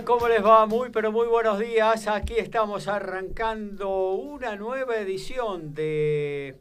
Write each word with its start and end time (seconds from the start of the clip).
¿Cómo 0.00 0.26
les 0.26 0.42
va? 0.42 0.64
Muy, 0.64 0.88
pero 0.88 1.12
muy 1.12 1.26
buenos 1.26 1.58
días. 1.58 2.08
Aquí 2.08 2.38
estamos 2.38 2.88
arrancando 2.88 4.12
una 4.12 4.56
nueva 4.56 4.96
edición 4.96 5.74
de 5.74 6.56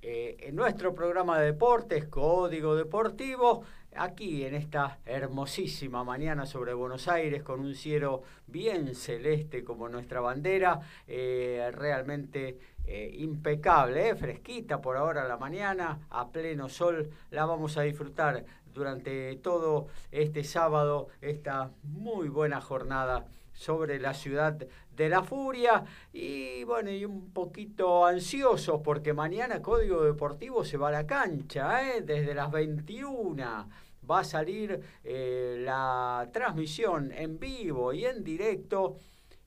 eh, 0.00 0.50
nuestro 0.54 0.94
programa 0.94 1.38
de 1.38 1.44
deportes, 1.52 2.06
Código 2.06 2.74
Deportivo, 2.74 3.64
aquí 3.94 4.46
en 4.46 4.54
esta 4.54 4.98
hermosísima 5.04 6.04
mañana 6.04 6.46
sobre 6.46 6.72
Buenos 6.72 7.06
Aires, 7.06 7.42
con 7.42 7.60
un 7.60 7.74
cielo 7.74 8.22
bien 8.46 8.94
celeste 8.94 9.62
como 9.62 9.90
nuestra 9.90 10.22
bandera, 10.22 10.80
eh, 11.06 11.70
realmente 11.74 12.56
eh, 12.86 13.10
impecable, 13.18 14.16
fresquita 14.16 14.80
por 14.80 14.96
ahora 14.96 15.28
la 15.28 15.36
mañana, 15.36 16.06
a 16.08 16.30
pleno 16.30 16.70
sol, 16.70 17.10
la 17.30 17.44
vamos 17.44 17.76
a 17.76 17.82
disfrutar 17.82 18.42
durante 18.78 19.36
todo 19.36 19.88
este 20.12 20.44
sábado, 20.44 21.08
esta 21.20 21.72
muy 21.82 22.28
buena 22.28 22.60
jornada 22.60 23.26
sobre 23.52 23.98
la 23.98 24.14
ciudad 24.14 24.56
de 24.96 25.08
la 25.08 25.24
furia 25.24 25.84
y 26.12 26.62
bueno, 26.62 26.90
y 26.90 27.04
un 27.04 27.32
poquito 27.32 28.06
ansiosos 28.06 28.80
porque 28.82 29.12
mañana 29.12 29.60
Código 29.60 30.04
Deportivo 30.04 30.64
se 30.64 30.76
va 30.76 30.88
a 30.88 30.92
la 30.92 31.06
cancha, 31.06 31.96
¿eh? 31.96 32.02
desde 32.02 32.34
las 32.34 32.52
21 32.52 33.68
va 34.08 34.20
a 34.20 34.24
salir 34.24 34.80
eh, 35.02 35.56
la 35.58 36.28
transmisión 36.32 37.10
en 37.12 37.38
vivo 37.38 37.92
y 37.92 38.04
en 38.04 38.22
directo 38.22 38.96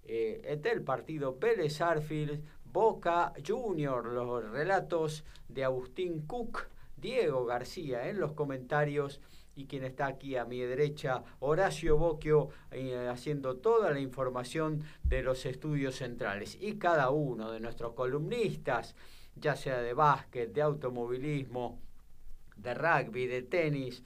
eh, 0.03 0.59
del 0.61 0.83
partido 0.83 1.37
Pérez 1.37 1.79
Arfield 1.79 2.43
Boca 2.65 3.33
Junior, 3.45 4.05
los 4.05 4.49
relatos 4.51 5.23
de 5.47 5.63
Agustín 5.63 6.25
Cook 6.27 6.70
Diego 7.01 7.45
García 7.45 8.07
en 8.07 8.19
los 8.19 8.33
comentarios 8.33 9.19
y 9.55 9.65
quien 9.65 9.83
está 9.83 10.07
aquí 10.07 10.37
a 10.37 10.45
mi 10.45 10.59
derecha, 10.59 11.23
Horacio 11.39 11.97
Boquio, 11.97 12.49
eh, 12.71 13.09
haciendo 13.11 13.57
toda 13.57 13.91
la 13.91 13.99
información 13.99 14.83
de 15.03 15.23
los 15.23 15.45
estudios 15.45 15.95
centrales. 15.95 16.57
Y 16.61 16.77
cada 16.77 17.09
uno 17.09 17.51
de 17.51 17.59
nuestros 17.59 17.93
columnistas, 17.93 18.95
ya 19.35 19.55
sea 19.55 19.81
de 19.81 19.93
básquet, 19.93 20.53
de 20.53 20.61
automovilismo, 20.61 21.79
de 22.55 22.73
rugby, 22.73 23.27
de 23.27 23.41
tenis, 23.41 24.03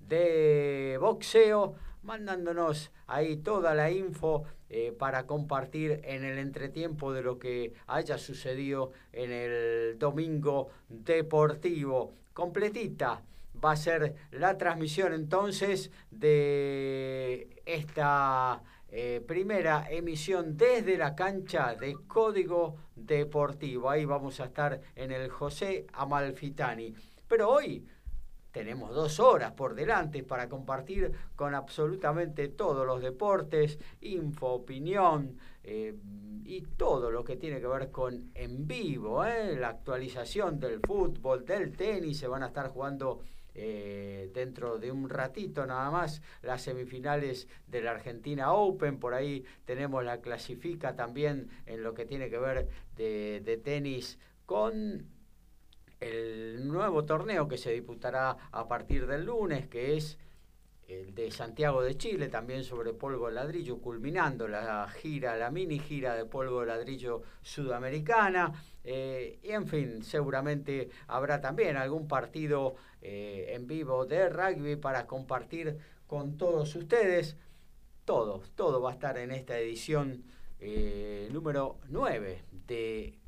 de 0.00 0.98
boxeo, 1.00 1.74
mandándonos 2.02 2.90
ahí 3.06 3.36
toda 3.36 3.74
la 3.74 3.90
info 3.90 4.44
eh, 4.70 4.92
para 4.92 5.26
compartir 5.26 6.00
en 6.04 6.24
el 6.24 6.38
entretiempo 6.38 7.12
de 7.12 7.22
lo 7.22 7.38
que 7.38 7.74
haya 7.86 8.18
sucedido 8.18 8.92
en 9.12 9.30
el 9.30 9.98
domingo 9.98 10.68
deportivo 10.88 12.14
completita 12.38 13.20
va 13.64 13.72
a 13.72 13.76
ser 13.76 14.14
la 14.30 14.56
transmisión 14.56 15.12
entonces 15.12 15.90
de 16.12 17.60
esta 17.66 18.62
eh, 18.90 19.20
primera 19.26 19.90
emisión 19.90 20.56
desde 20.56 20.96
la 20.96 21.16
cancha 21.16 21.74
de 21.74 21.96
Código 22.06 22.76
Deportivo. 22.94 23.90
Ahí 23.90 24.04
vamos 24.04 24.38
a 24.38 24.44
estar 24.44 24.80
en 24.94 25.10
el 25.10 25.28
José 25.30 25.88
Amalfitani. 25.92 26.94
Pero 27.26 27.50
hoy 27.50 27.84
tenemos 28.52 28.94
dos 28.94 29.18
horas 29.18 29.50
por 29.54 29.74
delante 29.74 30.22
para 30.22 30.48
compartir 30.48 31.10
con 31.34 31.56
absolutamente 31.56 32.46
todos 32.46 32.86
los 32.86 33.02
deportes, 33.02 33.80
info, 34.00 34.46
opinión, 34.46 35.38
eh, 35.70 35.94
y 36.46 36.62
todo 36.62 37.10
lo 37.10 37.24
que 37.24 37.36
tiene 37.36 37.60
que 37.60 37.66
ver 37.66 37.90
con 37.90 38.30
en 38.34 38.66
vivo, 38.66 39.22
¿eh? 39.26 39.54
la 39.54 39.68
actualización 39.68 40.58
del 40.58 40.80
fútbol, 40.80 41.44
del 41.44 41.76
tenis, 41.76 42.18
se 42.18 42.26
van 42.26 42.42
a 42.42 42.46
estar 42.46 42.70
jugando 42.70 43.20
eh, 43.54 44.30
dentro 44.32 44.78
de 44.78 44.90
un 44.90 45.10
ratito 45.10 45.66
nada 45.66 45.90
más 45.90 46.22
las 46.40 46.62
semifinales 46.62 47.48
de 47.66 47.82
la 47.82 47.90
Argentina 47.90 48.54
Open, 48.54 48.98
por 48.98 49.12
ahí 49.12 49.44
tenemos 49.66 50.02
la 50.06 50.22
clasifica 50.22 50.96
también 50.96 51.50
en 51.66 51.82
lo 51.82 51.92
que 51.92 52.06
tiene 52.06 52.30
que 52.30 52.38
ver 52.38 52.66
de, 52.96 53.42
de 53.44 53.58
tenis 53.58 54.18
con 54.46 55.06
el 56.00 56.66
nuevo 56.66 57.04
torneo 57.04 57.46
que 57.46 57.58
se 57.58 57.72
disputará 57.72 58.38
a 58.52 58.68
partir 58.68 59.06
del 59.06 59.26
lunes, 59.26 59.68
que 59.68 59.98
es 59.98 60.18
el 60.88 61.14
de 61.14 61.30
Santiago 61.30 61.82
de 61.82 61.98
Chile, 61.98 62.28
también 62.28 62.64
sobre 62.64 62.94
polvo 62.94 63.28
de 63.28 63.34
ladrillo, 63.34 63.78
culminando 63.78 64.48
la 64.48 64.88
gira, 64.88 65.36
la 65.36 65.50
mini 65.50 65.78
gira 65.78 66.14
de 66.14 66.24
polvo 66.24 66.60
de 66.60 66.66
ladrillo 66.66 67.22
sudamericana. 67.42 68.52
Eh, 68.82 69.38
y 69.42 69.50
en 69.50 69.66
fin, 69.66 70.02
seguramente 70.02 70.88
habrá 71.06 71.42
también 71.42 71.76
algún 71.76 72.08
partido 72.08 72.74
eh, 73.02 73.52
en 73.54 73.66
vivo 73.66 74.06
de 74.06 74.30
rugby 74.30 74.76
para 74.76 75.06
compartir 75.06 75.76
con 76.06 76.38
todos 76.38 76.74
ustedes. 76.74 77.36
Todo, 78.06 78.42
todo 78.54 78.80
va 78.80 78.90
a 78.90 78.94
estar 78.94 79.18
en 79.18 79.30
esta 79.30 79.58
edición 79.58 80.24
eh, 80.58 81.28
número 81.30 81.76
9 81.90 82.44
de 82.66 83.18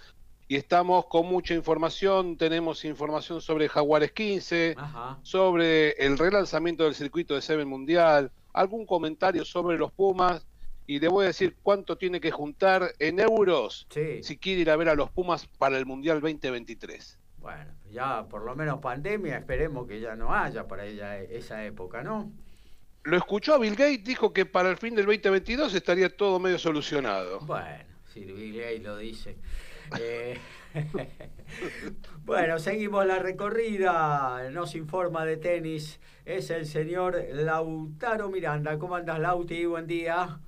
y 0.47 0.55
estamos 0.55 1.05
con 1.07 1.25
mucha 1.25 1.53
información, 1.55 2.37
tenemos 2.37 2.85
información 2.85 3.41
sobre 3.41 3.67
Jaguares 3.67 4.11
15, 4.11 4.75
sobre 5.23 5.91
el 5.93 6.17
relanzamiento 6.17 6.83
del 6.83 6.93
circuito 6.93 7.33
de 7.33 7.41
Seven 7.41 7.67
Mundial, 7.67 8.31
algún 8.53 8.85
comentario 8.85 9.43
sobre 9.43 9.77
los 9.77 9.91
Pumas 9.91 10.45
y 10.87 10.99
le 10.99 11.07
voy 11.07 11.23
a 11.23 11.27
decir 11.27 11.55
cuánto 11.63 11.97
tiene 11.97 12.19
que 12.19 12.29
juntar 12.29 12.93
en 12.99 13.19
euros 13.19 13.87
si 13.89 14.37
quiere 14.37 14.61
ir 14.61 14.69
a 14.69 14.75
ver 14.75 14.89
a 14.89 14.95
los 14.95 15.09
Pumas 15.09 15.47
para 15.57 15.77
el 15.77 15.85
Mundial 15.87 16.21
2023. 16.21 17.17
Bueno, 17.39 17.71
ya 17.91 18.27
por 18.27 18.43
lo 18.43 18.55
menos 18.55 18.79
pandemia, 18.79 19.37
esperemos 19.37 19.87
que 19.87 19.99
ya 19.99 20.15
no 20.15 20.33
haya 20.33 20.67
para 20.67 20.85
ella 20.85 21.17
esa 21.17 21.63
época, 21.65 22.03
¿no? 22.03 22.31
Lo 23.03 23.17
escuchó 23.17 23.55
a 23.55 23.59
Bill 23.59 23.75
Gates, 23.75 24.03
dijo 24.03 24.33
que 24.33 24.45
para 24.45 24.69
el 24.69 24.77
fin 24.77 24.95
del 24.95 25.05
2022 25.05 25.73
estaría 25.75 26.15
todo 26.15 26.39
medio 26.39 26.57
solucionado. 26.57 27.39
Bueno, 27.41 27.83
si 28.11 28.21
Bill 28.21 28.57
Gates 28.57 28.81
lo 28.81 28.97
dice. 28.97 29.37
Eh, 29.99 30.37
bueno, 32.25 32.59
seguimos 32.59 33.05
la 33.05 33.19
recorrida. 33.19 34.49
Nos 34.51 34.75
informa 34.75 35.25
de 35.25 35.37
tenis. 35.37 35.99
Es 36.25 36.49
el 36.49 36.65
señor 36.65 37.17
Lautaro 37.31 38.29
Miranda. 38.29 38.77
¿Cómo 38.77 38.95
andas, 38.95 39.19
Lauti? 39.19 39.65
Buen 39.65 39.87
día. 39.87 40.39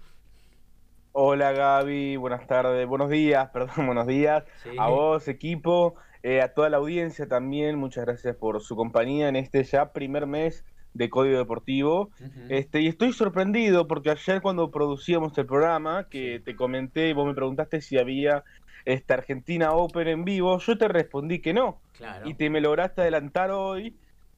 Hola, 1.11 1.51
Gaby. 1.51 2.17
Buenas 2.17 2.45
tardes. 2.47 2.87
Buenos 2.87 3.09
días, 3.09 3.49
perdón, 3.53 3.85
buenos 3.87 4.07
días. 4.07 4.43
A 4.77 4.89
vos, 4.89 5.27
equipo. 5.27 5.95
Eh, 6.23 6.41
a 6.41 6.53
toda 6.53 6.69
la 6.69 6.77
audiencia 6.77 7.27
también. 7.27 7.77
Muchas 7.77 8.05
gracias 8.05 8.35
por 8.35 8.61
su 8.61 8.75
compañía 8.75 9.29
en 9.29 9.35
este 9.35 9.63
ya 9.63 9.93
primer 9.93 10.27
mes 10.27 10.65
de 10.93 11.09
Código 11.09 11.37
Deportivo. 11.37 12.09
este, 12.49 12.81
y 12.81 12.87
estoy 12.87 13.13
sorprendido 13.13 13.87
porque 13.87 14.09
ayer 14.09 14.41
cuando 14.41 14.71
producíamos 14.71 15.37
el 15.37 15.45
programa, 15.45 16.07
que 16.09 16.41
te 16.43 16.55
comenté 16.55 17.09
y 17.09 17.13
vos 17.13 17.27
me 17.27 17.35
preguntaste 17.35 17.81
si 17.81 17.97
había 17.97 18.43
esta 18.87 19.15
Argentina 19.15 19.73
Open 19.73 20.07
en 20.07 20.23
vivo, 20.23 20.57
yo 20.59 20.77
te 20.77 20.87
respondí 20.87 21.39
que 21.39 21.53
no. 21.53 21.81
Y 22.23 22.35
te 22.35 22.49
me 22.49 22.61
lograste 22.61 23.01
adelantar 23.01 23.51
hoy, 23.51 23.93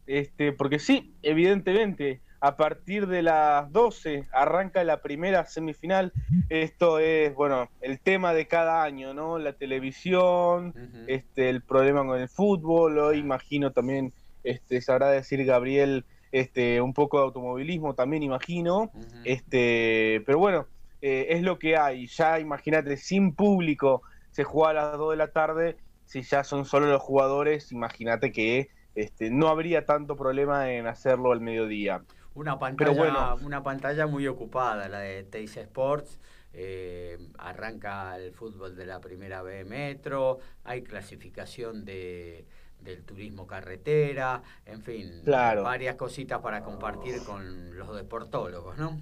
este, 0.07 0.53
porque 0.53 0.79
sí, 0.79 1.13
evidentemente, 1.21 2.21
a 2.41 2.57
partir 2.57 3.05
de 3.05 3.21
las 3.21 3.71
12 3.71 4.27
arranca 4.31 4.83
la 4.83 5.03
primera 5.03 5.45
semifinal. 5.45 6.13
Esto 6.49 6.97
es, 6.97 7.35
bueno, 7.35 7.69
el 7.81 7.99
tema 7.99 8.33
de 8.33 8.47
cada 8.47 8.81
año, 8.81 9.13
¿no? 9.13 9.37
La 9.37 9.53
televisión, 9.53 10.73
este, 11.05 11.49
el 11.49 11.61
problema 11.61 12.03
con 12.03 12.19
el 12.19 12.27
fútbol, 12.27 12.97
hoy 12.97 13.19
imagino 13.19 13.71
también, 13.71 14.13
este, 14.43 14.81
sabrá 14.81 15.11
decir 15.11 15.45
Gabriel, 15.45 16.05
este, 16.31 16.81
un 16.81 16.93
poco 16.95 17.19
de 17.19 17.25
automovilismo 17.25 17.93
también 17.93 18.23
imagino, 18.23 18.91
este, 19.25 20.23
pero 20.25 20.39
bueno, 20.39 20.65
eh, 21.03 21.27
es 21.29 21.43
lo 21.43 21.59
que 21.59 21.77
hay, 21.77 22.07
ya 22.07 22.39
imagínate, 22.39 22.97
sin 22.97 23.35
público 23.35 24.01
se 24.31 24.43
juega 24.43 24.69
a 24.69 24.73
las 24.73 24.97
2 24.97 25.11
de 25.11 25.17
la 25.17 25.31
tarde, 25.31 25.77
si 26.05 26.21
ya 26.21 26.43
son 26.43 26.65
solo 26.65 26.87
los 26.87 27.01
jugadores, 27.01 27.71
imagínate 27.71 28.31
que 28.31 28.69
este, 28.95 29.29
no 29.29 29.47
habría 29.47 29.85
tanto 29.85 30.15
problema 30.15 30.71
en 30.71 30.87
hacerlo 30.87 31.31
al 31.31 31.41
mediodía. 31.41 32.03
Una 32.33 32.57
pantalla, 32.57 33.35
una 33.35 33.63
pantalla 33.63 34.07
muy 34.07 34.27
ocupada, 34.27 34.87
la 34.87 34.99
de 34.99 35.23
Teis 35.23 35.57
Sports. 35.57 36.19
Eh, 36.51 37.19
arranca 37.37 38.17
el 38.17 38.33
fútbol 38.33 38.75
de 38.75 38.87
la 38.87 38.99
primera 38.99 39.43
B 39.43 39.65
Metro, 39.65 40.39
hay 40.63 40.81
clasificación 40.81 41.85
de, 41.85 42.47
del 42.81 43.03
turismo 43.03 43.45
carretera, 43.45 44.41
en 44.65 44.81
fin, 44.81 45.21
varias 45.25 45.95
cositas 45.95 46.39
para 46.41 46.63
compartir 46.63 47.23
con 47.23 47.77
los 47.77 47.95
deportólogos, 47.95 48.77
¿no? 48.77 48.99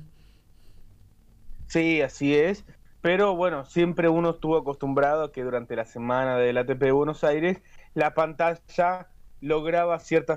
Sí, 1.67 2.01
así 2.01 2.35
es. 2.35 2.65
Pero 3.07 3.37
bueno, 3.37 3.63
siempre 3.63 4.09
uno 4.09 4.31
estuvo 4.31 4.57
acostumbrado 4.57 5.23
a 5.23 5.31
que 5.31 5.41
durante 5.41 5.77
la 5.77 5.85
semana 5.85 6.37
del 6.37 6.57
ATP 6.57 6.77
de 6.77 6.91
Buenos 6.91 7.23
Aires 7.23 7.61
la 7.93 8.13
pantalla 8.13 9.07
lograba 9.39 9.97
cierta 9.99 10.35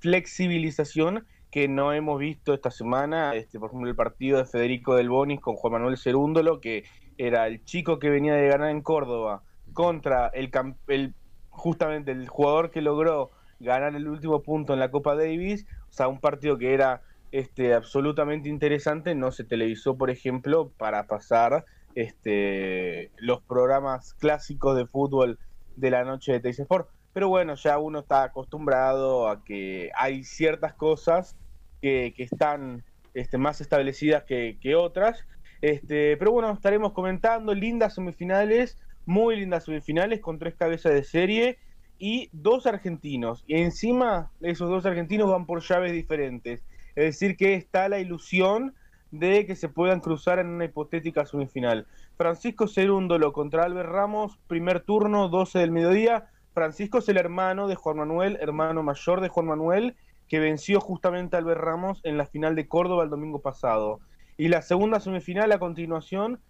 flexibilización 0.00 1.26
que 1.50 1.66
no 1.66 1.94
hemos 1.94 2.18
visto 2.18 2.52
esta 2.52 2.70
semana. 2.70 3.34
Este, 3.34 3.58
por 3.58 3.70
ejemplo, 3.70 3.88
el 3.88 3.96
partido 3.96 4.36
de 4.36 4.44
Federico 4.44 4.94
Del 4.96 5.08
Bonis 5.08 5.40
con 5.40 5.54
Juan 5.54 5.72
Manuel 5.72 5.96
Cerúndolo, 5.96 6.60
que 6.60 6.84
era 7.16 7.46
el 7.46 7.64
chico 7.64 7.98
que 7.98 8.10
venía 8.10 8.34
de 8.34 8.48
ganar 8.48 8.68
en 8.68 8.82
Córdoba 8.82 9.42
contra 9.72 10.26
el, 10.26 10.50
el 10.88 11.14
justamente 11.48 12.12
el 12.12 12.28
jugador 12.28 12.70
que 12.70 12.82
logró 12.82 13.30
ganar 13.60 13.96
el 13.96 14.08
último 14.08 14.42
punto 14.42 14.74
en 14.74 14.80
la 14.80 14.90
Copa 14.90 15.14
Davis, 15.14 15.66
o 15.88 15.92
sea, 15.92 16.08
un 16.08 16.20
partido 16.20 16.58
que 16.58 16.74
era 16.74 17.00
este, 17.32 17.72
absolutamente 17.72 18.50
interesante, 18.50 19.14
no 19.14 19.32
se 19.32 19.44
televisó, 19.44 19.96
por 19.96 20.10
ejemplo, 20.10 20.70
para 20.76 21.06
pasar 21.06 21.64
este, 21.94 23.10
los 23.16 23.42
programas 23.42 24.14
clásicos 24.14 24.76
de 24.76 24.86
fútbol 24.86 25.38
de 25.76 25.90
la 25.90 26.04
noche 26.04 26.32
de 26.32 26.40
Teis 26.40 26.58
Sport. 26.58 26.88
Pero 27.12 27.28
bueno, 27.28 27.54
ya 27.54 27.78
uno 27.78 28.00
está 28.00 28.24
acostumbrado 28.24 29.28
a 29.28 29.44
que 29.44 29.90
hay 29.96 30.24
ciertas 30.24 30.74
cosas 30.74 31.36
que, 31.80 32.12
están 32.18 32.82
este, 33.14 33.38
más 33.38 33.60
establecidas 33.60 34.24
que, 34.24 34.58
que 34.60 34.74
otras. 34.74 35.24
Este, 35.60 36.16
pero 36.16 36.32
bueno, 36.32 36.52
estaremos 36.52 36.92
comentando 36.92 37.54
lindas 37.54 37.94
semifinales 37.94 38.78
muy 39.06 39.36
lindas 39.36 39.64
semifinales 39.64 40.20
con 40.20 40.38
tres 40.38 40.54
cabezas 40.54 40.92
de 40.92 41.04
serie 41.04 41.58
y 41.98 42.28
dos 42.32 42.66
argentinos. 42.66 43.44
Y 43.46 43.56
encima 43.56 44.30
esos 44.40 44.68
dos 44.68 44.86
argentinos 44.86 45.30
van 45.30 45.46
por 45.46 45.62
llaves 45.62 45.92
diferentes. 45.92 46.60
Es 46.96 47.04
decir, 47.04 47.36
que 47.36 47.54
está 47.54 47.88
la 47.88 47.98
ilusión 47.98 48.74
de 49.18 49.46
que 49.46 49.54
se 49.54 49.68
puedan 49.68 50.00
cruzar 50.00 50.38
en 50.38 50.48
una 50.48 50.64
hipotética 50.64 51.24
semifinal. 51.24 51.86
Francisco 52.16 52.66
Cerúndolo 52.66 53.32
contra 53.32 53.64
Albert 53.64 53.88
Ramos, 53.88 54.38
primer 54.48 54.80
turno, 54.80 55.28
12 55.28 55.60
del 55.60 55.70
mediodía. 55.70 56.30
Francisco 56.52 56.98
es 56.98 57.08
el 57.08 57.16
hermano 57.16 57.68
de 57.68 57.76
Juan 57.76 57.98
Manuel, 57.98 58.38
hermano 58.40 58.82
mayor 58.82 59.20
de 59.20 59.28
Juan 59.28 59.46
Manuel, 59.46 59.96
que 60.28 60.40
venció 60.40 60.80
justamente 60.80 61.36
a 61.36 61.38
Albert 61.38 61.60
Ramos 61.60 62.00
en 62.04 62.16
la 62.18 62.26
final 62.26 62.56
de 62.56 62.66
Córdoba 62.66 63.04
el 63.04 63.10
domingo 63.10 63.40
pasado. 63.40 64.00
Y 64.36 64.48
la 64.48 64.62
segunda 64.62 64.98
semifinal 64.98 65.52
a 65.52 65.58
continuación 65.60 66.40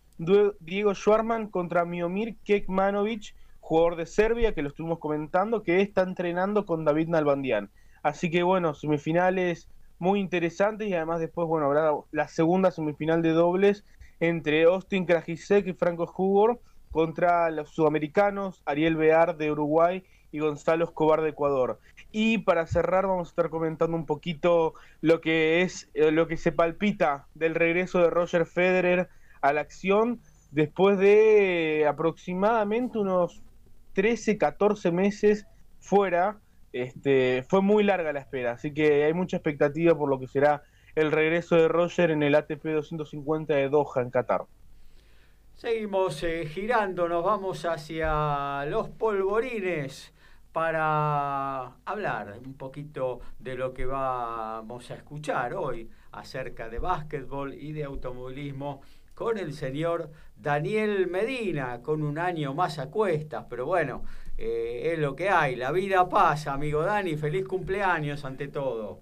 Diego 0.60 0.94
Schwarman 0.94 1.48
contra 1.48 1.84
Miomir 1.84 2.36
Kekmanovic, 2.44 3.34
jugador 3.60 3.96
de 3.96 4.06
Serbia, 4.06 4.54
que 4.54 4.62
lo 4.62 4.68
estuvimos 4.68 5.00
comentando, 5.00 5.62
que 5.62 5.82
está 5.82 6.02
entrenando 6.02 6.64
con 6.64 6.84
David 6.84 7.08
Nalbandian. 7.08 7.70
Así 8.02 8.30
que 8.30 8.42
bueno, 8.42 8.74
semifinales 8.74 9.68
muy 9.98 10.20
interesantes 10.20 10.88
y 10.88 10.94
además 10.94 11.20
después, 11.20 11.46
bueno, 11.48 11.66
habrá 11.66 11.92
la 12.12 12.28
segunda 12.28 12.70
semifinal 12.70 13.22
de 13.22 13.30
dobles 13.30 13.84
entre 14.20 14.64
Austin 14.64 15.06
Krajicek 15.06 15.66
y 15.66 15.72
Franco 15.72 16.06
Jugor 16.06 16.60
contra 16.90 17.50
los 17.50 17.70
sudamericanos, 17.70 18.62
Ariel 18.66 18.96
Bear 18.96 19.36
de 19.36 19.50
Uruguay 19.50 20.04
y 20.30 20.38
Gonzalo 20.38 20.84
Escobar 20.84 21.22
de 21.22 21.30
Ecuador. 21.30 21.80
Y 22.12 22.38
para 22.38 22.66
cerrar 22.66 23.06
vamos 23.06 23.28
a 23.28 23.30
estar 23.30 23.50
comentando 23.50 23.96
un 23.96 24.06
poquito 24.06 24.74
lo 25.00 25.20
que 25.20 25.62
es 25.62 25.90
eh, 25.94 26.10
lo 26.10 26.28
que 26.28 26.36
se 26.36 26.52
palpita 26.52 27.26
del 27.34 27.54
regreso 27.54 28.00
de 28.00 28.10
Roger 28.10 28.46
Federer 28.46 29.08
a 29.42 29.52
la 29.52 29.60
acción 29.60 30.20
después 30.50 30.98
de 30.98 31.84
aproximadamente 31.88 32.98
unos 32.98 33.42
13, 33.94 34.38
14 34.38 34.92
meses 34.92 35.46
fuera. 35.80 36.38
Este, 36.74 37.44
fue 37.48 37.62
muy 37.62 37.84
larga 37.84 38.12
la 38.12 38.18
espera, 38.18 38.50
así 38.50 38.74
que 38.74 39.04
hay 39.04 39.14
mucha 39.14 39.36
expectativa 39.36 39.96
por 39.96 40.08
lo 40.08 40.18
que 40.18 40.26
será 40.26 40.64
el 40.96 41.12
regreso 41.12 41.54
de 41.54 41.68
Roger 41.68 42.10
en 42.10 42.24
el 42.24 42.34
ATP 42.34 42.64
250 42.64 43.54
de 43.54 43.68
Doha, 43.68 44.02
en 44.02 44.10
Qatar. 44.10 44.46
Seguimos 45.54 46.20
eh, 46.24 46.46
girando, 46.46 47.08
nos 47.08 47.22
vamos 47.22 47.64
hacia 47.64 48.66
los 48.66 48.88
polvorines 48.88 50.12
para 50.50 51.76
hablar 51.84 52.40
un 52.44 52.54
poquito 52.54 53.20
de 53.38 53.54
lo 53.54 53.72
que 53.72 53.86
vamos 53.86 54.90
a 54.90 54.94
escuchar 54.94 55.54
hoy 55.54 55.88
acerca 56.10 56.68
de 56.68 56.80
básquetbol 56.80 57.54
y 57.54 57.72
de 57.72 57.84
automovilismo 57.84 58.82
con 59.14 59.38
el 59.38 59.52
señor 59.52 60.10
Daniel 60.34 61.06
Medina, 61.06 61.82
con 61.82 62.02
un 62.02 62.18
año 62.18 62.52
más 62.52 62.80
a 62.80 62.90
cuestas, 62.90 63.46
pero 63.48 63.64
bueno, 63.64 64.02
eh, 64.36 64.92
es 64.92 64.98
lo 64.98 65.14
que 65.14 65.30
hay, 65.30 65.56
la 65.56 65.72
vida 65.72 66.08
pasa, 66.08 66.52
amigo 66.52 66.82
Dani, 66.82 67.16
feliz 67.16 67.46
cumpleaños 67.46 68.24
ante 68.24 68.48
todo. 68.48 69.00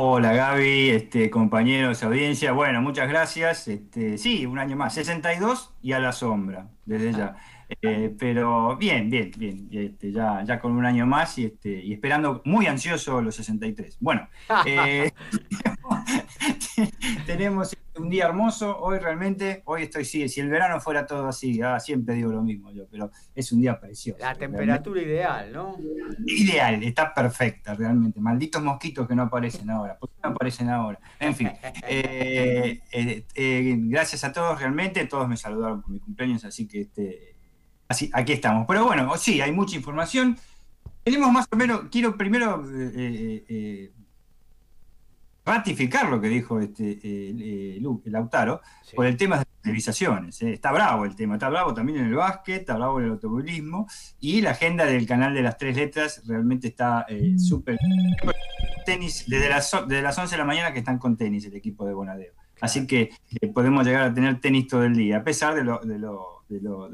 Hola 0.00 0.32
Gaby, 0.32 0.90
este, 0.90 1.28
compañeros, 1.28 2.04
audiencia. 2.04 2.52
Bueno, 2.52 2.80
muchas 2.80 3.08
gracias. 3.08 3.66
Este, 3.66 4.16
sí, 4.16 4.46
un 4.46 4.60
año 4.60 4.76
más, 4.76 4.94
62 4.94 5.74
y 5.82 5.90
a 5.90 5.98
la 5.98 6.12
sombra, 6.12 6.68
desde 6.84 7.12
ya. 7.12 7.36
Eh, 7.82 8.14
pero 8.18 8.78
bien, 8.78 9.10
bien, 9.10 9.30
bien, 9.36 9.68
este, 9.70 10.10
ya, 10.10 10.42
ya 10.42 10.58
con 10.58 10.72
un 10.72 10.86
año 10.86 11.04
más 11.04 11.36
y, 11.36 11.44
este, 11.44 11.68
y 11.68 11.92
esperando 11.92 12.40
muy 12.46 12.66
ansioso 12.66 13.20
los 13.20 13.34
63. 13.34 13.98
Bueno, 14.00 14.26
eh, 14.64 15.12
tenemos 17.26 17.76
un 17.98 18.08
día 18.08 18.26
hermoso, 18.26 18.78
hoy 18.78 18.98
realmente, 18.98 19.62
hoy 19.64 19.82
estoy, 19.82 20.04
sí, 20.04 20.28
si 20.28 20.40
el 20.40 20.48
verano 20.48 20.80
fuera 20.80 21.06
todo 21.06 21.26
así, 21.28 21.60
ah, 21.62 21.80
siempre 21.80 22.14
digo 22.14 22.32
lo 22.32 22.42
mismo 22.42 22.70
yo, 22.70 22.86
pero 22.90 23.10
es 23.34 23.52
un 23.52 23.60
día 23.60 23.78
precioso. 23.78 24.20
La 24.20 24.34
temperatura 24.34 25.02
ideal, 25.02 25.52
¿no? 25.52 25.76
Ideal, 26.26 26.82
está 26.82 27.12
perfecta 27.12 27.74
realmente. 27.74 28.20
Malditos 28.20 28.62
mosquitos 28.62 29.06
que 29.06 29.14
no 29.14 29.22
aparecen 29.24 29.68
ahora, 29.70 29.98
¿por 29.98 30.10
qué 30.10 30.16
no 30.22 30.30
aparecen 30.30 30.68
ahora? 30.70 30.98
En 31.18 31.34
fin, 31.34 31.50
eh, 31.88 32.80
eh, 32.92 33.24
eh, 33.34 33.76
gracias 33.78 34.24
a 34.24 34.32
todos 34.32 34.58
realmente, 34.58 35.04
todos 35.06 35.28
me 35.28 35.36
saludaron 35.36 35.82
por 35.82 35.90
mi 35.90 36.00
cumpleaños, 36.00 36.44
así 36.44 36.66
que 36.66 36.82
este, 36.82 37.36
así, 37.88 38.10
aquí 38.12 38.32
estamos. 38.32 38.66
Pero 38.66 38.84
bueno, 38.84 39.16
sí, 39.16 39.40
hay 39.40 39.52
mucha 39.52 39.76
información. 39.76 40.38
Tenemos 41.02 41.32
más 41.32 41.46
o 41.50 41.56
menos, 41.56 41.82
quiero 41.90 42.16
primero 42.16 42.62
ratificar 45.48 46.08
lo 46.08 46.20
que 46.20 46.28
dijo 46.28 46.60
este, 46.60 47.00
eh, 47.02 47.80
Lautaro 48.04 48.60
por 48.94 49.06
el 49.06 49.16
tema 49.16 49.36
de 49.36 49.40
las 49.40 49.62
televisaciones. 49.62 50.42
Eh. 50.42 50.52
Está 50.52 50.70
bravo 50.70 51.04
el 51.04 51.16
tema, 51.16 51.34
está 51.34 51.48
bravo 51.48 51.74
también 51.74 51.98
en 51.98 52.04
el 52.06 52.14
básquet, 52.14 52.60
está 52.60 52.76
bravo 52.76 53.00
en 53.00 53.06
el 53.06 53.12
automovilismo 53.12 53.88
y 54.20 54.40
la 54.40 54.50
agenda 54.50 54.84
del 54.84 55.06
canal 55.06 55.34
de 55.34 55.42
las 55.42 55.56
tres 55.56 55.76
letras 55.76 56.22
realmente 56.26 56.68
está 56.68 57.06
eh, 57.08 57.32
mm. 57.34 57.38
súper. 57.38 57.78
Tenis, 58.84 59.24
desde 59.26 59.48
las, 59.48 59.70
desde 59.86 60.02
las 60.02 60.16
11 60.16 60.34
de 60.34 60.38
la 60.38 60.44
mañana 60.44 60.72
que 60.72 60.78
están 60.78 60.98
con 60.98 61.16
tenis 61.16 61.44
el 61.46 61.54
equipo 61.54 61.86
de 61.86 61.94
Bonadeo. 61.94 62.32
Así 62.60 62.86
que 62.86 63.10
podemos 63.54 63.86
llegar 63.86 64.02
a 64.02 64.14
tener 64.14 64.40
tenis 64.40 64.66
todo 64.66 64.84
el 64.84 64.94
día, 64.94 65.18
a 65.18 65.24
pesar 65.24 65.54
de 65.54 65.64
lo, 65.64 65.78
de 65.78 65.98
lo, 65.98 66.44
de 66.48 66.60
lo 66.60 66.88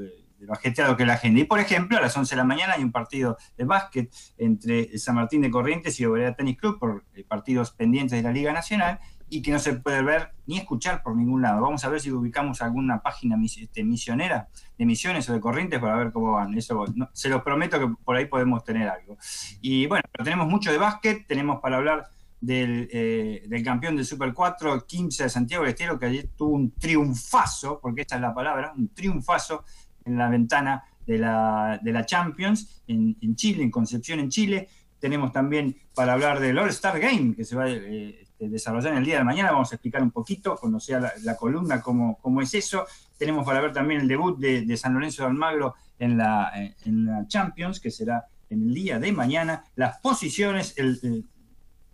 lo 0.44 0.52
ajetreado 0.52 0.96
que 0.96 1.02
es 1.02 1.06
la 1.06 1.14
agenda. 1.14 1.40
Y 1.40 1.44
por 1.44 1.60
ejemplo, 1.60 1.98
a 1.98 2.00
las 2.00 2.16
11 2.16 2.34
de 2.34 2.36
la 2.36 2.44
mañana 2.44 2.74
hay 2.74 2.82
un 2.82 2.92
partido 2.92 3.36
de 3.56 3.64
básquet 3.64 4.10
entre 4.38 4.96
San 4.98 5.14
Martín 5.14 5.42
de 5.42 5.50
Corrientes 5.50 5.98
y 6.00 6.04
Obrera 6.04 6.34
Tenis 6.34 6.56
Club 6.56 6.78
por 6.78 7.04
eh, 7.14 7.24
partidos 7.26 7.70
pendientes 7.72 8.16
de 8.16 8.22
la 8.22 8.32
Liga 8.32 8.52
Nacional 8.52 9.00
y 9.28 9.42
que 9.42 9.50
no 9.50 9.58
se 9.58 9.74
puede 9.74 10.02
ver 10.02 10.32
ni 10.46 10.58
escuchar 10.58 11.02
por 11.02 11.16
ningún 11.16 11.42
lado. 11.42 11.62
Vamos 11.62 11.84
a 11.84 11.88
ver 11.88 12.00
si 12.00 12.10
ubicamos 12.10 12.62
alguna 12.62 13.00
página 13.02 13.36
este, 13.42 13.82
misionera 13.82 14.48
de 14.78 14.86
misiones 14.86 15.28
o 15.28 15.32
de 15.32 15.40
corrientes 15.40 15.80
para 15.80 15.96
ver 15.96 16.12
cómo 16.12 16.32
van. 16.32 16.54
Eso 16.54 16.84
se 17.12 17.28
los 17.28 17.42
prometo 17.42 17.78
que 17.80 17.92
por 18.04 18.16
ahí 18.16 18.26
podemos 18.26 18.62
tener 18.64 18.88
algo. 18.88 19.16
Y 19.60 19.86
bueno, 19.86 20.04
pero 20.12 20.24
tenemos 20.24 20.46
mucho 20.46 20.70
de 20.70 20.78
básquet, 20.78 21.26
tenemos 21.26 21.60
para 21.60 21.76
hablar 21.76 22.08
del, 22.40 22.88
eh, 22.92 23.62
campeón 23.64 23.96
del 23.96 24.04
Super 24.04 24.32
4, 24.34 24.86
15 24.86 25.24
de 25.24 25.28
Santiago 25.28 25.64
del 25.64 25.72
Estero, 25.72 25.98
que 25.98 26.06
ayer 26.06 26.28
tuvo 26.36 26.54
un 26.54 26.72
triunfazo, 26.72 27.80
porque 27.80 28.02
esta 28.02 28.16
es 28.16 28.20
la 28.20 28.34
palabra, 28.34 28.72
un 28.76 28.88
triunfazo 28.88 29.64
en 30.04 30.18
la 30.18 30.28
ventana 30.28 30.84
de 31.06 31.18
la, 31.18 31.80
de 31.82 31.92
la 31.92 32.06
Champions 32.06 32.82
en, 32.86 33.16
en, 33.20 33.36
Chile, 33.36 33.62
en 33.62 33.70
Concepción, 33.70 34.20
en 34.20 34.30
Chile. 34.30 34.68
Tenemos 34.98 35.32
también 35.32 35.76
para 35.94 36.14
hablar 36.14 36.40
del 36.40 36.58
All-Star 36.58 36.98
Game, 36.98 37.34
que 37.34 37.44
se 37.44 37.56
va 37.56 37.64
a 37.64 37.70
eh, 37.70 38.20
este, 38.22 38.48
desarrollar 38.48 38.92
en 38.92 38.98
el 38.98 39.04
día 39.04 39.18
de 39.18 39.24
mañana. 39.24 39.52
Vamos 39.52 39.72
a 39.72 39.76
explicar 39.76 40.02
un 40.02 40.10
poquito, 40.10 40.56
cuando 40.56 40.80
sea 40.80 41.12
la, 41.22 41.36
columna, 41.36 41.80
cómo, 41.80 42.18
cómo, 42.20 42.40
es 42.40 42.54
eso. 42.54 42.86
Tenemos 43.18 43.44
para 43.44 43.60
ver 43.60 43.72
también 43.72 44.00
el 44.00 44.08
debut 44.08 44.38
de, 44.38 44.76
San 44.76 44.94
Lorenzo 44.94 45.22
de 45.22 45.28
Almagro 45.28 45.74
en 45.98 46.16
la, 46.16 46.52
en 46.84 47.04
la 47.04 47.26
Champions, 47.28 47.80
que 47.80 47.90
será 47.90 48.26
en 48.50 48.62
el 48.62 48.74
día 48.74 48.98
de 48.98 49.12
mañana. 49.12 49.64
Las 49.76 49.98
posiciones, 49.98 50.74
el, 50.76 51.26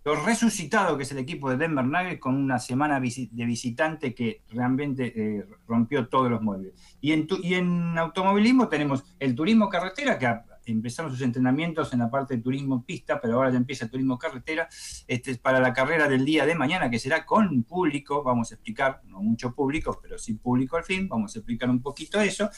lo 0.03 0.15
resucitado 0.15 0.97
que 0.97 1.03
es 1.03 1.11
el 1.11 1.19
equipo 1.19 1.49
de 1.49 1.57
Denver 1.57 1.85
Nuggets 1.85 2.19
con 2.19 2.35
una 2.35 2.59
semana 2.59 2.99
de 2.99 3.45
visitante 3.45 4.15
que 4.15 4.41
realmente 4.49 5.13
eh, 5.15 5.45
rompió 5.67 6.07
todos 6.07 6.29
los 6.29 6.41
muebles. 6.41 6.73
Y 7.01 7.11
en, 7.11 7.27
y 7.43 7.53
en 7.53 7.97
automovilismo 7.97 8.67
tenemos 8.67 9.03
el 9.19 9.35
turismo 9.35 9.69
carretera, 9.69 10.17
que 10.17 10.27
empezaron 10.71 11.11
sus 11.11 11.21
entrenamientos 11.21 11.93
en 11.93 11.99
la 11.99 12.09
parte 12.09 12.35
de 12.35 12.41
turismo 12.41 12.83
pista, 12.83 13.19
pero 13.21 13.35
ahora 13.35 13.51
ya 13.51 13.57
empieza 13.57 13.85
el 13.85 13.91
turismo 13.91 14.17
carretera, 14.17 14.67
este 15.07 15.31
es 15.31 15.37
para 15.37 15.59
la 15.59 15.73
carrera 15.73 16.07
del 16.07 16.25
día 16.25 16.45
de 16.45 16.55
mañana, 16.55 16.89
que 16.89 16.99
será 16.99 17.25
con 17.25 17.63
público, 17.63 18.23
vamos 18.23 18.51
a 18.51 18.55
explicar, 18.55 19.01
no 19.05 19.21
mucho 19.21 19.53
público, 19.53 19.99
pero 20.01 20.17
sí 20.17 20.33
público 20.33 20.77
al 20.77 20.83
fin, 20.83 21.07
vamos 21.07 21.35
a 21.35 21.39
explicar 21.39 21.69
un 21.69 21.81
poquito 21.81 22.19
eso, 22.19 22.49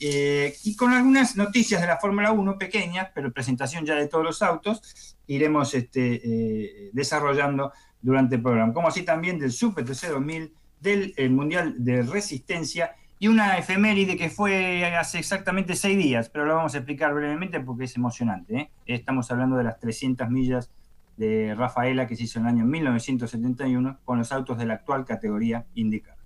eh, 0.00 0.54
y 0.64 0.76
con 0.76 0.92
algunas 0.92 1.36
noticias 1.36 1.80
de 1.80 1.86
la 1.86 1.98
Fórmula 1.98 2.32
1 2.32 2.58
pequeñas, 2.58 3.08
pero 3.14 3.32
presentación 3.32 3.84
ya 3.84 3.94
de 3.94 4.08
todos 4.08 4.24
los 4.24 4.42
autos, 4.42 5.16
iremos 5.26 5.74
este, 5.74 6.20
eh, 6.24 6.90
desarrollando 6.92 7.72
durante 8.02 8.36
el 8.36 8.42
programa, 8.42 8.72
como 8.72 8.88
así 8.88 9.02
también 9.02 9.38
del 9.38 9.52
Super 9.52 9.84
TC 9.84 10.08
2000, 10.08 10.54
del 10.80 11.30
Mundial 11.30 11.74
de 11.78 12.02
Resistencia, 12.02 12.96
y 13.22 13.28
una 13.28 13.58
efeméride 13.58 14.16
que 14.16 14.30
fue 14.30 14.82
hace 14.96 15.18
exactamente 15.18 15.76
seis 15.76 15.98
días, 15.98 16.30
pero 16.30 16.46
lo 16.46 16.56
vamos 16.56 16.74
a 16.74 16.78
explicar 16.78 17.12
brevemente 17.12 17.60
porque 17.60 17.84
es 17.84 17.94
emocionante. 17.94 18.56
¿eh? 18.56 18.70
Estamos 18.86 19.30
hablando 19.30 19.58
de 19.58 19.64
las 19.64 19.78
300 19.78 20.30
millas 20.30 20.70
de 21.18 21.54
Rafaela 21.54 22.06
que 22.06 22.16
se 22.16 22.22
hizo 22.24 22.38
en 22.38 22.46
el 22.46 22.54
año 22.54 22.64
1971 22.64 23.98
con 24.06 24.18
los 24.18 24.32
autos 24.32 24.56
de 24.56 24.64
la 24.64 24.74
actual 24.74 25.04
categoría 25.04 25.66
IndyCar. 25.74 26.16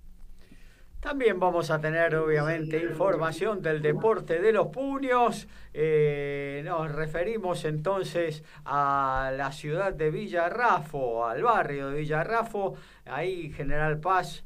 También 1.01 1.37
vamos 1.37 1.69
a 1.69 1.81
tener, 1.81 2.15
obviamente, 2.15 2.81
información 2.81 3.61
del 3.61 3.81
deporte 3.81 4.41
de 4.41 4.53
los 4.53 4.67
puños. 4.67 5.49
Eh, 5.73 6.63
nos 6.65 6.89
referimos 6.93 7.65
entonces 7.65 8.43
a 8.63 9.33
la 9.35 9.51
ciudad 9.51 9.93
de 9.93 10.11
Villarrafo, 10.11 11.27
al 11.27 11.43
barrio 11.43 11.89
de 11.89 11.99
Villarrafo. 11.99 12.75
Ahí 13.05 13.51
General 13.51 13.99
Paz 13.99 14.45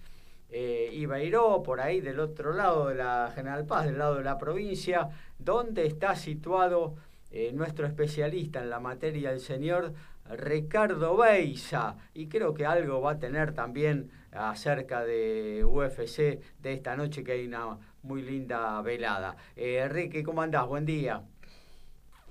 eh, 0.51 1.07
por 1.63 1.81
ahí 1.81 2.01
del 2.01 2.19
otro 2.19 2.53
lado 2.53 2.87
de 2.87 2.95
la 2.95 3.31
General 3.35 3.65
Paz, 3.65 3.85
del 3.85 3.97
lado 3.97 4.15
de 4.15 4.23
la 4.23 4.37
provincia, 4.37 5.09
donde 5.37 5.85
está 5.85 6.15
situado 6.15 6.95
eh, 7.31 7.51
nuestro 7.53 7.85
especialista 7.85 8.61
en 8.61 8.69
la 8.69 8.79
materia, 8.79 9.31
el 9.31 9.39
señor 9.39 9.93
Ricardo 10.29 11.17
Beisa. 11.17 11.95
Y 12.13 12.27
creo 12.27 12.53
que 12.53 12.65
algo 12.65 13.01
va 13.01 13.11
a 13.11 13.19
tener 13.19 13.53
también 13.53 14.11
acerca 14.31 15.03
de 15.03 15.63
UFC 15.65 16.41
de 16.61 16.73
esta 16.73 16.95
noche, 16.95 17.23
que 17.23 17.33
hay 17.33 17.45
una 17.47 17.77
muy 18.03 18.21
linda 18.21 18.81
velada. 18.81 19.35
Eh, 19.55 19.81
Enrique, 19.83 20.23
¿cómo 20.23 20.41
andás? 20.41 20.67
Buen 20.67 20.85
día. 20.85 21.21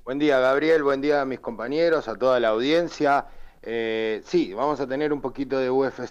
Buen 0.04 0.18
día, 0.18 0.38
Gabriel. 0.40 0.82
Buen 0.82 1.00
día 1.00 1.20
a 1.20 1.25
mis 1.25 1.40
compañeros, 1.40 2.08
a 2.08 2.16
toda 2.16 2.40
la 2.40 2.48
audiencia. 2.48 3.26
Eh, 3.62 4.22
sí, 4.25 4.54
vamos 4.54 4.80
a 4.80 4.87
tener 4.87 5.12
un 5.12 5.20
poquito 5.20 5.58
de 5.58 5.70
UFC 5.70 6.08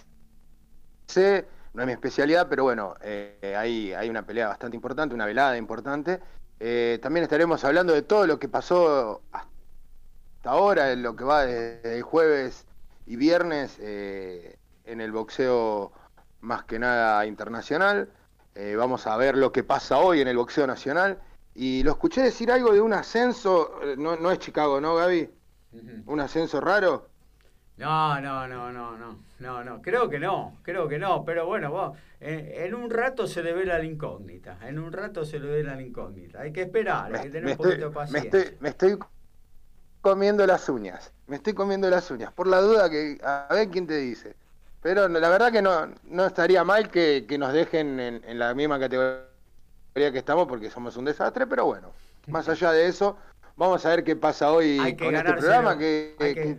no 1.78 1.84
es 1.84 1.86
mi 1.86 1.92
especialidad, 1.92 2.48
pero 2.50 2.64
bueno, 2.64 2.96
eh, 3.02 3.54
hay, 3.56 3.92
hay 3.92 4.10
una 4.10 4.26
pelea 4.26 4.48
bastante 4.48 4.76
importante, 4.76 5.14
una 5.14 5.26
velada 5.26 5.56
importante. 5.56 6.18
Eh, 6.58 6.98
también 7.00 7.22
estaremos 7.22 7.64
hablando 7.64 7.92
de 7.92 8.02
todo 8.02 8.26
lo 8.26 8.40
que 8.40 8.48
pasó 8.48 9.22
hasta 9.30 10.50
ahora, 10.50 10.90
en 10.90 11.04
lo 11.04 11.14
que 11.14 11.22
va 11.22 11.46
desde 11.46 11.98
el 11.98 12.02
jueves 12.02 12.66
y 13.06 13.14
viernes 13.14 13.76
eh, 13.78 14.58
en 14.86 15.00
el 15.00 15.12
boxeo 15.12 15.92
más 16.40 16.64
que 16.64 16.80
nada 16.80 17.24
internacional. 17.26 18.10
vamos 18.76 19.06
a 19.06 19.16
ver 19.16 19.36
lo 19.36 19.52
que 19.52 19.62
pasa 19.62 19.98
hoy 19.98 20.20
en 20.20 20.26
el 20.26 20.36
boxeo 20.36 20.66
nacional. 20.66 21.20
Y 21.54 21.84
lo 21.84 21.92
escuché 21.92 22.22
decir 22.22 22.50
algo 22.50 22.72
de 22.72 22.80
un 22.80 22.92
ascenso, 22.92 23.78
no, 23.96 24.16
no 24.16 24.32
es 24.32 24.40
Chicago, 24.40 24.80
¿no, 24.80 24.96
Gaby? 24.96 25.30
Un 26.06 26.18
ascenso 26.18 26.60
raro. 26.60 27.08
No, 27.78 28.20
no, 28.20 28.48
no, 28.48 28.72
no, 28.72 28.96
no, 28.98 29.18
no, 29.38 29.64
no, 29.64 29.80
creo 29.82 30.08
que 30.08 30.18
no, 30.18 30.58
creo 30.62 30.88
que 30.88 30.98
no, 30.98 31.24
pero 31.24 31.46
bueno, 31.46 31.94
en, 32.20 32.74
un 32.74 32.90
rato 32.90 33.28
se 33.28 33.40
le 33.40 33.52
ve 33.52 33.64
la 33.64 33.82
incógnita, 33.84 34.58
en 34.66 34.80
un 34.80 34.92
rato 34.92 35.24
se 35.24 35.38
le 35.38 35.48
ve 35.48 35.62
la 35.62 35.80
incógnita, 35.80 36.40
hay 36.40 36.52
que 36.52 36.62
esperar, 36.62 37.14
hay 37.14 37.22
que 37.22 37.30
tener 37.30 37.52
un 37.52 37.56
poquito 37.56 37.88
de 37.88 37.90
paciencia. 37.90 38.52
Me 38.58 38.70
estoy, 38.70 38.98
comiendo 40.00 40.44
las 40.44 40.68
uñas, 40.68 41.12
me 41.28 41.36
estoy 41.36 41.54
comiendo 41.54 41.88
las 41.88 42.10
uñas, 42.10 42.32
por 42.32 42.48
la 42.48 42.60
duda 42.60 42.90
que, 42.90 43.16
a 43.22 43.46
ver 43.52 43.68
quién 43.68 43.86
te 43.86 43.96
dice, 43.96 44.34
pero 44.82 45.08
la 45.08 45.28
verdad 45.28 45.52
que 45.52 45.62
no, 45.62 45.88
no 46.02 46.26
estaría 46.26 46.64
mal 46.64 46.90
que, 46.90 47.24
nos 47.38 47.52
dejen 47.52 48.00
en, 48.00 48.22
en 48.26 48.38
la 48.40 48.54
misma 48.54 48.80
categoría 48.80 49.22
que 49.94 50.18
estamos 50.18 50.48
porque 50.48 50.68
somos 50.68 50.96
un 50.96 51.04
desastre, 51.04 51.46
pero 51.46 51.66
bueno, 51.66 51.92
más 52.26 52.48
allá 52.48 52.72
de 52.72 52.88
eso 52.88 53.16
Vamos 53.58 53.84
a 53.84 53.88
ver 53.88 54.04
qué 54.04 54.14
pasa 54.14 54.52
hoy 54.52 54.78
con 54.96 55.16
este 55.16 55.32
programa. 55.32 55.76
Que, 55.76 56.14
hay, 56.20 56.34
que, 56.34 56.58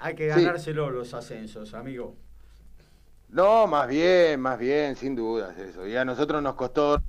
hay, 0.00 0.14
que, 0.14 0.26
ganárselo 0.28 0.88
los 0.88 1.12
ascensos, 1.12 1.74
amigo. 1.74 2.16
No, 3.28 3.66
más 3.66 3.86
bien, 3.86 4.40
más 4.40 4.58
bien, 4.58 4.96
sin 4.96 5.14
dudas 5.14 5.58
eso. 5.58 5.86
Y 5.86 5.94
a 5.94 6.06
nosotros 6.06 6.42
nos 6.42 6.54
costó 6.54 7.02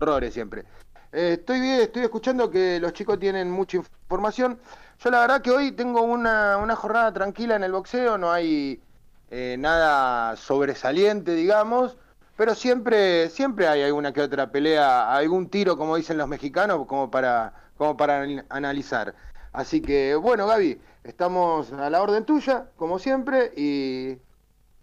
errores 0.00 0.32
siempre. 0.32 0.62
Eh, 1.10 1.38
estoy 1.40 1.60
bien, 1.60 1.80
estoy 1.80 2.04
escuchando 2.04 2.48
que 2.48 2.78
los 2.78 2.92
chicos 2.92 3.18
tienen 3.18 3.50
mucha 3.50 3.78
información. 3.78 4.60
Yo 5.00 5.10
la 5.10 5.22
verdad 5.22 5.42
que 5.42 5.50
hoy 5.50 5.72
tengo 5.72 6.02
una, 6.02 6.56
una 6.58 6.76
jornada 6.76 7.12
tranquila 7.12 7.56
en 7.56 7.64
el 7.64 7.72
boxeo, 7.72 8.16
no 8.16 8.30
hay 8.30 8.80
eh, 9.32 9.56
nada 9.58 10.36
sobresaliente, 10.36 11.34
digamos, 11.34 11.96
pero 12.36 12.54
siempre, 12.54 13.28
siempre 13.28 13.66
hay 13.66 13.82
alguna 13.82 14.12
que 14.12 14.20
otra 14.20 14.52
pelea, 14.52 15.12
algún 15.12 15.48
tiro, 15.48 15.76
como 15.76 15.96
dicen 15.96 16.16
los 16.16 16.28
mexicanos, 16.28 16.86
como 16.86 17.10
para 17.10 17.65
como 17.76 17.96
para 17.96 18.26
analizar. 18.48 19.14
Así 19.52 19.80
que 19.80 20.14
bueno, 20.14 20.46
Gaby, 20.46 20.78
estamos 21.04 21.72
a 21.72 21.88
la 21.88 22.02
orden 22.02 22.24
tuya, 22.24 22.66
como 22.76 22.98
siempre, 22.98 23.52
y 23.56 24.18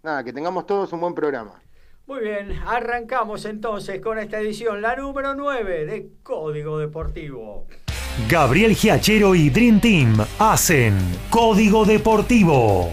nada, 0.02 0.24
que 0.24 0.32
tengamos 0.32 0.66
todos 0.66 0.92
un 0.92 1.00
buen 1.00 1.14
programa. 1.14 1.60
Muy 2.06 2.20
bien, 2.20 2.60
arrancamos 2.66 3.46
entonces 3.46 4.00
con 4.00 4.18
esta 4.18 4.38
edición, 4.38 4.82
la 4.82 4.94
número 4.96 5.34
9 5.34 5.86
de 5.86 6.08
Código 6.22 6.78
Deportivo. 6.78 7.66
Gabriel 8.28 8.74
Giachero 8.74 9.34
y 9.34 9.50
Dream 9.50 9.80
Team 9.80 10.16
hacen 10.38 10.96
Código 11.30 11.84
Deportivo. 11.84 12.90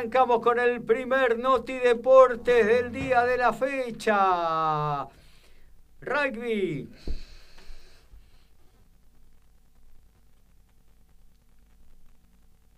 Arrancamos 0.00 0.40
con 0.40 0.58
el 0.58 0.80
primer 0.80 1.38
Noti 1.38 1.74
Deportes 1.74 2.66
del 2.66 2.90
día 2.90 3.22
de 3.26 3.36
la 3.36 3.52
fecha. 3.52 5.06
Rugby. 6.00 6.88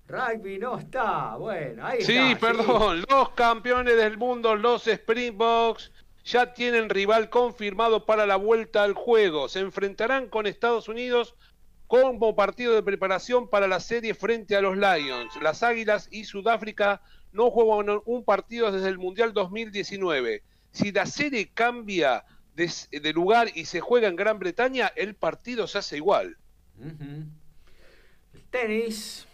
Rugby 0.09 0.59
no 0.59 0.81
está. 0.81 1.37
Bueno, 1.37 1.87
ahí 1.87 2.03
sí, 2.03 2.17
está. 2.17 2.41
Perdón, 2.41 3.05
los 3.09 3.31
campeones 3.31 3.97
del 3.97 4.19
mundo, 4.19 4.57
los 4.57 4.89
Springboks, 4.89 5.93
ya 6.25 6.53
tienen 6.53 6.89
rival 6.89 7.31
confirmado 7.31 8.05
para 8.05 8.27
la 8.27 8.35
vuelta 8.35 8.83
al 8.83 8.95
juego. 8.95 9.49
Se 9.49 9.61
enfrentarán 9.61 10.27
con 10.27 10.49
Estados 10.49 10.89
Unidos 10.89 11.37
como 11.93 12.35
partido 12.35 12.75
de 12.75 12.83
preparación 12.83 13.51
para 13.51 13.69
la 13.69 13.79
serie 13.79 14.15
frente 14.15 14.57
a 14.57 14.63
los 14.63 14.79
Lions. 14.79 15.37
Las 15.43 15.63
Águilas 15.63 16.09
y 16.11 16.25
Sudáfrica 16.25 17.03
no 17.33 17.51
juegan 17.51 18.01
un 18.07 18.25
partido 18.25 18.73
desde 18.73 18.89
el 18.89 18.97
Mundial 18.97 19.35
2019. 19.35 20.43
Si 20.71 20.91
la 20.91 21.05
serie 21.05 21.51
cambia 21.53 22.25
de, 22.55 23.13
lugar 23.13 23.49
y 23.55 23.67
se 23.67 23.81
juega 23.81 24.09
en 24.09 24.17
Gran 24.17 24.39
Bretaña, 24.39 24.91
el 24.97 25.15
partido 25.15 25.67
se 25.67 25.77
hace 25.77 25.99
igual. 25.99 26.39
Tenis. 28.51 29.27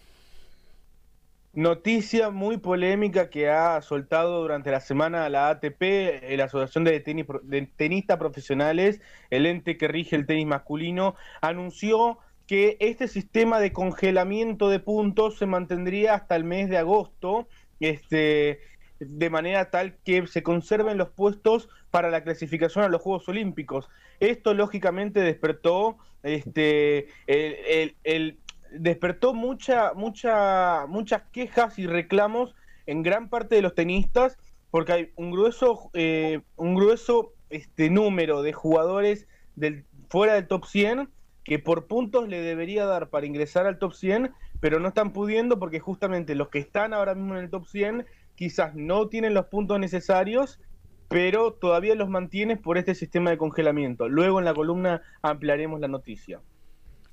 Noticia 1.52 2.30
muy 2.30 2.56
polémica 2.56 3.30
que 3.30 3.48
ha 3.48 3.80
soltado 3.82 4.42
durante 4.42 4.72
la 4.72 4.80
semana 4.80 5.28
la 5.28 5.48
ATP, 5.50 5.82
eh, 5.82 6.34
la 6.36 6.46
Asociación 6.46 6.82
de, 6.82 6.98
Tenis, 6.98 7.26
de 7.44 7.68
Tenistas 7.76 8.18
Profesionales, 8.18 9.00
el 9.30 9.46
ente 9.46 9.76
que 9.76 9.86
rige 9.86 10.16
el 10.16 10.26
tenis 10.26 10.46
masculino, 10.46 11.14
anunció 11.40 12.18
que 12.48 12.78
este 12.80 13.08
sistema 13.08 13.60
de 13.60 13.74
congelamiento 13.74 14.70
de 14.70 14.80
puntos 14.80 15.36
se 15.36 15.44
mantendría 15.44 16.14
hasta 16.14 16.34
el 16.34 16.44
mes 16.44 16.70
de 16.70 16.78
agosto, 16.78 17.46
este, 17.78 18.60
de 18.98 19.30
manera 19.30 19.70
tal 19.70 19.98
que 20.02 20.26
se 20.26 20.42
conserven 20.42 20.96
los 20.96 21.10
puestos 21.10 21.68
para 21.90 22.10
la 22.10 22.24
clasificación 22.24 22.84
a 22.84 22.88
los 22.88 23.02
Juegos 23.02 23.28
Olímpicos. 23.28 23.90
Esto 24.18 24.54
lógicamente 24.54 25.20
despertó 25.20 25.98
este 26.22 27.08
el, 27.26 28.38
despertó 28.72 29.34
mucha, 29.34 29.92
mucha, 29.92 30.86
muchas 30.88 31.22
quejas 31.30 31.78
y 31.78 31.86
reclamos 31.86 32.54
en 32.86 33.02
gran 33.02 33.28
parte 33.28 33.56
de 33.56 33.62
los 33.62 33.74
tenistas 33.74 34.38
porque 34.70 34.92
hay 34.92 35.12
un 35.16 35.30
grueso, 35.30 35.90
eh, 35.92 36.40
un 36.56 36.74
grueso 36.74 37.34
este, 37.50 37.90
número 37.90 38.42
de 38.42 38.54
jugadores 38.54 39.28
del, 39.54 39.84
fuera 40.08 40.34
del 40.34 40.46
top 40.46 40.64
100 40.64 41.10
que 41.48 41.58
por 41.58 41.86
puntos 41.86 42.28
le 42.28 42.42
debería 42.42 42.84
dar 42.84 43.08
para 43.08 43.26
ingresar 43.26 43.66
al 43.66 43.78
top 43.78 43.94
100, 43.94 44.32
pero 44.60 44.78
no 44.78 44.88
están 44.88 45.12
pudiendo 45.12 45.58
porque 45.58 45.80
justamente 45.80 46.34
los 46.34 46.50
que 46.50 46.58
están 46.58 46.92
ahora 46.92 47.14
mismo 47.14 47.36
en 47.36 47.44
el 47.44 47.50
top 47.50 47.66
100 47.66 48.06
quizás 48.34 48.74
no 48.74 49.08
tienen 49.08 49.32
los 49.32 49.46
puntos 49.46 49.80
necesarios, 49.80 50.60
pero 51.08 51.54
todavía 51.54 51.94
los 51.94 52.10
mantienes 52.10 52.58
por 52.58 52.76
este 52.76 52.94
sistema 52.94 53.30
de 53.30 53.38
congelamiento. 53.38 54.08
Luego 54.08 54.38
en 54.38 54.44
la 54.44 54.52
columna 54.52 55.00
ampliaremos 55.22 55.80
la 55.80 55.88
noticia. 55.88 56.40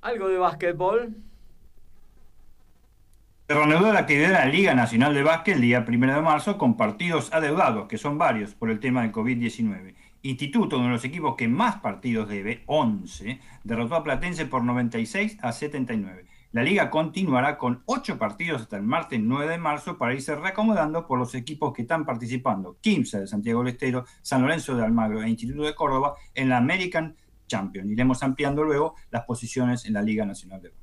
¿Algo 0.02 0.28
de 0.28 0.38
básquetbol? 0.38 1.16
Se 3.48 3.54
reanudó 3.54 3.94
la 3.94 4.00
actividad 4.00 4.28
de 4.28 4.34
la 4.34 4.46
Liga 4.48 4.74
Nacional 4.76 5.14
de 5.14 5.24
Básquet 5.24 5.56
el 5.56 5.62
día 5.62 5.86
1 5.88 6.14
de 6.14 6.22
marzo 6.22 6.58
con 6.58 6.76
partidos 6.76 7.32
adeudados, 7.32 7.88
que 7.88 7.98
son 7.98 8.18
varios 8.18 8.54
por 8.54 8.70
el 8.70 8.82
tema 8.82 9.04
del 9.04 9.14
COVID-19. 9.14 9.96
Instituto, 10.26 10.78
uno 10.78 10.88
de 10.88 10.94
los 10.94 11.06
equipos 11.06 11.36
que 11.36 11.48
más 11.48 11.82
partidos 11.82 12.28
debe, 12.28 12.64
11, 12.66 13.40
derrotó 13.64 13.94
a 13.94 14.04
Platense 14.04 14.48
por 14.48 14.64
96 14.64 15.38
a 15.40 15.52
79. 15.52 16.26
La 16.52 16.64
liga 16.64 16.90
continuará 16.90 17.60
con 17.60 17.84
ocho 17.86 18.18
partidos 18.18 18.64
hasta 18.64 18.78
el 18.78 18.82
martes 18.82 19.20
9 19.22 19.52
de 19.52 19.58
marzo 19.60 20.00
para 20.00 20.16
irse 20.16 20.34
reacomodando 20.36 21.06
por 21.06 21.20
los 21.20 21.36
equipos 21.36 21.74
que 21.74 21.84
están 21.84 22.06
participando. 22.06 22.78
Quimsa 22.82 23.20
de 23.20 23.28
Santiago 23.28 23.60
del 23.60 23.74
Estero, 23.74 24.06
San 24.24 24.42
Lorenzo 24.42 24.76
de 24.76 24.84
Almagro 24.84 25.22
e 25.22 25.30
Instituto 25.30 25.62
de 25.62 25.76
Córdoba 25.76 26.16
en 26.34 26.50
la 26.50 26.58
American 26.58 27.16
Champion. 27.46 27.92
Iremos 27.92 28.24
ampliando 28.24 28.64
luego 28.64 28.96
las 29.12 29.26
posiciones 29.26 29.86
en 29.86 29.94
la 29.94 30.02
Liga 30.02 30.26
Nacional 30.26 30.60
de 30.60 30.74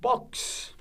Box. 0.00 0.74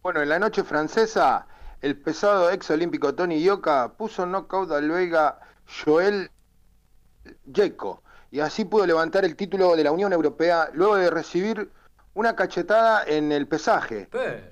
Bueno, 0.00 0.22
en 0.22 0.28
la 0.28 0.38
noche 0.38 0.62
francesa, 0.62 1.48
el 1.80 1.98
pesado 1.98 2.52
ex 2.52 2.70
olímpico 2.70 3.16
Tony 3.16 3.42
Yoka 3.42 3.94
puso 3.96 4.26
knockout 4.26 4.70
al 4.70 4.88
belga 4.88 5.40
Joel 5.66 6.30
Jeco 7.52 8.02
y 8.30 8.40
así 8.40 8.64
pudo 8.64 8.86
levantar 8.86 9.24
el 9.24 9.36
título 9.36 9.76
de 9.76 9.84
la 9.84 9.92
Unión 9.92 10.12
Europea 10.12 10.70
luego 10.72 10.96
de 10.96 11.10
recibir 11.10 11.70
una 12.14 12.34
cachetada 12.34 13.04
en 13.06 13.30
el 13.30 13.46
pesaje. 13.46 14.08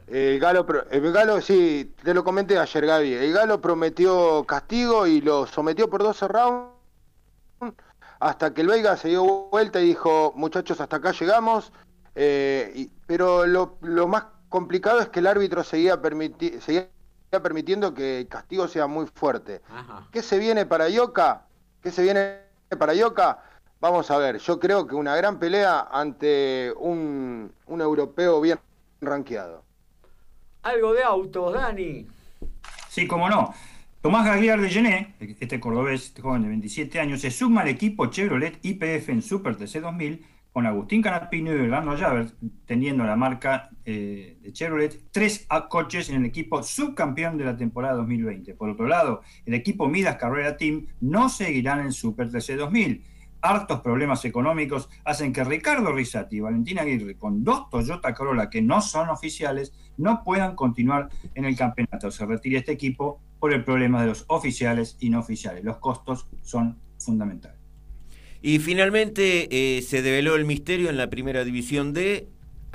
El 0.07 0.39
Galo, 0.39 0.67
el 0.91 1.13
Galo, 1.13 1.41
sí, 1.41 1.95
te 2.03 2.15
lo 2.15 2.23
comenté 2.23 2.59
ayer, 2.59 2.87
Gaby. 2.87 3.15
El 3.15 3.33
Galo 3.33 3.61
prometió 3.61 4.45
castigo 4.45 5.07
y 5.07 5.21
lo 5.21 5.47
sometió 5.47 5.89
por 5.89 6.03
12 6.03 6.29
rounds 6.29 6.81
hasta 8.21 8.53
que 8.53 8.61
el 8.61 8.69
Veiga 8.69 8.97
se 8.99 9.09
dio 9.09 9.49
vuelta 9.51 9.81
y 9.81 9.87
dijo, 9.87 10.33
muchachos, 10.37 10.81
hasta 10.81 10.97
acá 10.97 11.13
llegamos. 11.13 11.73
Eh, 12.15 12.89
pero 13.07 13.47
lo, 13.47 13.79
más 14.09 14.25
complicado 14.51 15.01
es 15.01 15.09
que 15.09 15.21
el 15.21 15.27
árbitro 15.27 15.65
seguía, 15.65 15.99
seguía 16.61 16.89
permitiendo 17.31 17.95
que 17.95 18.21
el 18.21 18.29
castigo 18.29 18.69
sea 18.69 18.87
muy 18.87 19.07
fuerte. 19.07 19.63
¿Qué 20.13 20.23
se 20.23 20.39
viene 20.39 20.67
para 20.67 20.91
Yoka? 20.91 21.47
¿Qué 21.83 21.91
se 21.91 22.03
viene 22.03 22.50
para 22.77 22.95
Yoka? 22.95 23.43
Vamos 23.81 24.11
a 24.11 24.19
ver, 24.19 24.39
yo 24.39 24.61
creo 24.61 24.87
que 24.87 24.95
una 24.95 25.17
gran 25.17 25.39
pelea 25.39 25.89
ante 25.91 26.73
un, 26.79 27.53
europeo 27.67 28.41
bien 28.41 28.59
rankeado. 29.01 29.65
Algo 30.63 30.93
de 30.93 31.03
autos, 31.03 31.55
Dani. 31.55 32.07
Sí, 32.89 33.07
cómo 33.07 33.29
no. 33.29 33.55
Tomás 34.03 34.27
Gagliar 34.27 34.61
de 34.61 34.69
Gené, 34.69 35.15
este 35.41 35.61
cordobés, 35.61 36.05
este 36.05 36.23
joven 36.23 36.43
de 36.43 36.49
27 36.49 37.01
años, 37.01 37.21
se 37.23 37.31
suma 37.31 37.63
al 37.63 37.69
equipo 37.69 38.07
Chevrolet 38.07 38.59
IPF 38.63 39.09
en 39.09 39.23
Super 39.23 39.57
TC 39.57 39.81
2000 39.81 40.27
con 40.53 40.67
Agustín 40.67 41.03
Canapino 41.03 41.53
y 41.55 41.61
Orlando 41.61 41.95
Llaver, 41.95 42.33
teniendo 42.67 43.05
la 43.05 43.17
marca 43.17 43.71
eh, 43.85 44.39
de 44.43 44.53
Chevrolet 44.53 45.11
tres 45.11 45.47
coches 45.69 46.11
en 46.11 46.17
el 46.17 46.25
equipo 46.25 46.63
subcampeón 46.63 47.39
de 47.39 47.45
la 47.45 47.57
temporada 47.57 47.95
2020. 47.95 48.55
Por 48.55 48.71
otro 48.71 48.89
lado, 48.89 49.23
el 49.47 49.55
equipo 49.55 49.89
Midas 49.89 50.17
Carrera 50.17 50.57
Team 50.57 50.87
no 51.01 51.29
seguirán 51.29 51.81
en 51.81 51.93
Super 51.93 52.31
TC 52.31 52.57
2000 52.57 53.05
hartos 53.43 53.81
problemas 53.81 54.25
económicos 54.25 54.89
hacen 55.05 55.33
que 55.33 55.45
Ricardo 55.45 55.93
Risati 55.93 56.37
y 56.37 56.41
Valentina 56.41 56.83
Aguirre, 56.83 57.17
con 57.17 57.43
dos 57.43 57.71
Toyota 57.71 58.15
Corolla 58.15 58.51
que 58.51 58.63
no 58.63 58.81
son 58.83 59.09
oficiales, 59.09 59.73
no 59.97 60.23
puedan 60.25 60.55
continuar 60.55 61.09
en 61.35 61.45
el 61.45 61.57
campeonato. 61.57 62.11
Se 62.11 62.27
retira 62.27 62.59
este 62.59 62.73
equipo 62.73 63.21
por 63.39 63.53
el 63.53 63.65
problema 63.65 64.03
de 64.03 64.09
los 64.09 64.25
oficiales 64.29 64.97
y 65.01 65.11
no 65.11 65.21
oficiales. 65.21 65.65
Los 65.65 65.79
costos 65.79 66.29
son 66.43 66.79
fundamentales. 66.99 67.60
Y 68.43 68.59
finalmente 68.59 69.49
eh, 69.51 69.83
se 69.83 70.03
develó 70.03 70.35
el 70.37 70.45
misterio 70.45 70.89
en 70.89 70.97
la 70.97 71.11
primera 71.11 71.45
división 71.45 71.93
D 71.93 72.29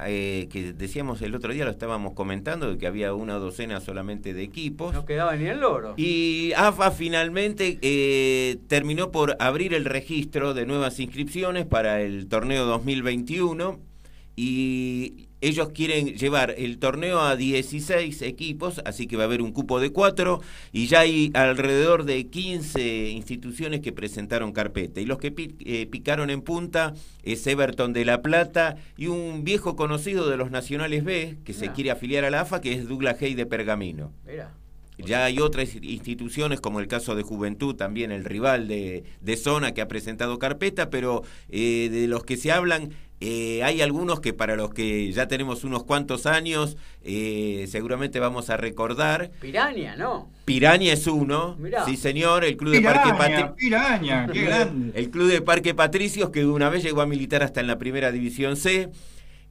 eh, 0.03 0.49
que 0.51 0.73
decíamos 0.73 1.21
el 1.21 1.33
otro 1.35 1.53
día, 1.53 1.63
lo 1.63 1.71
estábamos 1.71 2.13
comentando, 2.13 2.69
de 2.69 2.77
que 2.77 2.85
había 2.85 3.13
una 3.13 3.35
docena 3.35 3.79
solamente 3.79 4.33
de 4.33 4.43
equipos. 4.43 4.93
No 4.93 5.05
quedaba 5.05 5.35
ni 5.37 5.45
el 5.45 5.61
loro. 5.61 5.93
Y 5.95 6.51
AFA 6.57 6.91
finalmente 6.91 7.79
eh, 7.81 8.57
terminó 8.67 9.11
por 9.11 9.37
abrir 9.39 9.73
el 9.73 9.85
registro 9.85 10.53
de 10.53 10.65
nuevas 10.65 10.99
inscripciones 10.99 11.65
para 11.65 12.01
el 12.01 12.27
torneo 12.27 12.65
2021 12.65 13.79
y 14.35 15.24
ellos 15.47 15.69
quieren 15.69 16.15
llevar 16.15 16.55
el 16.57 16.79
torneo 16.79 17.21
a 17.21 17.35
16 17.35 18.23
equipos, 18.23 18.81
así 18.83 19.05
que 19.05 19.15
va 19.15 19.23
a 19.23 19.25
haber 19.25 19.43
un 19.43 19.51
cupo 19.51 19.79
de 19.79 19.91
4 19.91 20.41
y 20.71 20.87
ya 20.87 21.01
hay 21.01 21.29
alrededor 21.35 22.05
de 22.05 22.25
15 22.27 23.09
instituciones 23.09 23.81
que 23.81 23.93
presentaron 23.93 24.53
carpeta. 24.53 25.01
Y 25.01 25.05
los 25.05 25.19
que 25.19 25.33
eh, 25.37 25.85
picaron 25.85 26.31
en 26.31 26.41
punta 26.41 26.95
es 27.21 27.45
Everton 27.45 27.93
de 27.93 28.05
La 28.05 28.23
Plata 28.23 28.77
y 28.97 29.05
un 29.05 29.43
viejo 29.43 29.75
conocido 29.75 30.27
de 30.29 30.37
los 30.37 30.49
Nacionales 30.49 31.03
B 31.03 31.37
que 31.45 31.53
se 31.53 31.71
quiere 31.71 31.91
afiliar 31.91 32.25
a 32.25 32.31
la 32.31 32.41
AFA, 32.41 32.59
que 32.59 32.73
es 32.73 32.87
Douglas 32.87 33.21
Hay 33.21 33.35
de 33.35 33.45
Pergamino. 33.45 34.11
Mira. 34.25 34.51
Ya 34.97 35.25
hay 35.25 35.39
otras 35.39 35.75
instituciones, 35.75 36.61
como 36.61 36.79
el 36.79 36.87
caso 36.87 37.15
de 37.15 37.23
Juventud, 37.23 37.75
también 37.75 38.11
el 38.11 38.23
rival 38.23 38.67
de, 38.67 39.03
zona 39.35 39.73
que 39.73 39.81
ha 39.81 39.87
presentado 39.87 40.39
carpeta, 40.39 40.89
pero 40.89 41.23
eh, 41.49 41.89
de 41.91 42.07
los 42.07 42.23
que 42.23 42.37
se 42.37 42.51
hablan, 42.51 42.91
Eh, 43.21 43.63
hay 43.63 43.81
algunos 43.81 44.19
que 44.19 44.33
para 44.33 44.55
los 44.55 44.73
que 44.73 45.11
ya 45.11 45.27
tenemos 45.27 45.63
unos 45.63 45.83
cuantos 45.83 46.25
años, 46.25 46.77
eh, 47.03 47.65
seguramente 47.69 48.19
vamos 48.19 48.49
a 48.49 48.57
recordar. 48.57 49.31
Piraña, 49.39 49.95
¿no? 49.95 50.29
Piraña 50.43 50.91
es 50.93 51.07
uno. 51.07 51.57
Sí, 51.85 51.95
señor, 51.97 52.43
el 52.43 52.57
Club 52.57 52.73
de 52.73 52.81
Parque 52.81 53.09
Patricios. 53.17 53.51
Piraña, 53.57 54.27
qué 54.31 54.41
grande. 54.45 54.99
El 54.99 55.09
Club 55.09 55.29
de 55.29 55.41
Parque 55.41 55.73
Patricios, 55.73 56.29
que 56.29 56.45
una 56.45 56.69
vez 56.69 56.83
llegó 56.83 57.01
a 57.01 57.05
militar 57.05 57.41
hasta 57.41 57.61
en 57.61 57.67
la 57.67 57.77
primera 57.77 58.11
división 58.11 58.57
C. 58.57 58.89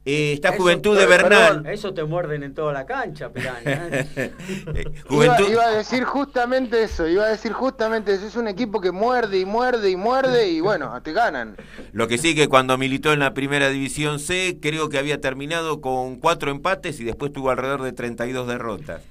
Eh, 0.05 0.33
está 0.33 0.55
Juventud 0.55 0.95
de 0.95 1.07
Bernal. 1.07 1.65
eso 1.65 1.91
te 1.95 2.03
muerden 2.03 2.43
en 2.43 2.53
toda 2.53 2.71
la 2.71 2.85
cancha, 2.85 3.33
piraña. 3.33 3.89
¿eh? 3.91 4.31
Juventud... 5.09 5.49
Iba, 5.49 5.65
a 5.65 5.71
decir 5.71 6.03
justamente 6.03 6.83
eso, 6.83 7.07
iba 7.07 7.25
a 7.25 7.29
decir 7.29 7.53
justamente 7.53 8.13
eso. 8.13 8.27
Es 8.27 8.35
un 8.35 8.47
equipo 8.47 8.79
que 8.79 8.91
muerde 8.91 9.39
y 9.39 9.45
muerde 9.45 9.89
y 9.89 9.95
muerde 9.95 10.47
y 10.47 10.61
bueno, 10.61 11.01
te 11.01 11.11
ganan. 11.11 11.57
Lo 11.91 12.07
que 12.07 12.19
sí 12.19 12.35
que 12.35 12.47
cuando 12.47 12.77
militó 12.77 13.13
en 13.13 13.19
la 13.19 13.33
primera 13.33 13.69
división 13.69 14.19
C, 14.19 14.59
creo 14.61 14.89
que 14.89 14.99
había 14.99 15.19
terminado 15.19 15.81
con 15.81 16.17
cuatro 16.17 16.51
empates 16.51 16.99
y 16.99 17.03
después 17.03 17.33
tuvo 17.33 17.49
alrededor 17.49 17.81
de 17.81 17.91
32 17.91 18.47
derrotas. 18.47 19.01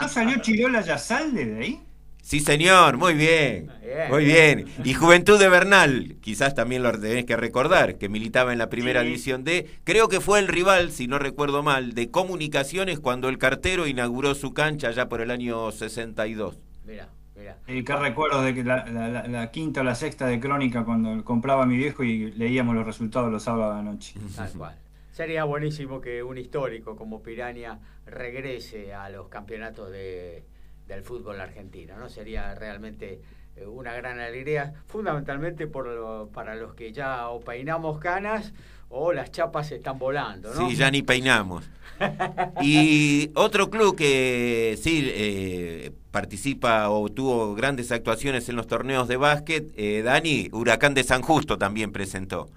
¿No 0.00 0.08
salió 0.08 0.40
Chirola 0.40 0.80
Yasalde 0.82 1.44
de 1.44 1.60
ahí? 1.60 1.82
Sí, 2.22 2.40
señor, 2.40 2.96
muy 2.96 3.14
bien, 3.14 3.70
muy 4.08 4.24
bien. 4.24 4.66
Y 4.84 4.94
Juventud 4.94 5.38
de 5.38 5.48
Bernal, 5.48 6.16
quizás 6.20 6.54
también 6.54 6.82
lo 6.82 6.92
tenés 6.92 7.24
que 7.24 7.36
recordar, 7.36 7.98
que 7.98 8.08
militaba 8.08 8.52
en 8.52 8.58
la 8.58 8.68
primera 8.68 9.02
división 9.02 9.42
D. 9.42 9.66
Creo 9.84 10.08
que 10.08 10.20
fue 10.20 10.38
el 10.38 10.48
rival, 10.48 10.92
si 10.92 11.08
no 11.08 11.18
recuerdo 11.18 11.62
mal, 11.62 11.92
de 11.94 12.10
Comunicaciones 12.10 13.00
cuando 13.00 13.28
el 13.28 13.38
cartero 13.38 13.86
inauguró 13.86 14.34
su 14.34 14.54
cancha 14.54 14.90
ya 14.90 15.08
por 15.08 15.20
el 15.20 15.30
año 15.30 15.70
62. 15.72 16.58
Mira. 16.84 17.08
Mira. 17.36 17.56
Y 17.66 17.82
qué 17.84 17.96
recuerdo 17.96 18.42
de 18.42 18.54
que 18.54 18.64
la, 18.64 19.50
quinta 19.50 19.80
o 19.80 19.84
la 19.84 19.94
sexta 19.94 20.26
de 20.26 20.38
Crónica 20.38 20.84
cuando 20.84 21.24
compraba 21.24 21.62
a 21.62 21.66
mi 21.66 21.76
viejo 21.76 22.04
y 22.04 22.32
leíamos 22.32 22.74
los 22.74 22.84
resultados 22.84 23.32
los 23.32 23.42
sábados 23.42 23.76
de 23.76 23.82
la 23.82 23.90
noche. 23.90 24.14
Tal 24.36 24.52
cual. 24.52 24.76
Sería 25.10 25.44
buenísimo 25.44 26.00
que 26.00 26.22
un 26.22 26.38
histórico 26.38 26.96
como 26.96 27.22
Piraña 27.22 27.80
regrese 28.06 28.94
a 28.94 29.10
los 29.10 29.28
campeonatos 29.28 29.90
de, 29.90 30.44
del 30.94 31.04
fútbol 31.04 31.40
argentino, 31.40 31.96
¿no? 31.98 32.08
Sería 32.08 32.54
realmente 32.54 33.20
eh, 33.56 33.66
una 33.66 33.92
gran 33.94 34.18
alegría, 34.18 34.74
fundamentalmente 34.86 35.66
por 35.66 36.30
para 36.32 36.54
los 36.54 36.74
que 36.74 36.92
ya 36.92 37.28
o 37.28 37.40
peinamos 37.40 37.98
canas 37.98 38.52
o 38.88 39.12
las 39.12 39.30
chapas 39.30 39.70
están 39.70 39.98
volando, 39.98 40.52
¿no? 40.52 40.68
Sí, 40.68 40.76
ya 40.76 40.90
ni 40.90 41.02
peinamos. 41.02 41.64
y 42.62 43.30
otro 43.34 43.70
club 43.70 43.94
que 43.94 44.78
sí 44.82 45.04
eh, 45.06 45.92
participa 46.10 46.90
o 46.90 47.08
tuvo 47.08 47.54
grandes 47.54 47.92
actuaciones 47.92 48.48
en 48.48 48.56
los 48.56 48.66
torneos 48.66 49.06
de 49.06 49.16
básquet, 49.16 49.72
eh, 49.76 50.02
Dani, 50.02 50.48
Huracán 50.52 50.94
de 50.94 51.04
San 51.04 51.22
Justo 51.22 51.56
también 51.56 51.92
presentó. 51.92 52.48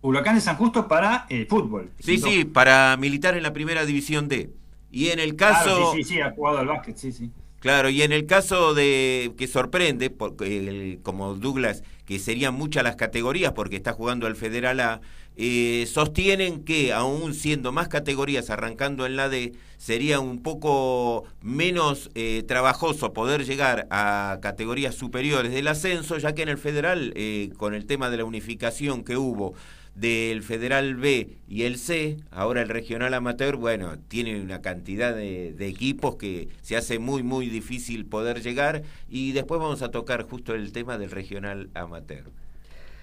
Huracán 0.00 0.36
de 0.36 0.40
San 0.40 0.56
Justo 0.56 0.88
para 0.88 1.26
el 1.28 1.46
fútbol. 1.46 1.90
Sí, 1.98 2.18
sí, 2.18 2.44
para 2.44 2.96
militar 2.96 3.36
en 3.36 3.42
la 3.42 3.52
primera 3.52 3.84
división 3.84 4.28
D. 4.28 4.50
Y 4.96 5.10
en 5.10 5.18
el 5.18 5.36
caso... 5.36 5.92
sí, 5.92 6.02
sí, 6.02 6.14
sí, 6.14 6.20
ha 6.22 6.30
jugado 6.30 6.56
al 6.56 6.68
básquet, 6.68 6.96
sí, 6.96 7.12
sí. 7.12 7.30
Claro, 7.60 7.90
y 7.90 8.00
en 8.00 8.12
el 8.12 8.24
caso 8.24 8.72
de 8.72 9.30
que 9.36 9.46
sorprende, 9.46 10.08
porque, 10.08 11.00
como 11.02 11.34
Douglas, 11.34 11.82
que 12.06 12.18
serían 12.18 12.54
muchas 12.54 12.82
las 12.82 12.96
categorías 12.96 13.52
porque 13.52 13.76
está 13.76 13.92
jugando 13.92 14.26
al 14.26 14.36
Federal 14.36 14.80
A, 14.80 15.02
eh, 15.36 15.84
sostienen 15.86 16.64
que 16.64 16.94
aún 16.94 17.34
siendo 17.34 17.72
más 17.72 17.88
categorías 17.88 18.48
arrancando 18.48 19.04
en 19.04 19.16
la 19.16 19.28
D, 19.28 19.52
sería 19.76 20.18
un 20.18 20.42
poco 20.42 21.24
menos 21.42 22.10
eh, 22.14 22.42
trabajoso 22.48 23.12
poder 23.12 23.44
llegar 23.44 23.86
a 23.90 24.38
categorías 24.40 24.94
superiores 24.94 25.52
del 25.52 25.68
ascenso, 25.68 26.16
ya 26.16 26.34
que 26.34 26.40
en 26.40 26.48
el 26.48 26.56
Federal, 26.56 27.12
eh, 27.16 27.50
con 27.58 27.74
el 27.74 27.84
tema 27.84 28.08
de 28.08 28.16
la 28.16 28.24
unificación 28.24 29.04
que 29.04 29.18
hubo, 29.18 29.52
del 29.96 30.42
Federal 30.42 30.94
B 30.96 31.38
y 31.48 31.62
el 31.62 31.78
C, 31.78 32.18
ahora 32.30 32.60
el 32.60 32.68
Regional 32.68 33.14
Amateur, 33.14 33.56
bueno, 33.56 33.98
tiene 34.08 34.40
una 34.40 34.60
cantidad 34.60 35.14
de, 35.14 35.54
equipos 35.66 36.16
que 36.16 36.48
se 36.60 36.76
hace 36.76 36.98
muy, 36.98 37.22
muy 37.22 37.48
difícil 37.48 38.04
poder 38.04 38.42
llegar 38.42 38.82
y 39.08 39.32
después 39.32 39.58
vamos 39.58 39.80
a 39.82 39.90
tocar 39.90 40.28
justo 40.28 40.54
el 40.54 40.72
tema 40.72 40.98
del 40.98 41.10
Regional 41.10 41.70
Amateur. 41.74 42.24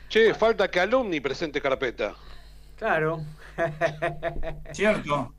Che, 0.08 0.36
falta 0.36 0.70
que 0.70 0.80
Alumni 0.80 1.20
presente 1.20 1.60
carpeta. 1.60 2.16
Claro. 2.78 3.24
cierto, 4.72 5.34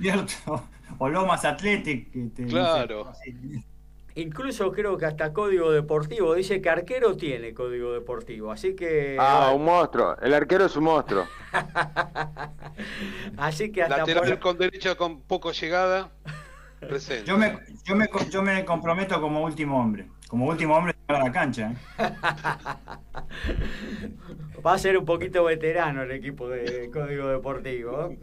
cierto. 0.00 0.68
O 0.98 1.08
Lomas 1.08 1.44
Athletic. 1.44 2.08
claro. 2.48 3.12
Incluso 4.14 4.72
creo 4.72 4.96
que 4.96 5.06
hasta 5.06 5.32
código 5.32 5.70
deportivo. 5.70 6.34
Dice 6.34 6.60
que 6.60 6.68
arquero 6.68 7.16
tiene 7.16 7.54
código 7.54 7.92
deportivo. 7.92 8.50
Así 8.52 8.74
que. 8.74 9.16
Ah, 9.18 9.52
un 9.54 9.64
monstruo. 9.64 10.16
El 10.20 10.34
arquero 10.34 10.66
es 10.66 10.76
un 10.76 10.84
monstruo. 10.84 11.26
así 13.36 13.70
que 13.70 13.82
hasta. 13.82 13.98
Lateral 13.98 14.38
con 14.38 14.58
derecha 14.58 14.94
con 14.96 15.20
poco 15.22 15.52
llegada. 15.52 16.10
Presente. 16.80 17.26
Yo 17.26 17.36
me, 17.36 17.58
yo, 17.84 17.94
me, 17.94 18.08
yo 18.30 18.42
me 18.42 18.64
comprometo 18.64 19.20
como 19.20 19.44
último 19.44 19.78
hombre. 19.80 20.08
Como 20.30 20.46
último 20.46 20.76
hombre 20.76 20.94
a 21.08 21.24
la 21.24 21.32
cancha. 21.32 21.72
¿eh? 21.72 21.76
Va 24.64 24.74
a 24.74 24.78
ser 24.78 24.96
un 24.96 25.04
poquito 25.04 25.42
veterano 25.42 26.04
el 26.04 26.12
equipo 26.12 26.48
de 26.48 26.88
Código 26.92 27.26
Deportivo. 27.26 28.14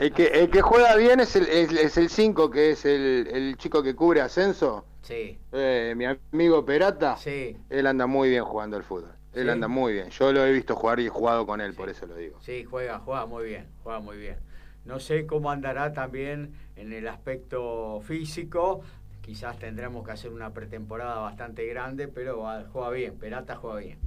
el, 0.00 0.14
que, 0.14 0.28
el 0.28 0.48
que 0.48 0.62
juega 0.62 0.96
bien 0.96 1.20
es 1.20 1.36
el 1.36 1.44
5, 1.44 1.74
es 1.82 1.98
el 1.98 2.08
cinco, 2.08 2.50
que 2.50 2.70
es 2.70 2.86
el, 2.86 3.28
el, 3.30 3.58
chico 3.58 3.82
que 3.82 3.94
cubre 3.94 4.22
ascenso. 4.22 4.86
Sí. 5.02 5.38
Eh, 5.52 5.92
mi 5.94 6.06
amigo 6.06 6.64
Perata. 6.64 7.18
Sí. 7.18 7.58
Él 7.68 7.86
anda 7.86 8.06
muy 8.06 8.30
bien 8.30 8.44
jugando 8.44 8.78
al 8.78 8.82
fútbol. 8.82 9.12
Él 9.34 9.50
anda 9.50 9.68
muy 9.68 9.92
bien. 9.92 10.08
Yo 10.08 10.32
lo 10.32 10.46
he 10.46 10.52
visto 10.52 10.74
jugar 10.76 10.98
y 10.98 11.04
he 11.06 11.10
jugado 11.10 11.44
con 11.44 11.60
él, 11.60 11.74
por 11.74 11.90
eso 11.90 12.06
lo 12.06 12.16
digo. 12.16 12.40
Sí, 12.40 12.64
juega, 12.64 13.00
juega 13.00 13.26
muy 13.26 13.44
bien, 13.44 13.66
juega 13.82 14.00
muy 14.00 14.16
bien. 14.16 14.38
No 14.86 14.98
sé 14.98 15.26
cómo 15.26 15.50
andará 15.50 15.92
también 15.92 16.54
en 16.76 16.90
el 16.92 17.06
aspecto 17.06 18.00
físico, 18.00 18.80
quizás 19.22 19.58
tendremos 19.58 20.04
que 20.04 20.12
hacer 20.12 20.32
una 20.32 20.52
pretemporada 20.52 21.20
bastante 21.20 21.64
grande, 21.66 22.08
pero 22.08 22.44
juega 22.72 22.90
bien, 22.90 23.18
Perata 23.18 23.56
juega 23.56 23.80
bien. 23.80 23.98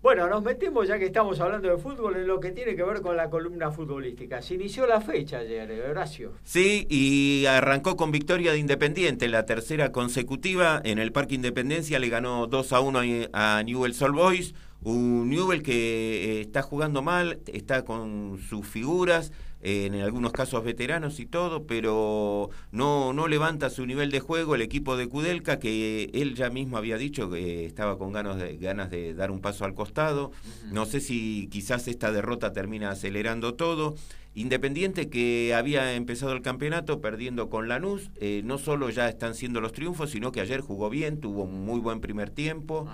Bueno, 0.00 0.28
nos 0.28 0.44
metemos 0.44 0.86
ya 0.86 0.96
que 0.96 1.06
estamos 1.06 1.40
hablando 1.40 1.68
de 1.68 1.76
fútbol 1.76 2.14
en 2.14 2.28
lo 2.28 2.38
que 2.38 2.52
tiene 2.52 2.76
que 2.76 2.84
ver 2.84 3.00
con 3.00 3.16
la 3.16 3.28
columna 3.30 3.72
futbolística. 3.72 4.40
Se 4.40 4.54
inició 4.54 4.86
la 4.86 5.00
fecha 5.00 5.38
ayer, 5.38 5.68
Horacio. 5.90 6.34
Sí, 6.44 6.86
y 6.88 7.46
arrancó 7.46 7.96
con 7.96 8.12
victoria 8.12 8.52
de 8.52 8.58
Independiente, 8.58 9.26
la 9.26 9.44
tercera 9.44 9.90
consecutiva. 9.90 10.80
En 10.84 11.00
el 11.00 11.10
Parque 11.10 11.34
Independencia 11.34 11.98
le 11.98 12.10
ganó 12.10 12.46
2 12.46 12.72
a 12.74 12.80
1 12.80 13.00
a 13.32 13.62
Newell's 13.64 14.00
Old 14.00 14.14
Boys. 14.14 14.54
Un 14.84 15.30
Newell 15.30 15.64
que 15.64 16.38
eh, 16.38 16.40
está 16.42 16.62
jugando 16.62 17.02
mal, 17.02 17.40
está 17.46 17.84
con 17.84 18.38
sus 18.38 18.64
figuras 18.68 19.32
en 19.60 19.94
algunos 19.96 20.32
casos 20.32 20.62
veteranos 20.64 21.20
y 21.20 21.26
todo, 21.26 21.66
pero 21.66 22.50
no, 22.70 23.12
no 23.12 23.28
levanta 23.28 23.70
su 23.70 23.86
nivel 23.86 24.10
de 24.10 24.20
juego 24.20 24.54
el 24.54 24.62
equipo 24.62 24.96
de 24.96 25.08
Kudelka, 25.08 25.58
que 25.58 26.10
él 26.14 26.34
ya 26.34 26.50
mismo 26.50 26.76
había 26.76 26.96
dicho 26.96 27.30
que 27.30 27.66
estaba 27.66 27.98
con 27.98 28.12
ganas 28.12 28.38
de, 28.38 28.56
ganas 28.56 28.90
de 28.90 29.14
dar 29.14 29.30
un 29.30 29.40
paso 29.40 29.64
al 29.64 29.74
costado. 29.74 30.30
No 30.70 30.86
sé 30.86 31.00
si 31.00 31.48
quizás 31.50 31.88
esta 31.88 32.12
derrota 32.12 32.52
termina 32.52 32.90
acelerando 32.90 33.54
todo. 33.54 33.94
Independiente 34.34 35.08
que 35.08 35.52
había 35.52 35.94
empezado 35.94 36.32
el 36.32 36.42
campeonato 36.42 37.00
perdiendo 37.00 37.50
con 37.50 37.66
Lanús, 37.66 38.10
eh, 38.20 38.42
no 38.44 38.58
solo 38.58 38.88
ya 38.88 39.08
están 39.08 39.34
siendo 39.34 39.60
los 39.60 39.72
triunfos, 39.72 40.10
sino 40.10 40.30
que 40.30 40.40
ayer 40.40 40.60
jugó 40.60 40.90
bien, 40.90 41.18
tuvo 41.18 41.42
un 41.42 41.64
muy 41.64 41.80
buen 41.80 42.00
primer 42.00 42.30
tiempo 42.30 42.86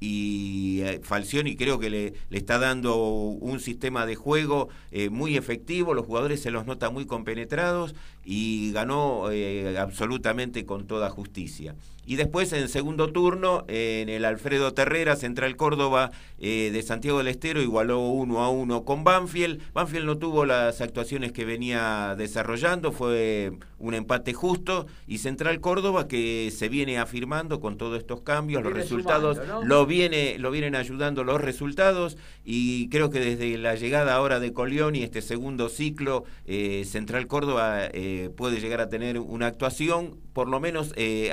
y 0.00 0.80
eh, 0.82 1.00
Falcioni 1.02 1.56
creo 1.56 1.78
que 1.78 1.90
le, 1.90 2.14
le, 2.28 2.38
está 2.38 2.58
dando 2.58 2.96
un 2.96 3.60
sistema 3.60 4.06
de 4.06 4.16
juego 4.16 4.68
eh, 4.90 5.08
muy 5.08 5.36
efectivo, 5.36 5.94
los 5.94 6.06
jugadores 6.06 6.42
se 6.42 6.50
los 6.50 6.66
nota 6.66 6.90
muy 6.90 7.06
compenetrados 7.06 7.94
y 8.24 8.72
ganó 8.72 9.30
eh, 9.30 9.78
absolutamente 9.78 10.66
con 10.66 10.86
toda 10.86 11.10
justicia. 11.10 11.74
Y 12.06 12.16
después 12.16 12.52
en 12.52 12.68
segundo 12.68 13.12
turno, 13.12 13.64
en 13.68 14.08
el 14.08 14.24
Alfredo 14.24 14.72
Terrera, 14.74 15.16
Central 15.16 15.56
Córdoba 15.56 16.10
eh, 16.38 16.70
de 16.72 16.82
Santiago 16.82 17.18
del 17.18 17.28
Estero, 17.28 17.62
igualó 17.62 18.00
uno 18.00 18.42
a 18.42 18.50
uno 18.50 18.84
con 18.84 19.04
Banfield. 19.04 19.60
Banfield 19.72 20.06
no 20.06 20.18
tuvo 20.18 20.44
las 20.44 20.80
actuaciones 20.80 21.32
que 21.32 21.44
venía 21.44 22.14
desarrollando, 22.18 22.92
fue 22.92 23.52
un 23.78 23.94
empate 23.94 24.34
justo. 24.34 24.86
Y 25.06 25.18
Central 25.18 25.60
Córdoba 25.60 26.08
que 26.08 26.52
se 26.54 26.68
viene 26.68 26.98
afirmando 26.98 27.60
con 27.60 27.78
todos 27.78 27.98
estos 27.98 28.20
cambios, 28.20 28.62
los 28.62 28.72
resultados 28.72 29.38
lo, 29.64 29.86
viene, 29.86 30.38
lo 30.38 30.50
vienen 30.50 30.74
ayudando 30.74 31.24
los 31.24 31.40
resultados. 31.40 32.16
Y 32.44 32.88
creo 32.90 33.10
que 33.10 33.20
desde 33.20 33.56
la 33.56 33.74
llegada 33.74 34.14
ahora 34.14 34.40
de 34.40 34.52
Colión 34.52 34.96
y 34.96 35.02
este 35.02 35.22
segundo 35.22 35.68
ciclo, 35.68 36.24
eh, 36.46 36.84
Central 36.84 37.26
Córdoba 37.26 37.88
puede 38.36 38.60
llegar 38.60 38.80
a 38.80 38.88
tener 38.88 39.18
una 39.18 39.46
actuación 39.46 40.18
por 40.34 40.48
lo 40.48 40.60
menos 40.60 40.92
eh, 40.96 41.32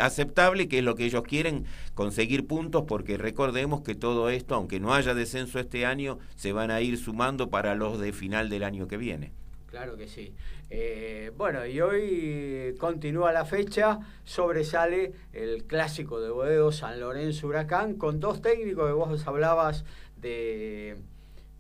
aceptable, 0.62 0.68
que 0.68 0.80
es 0.80 0.84
lo 0.84 0.96
que 0.96 1.06
ellos 1.06 1.24
quieren, 1.24 1.66
conseguir 1.94 2.48
puntos, 2.48 2.84
porque 2.88 3.18
recordemos 3.18 3.82
que 3.82 3.96
todo 3.96 4.30
esto, 4.30 4.56
aunque 4.56 4.80
no 4.80 4.94
haya 4.94 5.14
descenso 5.14 5.60
este 5.60 5.86
año, 5.86 6.20
se 6.36 6.54
van 6.54 6.72
a 6.72 6.82
ir 6.82 6.98
sumando 6.98 7.50
para 7.50 7.76
los 7.76 8.00
de 8.00 8.14
final 8.14 8.50
del 8.50 8.64
año 8.64 8.88
que 8.88 8.98
viene. 8.98 9.32
claro 9.68 9.96
que 9.96 10.08
sí. 10.08 10.34
Eh, 10.70 11.32
bueno, 11.38 11.66
y 11.66 11.82
hoy 11.82 12.76
continúa 12.80 13.34
la 13.34 13.44
fecha, 13.46 14.00
sobresale 14.24 15.14
el 15.34 15.66
clásico 15.66 16.22
de 16.22 16.30
Boedo 16.30 16.72
San 16.72 17.00
Lorenzo 17.00 17.48
Huracán, 17.48 17.96
con 17.96 18.20
dos 18.20 18.42
técnicos 18.42 18.88
que 18.88 18.94
vos 18.94 19.28
hablabas 19.28 19.84
de, 20.18 20.98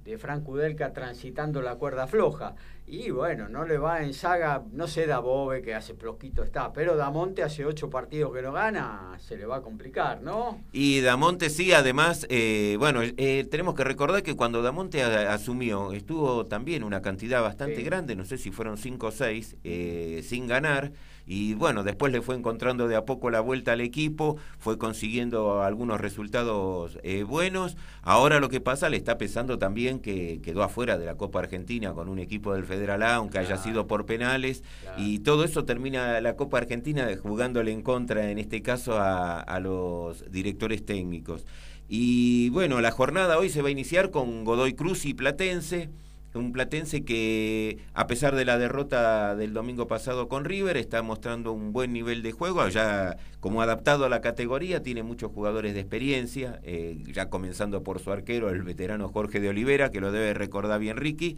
de 0.05 0.17
Frank 0.17 0.47
Udelka 0.47 0.93
transitando 0.93 1.61
la 1.61 1.75
cuerda 1.75 2.07
floja. 2.07 2.55
Y 2.91 3.09
bueno, 3.09 3.47
no 3.47 3.63
le 3.63 3.77
va 3.77 4.03
en 4.03 4.13
saga, 4.13 4.65
no 4.73 4.85
sé 4.85 5.07
Dabove 5.07 5.61
que 5.61 5.73
hace 5.73 5.93
poquito 5.93 6.43
está, 6.43 6.73
pero 6.73 6.97
Damonte 6.97 7.41
hace 7.41 7.63
ocho 7.63 7.89
partidos 7.89 8.33
que 8.33 8.41
no 8.41 8.51
gana, 8.51 9.17
se 9.17 9.37
le 9.37 9.45
va 9.45 9.55
a 9.55 9.61
complicar, 9.61 10.21
¿no? 10.21 10.59
Y 10.73 10.99
Damonte 10.99 11.49
sí, 11.49 11.71
además, 11.71 12.27
eh, 12.29 12.75
bueno, 12.77 12.99
eh, 13.01 13.47
tenemos 13.49 13.75
que 13.75 13.85
recordar 13.85 14.23
que 14.23 14.35
cuando 14.35 14.61
Damonte 14.61 15.03
asumió, 15.03 15.93
estuvo 15.93 16.47
también 16.47 16.83
una 16.83 17.01
cantidad 17.01 17.41
bastante 17.41 17.81
grande, 17.81 18.17
no 18.17 18.25
sé 18.25 18.37
si 18.37 18.51
fueron 18.51 18.77
cinco 18.77 19.07
o 19.07 19.11
seis, 19.11 19.55
eh, 19.63 20.21
sin 20.27 20.45
ganar 20.45 20.91
y 21.25 21.53
bueno, 21.53 21.83
después 21.83 22.11
le 22.11 22.21
fue 22.21 22.35
encontrando 22.35 22.87
de 22.87 22.95
a 22.95 23.05
poco 23.05 23.29
la 23.29 23.39
vuelta 23.41 23.73
al 23.73 23.81
equipo, 23.81 24.37
fue 24.59 24.77
consiguiendo 24.77 25.61
algunos 25.61 26.01
resultados 26.01 26.99
eh, 27.03 27.23
buenos. 27.23 27.77
Ahora 28.01 28.39
lo 28.39 28.49
que 28.49 28.61
pasa 28.61 28.89
le 28.89 28.97
está 28.97 29.17
pesando 29.17 29.59
también 29.59 29.99
que 29.99 30.41
quedó 30.41 30.63
afuera 30.63 30.97
de 30.97 31.05
la 31.05 31.15
Copa 31.15 31.39
Argentina 31.39 31.93
con 31.93 32.09
un 32.09 32.19
equipo 32.19 32.53
del 32.53 32.65
Federal 32.65 33.03
A, 33.03 33.15
aunque 33.15 33.39
haya 33.39 33.57
sido 33.57 33.87
por 33.87 34.05
penales, 34.05 34.63
y 34.97 35.19
todo 35.19 35.43
eso 35.43 35.65
termina 35.65 36.19
la 36.21 36.35
Copa 36.35 36.57
Argentina 36.57 37.07
jugándole 37.21 37.71
en 37.71 37.81
contra, 37.81 38.31
en 38.31 38.39
este 38.39 38.61
caso, 38.61 38.97
a, 38.97 39.39
a 39.39 39.59
los 39.59 40.29
directores 40.31 40.85
técnicos. 40.85 41.45
Y 41.87 42.49
bueno, 42.49 42.79
la 42.79 42.91
jornada 42.91 43.37
hoy 43.37 43.49
se 43.49 43.61
va 43.61 43.67
a 43.67 43.71
iniciar 43.71 44.11
con 44.11 44.45
Godoy 44.45 44.73
Cruz 44.73 45.05
y 45.05 45.13
Platense 45.13 45.89
un 46.33 46.51
platense 46.51 47.03
que 47.03 47.79
a 47.93 48.07
pesar 48.07 48.35
de 48.35 48.45
la 48.45 48.57
derrota 48.57 49.35
del 49.35 49.53
domingo 49.53 49.87
pasado 49.87 50.27
con 50.27 50.45
River 50.45 50.77
está 50.77 51.01
mostrando 51.01 51.51
un 51.51 51.73
buen 51.73 51.91
nivel 51.93 52.23
de 52.23 52.31
juego, 52.31 52.67
ya 52.69 53.17
como 53.39 53.61
adaptado 53.61 54.05
a 54.05 54.09
la 54.09 54.21
categoría, 54.21 54.81
tiene 54.81 55.03
muchos 55.03 55.31
jugadores 55.31 55.73
de 55.73 55.81
experiencia, 55.81 56.59
eh, 56.63 56.97
ya 57.11 57.29
comenzando 57.29 57.83
por 57.83 57.99
su 57.99 58.11
arquero, 58.11 58.49
el 58.49 58.63
veterano 58.63 59.09
Jorge 59.09 59.39
de 59.39 59.49
Olivera, 59.49 59.91
que 59.91 59.99
lo 59.99 60.11
debe 60.11 60.33
recordar 60.33 60.79
bien 60.79 60.97
Ricky. 60.97 61.37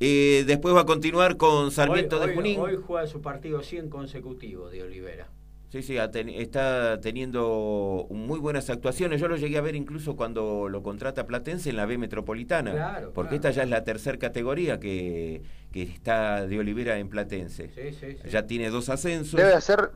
Eh, 0.00 0.44
después 0.46 0.74
va 0.74 0.80
a 0.80 0.86
continuar 0.86 1.36
con 1.36 1.70
Sarmiento 1.70 2.18
de 2.18 2.34
Junín. 2.34 2.58
Hoy 2.60 2.76
juega 2.84 3.06
su 3.06 3.20
partido 3.20 3.62
100 3.62 3.88
consecutivo 3.88 4.68
de 4.68 4.82
Olivera. 4.82 5.28
Sí, 5.74 5.82
sí, 5.82 5.96
está 5.96 7.00
teniendo 7.00 8.06
muy 8.08 8.38
buenas 8.38 8.70
actuaciones. 8.70 9.20
Yo 9.20 9.26
lo 9.26 9.34
llegué 9.34 9.58
a 9.58 9.60
ver 9.60 9.74
incluso 9.74 10.14
cuando 10.14 10.68
lo 10.68 10.84
contrata 10.84 11.26
Platense 11.26 11.70
en 11.70 11.74
la 11.74 11.84
B 11.84 11.98
Metropolitana. 11.98 12.70
Claro, 12.70 13.12
porque 13.12 13.34
esta 13.34 13.50
ya 13.50 13.64
es 13.64 13.68
la 13.68 13.82
tercera 13.82 14.16
categoría 14.16 14.78
que, 14.78 15.42
que, 15.72 15.82
está 15.82 16.46
de 16.46 16.60
Olivera 16.60 16.98
en 16.98 17.08
Platense. 17.08 17.70
Sí, 17.74 17.92
sí, 17.92 18.18
Ya 18.30 18.46
tiene 18.46 18.70
dos 18.70 18.88
ascensos. 18.88 19.36
Debe 19.36 19.52
hacer, 19.52 19.90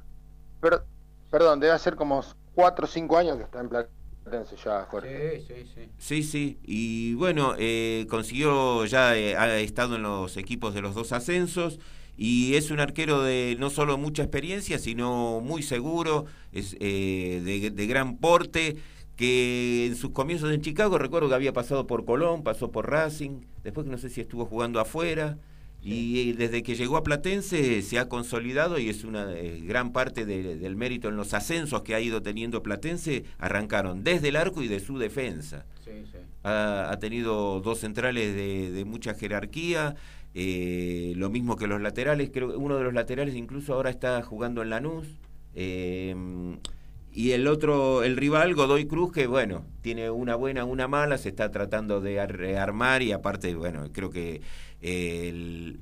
perdón, 1.30 1.60
debe 1.60 1.74
hacer 1.74 1.94
como 1.94 2.24
cuatro 2.56 2.86
o 2.86 2.88
cinco 2.88 3.16
años 3.16 3.36
que 3.36 3.44
está 3.44 3.60
en 3.60 3.68
Platense 3.68 4.56
ya, 4.56 4.82
Jorge. 4.90 5.44
Sí, 5.46 5.54
sí, 5.54 5.72
sí. 5.72 5.90
Sí, 5.96 6.22
sí. 6.24 6.58
Y 6.64 7.14
bueno, 7.14 7.54
eh, 7.56 8.04
consiguió, 8.10 8.84
ya 8.86 9.16
eh, 9.16 9.36
ha 9.36 9.56
estado 9.58 9.94
en 9.94 10.02
los 10.02 10.38
equipos 10.38 10.74
de 10.74 10.80
los 10.80 10.96
dos 10.96 11.12
ascensos 11.12 11.78
y 12.18 12.57
es 12.57 12.72
un 12.72 12.81
arquero 12.81 13.22
de 13.22 13.57
no 13.61 13.70
solo 13.70 13.96
mucha 13.96 14.24
experiencia, 14.24 14.78
sino 14.81 15.40
muy 15.40 15.62
seguro, 15.62 16.26
es 16.50 16.76
eh, 16.81 17.70
de, 17.72 17.87
gran 17.87 18.16
porte, 18.16 18.76
que 19.14 19.87
en 19.87 19.96
sus 19.96 20.11
comienzos 20.11 20.52
en 20.52 20.61
Chicago 20.61 20.98
recuerdo 20.98 21.28
que 21.28 21.37
había 21.37 21.52
pasado 21.52 21.87
por 21.87 22.04
Colón, 22.04 22.42
pasó 22.42 22.72
por 22.72 22.90
Racing, 22.90 23.42
después 23.62 23.85
que 23.85 23.92
no 23.92 23.98
sé 23.98 24.11
si 24.11 24.20
estuvo 24.20 24.46
jugando 24.46 24.81
afuera, 24.81 25.38
y 25.81 26.33
desde 26.33 26.64
que 26.64 26.74
llegó 26.74 26.96
a 26.96 27.04
Platense 27.04 27.83
se 27.83 27.98
ha 28.00 28.09
consolidado 28.09 28.81
y 28.81 28.88
es 28.88 29.04
una 29.04 29.33
eh, 29.33 29.61
gran 29.64 29.92
parte 29.92 30.26
del 30.26 30.74
mérito 30.74 31.09
en 31.09 31.16
los 31.16 31.35
ascensos 31.35 31.83
que 31.83 31.94
ha 31.94 32.00
ido 32.00 32.20
teniendo 32.20 32.64
Platense, 32.64 33.24
arrancaron 33.38 34.02
desde 34.02 34.31
el 34.31 34.37
arco 34.37 34.61
y 34.64 34.68
de 34.68 34.81
su 34.81 34.98
defensa. 34.98 35.66
Ha, 36.42 36.96
tenido 37.00 37.61
dos 37.61 37.78
centrales 37.78 38.35
de, 38.35 38.70
de 38.70 38.85
mucha 38.85 39.14
jerarquía, 39.14 39.96
eh, 40.34 41.12
lo 41.16 41.30
mismo 41.30 41.56
que 41.56 41.66
los 41.66 41.80
laterales, 41.80 42.30
creo 42.32 42.50
que 42.50 42.56
uno 42.56 42.76
de 42.76 42.84
los 42.84 42.94
laterales 42.94 43.34
incluso 43.34 43.74
ahora 43.74 43.90
está 43.90 44.22
jugando 44.22 44.62
en 44.62 44.70
Lanús. 44.70 45.06
Eh, 45.54 46.14
y 47.12 47.32
el 47.32 47.48
otro, 47.48 48.04
el 48.04 48.16
rival, 48.16 48.54
Godoy 48.54 48.86
Cruz, 48.86 49.12
que 49.12 49.26
bueno, 49.26 49.64
tiene 49.80 50.10
una 50.10 50.36
buena, 50.36 50.64
una 50.64 50.86
mala, 50.86 51.18
se 51.18 51.30
está 51.30 51.50
tratando 51.50 52.00
de 52.00 52.20
armar 52.20 53.02
y 53.02 53.12
aparte, 53.12 53.54
bueno, 53.54 53.88
creo 53.92 54.10
que 54.10 54.40
el, 54.80 55.80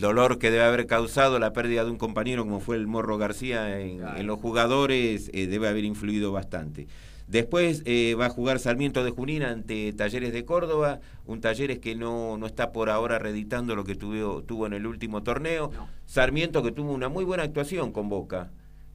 dolor 0.00 0.38
que 0.38 0.50
debe 0.50 0.64
haber 0.64 0.86
causado 0.86 1.38
la 1.38 1.52
pérdida 1.52 1.84
de 1.84 1.90
un 1.90 1.98
compañero 1.98 2.44
como 2.44 2.60
fue 2.60 2.76
el 2.76 2.86
Morro 2.86 3.18
García 3.18 3.80
en, 3.80 4.26
los 4.26 4.38
jugadores 4.38 5.30
eh, 5.32 5.46
debe 5.46 5.68
haber 5.68 5.84
influido 5.84 6.32
bastante. 6.32 6.86
Después 7.32 7.80
eh, 7.86 8.14
va 8.14 8.26
a 8.26 8.28
jugar 8.28 8.58
Sarmiento 8.58 9.02
de 9.04 9.10
Junín 9.10 9.42
ante 9.42 9.94
Talleres 9.94 10.34
de 10.34 10.44
Córdoba, 10.44 11.00
un 11.24 11.40
Talleres 11.40 11.78
que 11.78 11.94
no, 11.94 12.36
no 12.36 12.44
está 12.44 12.72
por 12.72 12.90
ahora 12.90 13.18
reeditando 13.18 13.74
lo 13.74 13.84
que 13.84 13.94
tuvo, 13.94 14.42
tuvo 14.42 14.66
en 14.66 14.74
el 14.74 14.86
último 14.86 15.22
torneo. 15.22 15.70
Sarmiento 16.04 16.62
que 16.62 16.72
tuvo 16.72 16.92
una 16.92 17.08
muy 17.08 17.24
buena 17.24 17.44
actuación 17.44 17.90
con 17.90 18.10
Boca, 18.10 18.50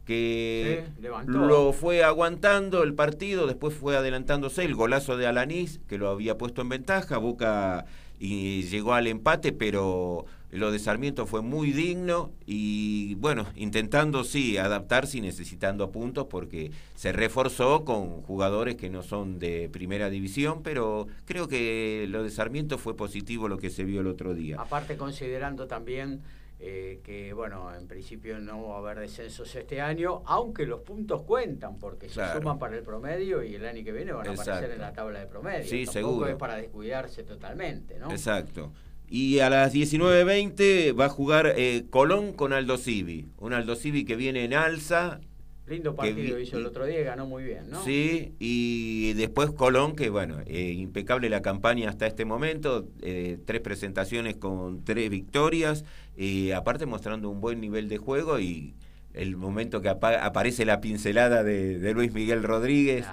que 0.06 0.86
lo 1.26 1.74
fue 1.74 2.04
aguantando 2.04 2.84
el 2.84 2.94
partido, 2.94 3.48
después 3.48 3.74
fue 3.74 3.98
adelantándose 3.98 4.64
el 4.66 4.76
golazo 4.76 5.18
de 5.18 5.26
Alanís, 5.26 5.80
que 5.88 5.98
lo 5.98 6.08
había 6.08 6.38
puesto 6.38 6.62
en 6.62 6.70
ventaja, 6.70 7.18
Boca 7.18 7.86
y 8.20 8.62
llegó 8.64 8.94
al 8.94 9.08
empate, 9.08 9.52
pero 9.52 10.28
lo 10.52 10.72
de 10.72 10.80
Sarmiento 10.80 11.26
fue 11.26 11.42
muy 11.42 11.72
digno 11.72 12.32
y 12.46 13.16
bueno, 13.16 13.48
intentando 13.56 14.24
sí 14.24 14.58
adaptarse 14.58 15.18
y 15.18 15.22
necesitando 15.22 15.92
puntos 15.92 16.28
porque 16.30 16.72
se 16.96 17.12
reforzó 17.12 17.84
con 17.84 18.22
jugadores 18.22 18.76
que 18.76 18.90
no 18.90 19.04
son 19.04 19.40
de 19.40 19.70
primera 19.70 20.10
división, 20.10 20.64
pero 20.64 21.08
creo 21.26 21.48
que 21.48 22.06
lo 22.10 22.24
de 22.24 22.30
Sarmiento 22.30 22.78
fue 22.78 22.96
positivo 22.96 23.48
lo 23.48 23.58
que 23.58 23.70
se 23.70 23.84
vio 23.84 24.02
el 24.02 24.08
otro 24.08 24.34
día. 24.34 24.58
Aparte 24.60 24.96
considerando 24.96 25.68
también 25.68 26.22
eh, 26.60 27.02
que 27.04 27.34
bueno, 27.34 27.76
en 27.76 27.88
principio 27.88 28.40
no 28.40 28.70
va 28.70 28.76
a 28.76 28.80
haber 28.80 29.00
descensos 29.00 29.54
este 29.56 29.80
año, 29.80 30.24
aunque 30.26 30.66
los 30.66 30.80
puntos 30.80 31.22
cuentan 31.22 31.78
porque 31.78 32.10
se 32.10 32.22
suman 32.34 32.58
para 32.58 32.76
el 32.76 32.84
promedio 32.84 33.44
y 33.44 33.54
el 33.54 33.66
año 33.66 33.84
que 33.84 33.92
viene 33.92 34.12
van 34.12 34.28
a 34.28 34.32
aparecer 34.32 34.72
en 34.72 34.80
la 34.80 34.92
tabla 34.92 35.20
de 35.20 35.28
promedio. 35.28 35.66
Sí, 35.66 35.86
Tampoco 35.86 36.14
seguro. 36.14 36.30
es 36.30 36.36
para 36.36 36.56
descuidarse 36.56 37.24
totalmente, 37.24 38.00
¿no? 38.00 38.10
Exacto. 38.10 38.72
Y 39.10 39.40
a 39.40 39.50
las 39.50 39.74
19.20 39.74 41.00
va 41.00 41.06
a 41.06 41.10
jugar 41.10 41.54
eh, 41.56 41.86
Colón 41.90 42.34
con 42.34 42.52
Aldo 42.52 42.78
Civi. 42.78 43.28
Un 43.38 43.54
Aldo 43.54 43.76
Civi 43.76 44.04
que 44.04 44.16
viene 44.16 44.44
en 44.44 44.54
alza. 44.54 45.22
Lindo 45.66 45.96
partido 45.96 46.40
hizo 46.40 46.58
el 46.58 46.66
otro 46.66 46.86
día 46.86 47.02
ganó 47.02 47.26
muy 47.26 47.44
bien, 47.44 47.70
¿no? 47.70 47.84
Sí, 47.84 48.34
y 48.40 49.14
después 49.14 49.52
Colón, 49.52 49.98
que 49.98 50.10
bueno, 50.10 50.38
eh, 50.46 50.72
impecable 50.72 51.30
la 51.30 51.42
campaña 51.42 51.90
hasta 51.90 52.08
este 52.08 52.24
momento. 52.24 52.88
Eh, 53.02 53.38
tres 53.46 53.62
presentaciones 53.62 54.38
con 54.38 54.84
tres 54.84 55.10
victorias. 55.10 55.84
y 56.16 56.52
aparte 56.52 56.86
mostrando 56.86 57.30
un 57.30 57.42
buen 57.42 57.60
nivel 57.62 57.90
de 57.90 57.98
juego 57.98 58.40
y 58.40 58.76
el 59.14 59.36
momento 59.36 59.82
que 59.82 59.90
aparece 59.90 60.66
la 60.66 60.80
pincelada 60.80 61.44
de, 61.44 61.94
Luis 61.94 62.14
Miguel 62.14 62.44
Rodríguez, 62.44 63.06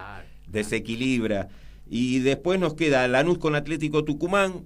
desequilibra. 0.46 1.48
Y 1.88 2.20
después 2.20 2.60
nos 2.60 2.74
queda 2.74 3.06
Lanús 3.08 3.38
con 3.38 3.54
Atlético 3.54 4.04
Tucumán, 4.04 4.64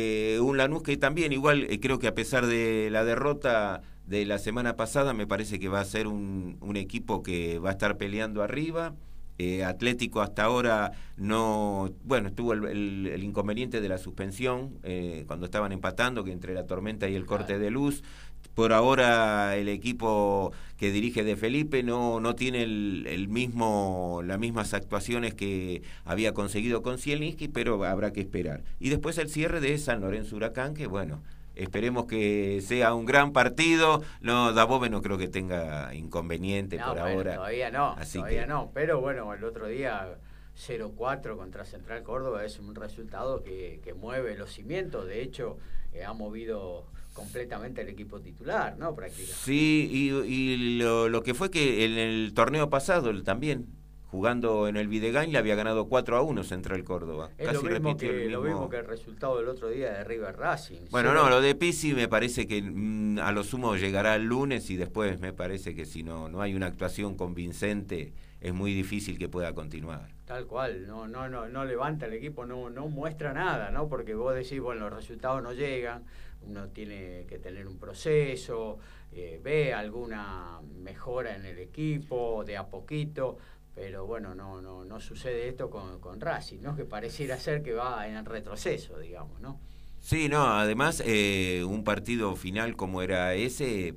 eh, 0.00 0.38
un 0.40 0.56
Lanús 0.56 0.84
que 0.84 0.96
también, 0.96 1.32
igual, 1.32 1.64
eh, 1.64 1.80
creo 1.80 1.98
que 1.98 2.06
a 2.06 2.14
pesar 2.14 2.46
de 2.46 2.88
la 2.88 3.04
derrota 3.04 3.82
de 4.06 4.24
la 4.26 4.38
semana 4.38 4.76
pasada, 4.76 5.12
me 5.12 5.26
parece 5.26 5.58
que 5.58 5.68
va 5.68 5.80
a 5.80 5.84
ser 5.84 6.06
un, 6.06 6.56
equipo 6.76 7.24
que 7.24 7.58
va 7.58 7.70
a 7.70 7.72
estar 7.72 7.96
peleando 7.96 8.44
arriba. 8.44 8.94
Eh, 9.38 9.64
Atlético 9.64 10.20
hasta 10.20 10.44
ahora 10.44 10.92
no, 11.16 11.90
bueno, 12.04 12.28
estuvo 12.28 12.52
el, 12.52 13.22
inconveniente 13.24 13.80
de 13.80 13.88
la 13.88 13.98
suspensión 13.98 14.78
cuando 15.26 15.46
estaban 15.46 15.72
empatando, 15.72 16.22
que 16.22 16.30
entre 16.30 16.54
la 16.54 16.64
tormenta 16.64 17.08
y 17.08 17.16
el 17.16 17.26
corte 17.26 17.58
de 17.58 17.70
luz, 17.70 18.04
por 18.58 18.72
ahora 18.72 19.54
el 19.54 19.68
equipo 19.68 20.52
que 20.76 20.90
dirige 20.90 21.22
de 21.22 21.36
Felipe 21.36 21.84
no, 21.84 22.18
no 22.18 22.34
tiene 22.34 22.64
el, 22.64 23.28
mismo, 23.28 24.20
las 24.24 24.40
mismas 24.40 24.74
actuaciones 24.74 25.32
que 25.32 25.82
había 26.04 26.34
conseguido 26.34 26.82
con 26.82 26.98
Zielinski, 26.98 27.46
pero 27.46 27.84
habrá 27.84 28.12
que 28.12 28.20
esperar. 28.20 28.64
Y 28.80 28.88
después 28.88 29.16
el 29.18 29.28
cierre 29.28 29.60
de 29.60 29.78
San 29.78 30.00
Lorenzo 30.00 30.34
Huracán, 30.34 30.74
que 30.74 30.88
bueno, 30.88 31.22
esperemos 31.54 32.06
que 32.06 32.60
sea 32.60 32.94
un 32.94 33.06
gran 33.06 33.32
partido. 33.32 34.02
No, 34.22 34.52
Dabove 34.52 34.90
no 34.90 35.02
creo 35.02 35.18
que 35.18 35.28
tenga 35.28 35.94
inconveniente 35.94 36.80
por 36.80 36.98
ahora. 36.98 37.36
Todavía 37.36 37.70
no, 37.70 37.94
todavía 38.12 38.46
no. 38.46 38.72
Pero 38.74 39.00
bueno, 39.00 39.32
el 39.34 39.44
otro 39.44 39.68
día 39.68 40.18
0-4 40.56 41.36
contra 41.36 41.64
Central 41.64 42.02
Córdoba 42.02 42.44
es 42.44 42.58
un 42.58 42.74
resultado 42.74 43.44
que, 43.44 43.80
que 43.84 43.94
mueve 43.94 44.36
los 44.36 44.52
cimientos. 44.52 45.06
De 45.06 45.22
hecho, 45.22 45.58
eh, 45.92 46.02
ha 46.04 46.12
movido 46.12 46.86
completamente 47.18 47.82
el 47.82 47.88
equipo 47.88 48.20
titular, 48.20 48.78
¿no? 48.78 48.94
Prácticamente. 48.94 49.34
Sí, 49.34 49.88
y, 49.92 50.78
lo, 50.78 51.22
que 51.22 51.34
fue 51.34 51.50
que 51.50 51.84
en 51.84 51.98
el 51.98 52.32
torneo 52.32 52.70
pasado 52.70 53.12
también, 53.24 53.66
jugando 54.06 54.68
en 54.68 54.76
el 54.76 54.86
Videgain 54.86 55.32
le 55.32 55.38
había 55.38 55.56
ganado 55.56 55.88
4 55.88 56.16
a 56.16 56.22
1 56.22 56.44
Central 56.44 56.84
Córdoba. 56.84 57.30
Es 57.36 57.52
lo, 57.52 57.62
mismo 57.62 57.96
que, 57.96 58.28
lo, 58.28 58.42
mismo... 58.42 58.68
que 58.68 58.78
el 58.78 58.86
resultado 58.86 59.36
del 59.38 59.48
otro 59.48 59.68
día 59.68 59.92
de 59.92 60.04
River 60.04 60.36
Racing. 60.36 60.82
Bueno, 60.90 61.12
no, 61.12 61.28
lo 61.28 61.40
de 61.40 61.56
Pisi 61.56 61.92
me 61.92 62.06
parece 62.06 62.46
que 62.46 62.62
mm, 62.62 63.18
a 63.18 63.32
lo 63.32 63.42
sumo 63.42 63.76
llegará 63.76 64.14
el 64.14 64.24
lunes 64.24 64.70
y 64.70 64.76
después 64.76 65.18
me 65.18 65.32
parece 65.32 65.74
que 65.74 65.84
si 65.84 66.04
no, 66.04 66.28
no 66.28 66.40
hay 66.40 66.54
una 66.54 66.66
actuación 66.66 67.16
convincente 67.16 68.12
es 68.40 68.54
muy 68.54 68.72
difícil 68.72 69.18
que 69.18 69.28
pueda 69.28 69.52
continuar. 69.52 70.08
Tal 70.24 70.46
cual, 70.46 70.86
no, 70.86 71.08
no, 71.08 71.28
no, 71.28 71.48
no 71.48 71.64
levanta 71.64 72.06
el 72.06 72.12
equipo, 72.12 72.46
no, 72.46 72.70
no 72.70 72.88
muestra 72.88 73.32
nada, 73.32 73.70
¿no? 73.70 73.88
Porque 73.88 74.14
vos 74.14 74.34
decís, 74.34 74.60
bueno, 74.60 74.82
los 74.82 74.92
resultados 74.92 75.42
no 75.42 75.52
llegan, 75.52 76.04
uno 76.42 76.68
tiene 76.68 77.26
que 77.26 77.38
tener 77.38 77.66
un 77.66 77.78
proceso, 77.78 78.78
eh, 79.12 79.40
ve 79.42 79.72
alguna 79.72 80.60
mejora 80.82 81.36
en 81.36 81.44
el 81.44 81.58
equipo 81.58 82.44
de 82.44 82.56
a 82.56 82.66
poquito, 82.66 83.38
pero 83.74 84.06
bueno, 84.06 84.34
no, 84.34 84.60
no, 84.60 84.84
no 84.84 85.00
sucede 85.00 85.48
esto 85.48 85.70
con, 85.70 86.00
con 86.00 86.20
Racing, 86.20 86.60
¿no? 86.60 86.74
Que 86.74 86.84
pareciera 86.84 87.38
ser 87.38 87.62
que 87.62 87.74
va 87.74 88.08
en 88.08 88.24
retroceso, 88.24 88.98
digamos, 88.98 89.40
¿no? 89.40 89.60
Sí, 90.00 90.28
no, 90.28 90.46
además 90.46 91.02
eh, 91.04 91.64
un 91.64 91.84
partido 91.84 92.34
final 92.36 92.76
como 92.76 93.02
era 93.02 93.34
ese 93.34 93.94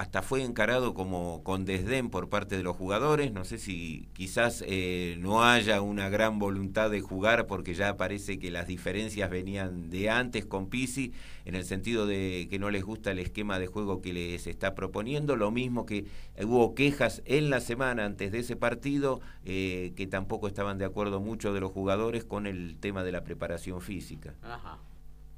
hasta 0.00 0.22
fue 0.22 0.42
encarado 0.42 0.94
como 0.94 1.42
con 1.44 1.66
desdén 1.66 2.08
por 2.08 2.30
parte 2.30 2.56
de 2.56 2.62
los 2.62 2.74
jugadores. 2.74 3.34
No 3.34 3.44
sé 3.44 3.58
si 3.58 4.08
quizás 4.14 4.64
eh, 4.66 5.18
no 5.20 5.44
haya 5.44 5.82
una 5.82 6.08
gran 6.08 6.38
voluntad 6.38 6.90
de 6.90 7.02
jugar 7.02 7.46
porque 7.46 7.74
ya 7.74 7.98
parece 7.98 8.38
que 8.38 8.50
las 8.50 8.66
diferencias 8.66 9.28
venían 9.28 9.90
de 9.90 10.08
antes 10.08 10.46
con 10.46 10.70
Pisi, 10.70 11.12
en 11.44 11.54
el 11.54 11.64
sentido 11.64 12.06
de 12.06 12.48
que 12.48 12.58
no 12.58 12.70
les 12.70 12.82
gusta 12.82 13.10
el 13.10 13.18
esquema 13.18 13.58
de 13.58 13.66
juego 13.66 14.00
que 14.00 14.14
les 14.14 14.46
está 14.46 14.74
proponiendo. 14.74 15.36
Lo 15.36 15.50
mismo 15.50 15.84
que 15.84 16.06
hubo 16.42 16.74
quejas 16.74 17.20
en 17.26 17.50
la 17.50 17.60
semana 17.60 18.06
antes 18.06 18.32
de 18.32 18.38
ese 18.38 18.56
partido 18.56 19.20
eh, 19.44 19.92
que 19.96 20.06
tampoco 20.06 20.48
estaban 20.48 20.78
de 20.78 20.86
acuerdo 20.86 21.20
muchos 21.20 21.52
de 21.52 21.60
los 21.60 21.72
jugadores 21.72 22.24
con 22.24 22.46
el 22.46 22.78
tema 22.80 23.04
de 23.04 23.12
la 23.12 23.22
preparación 23.22 23.82
física. 23.82 24.32
Ajá 24.40 24.78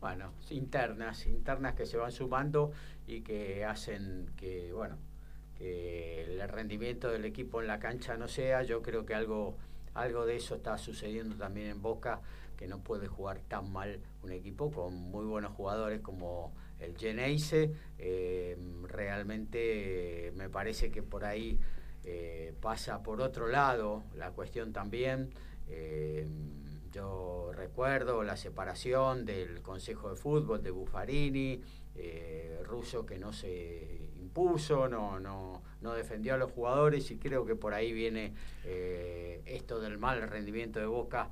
bueno, 0.03 0.33
internas, 0.51 1.27
internas 1.29 1.77
que 1.77 1.87
se 1.87 1.97
van 1.97 2.11
sumando 2.11 2.73
y 3.07 3.21
que 3.21 3.65
hacen 3.65 4.33
que, 4.37 4.73
bueno, 4.73 4.99
que 5.57 6.25
el 6.25 6.49
rendimiento 6.49 7.09
del 7.09 7.25
equipo 7.25 7.61
en 7.61 7.69
la 7.69 7.79
cancha 7.79 8.17
no 8.17 8.27
sea. 8.27 8.65
Yo 8.65 8.83
creo 8.83 9.07
que 9.07 9.15
algo, 9.15 9.57
algo 9.95 10.27
de 10.27 10.35
eso 10.35 10.57
está 10.57 10.77
sucediendo 10.77 11.37
también 11.37 11.69
en 11.69 11.81
Boca, 11.81 12.21
que 12.57 12.67
no 12.67 12.81
puede 12.81 13.07
jugar 13.07 13.39
tan 13.47 13.71
mal 13.71 14.01
un 14.25 14.33
equipo 14.33 14.73
con 14.73 14.93
muy 14.93 15.25
buenos 15.25 15.53
jugadores 15.53 16.01
como 16.01 16.53
el 16.81 16.99
Geneise. 16.99 17.71
Eh, 17.97 18.59
realmente 18.83 20.33
me 20.35 20.51
parece 20.51 20.91
que 20.91 21.05
por 21.05 21.25
ahí 21.25 21.61
eh, 22.03 22.55
pasa 22.61 23.05
por 23.05 23.21
otro 23.21 23.47
lado 23.47 24.03
la 24.17 24.33
cuestión 24.33 24.73
también. 24.73 25.31
Eh, 25.69 26.27
yo 26.93 27.51
recuerdo 27.55 28.23
la 28.23 28.37
separación 28.37 29.25
del 29.25 29.63
Consejo 29.63 30.11
de 30.11 30.17
Fútbol 30.17 30.63
de 30.63 30.71
Buffarini, 30.71 31.61
eh, 31.95 32.61
Russo 32.65 33.05
que 33.05 33.19
no 33.19 33.33
se 33.33 34.11
impuso, 34.21 34.89
no, 34.89 35.19
no, 35.19 35.63
no, 35.81 35.95
defendió 35.95 36.35
a 36.35 36.37
los 36.37 36.53
jugadores 36.53 37.11
y 37.11 37.19
creo 37.19 37.45
que 37.45 37.57
por 37.57 37.75
ahí 37.75 37.93
viene 37.93 38.35
eh, 38.65 39.43
esto 39.47 39.81
del 39.81 39.99
mal 39.99 40.23
rendimiento 40.29 40.79
de 40.79 40.87
Boca, 40.87 41.29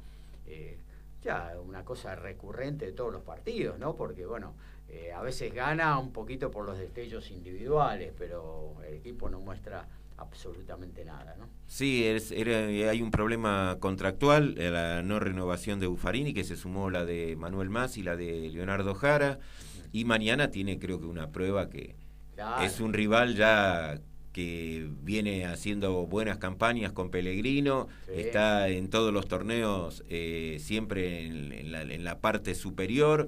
eh, 0.47 0.79
ya 1.23 1.55
una 1.65 1.85
cosa 1.85 2.15
recurrente 2.15 2.87
de 2.87 2.93
todos 2.93 3.13
los 3.13 3.23
partidos, 3.23 3.79
¿no? 3.79 3.95
Porque 3.95 4.27
bueno, 4.27 4.55
eh, 4.93 5.13
a 5.13 5.23
veces 5.23 5.55
gana 5.55 5.99
un 5.99 6.13
poquito 6.13 6.51
por 6.51 6.67
los 6.67 6.77
destellos 6.77 7.31
individuales, 7.31 8.13
pero 8.19 8.75
el 8.87 8.95
equipo 8.95 9.31
no 9.31 9.39
muestra 9.39 9.87
absolutamente 10.21 11.05
nada. 11.05 11.35
¿no? 11.39 11.49
Sí, 11.67 12.05
es, 12.05 12.31
hay 12.33 13.03
un 13.03 13.11
problema 13.11 13.79
contractual, 13.81 14.55
eh, 14.59 14.71
la 14.71 15.03
no 15.03 15.19
renovación 15.19 15.81
de 15.81 15.87
Buffarini, 15.87 16.33
que 16.33 16.45
se 16.45 16.57
sumó 16.57 16.91
la 16.91 17.05
de 17.05 17.37
Manuel 17.37 17.71
Más 17.71 17.97
y 17.97 18.03
la 18.03 18.17
de 18.17 18.51
Leonardo 18.51 18.95
Jara, 18.95 19.39
y 19.93 20.05
mañana 20.05 20.51
tiene 20.51 20.79
creo 20.79 21.01
que 21.01 21.07
una 21.07 21.31
prueba 21.31 21.69
que 21.69 21.97
es 22.63 22.81
un 22.81 22.93
rival 22.93 23.35
ya 23.35 24.01
que 24.33 24.89
viene 25.03 25.45
haciendo 25.47 26.07
buenas 26.07 26.39
campañas 26.39 26.93
con 26.93 27.11
Pellegrino, 27.11 27.89
está 28.15 28.69
en 28.69 28.89
todos 28.89 29.13
los 29.13 29.27
torneos 29.27 30.05
eh, 30.09 30.59
siempre 30.61 31.27
en, 31.27 31.73
la, 31.73 31.83
en 31.83 32.05
la 32.05 32.21
parte 32.21 32.55
superior, 32.55 33.27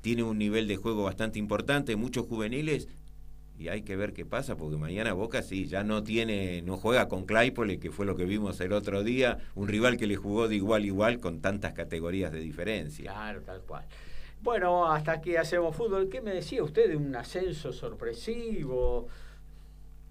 tiene 0.00 0.22
un 0.22 0.38
nivel 0.38 0.68
de 0.68 0.76
juego 0.76 1.04
bastante 1.04 1.38
importante, 1.38 1.96
muchos 1.96 2.26
juveniles 2.26 2.88
y 3.58 3.68
hay 3.68 3.82
que 3.82 3.96
ver 3.96 4.12
qué 4.12 4.26
pasa 4.26 4.56
porque 4.56 4.76
mañana 4.76 5.12
Boca 5.12 5.42
sí 5.42 5.66
ya 5.66 5.84
no 5.84 6.02
tiene 6.02 6.62
no 6.62 6.76
juega 6.76 7.08
con 7.08 7.24
Claypole 7.24 7.78
que 7.78 7.90
fue 7.90 8.04
lo 8.04 8.16
que 8.16 8.24
vimos 8.24 8.60
el 8.60 8.72
otro 8.72 9.04
día 9.04 9.38
un 9.54 9.68
rival 9.68 9.96
que 9.96 10.06
le 10.06 10.16
jugó 10.16 10.48
de 10.48 10.56
igual 10.56 10.82
a 10.82 10.86
igual 10.86 11.20
con 11.20 11.40
tantas 11.40 11.72
categorías 11.72 12.32
de 12.32 12.40
diferencia. 12.40 13.12
Claro 13.12 13.42
tal 13.42 13.60
cual. 13.62 13.84
Bueno 14.42 14.90
hasta 14.90 15.12
aquí 15.12 15.36
hacemos 15.36 15.76
fútbol. 15.76 16.08
Qué 16.08 16.20
me 16.20 16.32
decía 16.32 16.62
usted 16.64 16.88
de 16.88 16.96
un 16.96 17.14
ascenso 17.14 17.72
sorpresivo 17.72 19.08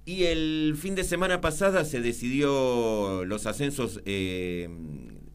y 0.06 0.24
el 0.26 0.76
fin 0.78 0.96
de 0.96 1.04
semana 1.04 1.40
pasada 1.42 1.86
se 1.86 2.02
decidió 2.02 3.24
los 3.26 3.46
ascensos 3.46 4.02
eh, 4.06 4.70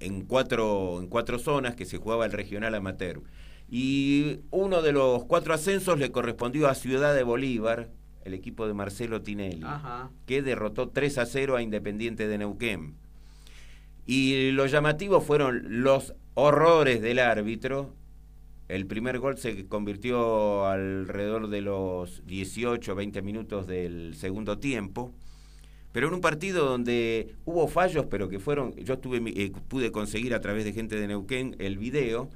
en 0.00 0.24
cuatro 0.24 0.98
en 1.00 1.08
cuatro 1.08 1.38
zonas 1.38 1.74
que 1.74 1.84
se 1.84 1.98
jugaba 1.98 2.26
el 2.26 2.32
regional 2.32 2.74
amateur. 2.74 3.22
Y 3.70 4.40
uno 4.50 4.80
de 4.80 4.92
los 4.92 5.24
cuatro 5.24 5.52
ascensos 5.52 5.98
le 5.98 6.10
correspondió 6.10 6.68
a 6.68 6.74
Ciudad 6.74 7.14
de 7.14 7.22
Bolívar, 7.22 7.90
el 8.28 8.34
equipo 8.34 8.66
de 8.66 8.74
Marcelo 8.74 9.22
Tinelli, 9.22 9.66
que 10.26 10.42
derrotó 10.42 10.90
3 10.90 11.18
a 11.18 11.26
0 11.26 11.56
a 11.56 11.62
Independiente 11.62 12.28
de 12.28 12.38
Neuquén. 12.38 12.94
Y 14.06 14.52
los 14.52 14.70
llamativos 14.70 15.24
fueron 15.24 15.82
los 15.82 16.14
horrores 16.34 17.02
del 17.02 17.18
árbitro. 17.18 17.94
El 18.68 18.86
primer 18.86 19.18
gol 19.18 19.36
se 19.36 19.66
convirtió 19.66 20.66
alrededor 20.66 21.48
de 21.48 21.60
los 21.62 22.24
18 22.26 22.94
20 22.94 23.22
minutos 23.22 23.66
del 23.66 24.14
segundo 24.14 24.58
tiempo. 24.58 25.12
Pero 25.92 26.08
en 26.08 26.14
un 26.14 26.20
partido 26.20 26.66
donde 26.66 27.34
hubo 27.44 27.66
fallos, 27.66 28.06
pero 28.10 28.28
que 28.28 28.38
fueron, 28.38 28.74
yo 28.76 28.98
tuve, 28.98 29.22
eh, 29.34 29.52
pude 29.68 29.90
conseguir 29.90 30.34
a 30.34 30.40
través 30.40 30.64
de 30.64 30.72
gente 30.72 30.96
de 30.96 31.08
Neuquén 31.08 31.56
el 31.58 31.78
video, 31.78 32.30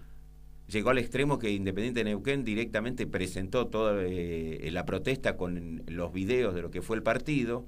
llegó 0.72 0.90
al 0.90 0.98
extremo 0.98 1.38
que 1.38 1.50
Independiente 1.50 2.00
de 2.00 2.04
Neuquén 2.04 2.44
directamente 2.44 3.06
presentó 3.06 3.66
toda 3.68 4.02
eh, 4.02 4.68
la 4.72 4.84
protesta 4.84 5.36
con 5.36 5.82
los 5.86 6.12
videos 6.12 6.54
de 6.54 6.62
lo 6.62 6.70
que 6.70 6.82
fue 6.82 6.96
el 6.96 7.02
partido. 7.02 7.66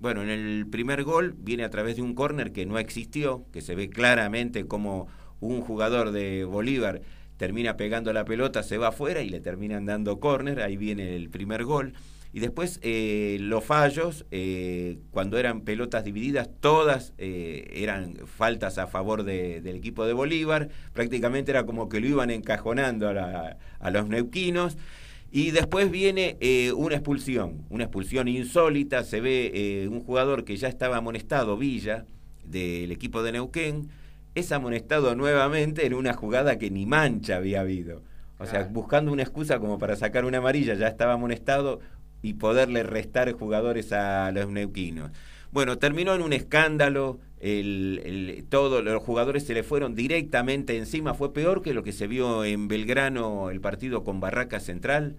Bueno, 0.00 0.22
en 0.22 0.30
el 0.30 0.66
primer 0.66 1.04
gol 1.04 1.34
viene 1.38 1.64
a 1.64 1.70
través 1.70 1.96
de 1.96 2.02
un 2.02 2.14
córner 2.14 2.52
que 2.52 2.66
no 2.66 2.78
existió, 2.78 3.44
que 3.52 3.62
se 3.62 3.74
ve 3.74 3.88
claramente 3.88 4.66
como 4.66 5.08
un 5.40 5.60
jugador 5.60 6.10
de 6.10 6.44
Bolívar 6.44 7.02
termina 7.36 7.76
pegando 7.76 8.12
la 8.12 8.24
pelota, 8.24 8.62
se 8.62 8.78
va 8.78 8.88
afuera 8.88 9.20
y 9.22 9.28
le 9.28 9.40
terminan 9.40 9.84
dando 9.86 10.20
córner, 10.20 10.60
ahí 10.60 10.76
viene 10.76 11.16
el 11.16 11.28
primer 11.28 11.64
gol. 11.64 11.94
Y 12.36 12.40
después 12.40 12.80
eh, 12.82 13.38
los 13.40 13.64
fallos, 13.64 14.26
eh, 14.30 14.98
cuando 15.10 15.38
eran 15.38 15.62
pelotas 15.62 16.04
divididas, 16.04 16.50
todas 16.60 17.14
eh, 17.16 17.66
eran 17.72 18.14
faltas 18.26 18.76
a 18.76 18.86
favor 18.86 19.22
del 19.22 19.66
equipo 19.74 20.04
de 20.04 20.12
Bolívar. 20.12 20.68
Prácticamente 20.92 21.52
era 21.52 21.64
como 21.64 21.88
que 21.88 21.98
lo 21.98 22.08
iban 22.08 22.28
encajonando 22.28 23.08
a, 23.08 23.56
a 23.80 23.90
los 23.90 24.10
neuquinos. 24.10 24.76
Y 25.32 25.52
después 25.52 25.90
viene 25.90 26.36
una 26.76 26.96
expulsión, 26.96 27.64
una 27.70 27.84
expulsión 27.84 28.28
insólita. 28.28 29.02
Se 29.02 29.22
ve 29.22 29.88
un 29.90 30.00
jugador 30.00 30.44
que 30.44 30.58
ya 30.58 30.68
estaba 30.68 30.98
amonestado, 30.98 31.56
Villa, 31.56 32.04
del 32.44 32.92
equipo 32.92 33.22
de 33.22 33.32
Neuquén. 33.32 33.88
Es 34.34 34.52
amonestado 34.52 35.14
nuevamente 35.14 35.86
en 35.86 35.94
una 35.94 36.12
jugada 36.12 36.58
que 36.58 36.70
ni 36.70 36.84
mancha 36.84 37.36
había 37.36 37.62
habido. 37.62 38.02
O 38.38 38.44
sea, 38.44 38.64
buscando 38.64 39.10
una 39.10 39.22
excusa 39.22 39.58
como 39.58 39.78
para 39.78 39.96
sacar 39.96 40.26
una 40.26 40.38
amarilla, 40.38 40.74
ya 40.74 40.88
estaba 40.88 41.14
amonestado 41.14 41.80
y 42.26 42.34
poderle 42.34 42.82
restar 42.82 43.32
jugadores 43.32 43.92
a 43.92 44.32
los 44.32 44.48
neuquinos. 44.48 45.12
Bueno, 45.52 45.78
terminó 45.78 46.12
en 46.12 46.22
un 46.22 46.32
escándalo, 46.32 47.20
el, 47.38 48.44
todos 48.48 48.82
los 48.82 49.00
jugadores 49.00 49.46
se 49.46 49.54
le 49.54 49.62
fueron 49.62 49.94
directamente 49.94 50.76
encima, 50.76 51.14
fue 51.14 51.32
peor 51.32 51.62
que 51.62 51.72
lo 51.72 51.84
que 51.84 51.92
se 51.92 52.08
vio 52.08 52.44
en 52.44 52.66
Belgrano, 52.66 53.50
el 53.50 53.60
partido 53.60 54.02
con 54.02 54.18
Barraca 54.18 54.58
Central. 54.58 55.14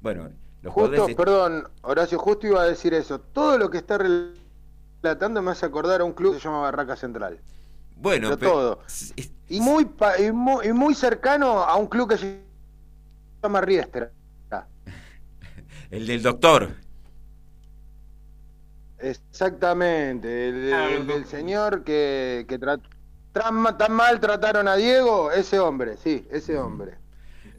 Bueno, 0.00 0.30
los 0.62 0.72
justo, 0.72 1.06
perdón, 1.16 1.66
Horacio, 1.82 2.18
justo 2.18 2.46
iba 2.46 2.62
a 2.62 2.66
decir 2.66 2.94
eso. 2.94 3.18
Todo 3.18 3.58
lo 3.58 3.68
que 3.68 3.78
está 3.78 3.98
relatando 3.98 5.42
me 5.42 5.50
hace 5.50 5.66
acordar 5.66 6.02
a 6.02 6.04
un 6.04 6.12
club 6.12 6.34
que 6.34 6.40
se 6.40 6.44
llama 6.44 6.60
Barraca 6.60 6.94
Central. 6.94 7.40
Bueno, 7.96 8.30
pero, 8.38 8.52
todo. 8.52 8.78
Y 9.48 9.60
muy, 9.60 9.88
y 10.20 10.30
muy, 10.30 10.68
y 10.68 10.72
muy 10.72 10.94
cercano 10.94 11.64
a 11.64 11.74
un 11.74 11.88
club 11.88 12.10
que 12.10 12.16
se 12.16 12.40
llama 13.42 13.60
Riestra. 13.60 14.12
El 15.94 16.08
del 16.08 16.22
doctor. 16.22 16.74
Exactamente, 18.98 20.48
el, 20.48 21.06
del 21.06 21.24
señor 21.26 21.84
que, 21.84 22.46
que 22.48 22.58
tan, 22.58 23.92
mal 23.92 24.18
trataron 24.18 24.66
a 24.66 24.74
Diego, 24.74 25.30
ese 25.30 25.60
hombre, 25.60 25.96
sí, 25.96 26.26
ese 26.32 26.58
hombre. 26.58 26.94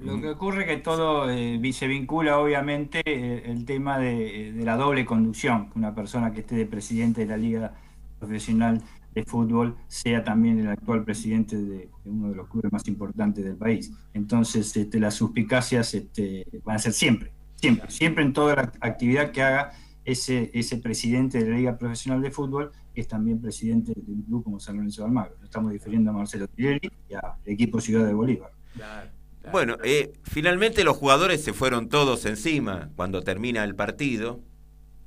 Lo 0.02 0.20
que 0.20 0.32
ocurre 0.32 0.64
es 0.64 0.68
que 0.68 0.78
todo 0.84 1.30
eh, 1.30 1.62
se 1.72 1.88
vincula 1.88 2.38
obviamente 2.38 3.02
eh, 3.06 3.44
el 3.46 3.64
tema 3.64 4.00
de, 4.00 4.52
la 4.58 4.76
doble 4.76 5.06
conducción, 5.06 5.72
una 5.74 5.96
persona 5.96 6.34
que 6.34 6.42
esté 6.42 6.56
de 6.56 6.66
presidente 6.66 7.22
de 7.22 7.28
la 7.28 7.38
Liga 7.38 7.74
Profesional 8.20 8.82
de 9.14 9.24
fútbol 9.24 9.78
sea 9.88 10.26
también 10.26 10.60
el 10.60 10.68
actual 10.68 11.06
presidente 11.06 11.56
de, 11.56 11.90
uno 12.04 12.32
de 12.32 12.36
los 12.36 12.50
clubes 12.50 12.70
más 12.70 12.86
importantes 12.90 13.46
del 13.46 13.56
país. 13.56 13.94
Entonces, 14.14 14.76
este, 14.76 15.00
las 15.00 15.14
suspicacias 15.14 15.94
este, 15.94 16.46
van 16.66 16.76
a 16.76 16.80
ser 16.80 16.92
siempre, 16.92 17.32
siempre, 17.66 17.92
siempre 17.92 18.24
en 18.24 18.34
toda 18.34 18.56
la 18.56 18.72
actividad 18.82 19.32
que 19.32 19.42
haga 19.42 19.72
ese, 20.04 20.52
ese 20.54 20.78
presidente 20.78 21.44
de 21.44 21.50
la 21.50 21.58
Liga 21.58 21.78
Profesional 21.78 22.22
de 22.22 22.32
Fútbol, 22.32 22.72
que 22.94 23.02
es 23.02 23.08
también 23.08 23.42
presidente 23.42 23.94
de 23.96 24.12
un 24.12 24.22
club 24.22 24.44
como 24.44 24.60
San 24.60 24.78
Lorenzo 24.78 25.02
de 25.02 25.08
Almagro. 25.08 25.36
Estamos 25.44 25.72
difiriendo 25.72 26.12
a 26.12 26.14
Marcelo 26.14 26.48
Tirelli 26.48 26.92
y 27.10 27.14
al 27.16 27.34
equipo 27.46 27.82
Ciudad 27.82 28.06
de 28.06 28.14
Bolívar. 28.14 28.52
Bueno, 29.52 29.78
eh, 29.84 30.14
finalmente 30.24 30.84
los 30.84 30.98
jugadores 30.98 31.44
se 31.44 31.54
fueron 31.54 31.90
todos 31.90 32.26
encima 32.26 32.90
cuando 32.96 33.22
termina 33.22 33.64
el 33.64 33.76
partido 33.76 34.42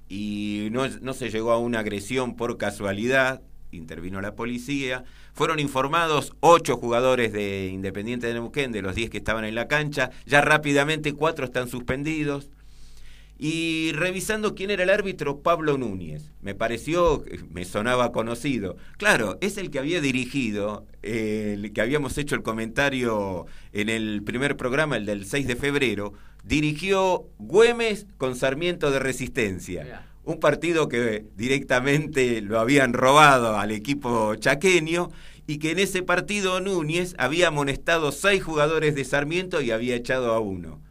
y 0.09 0.69
no, 0.71 0.89
no 0.89 1.13
se 1.13 1.31
llegó 1.31 1.53
a 1.53 1.59
una 1.59 1.81
agresión 1.81 2.37
por 2.37 2.57
casualidad, 2.57 3.43
intervino 3.71 4.21
la 4.21 4.35
policía. 4.35 5.05
Fueron 5.39 5.61
informados 5.61 6.33
ocho 6.41 6.79
jugadores 6.79 7.33
de 7.33 7.69
Independiente 7.69 8.27
de 8.27 8.35
Neuquén, 8.35 8.73
de 8.73 8.83
los 8.83 8.97
diez 8.97 9.09
que 9.09 9.19
estaban 9.19 9.45
en 9.45 9.55
la 9.55 9.69
cancha. 9.69 10.11
Ya 10.27 10.41
rápidamente 10.41 11.13
cuatro 11.13 11.45
están 11.45 11.69
suspendidos. 11.69 12.51
Y 13.39 13.93
revisando 13.93 14.57
quién 14.57 14.73
era 14.73 14.83
el 14.83 14.91
árbitro, 14.91 15.39
Pablo 15.39 15.79
Núñez. 15.79 16.33
Me 16.43 16.57
pareció, 16.57 17.23
me 17.53 17.65
sonaba 17.65 18.11
conocido. 18.11 18.79
Claro, 18.97 19.39
es 19.41 19.59
el 19.59 19.71
que 19.71 19.79
había 19.79 20.01
dirigido, 20.01 20.87
el 21.03 21.73
que 21.73 21.83
habíamos 21.83 22.19
hecho 22.19 22.35
el 22.35 22.43
comentario 22.43 23.47
en 23.73 23.91
el 23.91 24.25
primer 24.25 24.57
programa, 24.57 24.97
el 24.97 25.07
del 25.07 25.25
6 25.25 25.47
de 25.47 25.55
febrero. 25.55 26.15
Dirigió 26.43 27.29
Güemes 27.39 28.09
con 28.17 28.35
Sarmiento 28.35 28.91
de 28.91 28.99
Resistencia 28.99 30.05
un 30.29 30.41
partido 30.41 30.89
que 30.89 31.25
directamente 31.37 32.43
lo 32.43 32.61
habían 32.61 32.93
robado 32.93 33.57
al 33.57 33.71
equipo 33.71 34.35
chaqueño 34.35 35.11
y 35.47 35.59
que 35.59 35.71
en 35.71 35.79
ese 35.79 36.03
partido 36.03 36.61
Núñez 36.61 37.15
había 37.17 37.49
amonestado 37.49 38.13
seis 38.13 38.43
jugadores 38.43 38.95
de 38.95 39.05
Sarmiento 39.05 39.63
y 39.63 39.71
había 39.71 39.97
echado 39.97 40.35
a 40.35 40.41
uno. 40.41 40.83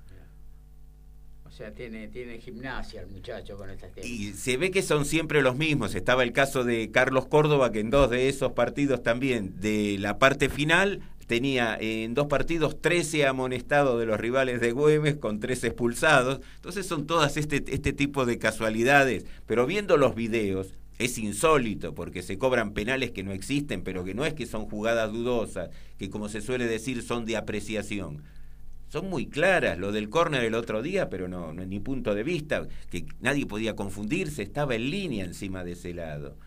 O 1.45 1.51
sea, 1.51 1.71
tiene, 1.71 2.07
tiene 2.07 2.39
gimnasia 2.39 3.01
el 3.01 3.07
muchacho 3.07 3.57
con 3.57 3.69
estas 3.69 3.91
temas. 3.91 4.09
Y 4.09 4.33
se 4.33 4.57
ve 4.57 4.71
que 4.71 4.81
son 4.81 5.05
siempre 5.05 5.43
los 5.43 5.55
mismos. 5.55 5.93
Estaba 5.93 6.23
el 6.23 6.31
caso 6.31 6.63
de 6.63 6.89
Carlos 6.89 7.27
Córdoba, 7.27 7.71
que 7.71 7.81
en 7.81 7.91
dos 7.91 8.09
de 8.09 8.29
esos 8.29 8.53
partidos 8.53 9.03
también, 9.03 9.59
de 9.59 9.97
la 9.99 10.17
parte 10.17 10.49
final, 10.49 11.01
tenía 11.27 11.77
en 11.79 12.13
dos 12.13 12.27
partidos 12.27 12.81
13 12.81 13.27
amonestados 13.27 13.99
de 13.99 14.05
los 14.05 14.19
rivales 14.19 14.61
de 14.61 14.71
Güemes 14.71 15.17
con 15.17 15.39
tres 15.39 15.63
expulsados. 15.63 16.39
Entonces 16.55 16.87
son 16.87 17.05
todas 17.05 17.37
este, 17.37 17.63
este 17.67 17.93
tipo 17.93 18.25
de 18.25 18.39
casualidades. 18.39 19.25
Pero 19.45 19.65
viendo 19.65 19.97
los 19.97 20.15
videos, 20.15 20.73
es 20.97 21.17
insólito 21.17 21.93
porque 21.93 22.23
se 22.23 22.37
cobran 22.37 22.73
penales 22.73 23.11
que 23.11 23.23
no 23.23 23.33
existen, 23.33 23.83
pero 23.83 24.03
que 24.03 24.15
no 24.15 24.25
es 24.25 24.33
que 24.33 24.45
son 24.45 24.65
jugadas 24.65 25.11
dudosas, 25.11 25.69
que 25.99 26.09
como 26.09 26.29
se 26.29 26.41
suele 26.41 26.65
decir 26.65 27.03
son 27.03 27.25
de 27.25 27.37
apreciación. 27.37 28.23
Son 28.89 29.09
muy 29.09 29.27
claras, 29.27 29.77
lo 29.77 29.91
del 29.91 30.09
córner 30.09 30.45
el 30.45 30.55
otro 30.55 30.81
día, 30.81 31.09
pero 31.09 31.27
no, 31.27 31.51
no 31.51 31.65
ni 31.65 31.81
punto 31.81 32.15
de 32.15 32.23
vista, 32.23 32.67
que 32.89 33.05
nadie 33.19 33.45
podía 33.45 33.75
confundirse, 33.75 34.41
estaba 34.43 34.75
en 34.75 34.89
línea 34.89 35.25
encima 35.25 35.65
de 35.65 35.73
ese 35.73 35.93
lado. 35.93 36.37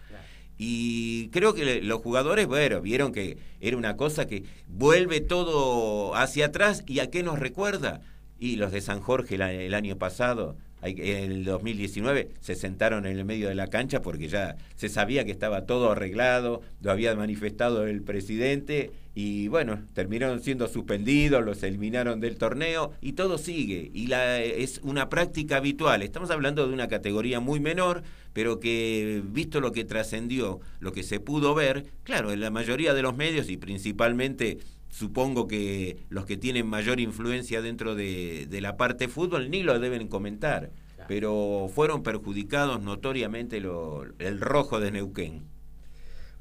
Y 0.62 1.30
creo 1.30 1.54
que 1.54 1.80
los 1.80 2.02
jugadores, 2.02 2.46
bueno, 2.46 2.82
vieron 2.82 3.12
que 3.12 3.38
era 3.62 3.78
una 3.78 3.96
cosa 3.96 4.26
que 4.26 4.44
vuelve 4.68 5.22
todo 5.22 6.14
hacia 6.14 6.48
atrás. 6.48 6.84
¿Y 6.86 6.98
a 6.98 7.08
qué 7.08 7.22
nos 7.22 7.38
recuerda? 7.38 8.02
Y 8.38 8.56
los 8.56 8.70
de 8.70 8.82
San 8.82 9.00
Jorge 9.00 9.36
el, 9.36 9.72
año 9.72 9.96
pasado, 9.96 10.58
en 10.82 11.32
el 11.32 11.44
2019, 11.44 12.30
se 12.40 12.54
sentaron 12.54 13.06
en 13.06 13.18
el 13.18 13.24
medio 13.24 13.48
de 13.48 13.54
la 13.54 13.68
cancha 13.68 14.02
porque 14.02 14.28
ya 14.28 14.56
se 14.76 14.88
sabía 14.88 15.24
que 15.24 15.30
estaba 15.30 15.66
todo 15.66 15.92
arreglado, 15.92 16.62
lo 16.80 16.90
había 16.90 17.14
manifestado 17.14 17.86
el 17.86 18.02
presidente 18.02 18.90
y 19.14 19.48
bueno, 19.48 19.80
terminaron 19.92 20.40
siendo 20.40 20.68
suspendidos, 20.68 21.44
los 21.44 21.62
eliminaron 21.62 22.20
del 22.20 22.36
torneo 22.36 22.92
y 23.00 23.12
todo 23.12 23.38
sigue. 23.38 23.90
Y 23.92 24.06
la, 24.06 24.40
es 24.40 24.80
una 24.82 25.08
práctica 25.08 25.56
habitual. 25.56 26.02
Estamos 26.02 26.30
hablando 26.30 26.66
de 26.66 26.72
una 26.72 26.88
categoría 26.88 27.40
muy 27.40 27.60
menor, 27.60 28.02
pero 28.32 28.60
que 28.60 29.22
visto 29.24 29.60
lo 29.60 29.72
que 29.72 29.84
trascendió, 29.84 30.60
lo 30.78 30.92
que 30.92 31.02
se 31.02 31.20
pudo 31.20 31.54
ver, 31.54 31.86
claro, 32.04 32.32
en 32.32 32.40
la 32.40 32.50
mayoría 32.50 32.94
de 32.94 33.02
los 33.02 33.16
medios 33.16 33.50
y 33.50 33.56
principalmente 33.56 34.58
supongo 35.00 35.48
que 35.48 35.96
los 36.10 36.26
que 36.26 36.36
tienen 36.36 36.66
mayor 36.66 37.00
influencia 37.00 37.62
dentro 37.62 37.94
de, 37.94 38.46
de 38.50 38.60
la 38.60 38.76
parte 38.76 39.08
fútbol 39.08 39.50
ni 39.50 39.62
lo 39.62 39.78
deben 39.80 40.08
comentar, 40.08 40.72
pero 41.08 41.70
fueron 41.74 42.02
perjudicados 42.02 42.82
notoriamente 42.82 43.60
lo, 43.60 44.04
el 44.18 44.40
rojo 44.42 44.78
de 44.78 44.90
Neuquén. 44.90 45.48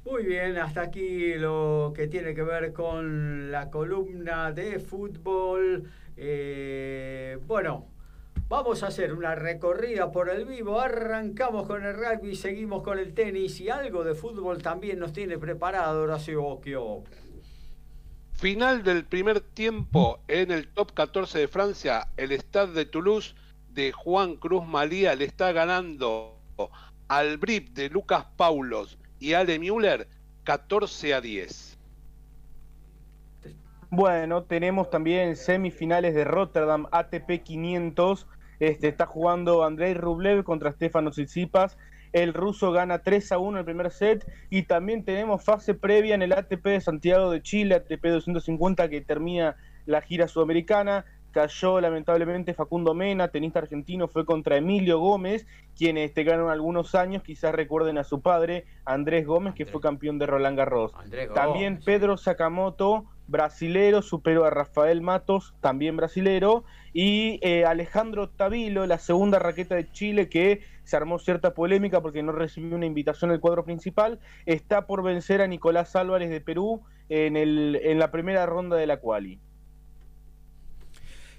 Muy 0.03 0.25
bien, 0.25 0.57
hasta 0.57 0.81
aquí 0.81 1.35
lo 1.35 1.93
que 1.95 2.07
tiene 2.07 2.35
que 2.35 2.43
ver 2.43 2.73
con 2.73 3.49
la 3.49 3.69
columna 3.69 4.51
de 4.51 4.79
fútbol. 4.79 5.85
Eh, 6.17 7.37
bueno, 7.47 7.87
vamos 8.49 8.83
a 8.83 8.87
hacer 8.87 9.13
una 9.13 9.35
recorrida 9.35 10.11
por 10.11 10.29
el 10.29 10.43
vivo. 10.43 10.81
Arrancamos 10.81 11.65
con 11.65 11.85
el 11.85 11.93
rugby, 11.93 12.35
seguimos 12.35 12.83
con 12.83 12.99
el 12.99 13.13
tenis 13.13 13.61
y 13.61 13.69
algo 13.69 14.03
de 14.03 14.15
fútbol 14.15 14.61
también 14.61 14.99
nos 14.99 15.13
tiene 15.13 15.37
preparado 15.37 16.03
Horacio 16.03 16.43
Occhio. 16.43 17.03
Final 18.39 18.83
del 18.83 19.03
primer 19.03 19.41
tiempo 19.41 20.21
en 20.29 20.51
el 20.51 20.69
top 20.69 20.93
14 20.93 21.39
de 21.39 21.47
Francia, 21.49 22.07
el 22.15 22.31
Stade 22.31 22.71
de 22.71 22.85
Toulouse 22.85 23.35
de 23.73 23.91
Juan 23.91 24.37
Cruz 24.37 24.65
Malía 24.65 25.13
le 25.15 25.25
está 25.25 25.51
ganando 25.51 26.39
al 27.09 27.37
BRIP 27.37 27.73
de 27.73 27.89
Lucas 27.89 28.27
Paulos 28.37 28.97
y 29.19 29.33
Ale 29.33 29.59
Müller 29.59 30.07
14 30.45 31.15
a 31.15 31.19
10. 31.19 31.77
Bueno, 33.89 34.43
tenemos 34.43 34.89
también 34.89 35.35
semifinales 35.35 36.15
de 36.15 36.23
Rotterdam 36.23 36.85
ATP 36.93 37.43
500. 37.43 38.25
Este, 38.61 38.87
está 38.87 39.05
jugando 39.05 39.65
Andrei 39.65 39.93
Rublev 39.95 40.45
contra 40.45 40.71
Stefano 40.71 41.11
Tsitsipas. 41.11 41.77
El 42.13 42.33
ruso 42.33 42.71
gana 42.71 42.99
3 42.99 43.31
a 43.31 43.37
1 43.37 43.59
el 43.59 43.65
primer 43.65 43.91
set. 43.91 44.25
Y 44.49 44.63
también 44.63 45.03
tenemos 45.03 45.43
fase 45.43 45.73
previa 45.73 46.15
en 46.15 46.21
el 46.21 46.33
ATP 46.33 46.65
de 46.65 46.81
Santiago 46.81 47.31
de 47.31 47.41
Chile, 47.41 47.75
ATP 47.75 48.05
250, 48.05 48.89
que 48.89 49.01
termina 49.01 49.55
la 49.85 50.01
gira 50.01 50.27
sudamericana. 50.27 51.05
Cayó 51.31 51.79
lamentablemente 51.79 52.55
Facundo 52.55 52.95
Mena, 52.95 53.27
tenista 53.27 53.59
argentino, 53.59 54.07
fue 54.07 54.25
contra 54.25 54.57
Emilio 54.57 54.97
Gómez, 54.99 55.45
quienes 55.77 56.11
te 56.13 56.23
ganan 56.23 56.49
algunos 56.49 56.95
años, 56.95 57.21
quizás 57.21 57.53
recuerden 57.53 57.99
a 57.99 58.03
su 58.03 58.21
padre, 58.21 58.65
Andrés 58.83 59.27
Gómez, 59.27 59.53
que 59.53 59.67
fue 59.67 59.79
campeón 59.79 60.17
de 60.17 60.25
Roland 60.25 60.57
Garros. 60.57 60.91
También 61.35 61.81
Pedro 61.85 62.17
Sakamoto, 62.17 63.05
brasilero, 63.27 64.01
superó 64.01 64.45
a 64.45 64.49
Rafael 64.49 65.01
Matos, 65.01 65.53
también 65.61 65.95
brasilero, 65.95 66.63
y 66.93 67.39
eh, 67.43 67.63
Alejandro 67.63 68.29
Tavilo, 68.29 68.87
la 68.87 68.97
segunda 68.97 69.37
raqueta 69.37 69.75
de 69.75 69.91
Chile, 69.91 70.29
que 70.29 70.63
se 70.89 70.97
armó 70.97 71.19
cierta 71.19 71.53
polémica 71.53 72.01
porque 72.01 72.23
no 72.23 72.31
recibió 72.31 72.75
una 72.75 72.87
invitación 72.87 73.29
al 73.29 73.39
cuadro 73.39 73.63
principal, 73.63 74.19
está 74.47 74.87
por 74.87 75.03
vencer 75.03 75.41
a 75.41 75.47
Nicolás 75.47 75.95
Álvarez 75.95 76.31
de 76.31 76.41
Perú 76.41 76.81
en, 77.09 77.37
el, 77.37 77.79
en 77.83 77.99
la 77.99 78.09
primera 78.09 78.47
ronda 78.47 78.75
de 78.75 78.87
la 78.87 78.97
quali. 78.97 79.39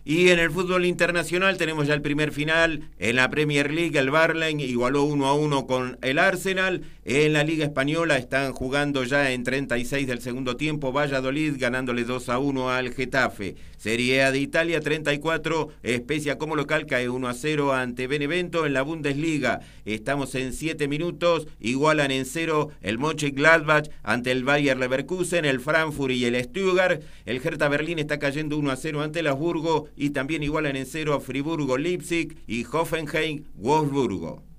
Y 0.03 0.31
en 0.31 0.39
el 0.39 0.51
fútbol 0.51 0.87
internacional 0.87 1.59
tenemos 1.59 1.87
ya 1.87 1.95
el 1.95 2.01
primer 2.01 2.33
final. 2.33 2.89
En 2.99 3.17
la 3.17 3.29
Premier 3.29 3.71
League 3.71 3.99
el 3.99 4.11
Barley 4.11 4.63
igualó 4.63 5.03
1 5.03 5.27
a 5.27 5.35
1 5.35 5.67
con 5.67 5.99
el 6.01 6.19
Arsenal. 6.19 6.83
En 7.05 7.35
la 7.35 7.45
Liga 7.45 7.67
Española 7.67 8.17
están 8.17 8.53
jugando 8.53 9.05
ya 9.05 9.31
en 9.31 9.45
36 9.45 10.07
del 10.07 10.23
segundo 10.23 10.57
tiempo 10.57 10.93
Valladolid 10.93 11.57
ganándole 11.59 12.05
2 12.05 12.29
a 12.31 12.39
1 12.39 12.71
al 12.71 12.95
Getafe. 12.95 13.57
Serie 13.81 14.25
A 14.25 14.31
de 14.31 14.39
Italia 14.39 14.79
34, 14.83 15.69
Especia 15.83 16.37
como 16.37 16.55
local 16.55 16.85
cae 16.85 17.09
1 17.09 17.27
a 17.27 17.33
0 17.33 17.73
ante 17.73 18.07
Benevento 18.07 18.67
en 18.67 18.75
la 18.75 18.83
Bundesliga. 18.83 19.61
Estamos 19.87 20.35
en 20.35 20.53
7 20.53 20.87
minutos, 20.87 21.49
igualan 21.61 22.11
en 22.11 22.27
0 22.27 22.69
el 22.83 22.99
Moche 22.99 23.31
Gladbach 23.31 23.89
ante 24.03 24.33
el 24.33 24.45
Bayer 24.45 24.77
Leverkusen, 24.77 25.47
el 25.47 25.61
Frankfurt 25.61 26.13
y 26.13 26.27
el 26.27 26.45
Stuttgart. 26.45 27.01
El 27.25 27.41
Hertha 27.43 27.71
Berlín 27.71 27.99
está 27.99 28.19
cayendo 28.19 28.59
1 28.59 28.71
a 28.71 28.77
0 28.77 29.01
ante 29.01 29.21
el 29.21 29.29
Habsburgo 29.29 29.89
y 29.97 30.11
también 30.11 30.43
igualan 30.43 30.77
en 30.77 30.85
0 30.85 31.15
a 31.15 31.21
Friburgo 31.21 31.79
Leipzig 31.79 32.37
y 32.47 32.67
Hoffenheim 32.71 33.45
Wolfsburgo. 33.55 34.50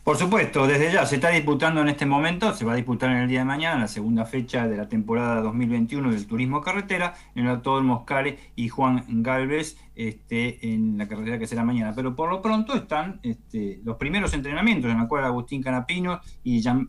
Por 0.02 0.16
supuesto, 0.16 0.66
desde 0.66 0.90
ya 0.90 1.04
se 1.04 1.16
está 1.16 1.28
disputando 1.28 1.82
en 1.82 1.88
este 1.88 2.06
momento, 2.06 2.54
se 2.54 2.64
va 2.64 2.72
a 2.72 2.76
disputar 2.76 3.10
en 3.10 3.18
el 3.18 3.28
día 3.28 3.40
de 3.40 3.44
mañana 3.44 3.80
la 3.80 3.88
segunda 3.88 4.24
fecha 4.24 4.66
de 4.66 4.74
la 4.74 4.88
temporada 4.88 5.42
2021 5.42 6.10
del 6.10 6.26
turismo 6.26 6.62
carretera 6.62 7.14
en 7.34 7.44
el 7.44 7.50
Autódromo 7.50 7.96
Moscare 7.96 8.38
y 8.56 8.70
Juan 8.70 9.04
Galvez 9.22 9.76
este, 9.94 10.72
en 10.72 10.96
la 10.96 11.06
carretera 11.06 11.38
que 11.38 11.46
será 11.46 11.64
mañana. 11.64 11.92
Pero 11.94 12.16
por 12.16 12.30
lo 12.30 12.40
pronto 12.40 12.74
están 12.74 13.20
este, 13.22 13.82
los 13.84 13.98
primeros 13.98 14.32
entrenamientos 14.32 14.90
en 14.90 14.96
los 14.96 15.06
cuales 15.06 15.26
Agustín 15.26 15.62
Canapino 15.62 16.22
y, 16.42 16.62
Yam, 16.62 16.88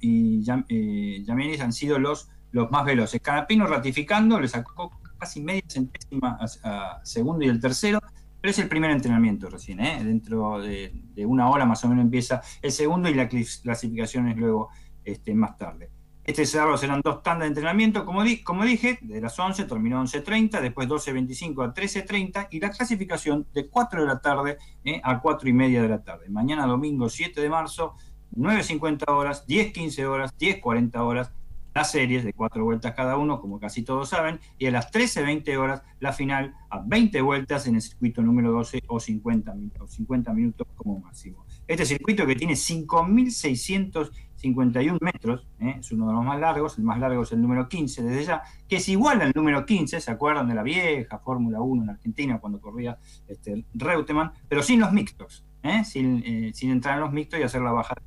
eh, 0.70 1.26
han 1.59 1.74
sido 1.74 1.99
los 1.99 2.30
más 2.72 2.86
veloces. 2.86 3.20
Canapino 3.20 3.68
ratificando, 3.68 4.39
le 4.39 4.47
sacó 4.47 4.89
casi 5.18 5.41
media 5.41 5.64
centésima 5.68 6.39
a 6.64 7.01
segundo 7.03 7.43
y 7.43 7.49
el 7.49 7.59
tercero 7.59 7.99
pero 8.42 8.52
es 8.52 8.60
el 8.60 8.68
primer 8.68 8.89
entrenamiento 8.92 9.50
recién, 9.50 9.80
¿eh? 9.80 10.04
dentro 10.04 10.60
de, 10.60 10.92
una 11.26 11.50
hora 11.50 11.66
más 11.66 11.86
o 11.86 11.89
menos 11.89 12.04
empieza 12.04 12.42
el 12.62 12.72
segundo 12.72 13.08
y 13.08 13.14
la 13.14 13.30
clasificación 13.30 14.28
es 14.28 14.38
luego 14.38 14.70
este, 15.06 15.36
más 15.36 15.58
tarde. 15.58 15.89
Este 16.24 16.46
sábado 16.46 16.78
serán 16.78 17.02
dos 17.04 17.24
tandas 17.24 17.46
de 17.46 17.48
entrenamiento, 17.48 18.06
como, 18.06 18.24
como 18.44 18.64
dije, 18.64 19.00
de 19.02 19.22
las 19.22 19.38
11 19.38 19.66
terminó 19.66 20.04
11.30, 20.04 20.62
después 20.62 20.88
12.25 20.88 21.66
a 21.66 21.74
13.30 21.74 22.48
y 22.52 22.60
la 22.60 22.70
clasificación 22.70 23.48
de 23.54 23.68
4 23.68 24.02
de 24.02 24.08
la 24.08 24.22
tarde 24.22 24.58
¿eh? 24.84 25.02
a 25.04 25.20
4 25.20 25.50
y 25.50 25.54
media 25.54 25.82
de 25.82 25.89
la 25.89 26.04
tarde. 26.04 26.30
Mañana 26.30 26.68
domingo 26.68 27.10
7 27.10 27.42
de 27.42 27.50
marzo, 27.50 27.96
9.50 28.36 29.04
horas, 29.12 29.48
10.15 29.48 30.06
horas, 30.06 30.38
10.40 30.38 30.96
horas, 31.00 31.32
las 31.74 31.92
series 31.92 32.24
de 32.24 32.34
cuatro 32.34 32.64
vueltas 32.64 32.94
cada 32.94 33.18
uno, 33.18 33.40
como 33.40 33.60
casi 33.60 33.84
todos 33.84 34.10
saben, 34.10 34.40
y 34.58 34.66
a 34.68 34.72
las 34.72 34.92
13.20 34.92 35.58
horas 35.58 35.84
la 36.00 36.14
final 36.14 36.56
a 36.70 36.80
20 36.80 37.22
vueltas 37.22 37.68
en 37.68 37.76
el 37.76 37.82
circuito 37.82 38.22
número 38.22 38.52
12 38.52 38.84
o 38.88 39.00
50 39.00 39.54
minutos, 39.54 39.92
50 39.92 40.34
minutos 40.34 40.68
como 40.76 41.00
máximo. 41.00 41.46
Este 41.68 41.86
circuito 41.86 42.26
que 42.26 42.36
tiene 42.36 42.54
5.651 42.54 44.98
metros, 45.00 45.48
¿eh? 45.60 45.76
es 45.80 45.92
uno 45.92 46.08
de 46.08 46.14
los 46.14 46.26
más 46.26 46.40
largos, 46.40 46.76
el 46.78 46.84
más 46.84 47.00
largo 47.00 47.24
es 47.24 47.32
el 47.32 47.42
número 47.42 47.68
15 47.70 48.04
desde 48.04 48.26
ya, 48.26 48.44
que 48.68 48.76
es 48.78 48.90
igual 48.90 49.22
al 49.22 49.32
número 49.34 49.66
15, 49.66 50.02
¿se 50.02 50.12
acuerdan 50.12 50.50
de 50.50 50.56
la 50.56 50.64
vieja 50.64 51.20
Fórmula 51.20 51.62
1 51.62 51.84
en 51.84 51.90
Argentina 51.92 52.40
cuando 52.40 52.60
corría 52.60 52.98
este, 53.28 53.64
Reutemann? 53.74 54.34
Pero 54.50 54.64
sin 54.64 54.82
los 54.82 54.92
mixtos, 54.92 55.46
¿eh? 55.64 55.86
sin, 55.86 56.24
eh, 56.26 56.52
sin 56.54 56.72
entrar 56.72 56.96
en 56.96 57.02
los 57.02 57.14
mixtos 57.14 57.40
y 57.40 57.44
hacer 57.44 57.62
la 57.62 57.72
bajada 57.72 58.02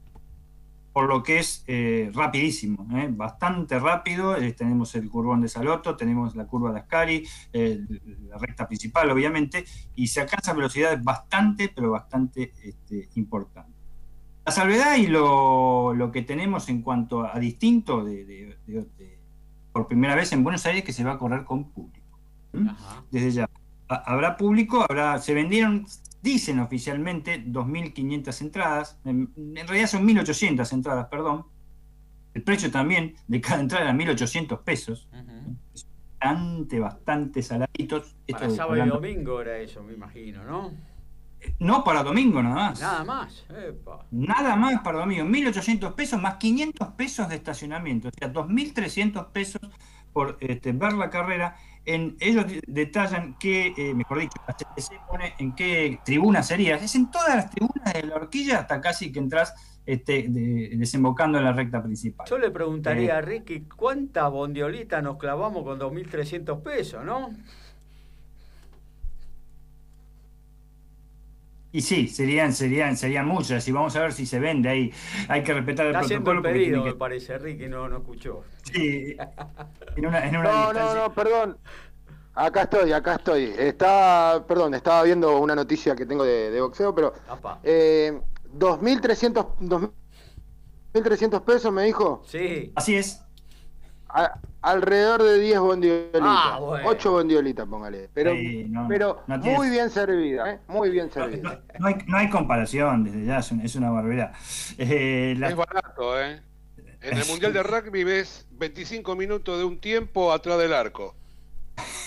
por 0.95 1.09
lo 1.09 1.25
que 1.25 1.41
es 1.41 1.65
eh, 1.67 2.09
rapidísimo, 2.15 2.87
¿eh? 2.97 3.09
bastante 3.11 3.81
rápido. 3.81 4.37
Eh, 4.37 4.53
tenemos 4.53 4.95
el 4.95 5.11
curvón 5.11 5.41
de 5.41 5.49
Saloto, 5.49 5.97
tenemos 5.97 6.37
la 6.37 6.47
curva 6.47 6.71
de 6.71 6.79
Ascari, 6.79 7.27
la 7.53 8.39
recta 8.39 8.69
principal, 8.69 9.11
obviamente, 9.11 9.65
y 9.97 10.07
se 10.07 10.21
alcanza 10.21 10.53
velocidades 10.53 11.03
bastante, 11.03 11.69
pero 11.75 11.91
bastante 11.91 12.53
este, 12.63 13.09
importantes. 13.17 13.75
La 14.47 14.53
salvedad 14.53 14.95
y 14.97 15.09
lo, 15.09 16.11
que 16.13 16.23
tenemos 16.23 16.69
en 16.69 16.81
cuanto 16.81 17.27
a 17.27 17.41
distinto 17.41 18.05
de, 18.05 18.57
por 19.73 19.89
primera 19.89 20.15
vez 20.15 20.33
en 20.33 20.45
Buenos 20.45 20.65
Aires 20.65 20.85
que 20.85 20.93
se 20.93 21.03
va 21.03 21.15
a 21.15 21.19
correr 21.19 21.45
con 21.45 21.73
público. 21.73 22.21
Desde 23.11 23.33
ya. 23.33 23.51
Habrá 23.89 24.37
público, 24.37 24.87
habrá, 24.89 25.19
se 25.19 25.35
vendieron 25.35 25.87
Dicen 26.25 26.59
oficialmente 26.59 27.45
2.500 27.45 28.41
entradas, 28.41 28.99
en, 29.05 29.31
realidad 29.55 29.89
son 29.89 30.09
1.800 30.09 30.73
entradas, 30.73 31.07
perdón. 31.09 31.45
El 32.33 32.43
precio 32.43 32.71
también 32.71 33.15
de 33.29 33.43
cada 33.43 33.61
entrada 33.61 33.91
era 33.91 33.93
1.800 33.93 34.63
pesos. 34.63 35.07
Bastante, 36.19 36.81
bastante 36.81 37.43
saladitos. 37.43 38.17
Para 38.27 38.49
sábado 38.49 38.87
y 38.87 38.89
domingo 38.89 39.43
era 39.43 39.59
eso, 39.59 39.83
me 39.83 39.93
imagino, 39.93 40.45
¿no? 40.45 40.73
No 41.59 41.85
para 41.85 42.03
domingo 42.03 42.43
nada 42.43 42.55
más. 42.55 42.81
Nada 42.81 43.05
más. 43.05 43.45
Nada 44.11 44.57
más 44.57 44.81
para 44.81 45.01
domingo. 45.01 45.25
1.800 45.25 45.93
pesos 45.93 46.23
más 46.23 46.37
500 46.37 46.89
pesos 46.93 47.29
de 47.29 47.35
estacionamiento. 47.37 48.09
O 48.09 48.13
sea, 48.19 48.33
2.300 48.33 49.31
pesos 49.31 49.61
por 50.15 50.39
este, 50.41 50.73
ver 50.73 50.95
la 50.95 51.11
carrera 51.11 51.57
ellos 51.85 52.47
detallan 52.67 53.37
qué, 53.39 53.75
eh, 53.77 53.95
mejor 53.95 54.21
dicho, 54.21 54.39
se 54.77 54.97
pone 55.09 55.35
en 55.39 55.55
qué 55.55 55.99
tribuna 56.05 56.43
sería. 56.43 56.77
Es 56.77 56.95
en 56.95 57.11
todas 57.11 57.37
las 57.37 57.51
tribunas 57.51 57.93
de 57.93 58.03
la 58.05 58.17
horquilla 58.17 58.61
hasta 58.61 58.81
casi 58.81 59.13
que 59.13 59.19
entras 59.19 59.55
este, 59.87 60.27
desembocando 60.29 61.39
en 61.39 61.45
la 61.45 61.53
recta 61.53 61.83
principal. 61.83 62.27
Yo 62.29 62.39
le 62.39 62.51
preguntaría 62.51 63.17
a 63.17 63.19
eh, 63.19 63.23
Ricky, 63.23 63.61
¿cuántas 63.63 64.31
bondiolitas 64.31 65.03
nos 65.03 65.19
clavamos 65.19 65.63
con 65.63 65.79
2.300 65.79 66.63
pesos, 66.63 67.05
no? 67.05 67.31
Y 71.75 71.81
sí, 71.81 72.07
serían, 72.07 72.53
serían, 72.53 72.97
serían 72.97 73.27
muchas. 73.27 73.67
Y 73.67 73.73
vamos 73.73 73.97
a 73.97 74.01
ver 74.01 74.13
si 74.13 74.27
se 74.27 74.39
vende 74.39 74.69
ahí. 74.69 74.93
Hay 75.27 75.43
que 75.43 75.53
respetar 75.53 75.87
el 75.87 75.93
protocolo. 75.93 76.39
el 76.39 76.55
pedido, 76.55 76.85
me 76.85 76.95
parece, 76.95 77.37
Ricky, 77.37 77.67
no, 77.67 77.89
no 77.89 77.97
escuchó. 77.97 78.45
Sí. 78.63 79.17
En 79.97 80.07
una, 80.07 80.25
en 80.25 80.37
una 80.37 80.53
no, 80.53 80.73
no, 80.73 80.95
no, 80.95 81.13
perdón. 81.13 81.59
Acá 82.33 82.63
estoy, 82.63 82.93
acá 82.93 83.17
estoy. 83.17 83.53
Está, 83.59 84.45
perdón, 84.47 84.75
estaba 84.75 85.03
viendo 85.03 85.37
una 85.41 85.57
noticia 85.57 85.97
que 85.97 86.07
tengo 86.07 86.23
de, 86.23 86.61
boxeo, 86.61 86.95
pero 86.95 87.13
eh, 87.65 88.21
2.300 88.57 89.57
2.300 90.93 91.43
pesos 91.43 91.73
me 91.73 91.83
dijo. 91.83 92.23
Sí. 92.25 92.71
Así 92.77 92.95
es 92.95 93.21
alrededor 94.65 95.23
de 95.23 95.39
10 95.41 95.61
bondiolitas. 95.61 96.23
Ah, 96.23 96.59
8 96.61 97.11
bondiolitas, 97.11 97.67
póngale. 97.67 98.09
Pero, 98.15 98.33
pero 98.89 99.23
muy 99.27 99.69
bien 99.69 99.91
servida, 99.91 100.53
¿eh? 100.53 100.61
muy 100.69 100.91
bien 100.91 101.11
servida. 101.11 101.63
No, 101.79 101.87
hay, 101.87 101.97
no 102.07 102.17
hay 102.17 102.31
comparación, 102.31 103.05
desde 103.05 103.27
ya 103.27 103.39
es, 103.39 103.77
una 103.77 103.91
barbaridad. 103.91 104.33
Eh, 104.79 105.37
Es 105.41 105.57
barato, 105.57 106.21
¿eh? 106.21 106.41
En 107.03 107.19
el 107.19 107.27
Mundial 107.27 107.53
de 107.53 107.63
Rugby 107.63 108.03
ves 108.03 108.47
25 108.53 109.15
minutos 109.15 109.59
de 109.59 109.65
un 109.65 109.79
tiempo 109.79 110.33
atrás 110.33 110.59
del 110.59 110.73
arco. 110.73 111.15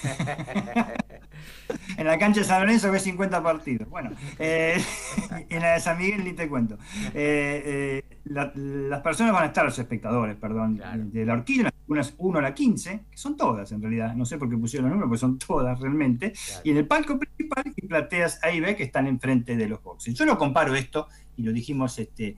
en 1.97 2.05
la 2.05 2.17
cancha 2.17 2.41
de 2.41 2.45
San 2.45 2.61
Lorenzo 2.61 2.91
ves 2.91 3.03
50 3.03 3.41
partidos. 3.41 3.89
Bueno, 3.89 4.11
eh, 4.39 4.81
en 5.49 5.61
la 5.61 5.73
de 5.73 5.79
San 5.79 5.97
Miguel 5.97 6.23
ni 6.23 6.33
te 6.33 6.47
cuento. 6.47 6.77
Eh, 7.13 8.03
eh, 8.03 8.03
las 8.25 9.01
personas 9.01 9.33
van 9.33 9.43
a 9.43 9.47
estar, 9.47 9.65
los 9.65 9.77
espectadores, 9.79 10.35
perdón, 10.35 10.81
de 11.11 11.25
la 11.25 11.33
horquilla, 11.33 11.69
unas 11.87 12.13
1 12.17 12.39
a 12.39 12.41
la 12.41 12.53
15, 12.53 13.05
que 13.09 13.17
son 13.17 13.37
todas 13.37 13.71
en 13.71 13.81
realidad, 13.81 14.13
no 14.15 14.25
sé 14.25 14.37
por 14.37 14.49
qué 14.49 14.57
pusieron 14.57 14.89
los 14.89 14.95
números, 14.95 15.09
porque 15.09 15.19
son 15.19 15.39
todas 15.39 15.79
realmente, 15.79 16.33
y 16.63 16.71
en 16.71 16.77
el 16.77 16.87
palco 16.87 17.17
principal 17.17 17.73
y 17.75 17.87
plateas 17.87 18.39
ahí 18.43 18.59
ve 18.59 18.75
que 18.75 18.83
están 18.83 19.07
enfrente 19.07 19.55
de 19.55 19.67
los 19.67 19.81
boxes. 19.81 20.13
Yo 20.13 20.25
lo 20.25 20.37
comparo 20.37 20.75
esto, 20.75 21.07
y 21.37 21.43
lo 21.43 21.53
dijimos 21.53 21.97
este, 21.99 22.35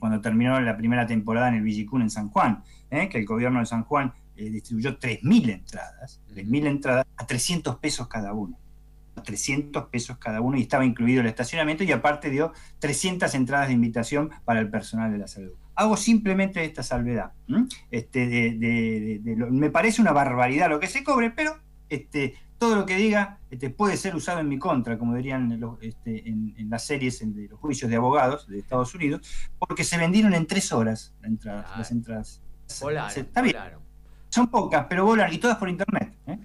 cuando 0.00 0.20
terminó 0.20 0.60
la 0.60 0.76
primera 0.76 1.06
temporada 1.06 1.48
en 1.48 1.54
el 1.54 1.62
Villicún 1.62 2.02
en 2.02 2.10
San 2.10 2.30
Juan, 2.30 2.64
que 2.90 3.18
el 3.18 3.24
gobierno 3.24 3.60
de 3.60 3.66
San 3.66 3.84
Juan 3.84 4.12
eh, 4.38 4.50
distribuyó 4.50 4.98
3.000 4.98 5.50
entradas, 5.50 6.20
3.000 6.32 6.66
entradas 6.66 7.06
a 7.16 7.26
300 7.26 7.76
pesos 7.76 8.06
cada 8.06 8.32
uno. 8.32 8.56
300 9.24 9.86
pesos 9.86 10.16
cada 10.18 10.40
uno 10.40 10.56
y 10.56 10.62
estaba 10.62 10.84
incluido 10.84 11.20
el 11.20 11.26
estacionamiento 11.26 11.82
y 11.82 11.90
aparte 11.90 12.30
dio 12.30 12.52
300 12.78 13.34
entradas 13.34 13.66
de 13.66 13.74
invitación 13.74 14.30
para 14.44 14.60
el 14.60 14.70
personal 14.70 15.10
de 15.10 15.18
la 15.18 15.26
salud. 15.26 15.52
Hago 15.74 15.96
simplemente 15.96 16.64
esta 16.64 16.84
salvedad. 16.84 17.32
Este, 17.90 19.20
me 19.50 19.70
parece 19.70 20.00
una 20.00 20.12
barbaridad 20.12 20.68
lo 20.68 20.78
que 20.78 20.86
se 20.86 21.02
cobre, 21.02 21.32
pero 21.32 21.56
este, 21.88 22.34
todo 22.58 22.76
lo 22.76 22.86
que 22.86 22.96
diga 22.96 23.38
este, 23.50 23.70
puede 23.70 23.96
ser 23.96 24.14
usado 24.14 24.40
en 24.40 24.48
mi 24.48 24.58
contra, 24.58 24.98
como 24.98 25.14
dirían 25.14 25.60
este, 25.80 26.28
en, 26.28 26.54
las 26.68 26.84
series 26.84 27.20
de 27.34 27.48
los 27.48 27.58
juicios 27.58 27.90
de 27.90 27.96
abogados 27.96 28.46
de 28.46 28.58
Estados 28.58 28.94
Unidos, 28.94 29.22
porque 29.58 29.84
se 29.84 29.96
vendieron 29.96 30.34
en 30.34 30.46
tres 30.46 30.72
horas 30.72 31.14
las 31.76 31.90
entradas. 31.90 32.42
está 33.16 33.42
bien. 33.42 33.56
Son 34.28 34.48
pocas, 34.48 34.86
pero 34.88 35.04
volan 35.04 35.32
y 35.32 35.38
todas 35.38 35.56
por 35.56 35.68
internet. 35.68 36.14
¿eh? 36.26 36.38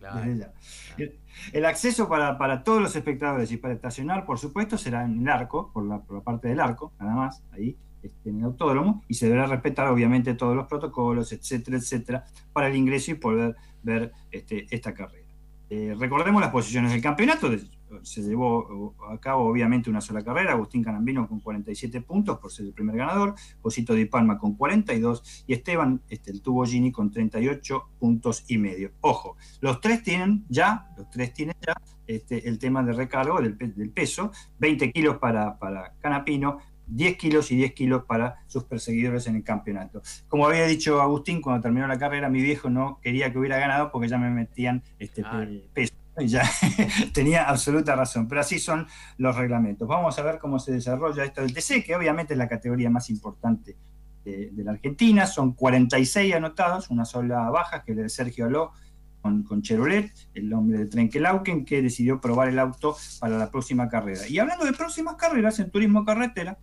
El, 1.52 1.66
acceso 1.66 2.08
para, 2.08 2.64
todos 2.64 2.82
los 2.82 2.96
espectadores 2.96 3.52
y 3.52 3.58
para 3.58 3.74
estacionar, 3.74 4.26
por 4.26 4.40
supuesto, 4.40 4.78
será 4.78 5.04
en 5.04 5.22
el 5.22 5.30
arco, 5.30 5.72
por 5.74 5.86
la, 5.86 6.00
parte 6.22 6.48
del 6.48 6.60
arco, 6.60 6.94
nada 7.00 7.16
más, 7.16 7.44
ahí, 7.52 7.76
este, 8.02 8.30
en 8.30 8.40
el 8.40 8.46
autódromo, 8.46 9.04
y 9.08 9.16
se 9.16 9.26
deberá 9.26 9.48
respetar, 9.48 9.88
obviamente, 9.88 10.34
todos 10.36 10.56
los 10.56 10.68
protocolos, 10.68 11.32
etcétera, 11.32 11.78
etcétera, 11.78 12.26
para 12.54 12.68
el 12.68 12.76
ingreso 12.76 13.12
y 13.12 13.16
poder 13.16 13.56
ver 13.82 14.12
este, 14.32 14.68
esta 14.70 14.94
carrera. 14.94 15.24
Eh, 15.70 15.96
recordemos 15.98 16.42
las 16.42 16.52
posiciones 16.52 16.92
del 16.92 17.02
campeonato, 17.02 17.50
se 18.02 18.22
llevó 18.22 18.96
a 19.10 19.18
cabo 19.20 19.46
obviamente 19.46 19.90
una 19.90 20.02
sola 20.02 20.24
carrera, 20.24 20.54
Agustín 20.54 20.84
Canambino 20.84 21.28
con 21.28 21.40
47 21.40 22.02
puntos 22.02 22.40
por 22.40 22.52
ser 22.52 22.66
el 22.66 22.74
primer 22.74 22.98
ganador, 22.98 23.36
Josito 23.62 23.94
Di 23.94 24.06
Palma 24.06 24.38
con 24.38 24.56
42 24.56 25.46
y 25.48 25.54
Esteban 25.54 26.02
este, 26.10 26.32
el 26.32 26.42
Tubo 26.42 26.66
Gini 26.66 26.92
con 26.92 27.12
38 27.12 27.90
puntos 28.00 28.46
y 28.48 28.58
medio. 28.58 28.92
Ojo, 29.02 29.38
los 29.62 29.80
tres 29.82 30.04
tienen 30.04 30.46
ya, 30.50 30.88
los 30.98 31.10
tres 31.10 31.34
tienen 31.34 31.56
ya 31.66 31.76
este, 32.08 32.48
el 32.48 32.60
tema 32.60 32.84
de 32.84 32.94
recargo 32.94 33.42
del, 33.42 33.56
peso, 33.92 34.32
20 34.60 34.92
kilos 34.92 35.18
para, 35.18 35.58
para 35.58 35.94
Canapino, 36.00 36.60
10 36.88 37.18
kilos 37.18 37.52
y 37.52 37.56
10 37.56 37.74
kilos 37.74 38.04
para 38.06 38.44
sus 38.48 38.64
perseguidores 38.66 39.28
en 39.28 39.38
el 39.38 39.44
campeonato. 39.44 40.02
Como 40.28 40.46
había 40.48 40.66
dicho 40.66 41.02
Agustín 41.02 41.42
cuando 41.42 41.62
terminó 41.62 41.88
la 41.88 41.98
carrera, 41.98 42.30
mi 42.30 42.42
viejo 42.42 42.70
no 42.70 43.00
quería 43.02 43.32
que 43.32 43.40
hubiera 43.40 43.58
ganado 43.58 43.92
porque 43.92 44.08
ya 44.08 44.18
me 44.18 44.30
metían 44.30 44.84
este 45.00 45.24
peso. 45.74 45.94
Ya 46.18 46.44
tenía 47.14 47.50
absoluta 47.50 47.96
razón, 47.96 48.28
pero 48.28 48.42
así 48.42 48.60
son 48.60 48.88
los 49.18 49.36
reglamentos. 49.36 49.88
Vamos 49.88 50.18
a 50.20 50.22
ver 50.22 50.38
cómo 50.38 50.60
se 50.60 50.72
desarrolla 50.72 51.24
esto 51.24 51.42
del 51.42 51.54
TC, 51.54 51.84
que 51.84 51.96
obviamente 51.96 52.34
es 52.34 52.38
la 52.38 52.48
categoría 52.48 52.90
más 52.90 53.10
importante 53.10 53.76
de, 54.24 54.52
la 54.58 54.72
Argentina. 54.72 55.26
Son 55.26 55.54
46 55.54 56.36
anotados, 56.36 56.90
una 56.90 57.06
sola 57.06 57.50
baja, 57.50 57.84
que 57.84 57.94
es 57.94 57.98
de 57.98 58.10
Sergio 58.10 58.46
Aló 58.46 58.74
con, 59.22 59.44
con 59.44 59.62
Cherolet, 59.62 60.12
el 60.36 60.54
hombre 60.54 60.80
de 60.80 60.86
Trenkelauken, 60.86 61.66
que 61.66 61.82
decidió 61.82 62.22
probar 62.22 62.50
el 62.50 62.60
auto 62.60 62.96
para 63.20 63.38
la 63.38 63.50
próxima 63.50 63.90
carrera. 63.90 64.28
Y 64.28 64.38
hablando 64.38 64.66
de 64.66 64.74
próximas 64.74 65.16
carreras 65.16 65.58
en 65.60 65.72
turismo 65.72 66.06
carretera, 66.06 66.60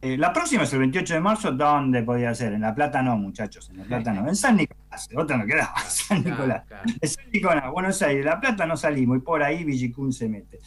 eh, 0.00 0.16
la 0.16 0.32
próxima 0.32 0.62
es 0.62 0.72
el 0.72 0.78
28 0.78 1.14
de 1.14 1.20
marzo, 1.20 1.52
¿dónde 1.52 2.02
podía 2.02 2.34
ser? 2.34 2.52
En 2.52 2.60
La 2.60 2.74
Plata 2.74 3.02
no, 3.02 3.16
muchachos, 3.16 3.68
en 3.70 3.78
La 3.78 3.84
Plata 3.84 4.12
no. 4.12 4.28
En 4.28 4.36
San 4.36 4.56
Nicolás, 4.56 5.08
otra 5.16 5.36
no 5.36 5.46
quedaba, 5.46 5.76
San 5.88 6.22
Nicolás. 6.22 6.64
En 7.00 7.08
San 7.08 7.24
Nicolás, 7.32 7.70
Buenos 7.72 8.00
Aires, 8.02 8.24
La 8.24 8.40
Plata 8.40 8.66
no 8.66 8.76
salimos 8.76 9.18
y 9.18 9.20
por 9.20 9.42
ahí 9.42 9.64
Villicún 9.64 10.12
se 10.12 10.28
mete. 10.28 10.60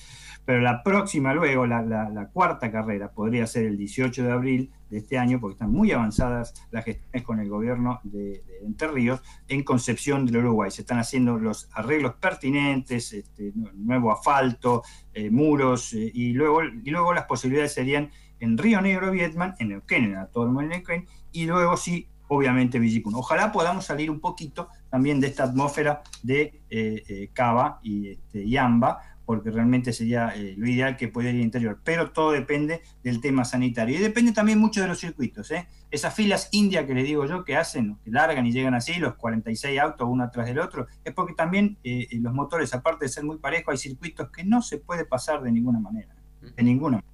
Pero 0.43 0.59
la 0.59 0.83
próxima, 0.83 1.33
luego, 1.33 1.67
la, 1.67 2.29
cuarta 2.33 2.71
carrera, 2.71 3.11
podría 3.11 3.45
ser 3.45 3.65
el 3.65 3.77
18 3.77 4.23
de 4.23 4.31
abril 4.31 4.71
de 4.89 4.97
este 4.97 5.17
año, 5.17 5.39
porque 5.39 5.53
están 5.53 5.71
muy 5.71 5.91
avanzadas 5.91 6.53
las 6.71 6.83
gestiones 6.83 7.23
con 7.23 7.39
el 7.39 7.47
gobierno 7.47 8.01
de, 8.03 8.43
de 8.45 8.59
Entre 8.65 8.87
Ríos 8.87 9.21
en 9.47 9.63
Concepción 9.63 10.25
del 10.25 10.37
Uruguay. 10.37 10.71
Se 10.71 10.81
están 10.81 10.97
haciendo 10.97 11.37
los 11.37 11.69
arreglos 11.73 12.15
pertinentes, 12.15 13.13
este, 13.13 13.53
nuevo 13.75 14.11
asfalto, 14.11 14.83
eh, 15.13 15.29
muros, 15.29 15.93
eh, 15.93 16.11
y, 16.13 16.33
luego, 16.33 16.63
y 16.63 16.89
luego 16.89 17.13
las 17.13 17.25
posibilidades 17.25 17.73
serían 17.73 18.09
en 18.41 18.57
Río 18.57 18.81
Negro, 18.81 19.11
Vietnam, 19.11 19.55
en 19.59 19.69
Neuquén, 19.69 20.05
en 20.05 20.17
Atormo, 20.17 20.61
en 20.61 20.69
Neuquén, 20.69 21.07
y 21.31 21.45
luego 21.45 21.77
sí, 21.77 22.07
obviamente, 22.27 22.79
Villicún. 22.79 23.13
Ojalá 23.15 23.51
podamos 23.51 23.85
salir 23.85 24.09
un 24.09 24.19
poquito 24.19 24.69
también 24.89 25.19
de 25.19 25.27
esta 25.27 25.43
atmósfera 25.43 26.01
de 26.23 26.61
eh, 26.69 27.03
eh, 27.07 27.29
Cava 27.33 27.79
y, 27.83 28.11
este, 28.11 28.43
y, 28.43 28.57
Amba, 28.57 28.99
porque 29.25 29.51
realmente 29.51 29.93
sería 29.93 30.33
eh, 30.35 30.55
lo 30.57 30.67
ideal 30.67 30.97
que 30.97 31.07
pudiera 31.07 31.37
ir 31.37 31.43
interior. 31.43 31.79
Pero 31.83 32.11
todo 32.11 32.31
depende 32.31 32.81
del 33.03 33.21
tema 33.21 33.45
sanitario. 33.45 33.97
Y 33.97 34.01
depende 34.01 34.31
también 34.31 34.59
mucho 34.59 34.81
de 34.81 34.87
los 34.87 34.99
circuitos. 34.99 35.51
Esas 35.91 36.13
filas 36.13 36.49
indias 36.51 36.85
que 36.85 36.93
les 36.93 37.05
digo 37.05 37.25
yo 37.25 37.43
que 37.43 37.57
hacen, 37.57 37.97
que 38.03 38.11
largan 38.11 38.45
y 38.47 38.51
llegan 38.51 38.73
así, 38.73 38.95
los 38.95 39.15
46 39.15 39.79
autos 39.79 40.07
uno 40.09 40.23
atrás 40.23 40.47
del 40.47 40.59
otro, 40.59 40.87
es 41.03 41.13
porque 41.13 41.33
también 41.33 41.77
los 41.83 42.33
motores, 42.33 42.73
aparte 42.73 43.05
de 43.05 43.09
ser 43.09 43.25
muy 43.25 43.37
parejos, 43.37 43.73
hay 43.73 43.77
circuitos 43.77 44.29
que 44.31 44.45
no 44.45 44.61
se 44.61 44.77
puede 44.77 45.05
pasar 45.05 45.41
de 45.41 45.51
ninguna 45.51 45.79
manera. 45.79 46.15
De 46.41 46.63
ninguna 46.63 46.97
manera. 46.97 47.10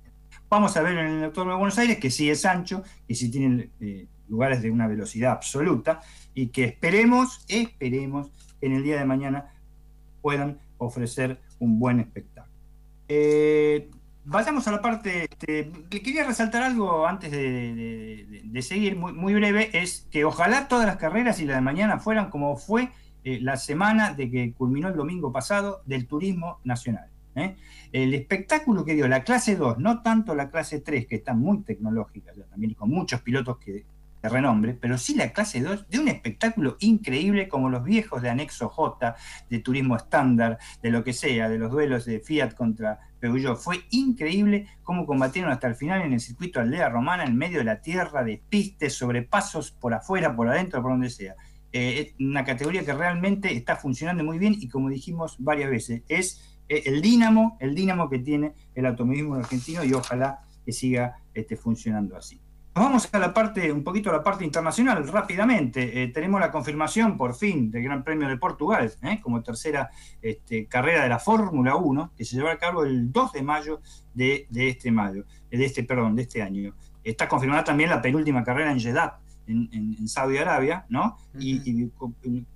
Vamos 0.50 0.78
a 0.78 0.82
ver 0.82 0.98
en 0.98 1.08
el 1.08 1.24
Autódromo 1.26 1.52
de 1.52 1.58
Buenos 1.58 1.78
Aires 1.78 1.98
que 1.98 2.10
sí 2.10 2.30
es 2.30 2.46
ancho 2.46 2.82
y 3.06 3.16
sí 3.16 3.30
tiene 3.30 3.70
eh, 3.82 4.08
lugares 4.30 4.62
de 4.62 4.72
una 4.72 4.88
velocidad 4.88 5.34
absoluta 5.34 6.00
y 6.34 6.48
que 6.48 6.64
esperemos, 6.64 7.44
esperemos 7.50 8.32
en 8.62 8.74
el 8.74 8.84
día 8.84 8.98
de 8.98 9.04
mañana 9.04 9.54
puedan 10.22 10.58
ofrecer 10.78 11.42
un 11.60 11.80
buen 11.80 12.00
espectáculo. 12.00 12.56
Eh, 13.10 13.90
vayamos 14.24 14.66
a 14.70 14.72
la 14.72 14.82
parte, 14.82 15.26
este, 15.26 15.70
quería 15.90 16.24
resaltar 16.24 16.64
algo 16.64 17.06
antes 17.06 17.30
de, 17.30 18.62
seguir, 18.62 18.96
muy, 18.96 19.34
breve, 19.34 19.70
es 19.74 20.08
que 20.12 20.24
ojalá 20.24 20.70
todas 20.70 20.86
las 20.86 20.96
carreras 20.96 21.42
y 21.42 21.46
la 21.46 21.56
de 21.56 21.62
mañana 21.62 22.00
fueran 22.00 22.30
como 22.30 22.56
fue 22.56 22.90
eh, 23.26 23.40
la 23.42 23.58
semana 23.58 24.14
de 24.14 24.32
que 24.32 24.54
culminó 24.54 24.88
el 24.88 24.96
domingo 24.96 25.34
pasado 25.34 25.82
del 25.86 26.08
turismo 26.08 26.60
nacional. 26.64 27.10
¿Eh? 27.38 27.56
El 27.92 28.14
espectáculo 28.14 28.84
que 28.84 28.96
dio 28.96 29.08
la 29.08 29.24
clase 29.24 29.56
2, 29.56 29.78
no 29.80 30.02
tanto 30.02 30.36
la 30.36 30.50
clase 30.50 30.82
3, 30.82 31.08
que 31.08 31.16
está 31.16 31.34
muy 31.34 31.62
tecnológica 31.64 32.34
también 32.50 32.72
y 32.72 32.76
con 32.76 32.90
muchos 32.90 33.22
pilotos 33.22 33.58
que, 33.58 33.86
de 34.22 34.30
renombre, 34.30 34.74
pero 34.74 34.98
sí 34.98 35.16
la 35.16 35.32
clase 35.32 35.62
2 35.62 35.90
de 35.90 36.00
un 36.00 36.08
espectáculo 36.08 36.78
increíble 36.80 37.48
como 37.48 37.70
los 37.70 37.84
viejos 37.84 38.22
de 38.22 38.30
anexo 38.30 38.70
J, 38.70 39.16
de 39.50 39.60
turismo 39.60 39.96
estándar, 39.96 40.58
de 40.82 40.92
lo 40.92 41.04
que 41.04 41.14
sea, 41.14 41.50
de 41.50 41.60
los 41.60 41.72
duelos 41.72 42.06
de 42.06 42.20
Fiat 42.20 42.54
contra 42.54 43.00
Peugeot. 43.20 43.58
Fue 43.58 43.84
increíble 43.92 44.68
cómo 44.84 45.06
combatieron 45.06 45.52
hasta 45.52 45.68
el 45.68 45.76
final 45.76 46.02
en 46.02 46.14
el 46.14 46.20
circuito 46.20 46.60
aldea 46.60 46.90
romana, 46.90 47.26
en 47.26 47.38
medio 47.38 47.60
de 47.60 47.66
la 47.66 47.82
tierra, 47.82 48.24
de 48.24 48.42
pistes, 48.50 48.94
sobrepasos 48.94 49.72
por 49.72 49.94
afuera, 49.94 50.36
por 50.36 50.48
adentro, 50.48 50.82
por 50.82 50.92
donde 50.92 51.10
sea. 51.10 51.36
Eh, 51.72 52.14
es 52.18 52.26
una 52.26 52.44
categoría 52.44 52.84
que 52.84 52.94
realmente 52.94 53.54
está 53.54 53.76
funcionando 53.76 54.24
muy 54.24 54.40
bien 54.40 54.56
y 54.58 54.70
como 54.70 54.90
dijimos 54.90 55.36
varias 55.40 55.70
veces, 55.70 56.02
es 56.08 56.57
el 56.68 57.02
dínamo, 57.02 57.58
el 57.60 57.76
dínamo 57.76 58.10
que 58.10 58.20
tiene 58.20 58.54
el 58.76 58.86
automovilismo 58.86 59.36
argentino 59.36 59.84
y 59.84 59.94
ojalá 59.94 60.42
que 60.66 60.72
siga 60.72 61.18
este, 61.34 61.56
funcionando 61.56 62.18
así. 62.18 62.42
Vamos 62.80 63.10
a 63.12 63.18
la 63.18 63.34
parte, 63.34 63.72
un 63.72 63.84
poquito 63.84 64.12
a 64.12 64.14
la 64.14 64.24
parte 64.24 64.46
internacional, 64.46 65.08
rápidamente. 65.08 66.04
Eh, 66.04 66.10
tenemos 66.10 66.40
la 66.40 66.52
confirmación, 66.52 67.18
por 67.18 67.34
fin, 67.34 67.72
del 67.72 67.82
Gran 67.82 68.04
Premio 68.04 68.28
de 68.28 68.38
Portugal, 68.38 68.94
eh, 69.02 69.20
como 69.20 69.42
tercera 69.42 69.90
este, 70.22 70.68
carrera 70.68 71.02
de 71.02 71.10
la 71.10 71.18
Fórmula 71.18 71.76
1, 71.76 72.12
que 72.16 72.24
se 72.24 72.36
llevará 72.36 72.54
a 72.54 72.60
cabo 72.60 72.84
el 72.84 73.12
2 73.12 73.32
de 73.34 73.42
mayo 73.42 73.82
de, 74.14 74.48
este 74.52 74.92
mayo, 74.92 75.26
de 75.50 75.66
este, 75.66 75.84
perdón, 75.86 76.16
de 76.16 76.22
este 76.22 76.44
año. 76.44 76.76
Está 77.04 77.28
confirmada 77.28 77.64
también 77.64 77.90
la 77.90 78.00
penúltima 78.00 78.44
carrera 78.44 78.72
en 78.72 78.80
Jeddah, 78.80 79.22
en, 79.48 80.08
Saudi 80.08 80.38
Arabia, 80.38 80.86
¿no? 80.90 81.18
y, 81.40 81.86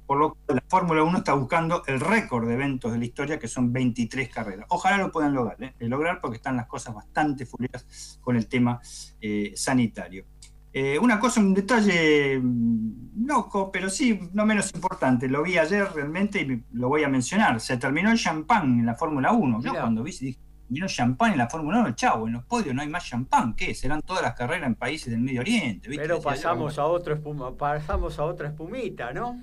por 0.05 0.17
lo 0.17 0.33
que 0.47 0.55
la 0.55 0.63
Fórmula 0.67 1.03
1 1.03 1.17
está 1.19 1.33
buscando 1.33 1.83
el 1.87 1.99
récord 1.99 2.47
de 2.47 2.53
eventos 2.53 2.91
de 2.91 2.97
la 2.97 3.05
historia, 3.05 3.39
que 3.39 3.47
son 3.47 3.71
23 3.71 4.29
carreras. 4.29 4.65
Ojalá 4.69 4.97
lo 4.97 5.11
puedan 5.11 5.33
lograr, 5.33 5.61
¿eh? 5.63 5.73
lograr 5.79 6.19
porque 6.19 6.37
están 6.37 6.57
las 6.57 6.67
cosas 6.67 6.93
bastante 6.93 7.45
furiosas 7.45 8.19
con 8.21 8.35
el 8.35 8.47
tema 8.47 8.79
eh, 9.21 9.53
sanitario. 9.55 10.25
Eh, 10.73 10.97
una 10.99 11.19
cosa, 11.19 11.41
un 11.41 11.53
detalle 11.53 12.39
mm, 12.39 13.25
loco, 13.25 13.71
pero 13.71 13.89
sí, 13.89 14.19
no 14.33 14.45
menos 14.45 14.73
importante. 14.73 15.27
Lo 15.27 15.43
vi 15.43 15.57
ayer 15.57 15.85
realmente 15.93 16.41
y 16.41 16.63
lo 16.73 16.87
voy 16.87 17.03
a 17.03 17.09
mencionar. 17.09 17.59
Se 17.59 17.77
terminó 17.77 18.09
el 18.09 18.17
champán 18.17 18.79
en 18.79 18.85
la 18.85 18.95
Fórmula 18.95 19.33
1. 19.33 19.61
Yo 19.61 19.71
cuando 19.73 20.03
vi, 20.03 20.11
dije, 20.11 20.39
vino 20.71 20.87
champán 20.87 21.33
en 21.33 21.37
la 21.37 21.49
Fórmula 21.49 21.81
1, 21.81 21.95
chavo, 21.95 22.27
en 22.27 22.33
los 22.33 22.45
podios 22.45 22.73
no 22.73 22.81
hay 22.81 22.87
más 22.87 23.05
champán, 23.05 23.53
¿qué? 23.55 23.75
Serán 23.75 24.01
todas 24.01 24.23
las 24.23 24.33
carreras 24.33 24.67
en 24.67 24.75
países 24.75 25.11
del 25.11 25.19
Medio 25.19 25.41
Oriente. 25.41 25.89
Pero 25.93 26.21
pasamos 26.21 26.79
a, 26.79 26.85
otro 26.85 27.13
espuma, 27.13 27.55
pasamos 27.55 28.17
a 28.17 28.23
otra 28.23 28.47
espumita, 28.47 29.11
¿no? 29.11 29.37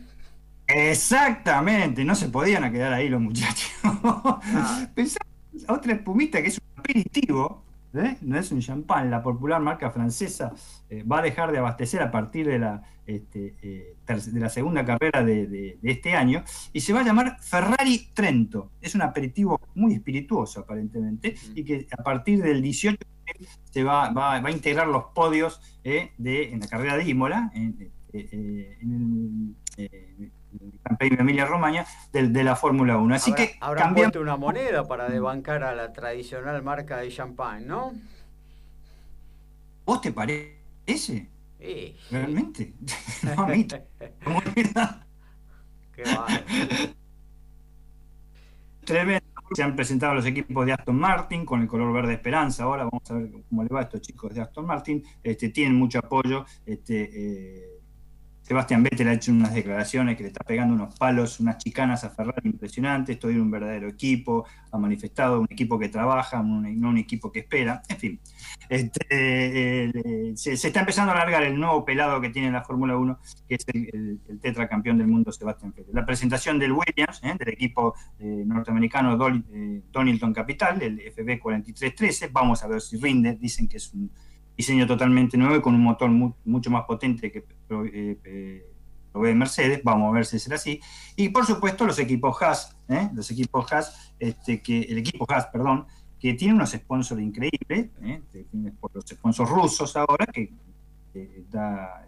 Exactamente, 0.67 2.03
no 2.05 2.15
se 2.15 2.31
podían 2.31 2.73
quedar 2.73 2.95
ahí 2.95 3.11
los 3.11 3.21
muchachos. 3.21 3.71
Ah. 3.85 4.89
otra 5.69 5.93
espumita 5.93 6.41
que 6.41 6.49
es 6.49 6.59
un 6.59 6.81
aperitivo, 6.81 7.63
¿eh? 7.93 8.17
no 8.23 8.39
es 8.39 8.51
un 8.51 8.61
champán, 8.61 9.11
la 9.11 9.23
popular 9.23 9.61
marca 9.61 9.91
francesa 9.91 10.53
eh, 10.89 11.03
va 11.03 11.19
a 11.19 11.23
dejar 11.23 11.53
de 11.53 11.59
abastecer 11.59 12.01
a 12.01 12.11
partir 12.11 12.47
de 12.47 12.59
la, 12.59 12.83
este, 13.07 13.55
eh, 13.61 13.97
de 14.17 14.41
la 14.41 14.49
segunda 14.49 14.85
carrera 14.85 15.25
de, 15.25 15.79
este 15.83 16.15
año 16.15 16.43
y 16.73 16.81
se 16.81 16.93
va 16.93 17.01
a 17.01 17.05
llamar 17.05 17.37
Ferrari 17.41 18.11
Trento. 18.15 18.73
Es 18.81 18.95
un 18.95 19.03
aperitivo 19.03 19.61
muy 19.75 19.95
espirituoso 19.95 20.61
aparentemente 20.61 21.35
y 21.55 21.65
que 21.65 21.87
a 21.97 22.03
partir 22.03 22.43
del 22.43 22.63
18 22.63 22.99
se 23.71 23.85
va, 23.85 24.11
va, 24.11 24.35
a 24.35 24.51
integrar 24.51 24.87
los 24.89 25.05
podios 25.15 25.61
de, 25.83 26.13
en 26.19 26.61
la 26.61 26.67
carrera 26.67 26.97
de 26.97 27.05
Imola, 27.05 27.51
en, 27.55 27.91
en 28.13 29.57
el 29.77 30.81
Campeón 30.83 31.21
Emilia 31.21 31.45
Romagna 31.45 31.87
de, 32.13 32.45
la 32.45 32.57
Fórmula 32.57 32.97
1. 32.97 33.15
Así 33.15 33.35
que 33.35 33.57
habrá 33.61 33.93
una 34.19 34.37
moneda 34.37 34.87
para 34.87 35.09
debancar 35.09 35.63
a 35.63 35.75
la 35.75 35.93
tradicional 35.93 36.63
marca 36.63 36.99
de 36.99 37.11
champán, 37.11 37.67
¿no? 37.67 37.93
¿Vos 39.85 40.01
te 40.01 40.13
parece? 40.13 41.29
Sí. 41.59 41.97
¿Realmente? 42.11 42.75
no, 43.23 43.43
a 43.43 43.47
mí. 43.49 43.67
Qué 45.95 46.05
Tremendo. 48.85 49.27
Se 49.55 49.63
han 49.63 49.75
presentado 49.75 50.15
los 50.15 50.27
equipos 50.27 50.67
de 50.67 50.73
Aston 50.73 50.97
Martin 50.97 51.45
con 51.45 51.63
el 51.63 51.69
color 51.69 51.93
verde 51.93 52.15
esperanza. 52.15 52.65
Ahora 52.65 52.85
vamos 52.85 53.11
a 53.11 53.15
ver 53.15 53.31
cómo 53.49 53.63
le 53.63 53.69
va 53.71 53.81
a 53.81 53.83
estos 53.85 54.03
chicos 54.03 54.35
de 54.35 54.43
Aston 54.43 54.67
Martin. 54.67 55.03
Este, 55.23 55.49
tienen 55.49 55.75
mucho 55.75 55.99
apoyo. 55.99 56.45
Este, 56.67 57.11
eh, 57.13 57.78
Sebastián 58.49 58.83
Vettel 58.83 59.09
ha 59.09 59.13
hecho 59.13 59.31
unas 59.31 59.53
declaraciones 59.53 60.17
que 60.17 60.23
le 60.23 60.29
está 60.29 60.43
pegando 60.43 60.73
unos 60.73 60.95
palos, 60.95 61.39
unas 61.39 61.59
chicanas 61.59 62.03
a 62.05 62.09
Ferrari 62.09 62.49
impresionantes, 62.49 63.17
estoy 63.17 63.35
en 63.35 63.43
un 63.43 63.51
verdadero 63.51 63.89
equipo, 63.89 64.47
ha 64.73 64.79
manifestado 64.79 65.41
un 65.43 65.47
equipo 65.51 65.79
que 65.79 65.91
trabaja, 65.91 66.43
no 66.43 66.89
un 66.89 66.97
equipo 66.97 67.31
que 67.31 67.41
espera, 67.41 67.83
en 67.87 67.97
fin. 67.99 68.21
Este, 68.71 69.05
eh, 69.11 70.33
se, 70.35 70.55
está 70.55 70.81
empezando 70.81 71.13
a 71.13 71.17
alargar 71.17 71.43
el 71.43 71.61
nuevo 71.61 71.85
pelado 71.85 72.23
que 72.23 72.31
tiene 72.31 72.51
la 72.51 72.63
Fórmula 72.63 72.97
1, 72.97 73.19
que 73.47 73.57
es 73.57 73.67
el, 73.69 74.19
tetracampeón 74.41 74.97
del 74.97 75.09
mundo 75.09 75.31
Sebastián 75.31 75.75
Vettel. 75.77 75.95
La 75.95 76.07
presentación 76.07 76.59
del 76.59 76.73
Williams, 76.73 77.21
eh, 77.25 77.35
del 77.39 77.51
equipo 77.51 77.97
eh, 78.19 78.45
norteamericano 78.47 79.19
Donington 79.93 80.33
Capital, 80.33 80.81
el 80.81 80.99
FB 81.13 81.39
4313, 81.39 82.31
vamos 82.33 82.65
a 82.65 82.69
ver 82.69 82.81
si 82.81 82.97
rinde, 82.97 83.35
dicen 83.35 83.69
que 83.69 83.77
es 83.77 83.93
un 83.93 84.11
diseño 84.59 84.89
totalmente 84.89 85.39
nuevo 85.39 85.55
y 85.55 85.61
con 85.61 85.77
un 85.77 85.83
motor 85.83 86.11
mucho 86.11 86.69
más 86.69 86.85
potente 86.85 87.31
que 87.31 87.39
eh, 87.39 88.19
eh, 88.25 88.67
lo 89.15 89.21
ve 89.21 89.33
Mercedes, 89.33 89.81
vamos 89.85 90.11
a 90.11 90.17
ver 90.17 90.27
si 90.27 90.41
será 90.41 90.57
así. 90.57 90.81
Y 91.15 91.29
por 91.29 91.47
supuesto 91.47 91.87
los 91.87 91.99
equipos 92.01 92.43
Haas, 92.43 92.77
¿eh? 92.89 93.09
los 93.15 93.31
equipos 93.31 93.73
Haas, 93.73 94.13
este, 94.19 94.61
que, 94.61 94.81
el 94.81 94.99
equipo 94.99 95.25
Haas, 95.29 95.47
perdón, 95.47 95.87
que 96.19 96.35
tiene 96.35 96.55
unos 96.55 96.73
sponsors 96.73 97.23
increíbles, 97.23 97.91
por 98.81 98.93
los 98.93 99.05
sponsors 99.07 99.49
rusos 99.49 99.97
ahora, 99.97 100.27
que 100.27 100.53
da, 101.49 102.05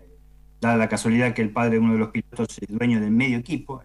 la 0.61 0.89
casualidad 0.89 1.33
que 1.33 1.43
el 1.43 1.53
padre 1.53 1.75
de 1.75 1.79
uno 1.79 1.93
de 1.93 2.01
los 2.01 2.09
pilotos 2.09 2.59
es 2.61 2.69
dueño 2.69 3.01
del 3.01 3.13
medio 3.13 3.39
equipo, 3.39 3.81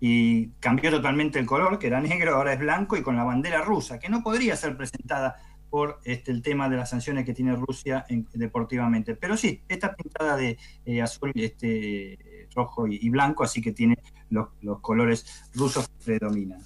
y, 0.00 0.48
cambió 0.58 0.90
totalmente 0.90 1.38
el 1.38 1.46
color, 1.46 1.78
que 1.78 1.86
era 1.86 2.00
negro, 2.00 2.34
ahora 2.34 2.52
es 2.52 2.58
blanco 2.58 2.96
y 2.96 3.02
con 3.02 3.14
la 3.14 3.22
bandera 3.22 3.62
rusa, 3.62 4.00
que 4.00 4.08
no 4.08 4.24
podría 4.24 4.56
ser 4.56 4.76
presentada 4.76 5.36
por 5.70 6.00
este, 6.04 6.30
el 6.30 6.42
tema 6.42 6.68
de 6.68 6.76
las 6.76 6.90
sanciones 6.90 7.24
que 7.24 7.34
tiene 7.34 7.56
Rusia 7.56 8.04
deportivamente. 8.34 9.14
Pero 9.14 9.36
sí, 9.36 9.62
está 9.68 9.94
pintada 9.94 10.36
de 10.36 10.58
eh, 10.84 11.02
azul, 11.02 11.32
este, 11.34 12.18
rojo 12.54 12.86
y, 12.86 13.08
blanco, 13.10 13.44
así 13.44 13.60
que 13.60 13.72
tiene 13.72 13.96
los, 14.30 14.48
colores 14.80 15.48
rusos 15.54 15.88
que 15.88 16.04
predominan. 16.04 16.60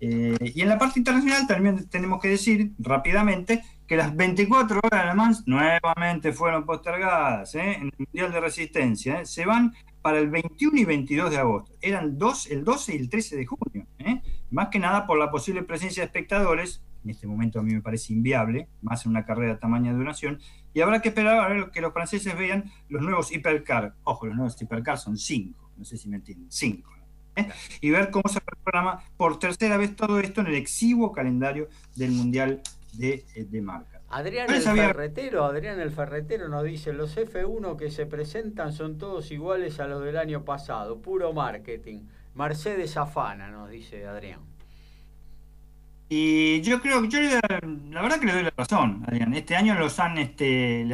Eh, 0.00 0.52
y 0.54 0.60
en 0.60 0.68
la 0.68 0.78
parte 0.78 1.00
internacional 1.00 1.46
también 1.46 1.88
tenemos 1.88 2.20
que 2.20 2.28
decir 2.28 2.72
rápidamente 2.78 3.62
que 3.86 3.96
las 3.96 4.14
24 4.14 4.80
horas 4.82 5.06
de 5.06 5.14
Mans 5.14 5.44
nuevamente 5.46 6.32
fueron 6.32 6.66
postergadas 6.66 7.54
¿eh? 7.54 7.76
en 7.76 7.82
el 7.84 7.92
Mundial 7.96 8.32
de 8.32 8.40
Resistencia. 8.40 9.24
Se 9.24 9.46
van 9.46 9.74
para 10.02 10.18
el 10.18 10.28
21 10.28 10.78
y 10.78 10.84
22 10.84 11.30
de 11.30 11.38
agosto. 11.38 11.72
Eran 11.80 12.18
dos, 12.18 12.46
el 12.48 12.64
12 12.64 12.94
y 12.94 12.98
el 12.98 13.08
13 13.08 13.36
de 13.36 13.46
junio. 13.46 13.86
Más 14.50 14.68
que 14.68 14.78
nada 14.78 15.06
por 15.06 15.18
la 15.18 15.30
posible 15.30 15.62
presencia 15.62 16.02
de 16.02 16.06
espectadores 16.06 16.82
en 17.06 17.10
este 17.10 17.26
momento 17.28 17.60
a 17.60 17.62
mí 17.62 17.72
me 17.72 17.80
parece 17.80 18.12
inviable, 18.12 18.68
más 18.82 19.06
en 19.06 19.10
una 19.10 19.24
carrera 19.24 19.54
de 19.54 19.58
tamaño 19.60 19.92
de 19.92 19.98
duración, 19.98 20.40
y 20.74 20.80
habrá 20.80 21.00
que 21.00 21.10
esperar 21.10 21.38
a 21.38 21.48
ver 21.48 21.70
que 21.70 21.80
los 21.80 21.92
franceses 21.92 22.36
vean 22.36 22.70
los 22.88 23.00
nuevos 23.00 23.32
hipercar. 23.32 23.94
Ojo, 24.02 24.26
los 24.26 24.34
nuevos 24.34 24.60
hipercar 24.60 24.98
son 24.98 25.16
cinco, 25.16 25.70
no 25.76 25.84
sé 25.84 25.96
si 25.96 26.08
me 26.08 26.16
entienden, 26.16 26.50
cinco. 26.50 26.92
¿eh? 27.36 27.48
Y 27.80 27.90
ver 27.90 28.10
cómo 28.10 28.28
se 28.28 28.40
programa 28.40 29.04
por 29.16 29.38
tercera 29.38 29.76
vez 29.76 29.94
todo 29.94 30.18
esto 30.18 30.40
en 30.40 30.48
el 30.48 30.56
exiguo 30.56 31.12
calendario 31.12 31.68
del 31.94 32.10
Mundial 32.10 32.60
de, 32.94 33.24
eh, 33.36 33.44
de 33.48 33.62
marca. 33.62 34.02
Adrián 34.08 34.52
el 34.52 34.62
Ferretero, 34.62 35.44
Adrián 35.44 35.80
el 35.80 35.90
Ferretero 35.90 36.48
nos 36.48 36.64
dice, 36.64 36.92
los 36.92 37.16
F1 37.16 37.76
que 37.76 37.90
se 37.90 38.06
presentan 38.06 38.72
son 38.72 38.98
todos 38.98 39.30
iguales 39.30 39.78
a 39.78 39.86
los 39.86 40.02
del 40.02 40.16
año 40.16 40.44
pasado, 40.44 41.00
puro 41.00 41.32
marketing. 41.32 42.00
Mercedes 42.34 42.96
afana, 42.96 43.48
nos 43.50 43.70
dice 43.70 44.06
Adrián. 44.06 44.55
Y 46.08 46.60
yo 46.60 46.80
creo 46.80 47.02
que 47.02 47.08
yo 47.08 47.18
la 47.20 48.02
verdad 48.02 48.20
que 48.20 48.26
le 48.26 48.32
doy 48.32 48.44
la 48.44 48.52
razón, 48.56 49.04
Adrián. 49.08 49.34
Este 49.34 49.56
año 49.56 49.74
los 49.74 49.98
han, 49.98 50.18
este, 50.18 50.86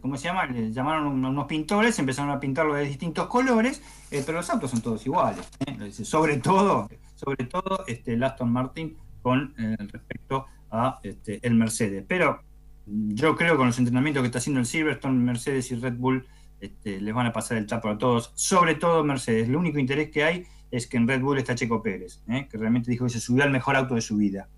¿cómo 0.00 0.16
se 0.16 0.24
llama? 0.24 0.46
Le 0.46 0.72
llamaron 0.72 1.24
unos 1.24 1.46
pintores, 1.46 1.98
empezaron 1.98 2.30
a 2.30 2.40
pintarlo 2.40 2.74
de 2.74 2.84
distintos 2.84 3.26
colores, 3.26 3.82
eh, 4.10 4.22
pero 4.24 4.38
los 4.38 4.48
autos 4.48 4.70
son 4.70 4.80
todos 4.80 5.04
iguales. 5.04 5.46
¿eh? 5.66 5.92
Sobre 5.92 6.38
todo, 6.38 6.88
sobre 7.16 7.44
todo 7.44 7.84
este, 7.86 8.14
el 8.14 8.22
Aston 8.22 8.50
Martin 8.50 8.96
con 9.20 9.54
eh, 9.58 9.76
respecto 9.92 10.46
a 10.70 11.00
este, 11.02 11.38
el 11.46 11.54
Mercedes. 11.54 12.02
Pero 12.08 12.40
yo 12.86 13.36
creo 13.36 13.52
que 13.52 13.58
con 13.58 13.66
los 13.66 13.78
entrenamientos 13.78 14.22
que 14.22 14.28
está 14.28 14.38
haciendo 14.38 14.60
el 14.60 14.66
Silverstone, 14.66 15.18
Mercedes 15.18 15.70
y 15.70 15.74
Red 15.74 15.96
Bull 15.96 16.26
este, 16.60 17.02
les 17.02 17.14
van 17.14 17.26
a 17.26 17.32
pasar 17.32 17.58
el 17.58 17.66
tapo 17.66 17.90
a 17.90 17.98
todos, 17.98 18.32
sobre 18.34 18.74
todo 18.74 19.04
Mercedes. 19.04 19.48
El 19.48 19.56
único 19.56 19.78
interés 19.78 20.10
que 20.10 20.24
hay 20.24 20.46
es 20.70 20.86
que 20.86 20.96
en 20.96 21.06
Red 21.06 21.20
Bull 21.20 21.38
está 21.38 21.54
Checo 21.54 21.82
Pérez, 21.82 22.22
¿eh? 22.28 22.48
que 22.50 22.58
realmente 22.58 22.90
dijo 22.90 23.04
que 23.04 23.10
se 23.10 23.20
subió 23.20 23.44
al 23.44 23.50
mejor 23.50 23.76
auto 23.76 23.94
de 23.94 24.00
su 24.00 24.16
vida. 24.16 24.48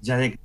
Ya 0.00 0.16
de, 0.16 0.38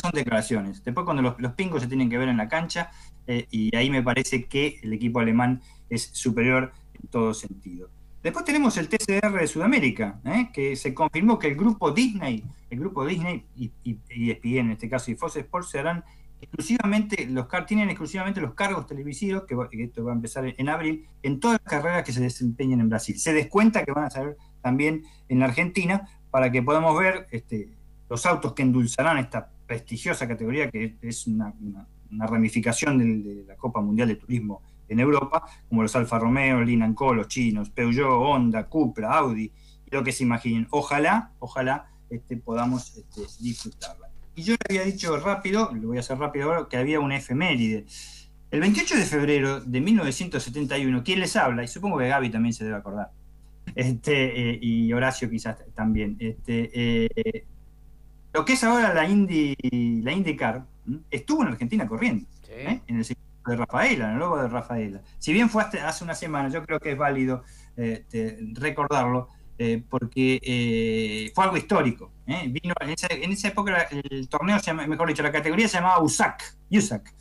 son 0.00 0.12
declaraciones. 0.12 0.82
Después 0.84 1.04
cuando 1.04 1.22
los, 1.22 1.52
pingos 1.52 1.82
se 1.82 1.88
tienen 1.88 2.08
que 2.08 2.18
ver 2.18 2.28
en 2.28 2.36
la 2.36 2.48
cancha, 2.48 2.90
eh, 3.26 3.46
y 3.50 3.74
ahí 3.76 3.90
me 3.90 4.02
parece 4.02 4.44
que 4.44 4.78
el 4.82 4.92
equipo 4.92 5.20
alemán 5.20 5.60
es 5.88 6.10
superior 6.12 6.72
en 6.94 7.08
todo 7.08 7.34
sentido. 7.34 7.88
Después 8.22 8.44
tenemos 8.44 8.76
el 8.76 8.88
TCR 8.88 9.32
de 9.32 9.46
Sudamérica, 9.46 10.20
¿eh? 10.24 10.50
que 10.52 10.76
se 10.76 10.92
confirmó 10.92 11.38
que 11.38 11.48
el 11.48 11.56
grupo 11.56 11.90
Disney, 11.90 12.44
el 12.68 12.78
grupo 12.80 13.06
Disney 13.06 13.46
y, 13.56 13.70
y, 13.82 13.98
ESPN 14.08 14.58
en 14.58 14.70
este 14.72 14.90
caso 14.90 15.10
y 15.10 15.14
Fox 15.14 15.36
Sports 15.36 15.70
serán 15.70 16.04
exclusivamente, 16.40 17.26
los 17.26 17.46
tienen 17.66 17.90
exclusivamente 17.90 18.40
los 18.40 18.54
cargos 18.54 18.86
televisivos, 18.86 19.44
que, 19.44 19.56
esto 19.82 20.04
va 20.04 20.12
a 20.12 20.14
empezar 20.14 20.54
en 20.56 20.68
abril, 20.68 21.06
en 21.22 21.40
todas 21.40 21.60
las 21.62 21.70
carreras 21.70 22.04
que 22.04 22.12
se 22.12 22.20
desempeñen 22.20 22.80
en 22.80 22.88
Brasil. 22.88 23.18
Se 23.18 23.32
descuenta 23.32 23.84
que 23.84 23.92
van 23.92 24.04
a 24.04 24.10
ser 24.10 24.36
también 24.60 25.04
en 25.28 25.40
la 25.40 25.46
Argentina 25.46 26.08
para 26.30 26.50
que 26.50 26.62
podamos 26.62 26.98
ver 26.98 27.26
este, 27.30 27.76
los 28.08 28.26
autos 28.26 28.52
que 28.54 28.62
endulzarán 28.62 29.18
esta 29.18 29.50
prestigiosa 29.66 30.26
categoría 30.26 30.70
que 30.70 30.96
es 31.00 31.26
una, 31.26 31.54
ramificación 32.10 32.98
de, 32.98 33.44
la 33.46 33.56
Copa 33.56 33.80
Mundial 33.80 34.08
de 34.08 34.16
Turismo 34.16 34.62
en 34.88 34.98
Europa, 34.98 35.44
como 35.68 35.82
los 35.82 35.94
Alfa 35.94 36.18
Romeo, 36.18 36.60
Linan 36.60 36.94
Co, 36.94 37.14
los 37.14 37.28
chinos, 37.28 37.70
Peugeot, 37.70 38.10
Honda, 38.10 38.66
Cupra, 38.66 39.12
Audi, 39.12 39.52
lo 39.88 40.02
que 40.02 40.10
se 40.10 40.24
imaginen. 40.24 40.66
Ojalá, 40.70 41.30
ojalá 41.38 41.88
este, 42.10 42.36
podamos 42.36 42.96
este, 42.96 43.20
disfrutarla. 43.40 44.08
Y 44.34 44.42
yo 44.42 44.54
le 44.54 44.80
había 44.80 44.92
dicho 44.92 45.16
rápido, 45.18 45.70
lo 45.72 45.88
voy 45.88 45.98
a 45.98 46.00
hacer 46.00 46.18
rápido 46.18 46.46
ahora, 46.46 46.66
que 46.68 46.76
había 46.76 46.98
una 46.98 47.16
efeméride. 47.16 47.86
El 48.50 48.58
28 48.58 48.96
de 48.96 49.04
febrero 49.04 49.60
de 49.60 49.80
1971, 49.80 51.04
¿quién 51.04 51.20
les 51.20 51.36
habla? 51.36 51.62
Y 51.62 51.68
supongo 51.68 51.98
que 51.98 52.08
Gaby 52.08 52.30
también 52.30 52.52
se 52.52 52.64
debe 52.64 52.76
acordar 52.76 53.12
este, 53.74 54.50
eh, 54.50 54.58
y 54.60 54.92
Horacio 54.92 55.28
quizás 55.30 55.56
también. 55.74 56.16
Este, 56.18 56.70
eh, 56.72 57.44
lo 58.32 58.44
que 58.44 58.54
es 58.54 58.64
ahora 58.64 58.94
la 58.94 59.08
Indy, 59.08 59.56
la 60.02 60.12
IndyCar, 60.12 60.64
estuvo 61.10 61.42
en 61.42 61.48
Argentina 61.48 61.86
corriendo, 61.86 62.26
¿eh? 62.48 62.80
en 62.86 62.96
el 62.96 63.04
circuito 63.04 63.50
de 63.50 63.56
Rafaela, 63.56 64.06
en 64.06 64.12
el 64.12 64.18
logo 64.18 64.40
de 64.40 64.48
Rafaela. 64.48 65.00
Si 65.18 65.32
bien 65.32 65.50
fue 65.50 65.62
hace 65.62 66.04
una 66.04 66.14
semana, 66.14 66.48
yo 66.48 66.64
creo 66.64 66.78
que 66.78 66.92
es 66.92 66.98
válido 66.98 67.42
este, 67.76 68.38
recordarlo, 68.54 69.28
porque 69.90 71.30
fue 71.34 71.44
algo 71.44 71.56
histórico. 71.56 72.12
Vino 72.26 72.74
en 72.80 72.90
esa, 72.90 73.48
época 73.48 73.88
el 73.90 74.28
torneo, 74.28 74.56
mejor 74.88 75.08
dicho, 75.08 75.22
la 75.22 75.32
categoría 75.32 75.68
se 75.68 75.78
llamaba 75.78 76.02
USAC, 76.02 76.56
USAC 76.70 77.12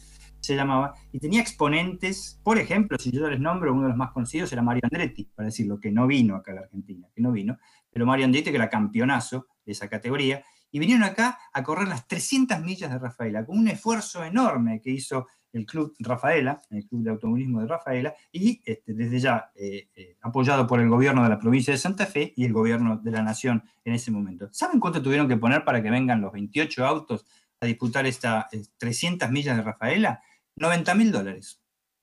se 0.50 0.56
llamaba, 0.56 0.96
y 1.12 1.20
tenía 1.20 1.42
exponentes, 1.42 2.40
por 2.44 2.58
ejemplo, 2.58 2.98
si 2.98 3.12
yo 3.12 3.30
les 3.30 3.40
nombro, 3.40 3.72
uno 3.72 3.84
de 3.84 3.90
los 3.90 3.98
más 3.98 4.12
conocidos 4.12 4.52
era 4.52 4.64
Mario 4.64 4.82
Andretti, 4.84 5.26
para 5.36 5.46
decirlo, 5.46 5.80
que 5.80 5.92
no 5.92 6.08
vino 6.08 6.36
acá 6.36 6.52
a 6.52 6.56
la 6.56 6.62
Argentina, 6.62 7.08
que 7.14 7.22
no 7.22 7.32
vino, 7.32 7.60
pero 7.92 8.08
Mario 8.08 8.26
Andretti, 8.26 8.50
que 8.50 8.56
era 8.56 8.68
campeonazo 8.68 9.46
de 9.64 9.74
esa 9.74 9.88
categoría, 9.88 10.44
y 10.72 10.80
vinieron 10.80 11.04
acá 11.04 11.38
a 11.54 11.62
correr 11.62 11.88
las 11.88 12.08
300 12.08 12.62
millas 12.62 12.92
de 12.92 12.98
Rafaela, 12.98 13.46
con 13.46 13.60
un 13.60 13.68
esfuerzo 13.68 14.24
enorme 14.24 14.82
que 14.82 14.90
hizo 14.90 15.28
el 15.54 15.68
Club 15.68 15.94
Rafaela, 16.00 16.62
el 16.72 16.88
Club 16.88 17.04
de 17.04 17.12
Automovilismo 17.12 17.62
de 17.62 17.68
Rafaela, 17.68 18.16
y 18.32 18.60
este, 18.66 18.94
desde 18.94 19.20
ya 19.20 19.52
eh, 19.56 19.88
eh, 19.96 20.18
apoyado 20.22 20.66
por 20.66 20.80
el 20.80 20.90
gobierno 20.90 21.22
de 21.22 21.30
la 21.30 21.40
provincia 21.40 21.72
de 21.72 21.78
Santa 21.78 22.08
Fe 22.08 22.34
y 22.36 22.46
el 22.46 22.54
gobierno 22.54 22.98
de 22.98 23.12
la 23.12 23.22
nación 23.22 23.64
en 23.86 23.94
ese 23.94 24.10
momento. 24.10 24.50
¿Saben 24.52 24.80
cuánto 24.80 25.02
tuvieron 25.02 25.28
que 25.28 25.38
poner 25.38 25.64
para 25.64 25.84
que 25.84 25.92
vengan 25.92 26.22
los 26.22 26.32
28 26.32 26.86
autos 26.86 27.26
a 27.62 27.66
disputar 27.66 28.06
estas 28.06 28.46
300 28.78 29.28
eh, 29.28 29.32
millas 29.32 29.58
de 29.58 29.64
Rafaela? 29.64 30.22
90 30.60 30.96
mil 30.96 31.12
dólares. 31.12 31.62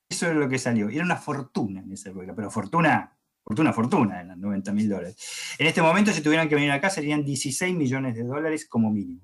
Eso 0.08 0.28
es 0.28 0.36
lo 0.36 0.48
que 0.48 0.58
salió. 0.58 0.88
Era 0.88 1.04
una 1.04 1.16
fortuna 1.16 1.80
en 1.80 1.92
esa 1.92 2.10
época, 2.10 2.34
pero 2.34 2.50
fortuna, 2.50 3.16
fortuna, 3.42 3.72
fortuna, 3.72 4.20
eran 4.20 4.40
90 4.40 4.72
mil 4.72 4.88
dólares. 4.88 5.16
En 5.58 5.66
este 5.66 5.82
momento, 5.82 6.12
si 6.12 6.22
tuvieran 6.22 6.48
que 6.48 6.54
venir 6.54 6.70
acá, 6.70 6.90
serían 6.90 7.24
16 7.24 7.74
millones 7.76 8.14
de 8.14 8.22
dólares 8.24 8.66
como 8.66 8.90
mínimo. 8.90 9.20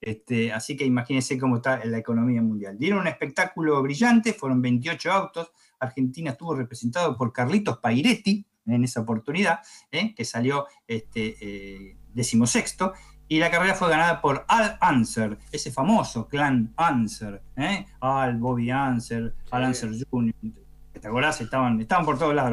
Este, 0.00 0.52
así 0.52 0.76
que 0.76 0.84
imagínense 0.84 1.38
cómo 1.38 1.56
está 1.56 1.82
la 1.84 1.98
economía 1.98 2.42
mundial. 2.42 2.78
Dieron 2.78 3.00
un 3.00 3.06
espectáculo 3.06 3.82
brillante, 3.82 4.34
fueron 4.34 4.60
28 4.60 5.10
autos. 5.10 5.52
Argentina 5.78 6.32
estuvo 6.32 6.54
representado 6.54 7.16
por 7.16 7.32
Carlitos 7.32 7.78
Pairetti 7.78 8.46
en 8.66 8.84
esa 8.84 9.00
oportunidad, 9.00 9.60
¿eh? 9.90 10.14
que 10.14 10.24
salió 10.24 10.66
este, 10.86 11.36
eh, 11.40 11.96
decimosexto 12.12 12.92
y 13.28 13.38
la 13.38 13.50
carrera 13.50 13.74
fue 13.74 13.88
ganada 13.88 14.20
por 14.20 14.44
Al 14.48 14.76
Anser, 14.80 15.38
ese 15.50 15.70
famoso 15.72 16.28
clan 16.28 16.72
Anser, 16.76 17.42
¿eh? 17.56 17.86
Al, 18.00 18.36
Bobby 18.36 18.70
Anser, 18.70 19.34
Al 19.50 19.64
Anser 19.64 19.90
Jr., 20.10 20.34
¿te 20.92 21.08
acordás? 21.08 21.40
Estaban, 21.40 21.80
estaban 21.80 22.04
por 22.04 22.18
todos 22.18 22.34
lados, 22.34 22.52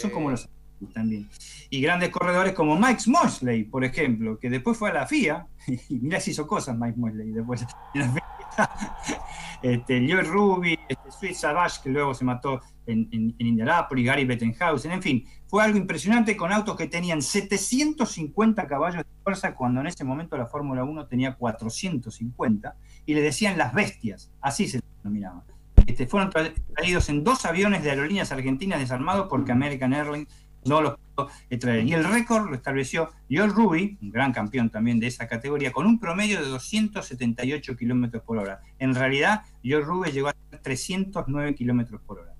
son 0.00 0.10
como 0.10 0.30
los 0.30 0.48
también. 0.86 1.28
Y 1.68 1.80
grandes 1.80 2.10
corredores 2.10 2.54
como 2.54 2.76
Mike 2.76 3.02
Mosley, 3.06 3.64
por 3.64 3.84
ejemplo, 3.84 4.38
que 4.38 4.50
después 4.50 4.76
fue 4.76 4.90
a 4.90 4.94
la 4.94 5.06
FIA, 5.06 5.46
y 5.88 5.98
mirá 5.98 6.20
si 6.20 6.32
hizo 6.32 6.46
cosas 6.46 6.76
Mike 6.76 6.98
Mosley 6.98 7.30
después. 7.30 7.66
este, 9.62 10.06
Joe 10.08 10.22
Ruby, 10.22 10.78
este, 10.88 11.10
Sweet 11.10 11.34
Savage, 11.34 11.80
que 11.82 11.90
luego 11.90 12.14
se 12.14 12.24
mató 12.24 12.60
en, 12.86 13.08
en, 13.12 13.34
en 13.38 13.46
Indianapolis, 13.46 14.06
Gary 14.06 14.24
Bettenhausen, 14.24 14.92
en 14.92 15.02
fin, 15.02 15.24
fue 15.46 15.62
algo 15.62 15.78
impresionante 15.78 16.36
con 16.36 16.52
autos 16.52 16.76
que 16.76 16.86
tenían 16.86 17.22
750 17.22 18.66
caballos 18.66 18.98
de 18.98 19.22
fuerza 19.22 19.54
cuando 19.54 19.80
en 19.80 19.86
ese 19.86 20.04
momento 20.04 20.36
la 20.36 20.46
Fórmula 20.46 20.84
1 20.84 21.06
tenía 21.06 21.34
450 21.34 22.76
y 23.06 23.14
le 23.14 23.22
decían 23.22 23.58
las 23.58 23.74
bestias, 23.74 24.30
así 24.40 24.68
se 24.68 24.80
denominaban. 25.02 25.42
Este, 25.86 26.06
fueron 26.06 26.30
traídos 26.30 27.08
en 27.08 27.24
dos 27.24 27.44
aviones 27.44 27.82
de 27.82 27.90
aerolíneas 27.90 28.30
argentinas 28.30 28.78
desarmados 28.78 29.26
porque 29.28 29.50
American 29.50 29.92
Airlines 29.92 30.28
no 30.64 30.82
los 30.82 30.98
pudo 30.98 31.30
traer. 31.58 31.86
Y 31.86 31.94
el 31.94 32.04
récord 32.04 32.48
lo 32.48 32.54
estableció 32.54 33.10
George 33.28 33.54
Ruby, 33.54 33.98
un 34.00 34.10
gran 34.10 34.32
campeón 34.32 34.70
también 34.70 35.00
de 35.00 35.06
esa 35.06 35.26
categoría, 35.28 35.72
con 35.72 35.86
un 35.86 35.98
promedio 35.98 36.40
de 36.40 36.48
278 36.48 37.76
kilómetros 37.76 38.22
por 38.22 38.38
hora. 38.38 38.60
En 38.78 38.94
realidad, 38.94 39.42
George 39.62 39.86
Ruby 39.86 40.10
llegó 40.12 40.28
a 40.28 40.34
309 40.62 41.54
kilómetros 41.54 42.00
por 42.02 42.20
hora. 42.20 42.34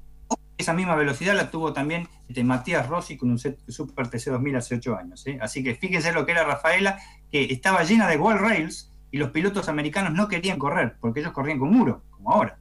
Esa 0.58 0.74
misma 0.74 0.94
velocidad 0.94 1.34
la 1.34 1.50
tuvo 1.50 1.72
también 1.72 2.06
este, 2.28 2.44
Matías 2.44 2.86
Rossi 2.86 3.16
con 3.16 3.30
un 3.30 3.38
Super 3.38 4.06
TC2000 4.08 4.56
hace 4.58 4.74
8 4.74 4.96
años. 4.96 5.26
¿eh? 5.26 5.38
Así 5.40 5.64
que 5.64 5.74
fíjense 5.74 6.12
lo 6.12 6.26
que 6.26 6.32
era 6.32 6.44
Rafaela, 6.44 6.98
que 7.30 7.44
estaba 7.44 7.82
llena 7.82 8.06
de 8.06 8.18
wall 8.18 8.38
rails 8.38 8.92
y 9.10 9.16
los 9.16 9.30
pilotos 9.30 9.68
americanos 9.70 10.12
no 10.12 10.28
querían 10.28 10.58
correr, 10.58 10.96
porque 11.00 11.20
ellos 11.20 11.32
corrían 11.32 11.58
con 11.58 11.70
muro, 11.70 12.04
como 12.10 12.32
ahora. 12.32 12.58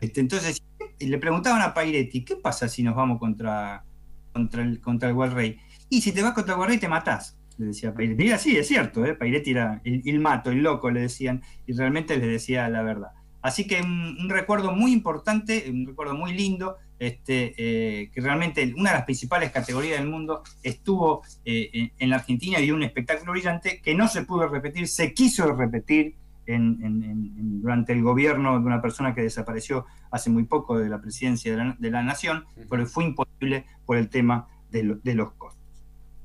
Este, 0.00 0.20
entonces, 0.20 0.62
le 0.98 1.18
preguntaban 1.18 1.60
a 1.60 1.74
Pairetti, 1.74 2.24
¿qué 2.24 2.36
pasa 2.36 2.68
si 2.68 2.82
nos 2.82 2.94
vamos 2.94 3.18
contra, 3.18 3.84
contra 4.32 4.62
el, 4.62 4.80
contra 4.80 5.10
el 5.10 5.32
rail? 5.32 5.60
Y 5.88 6.00
si 6.00 6.12
te 6.12 6.22
vas 6.22 6.32
contra 6.32 6.54
el 6.54 6.62
rail 6.62 6.80
te 6.80 6.88
matás, 6.88 7.36
le 7.58 7.66
decía 7.66 7.94
Pairetti. 7.94 8.24
Y 8.24 8.30
así, 8.30 8.56
es 8.56 8.68
cierto, 8.68 9.04
¿eh? 9.04 9.14
Pairetti 9.14 9.50
era 9.50 9.80
el, 9.84 10.02
el 10.04 10.20
mato, 10.20 10.50
el 10.50 10.62
loco, 10.62 10.90
le 10.90 11.02
decían, 11.02 11.42
y 11.66 11.72
realmente 11.72 12.16
les 12.16 12.28
decía 12.28 12.68
la 12.68 12.82
verdad. 12.82 13.12
Así 13.42 13.66
que 13.66 13.80
un, 13.82 14.28
recuerdo 14.28 14.72
muy 14.72 14.92
importante, 14.92 15.68
un 15.68 15.86
recuerdo 15.86 16.14
muy 16.14 16.32
lindo, 16.32 16.76
este, 16.98 17.54
eh, 17.58 18.10
que 18.12 18.20
realmente 18.20 18.72
una 18.76 18.90
de 18.90 18.96
las 18.98 19.04
principales 19.04 19.50
categorías 19.50 19.98
del 19.98 20.08
mundo 20.08 20.44
estuvo 20.62 21.22
eh, 21.44 21.90
en 21.98 22.10
la 22.10 22.16
Argentina 22.16 22.60
y 22.60 22.70
un 22.70 22.84
espectáculo 22.84 23.32
brillante 23.32 23.80
que 23.82 23.94
no 23.94 24.06
se 24.06 24.22
pudo 24.22 24.46
repetir, 24.46 24.86
se 24.86 25.12
quiso 25.12 25.52
repetir 25.52 26.14
en, 26.52 26.78
en, 26.82 27.02
en, 27.02 27.60
durante 27.60 27.92
el 27.92 28.02
gobierno 28.02 28.58
de 28.58 28.66
una 28.66 28.80
persona 28.80 29.14
que 29.14 29.22
desapareció 29.22 29.86
hace 30.10 30.30
muy 30.30 30.44
poco 30.44 30.78
de 30.78 30.88
la 30.88 31.00
presidencia 31.00 31.52
de 31.52 31.58
la, 31.58 31.76
de 31.78 31.90
la 31.90 32.02
nación, 32.02 32.44
pero 32.68 32.86
fue 32.86 33.04
imposible 33.04 33.66
por 33.86 33.96
el 33.96 34.08
tema 34.08 34.48
de, 34.70 34.82
lo, 34.82 34.94
de 34.96 35.14
los 35.14 35.32
costos. 35.32 35.62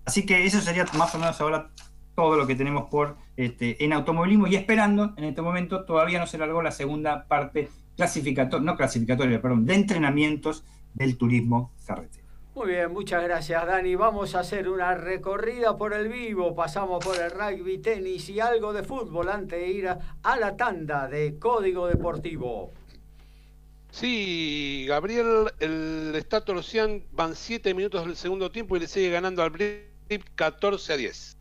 Así 0.06 0.26
que 0.26 0.46
eso 0.46 0.62
sería 0.62 0.86
más 0.98 1.14
o 1.16 1.20
menos 1.20 1.40
ahora 1.42 1.70
todo 2.16 2.36
lo 2.36 2.48
que 2.48 2.56
tenemos 2.56 2.90
por 2.90 3.18
este, 3.36 3.84
en 3.84 3.94
automovilismo 3.94 4.48
y 4.48 4.56
esperando, 4.56 5.14
en 5.18 5.26
este 5.26 5.42
momento 5.42 5.86
todavía 5.86 6.20
no 6.20 6.26
se 6.26 6.38
largó 6.38 6.62
la 6.62 6.72
segunda 6.72 7.28
parte 7.28 7.70
clasificatoria, 7.96 8.66
no 8.66 8.76
clasificatoria, 8.76 9.42
perdón, 9.42 9.66
de 9.66 9.76
entrenamientos 9.76 10.66
del 10.94 11.18
turismo 11.18 11.72
carretera. 11.86 12.27
Muy 12.58 12.70
bien, 12.70 12.92
muchas 12.92 13.22
gracias 13.22 13.68
Dani. 13.68 13.94
Vamos 13.94 14.34
a 14.34 14.40
hacer 14.40 14.68
una 14.68 14.96
recorrida 14.96 15.78
por 15.78 15.94
el 15.94 16.08
vivo, 16.08 16.56
pasamos 16.56 17.06
por 17.06 17.16
el 17.16 17.30
rugby, 17.30 17.78
tenis 17.78 18.30
y 18.30 18.40
algo 18.40 18.74
de 18.74 18.82
fútbol 18.82 19.30
antes 19.30 19.60
de 19.60 19.68
ir 19.68 19.88
a, 19.88 20.18
a 20.24 20.38
la 20.38 20.58
tanda 20.58 21.08
de 21.08 21.38
Código 21.38 21.86
Deportivo. 21.86 22.72
Sí, 23.92 24.86
Gabriel, 24.88 25.52
el 25.60 26.16
Estato 26.16 26.54
Ocean 26.54 27.04
van 27.12 27.36
7 27.36 27.76
minutos 27.76 28.04
del 28.08 28.16
segundo 28.16 28.50
tiempo 28.50 28.76
y 28.76 28.80
le 28.80 28.88
sigue 28.88 29.12
ganando 29.12 29.44
al 29.44 29.52
Brip 29.52 30.24
14 30.34 30.94
a 30.94 30.98
10. 30.98 31.38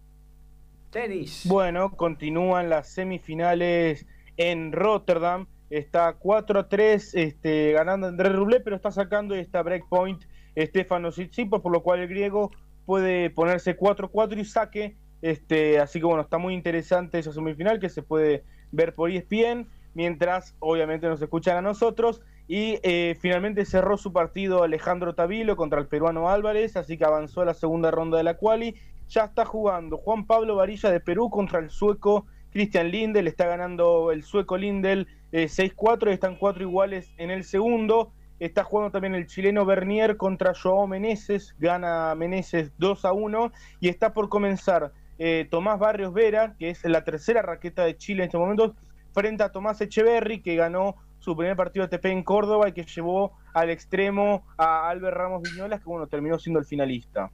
Tenis. 0.91 1.45
Bueno, 1.47 1.97
continúan 1.97 2.69
las 2.69 2.89
semifinales 2.93 4.05
en 4.37 4.71
Rotterdam. 4.71 5.47
Está 5.71 6.13
4 6.13 6.61
a 6.61 6.69
3 6.69 7.15
este, 7.15 7.73
ganando 7.73 8.07
Andrés 8.07 8.35
Rublé, 8.35 8.61
pero 8.61 8.77
está 8.77 8.91
sacando 8.91 9.35
esta 9.35 9.63
breakpoint 9.63 10.23
Stefano 10.57 11.11
Tsitsipas, 11.11 11.61
por 11.61 11.73
lo 11.73 11.83
cual 11.83 12.01
el 12.01 12.09
griego 12.09 12.51
puede 12.85 13.31
ponerse 13.31 13.77
4-4 13.77 14.39
y 14.39 14.45
saque. 14.45 14.97
Este, 15.23 15.79
así 15.81 15.99
que 15.99 16.07
bueno, 16.07 16.23
está 16.23 16.39
muy 16.39 16.55
interesante 16.55 17.19
esa 17.19 17.33
semifinal 17.33 17.81
que 17.81 17.89
se 17.89 18.03
puede 18.03 18.45
ver 18.71 18.95
por 18.95 19.11
ESPN, 19.11 19.67
mientras 19.95 20.55
obviamente 20.59 21.09
nos 21.09 21.21
escuchan 21.21 21.57
a 21.57 21.63
nosotros. 21.63 22.23
Y 22.49 22.79
eh, 22.85 23.17
finalmente 23.21 23.65
cerró 23.65 23.97
su 23.97 24.13
partido 24.13 24.63
Alejandro 24.63 25.15
Tavilo 25.15 25.57
contra 25.57 25.81
el 25.81 25.89
peruano 25.89 26.31
Álvarez, 26.31 26.77
así 26.77 26.97
que 26.97 27.05
avanzó 27.05 27.41
a 27.41 27.45
la 27.45 27.55
segunda 27.55 27.91
ronda 27.91 28.19
de 28.19 28.25
la 28.25 28.37
quali. 28.37 28.77
Ya 29.09 29.25
está 29.25 29.45
jugando 29.45 29.99
Juan 29.99 30.27
Pablo 30.27 30.57
Varilla 30.57 30.91
de 30.91 31.01
Perú 31.01 31.29
contra 31.31 31.59
el 31.59 31.71
sueco 31.71 32.27
Christian 32.51 32.91
Lindel, 32.91 33.27
está 33.27 33.47
ganando 33.47 34.13
el 34.13 34.23
sueco 34.23 34.57
Lindel 34.57 35.09
eh, 35.33 35.45
6-4, 35.45 36.11
están 36.11 36.37
cuatro 36.37 36.63
iguales 36.63 37.13
en 37.19 37.31
el 37.31 37.45
segundo. 37.45 38.13
Está 38.39 38.65
jugando 38.65 38.91
también 38.91 39.15
el 39.15 39.27
chileno 39.27 39.65
Bernier 39.65 40.17
contra 40.17 40.53
Joao 40.55 40.87
Meneses, 40.87 41.55
gana 41.59 42.15
Meneses 42.15 42.71
2 42.79 43.05
a 43.05 43.13
1 43.13 43.53
y 43.81 43.89
está 43.89 44.13
por 44.13 44.29
comenzar 44.29 44.93
eh, 45.19 45.49
Tomás 45.51 45.79
Barrios 45.79 46.13
Vera, 46.13 46.55
que 46.59 46.71
es 46.71 46.85
la 46.85 47.03
tercera 47.05 47.41
raqueta 47.41 47.85
de 47.85 47.97
Chile 47.97 48.23
en 48.23 48.27
este 48.27 48.39
momento, 48.39 48.75
frente 49.15 49.43
a 49.43 49.51
Tomás 49.51 49.81
Echeverry, 49.81 50.43
que 50.43 50.57
ganó 50.57 50.97
su 51.19 51.35
primer 51.35 51.57
partido 51.57 51.87
de 51.87 51.97
TP 51.97 52.07
en 52.07 52.23
Córdoba 52.23 52.69
y 52.69 52.73
que 52.73 52.85
llevó 52.85 53.33
al 53.55 53.71
extremo 53.71 54.47
a 54.59 54.91
Albert 54.91 55.17
Ramos 55.17 55.43
Viñolas, 55.43 55.81
que 55.81 55.87
bueno, 55.87 56.07
terminó 56.07 56.39
siendo 56.39 56.61
el 56.61 56.67
finalista. 56.67 57.31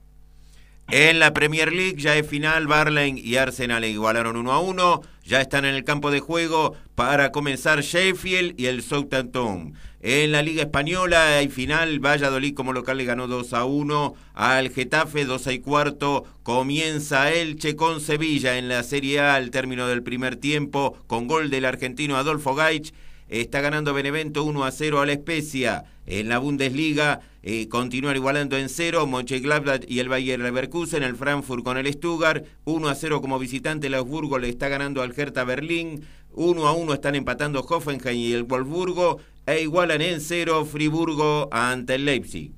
En 0.89 1.21
la 1.21 1.33
Premier 1.33 1.73
League 1.73 1.97
ya 1.97 2.17
es 2.17 2.27
final, 2.27 2.67
Barley 2.67 3.19
y 3.19 3.37
Arsenal 3.37 3.85
igualaron 3.85 4.37
1 4.37 4.53
a 4.53 4.61
1, 4.61 5.01
ya 5.25 5.41
están 5.41 5.65
en 5.65 5.75
el 5.75 5.85
campo 5.85 6.11
de 6.11 6.21
juego 6.21 6.75
para 6.95 7.33
comenzar 7.33 7.81
Sheffield 7.81 8.59
y 8.61 8.67
el 8.67 8.83
Southampton. 8.83 9.75
En 10.05 10.33
la 10.33 10.43
Liga 10.43 10.65
Española 10.65 11.39
hay 11.39 11.49
final, 11.49 12.01
Valladolid 12.05 12.55
como 12.55 12.73
local 12.73 12.99
le 12.99 13.05
ganó 13.05 13.29
2 13.29 13.53
a 13.53 13.65
1 13.65 14.15
al 14.35 14.71
Getafe, 14.71 15.25
2 15.25 15.47
a 15.47 15.53
y 15.53 15.61
cuarto, 15.61 16.25
comienza 16.43 17.31
Elche 17.33 17.77
con 17.77 18.01
Sevilla 18.01 18.59
en 18.59 18.69
la 18.69 18.83
Serie 18.83 19.21
A 19.21 19.37
al 19.37 19.53
término 19.53 19.87
del 19.87 20.03
primer 20.03 20.35
tiempo 20.35 20.99
con 21.07 21.29
gol 21.29 21.51
del 21.51 21.67
argentino 21.67 22.17
Adolfo 22.17 22.57
Gaich. 22.57 22.93
Está 23.29 23.61
ganando 23.61 23.95
Benevento 23.95 24.43
1 24.43 24.65
a 24.65 24.73
0 24.73 25.01
a 25.01 25.07
la 25.07 25.13
Especia. 25.13 25.85
En 26.05 26.29
la 26.29 26.39
Bundesliga 26.39 27.21
eh, 27.45 27.69
continúan 27.69 28.17
igualando 28.17 28.59
en 28.59 28.69
0 28.69 29.07
Mönchengladbach 29.07 29.85
y 29.89 30.01
el 30.01 30.09
Bayer 30.09 30.41
Leverkusen. 30.41 31.05
El 31.05 31.15
Frankfurt 31.15 31.63
con 31.63 31.79
el 31.79 31.91
Stuttgart 31.91 32.45
1 32.65 32.89
a 32.89 32.95
0 32.97 33.21
como 33.21 33.39
visitante. 33.39 33.87
El 33.87 33.95
Augsburgo 33.95 34.39
le 34.39 34.49
está 34.49 34.69
ganando 34.69 35.01
al 35.01 35.15
Hertha 35.17 35.45
Berlín. 35.45 36.05
1 36.35 36.67
a 36.67 36.73
1 36.73 36.95
están 36.95 37.15
empatando 37.15 37.61
Hoffenheim 37.61 38.19
y 38.19 38.33
el 38.33 38.43
Wolfsburgo. 38.43 39.21
E 39.47 39.63
igualan 39.63 40.01
en 40.01 40.21
0 40.21 40.65
Friburgo 40.65 41.49
ante 41.53 41.97
el 41.97 42.05
Leipzig. 42.05 42.53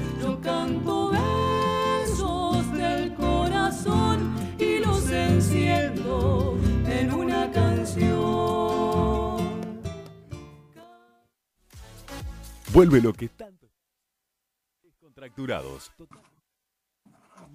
Vuelve 12.72 13.00
lo 13.00 13.12
que 13.14 13.30
tanto 15.26 15.42
contracturados. 15.46 15.92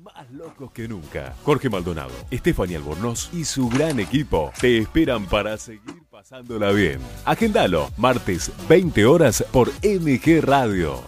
Más 0.03 0.31
locos 0.31 0.71
que 0.71 0.87
nunca. 0.87 1.35
Jorge 1.43 1.69
Maldonado, 1.69 2.13
Estefania 2.31 2.77
Albornoz 2.77 3.29
y 3.33 3.45
su 3.45 3.69
gran 3.69 3.99
equipo 3.99 4.51
te 4.59 4.79
esperan 4.79 5.25
para 5.25 5.57
seguir 5.57 6.03
pasándola 6.09 6.71
bien. 6.71 6.99
Agendalo, 7.25 7.91
martes 7.97 8.51
20 8.67 9.05
horas 9.05 9.43
por 9.51 9.69
MG 9.83 10.41
Radio. 10.41 11.03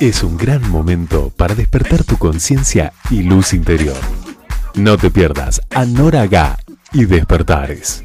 Es 0.00 0.24
un 0.24 0.36
gran 0.36 0.68
momento 0.68 1.30
para 1.36 1.54
despertar 1.54 2.02
tu 2.02 2.16
conciencia 2.16 2.92
y 3.10 3.22
luz 3.22 3.52
interior. 3.52 4.00
No 4.74 4.96
te 4.96 5.10
pierdas 5.10 5.60
a 5.70 5.84
Nora 5.84 6.26
Gá 6.26 6.58
y 6.92 7.04
Despertares 7.04 8.04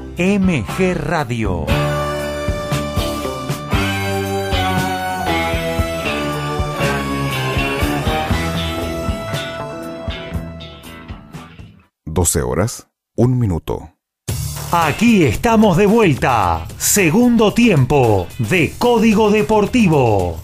MG 0.17 0.93
Radio. 0.95 1.65
Doce 12.05 12.41
horas, 12.41 12.89
un 13.15 13.39
minuto. 13.39 13.93
Aquí 14.71 15.23
estamos 15.23 15.77
de 15.77 15.85
vuelta. 15.85 16.65
Segundo 16.77 17.53
tiempo 17.53 18.27
de 18.37 18.73
Código 18.77 19.31
Deportivo. 19.31 20.39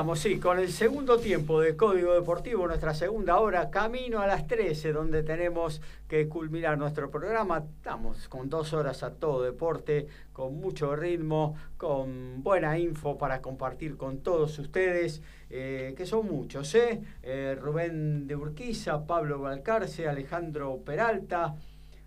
Estamos, 0.00 0.20
sí, 0.20 0.38
con 0.38 0.58
el 0.58 0.70
segundo 0.70 1.18
tiempo 1.18 1.60
de 1.60 1.76
Código 1.76 2.14
Deportivo, 2.14 2.66
nuestra 2.66 2.94
segunda 2.94 3.38
hora, 3.38 3.68
camino 3.68 4.20
a 4.20 4.26
las 4.26 4.46
13, 4.46 4.94
donde 4.94 5.22
tenemos 5.22 5.82
que 6.08 6.26
culminar 6.26 6.78
nuestro 6.78 7.10
programa. 7.10 7.58
Estamos 7.58 8.26
con 8.28 8.48
dos 8.48 8.72
horas 8.72 9.02
a 9.02 9.12
todo 9.12 9.42
deporte, 9.42 10.06
con 10.32 10.58
mucho 10.58 10.96
ritmo, 10.96 11.54
con 11.76 12.42
buena 12.42 12.78
info 12.78 13.18
para 13.18 13.42
compartir 13.42 13.98
con 13.98 14.22
todos 14.22 14.58
ustedes, 14.58 15.20
eh, 15.50 15.92
que 15.94 16.06
son 16.06 16.24
muchos, 16.28 16.74
¿eh? 16.76 17.02
¿eh? 17.22 17.58
Rubén 17.60 18.26
de 18.26 18.36
Urquiza, 18.36 19.06
Pablo 19.06 19.40
Valcarce, 19.40 20.08
Alejandro 20.08 20.78
Peralta. 20.82 21.56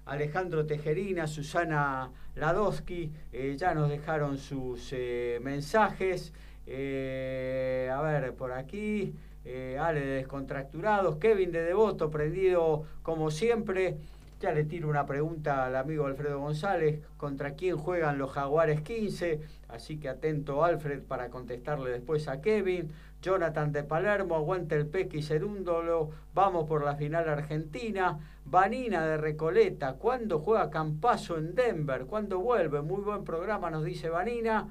Alejandro 0.05 0.65
Tejerina, 0.65 1.27
Susana 1.27 2.11
Ladowski, 2.35 3.09
eh, 3.31 3.55
ya 3.57 3.73
nos 3.73 3.87
dejaron 3.87 4.37
sus 4.37 4.93
mensajes. 5.39 6.33
Eh, 6.65 7.91
a 7.93 8.01
ver, 8.01 8.33
por 8.33 8.51
aquí, 8.51 9.13
eh, 9.45 9.77
Ale 9.79 9.99
de 10.01 10.13
Descontracturados, 10.15 11.17
Kevin 11.17 11.51
de 11.51 11.63
Devoto, 11.63 12.09
prendido 12.09 12.83
como 13.01 13.31
siempre. 13.31 13.97
Ya 14.39 14.51
le 14.51 14.65
tiro 14.65 14.89
una 14.89 15.05
pregunta 15.05 15.65
al 15.65 15.75
amigo 15.77 16.05
Alfredo 16.05 16.39
González, 16.39 16.99
¿contra 17.15 17.53
quién 17.53 17.77
juegan 17.77 18.17
los 18.17 18.31
Jaguares 18.31 18.81
15? 18.81 19.39
Así 19.69 19.97
que 19.97 20.09
atento 20.09 20.65
Alfred 20.65 21.01
para 21.01 21.29
contestarle 21.29 21.91
después 21.91 22.27
a 22.27 22.41
Kevin. 22.41 22.91
Jonathan 23.21 23.71
de 23.71 23.83
Palermo, 23.83 24.35
aguanta 24.35 24.75
el 24.75 24.85
Pequi 24.85 25.21
Cerúndolo, 25.21 26.09
vamos 26.33 26.67
por 26.67 26.83
la 26.83 26.97
final 26.97 27.29
argentina. 27.29 28.19
Vanina 28.43 29.05
de 29.07 29.15
Recoleta, 29.15 29.93
¿cuándo 29.93 30.39
juega 30.39 30.69
Campazo 30.69 31.37
en 31.37 31.55
Denver? 31.55 32.05
¿Cuándo 32.05 32.39
vuelve? 32.39 32.81
Muy 32.81 33.01
buen 33.01 33.23
programa, 33.23 33.71
nos 33.71 33.85
dice 33.85 34.09
Vanina. 34.09 34.67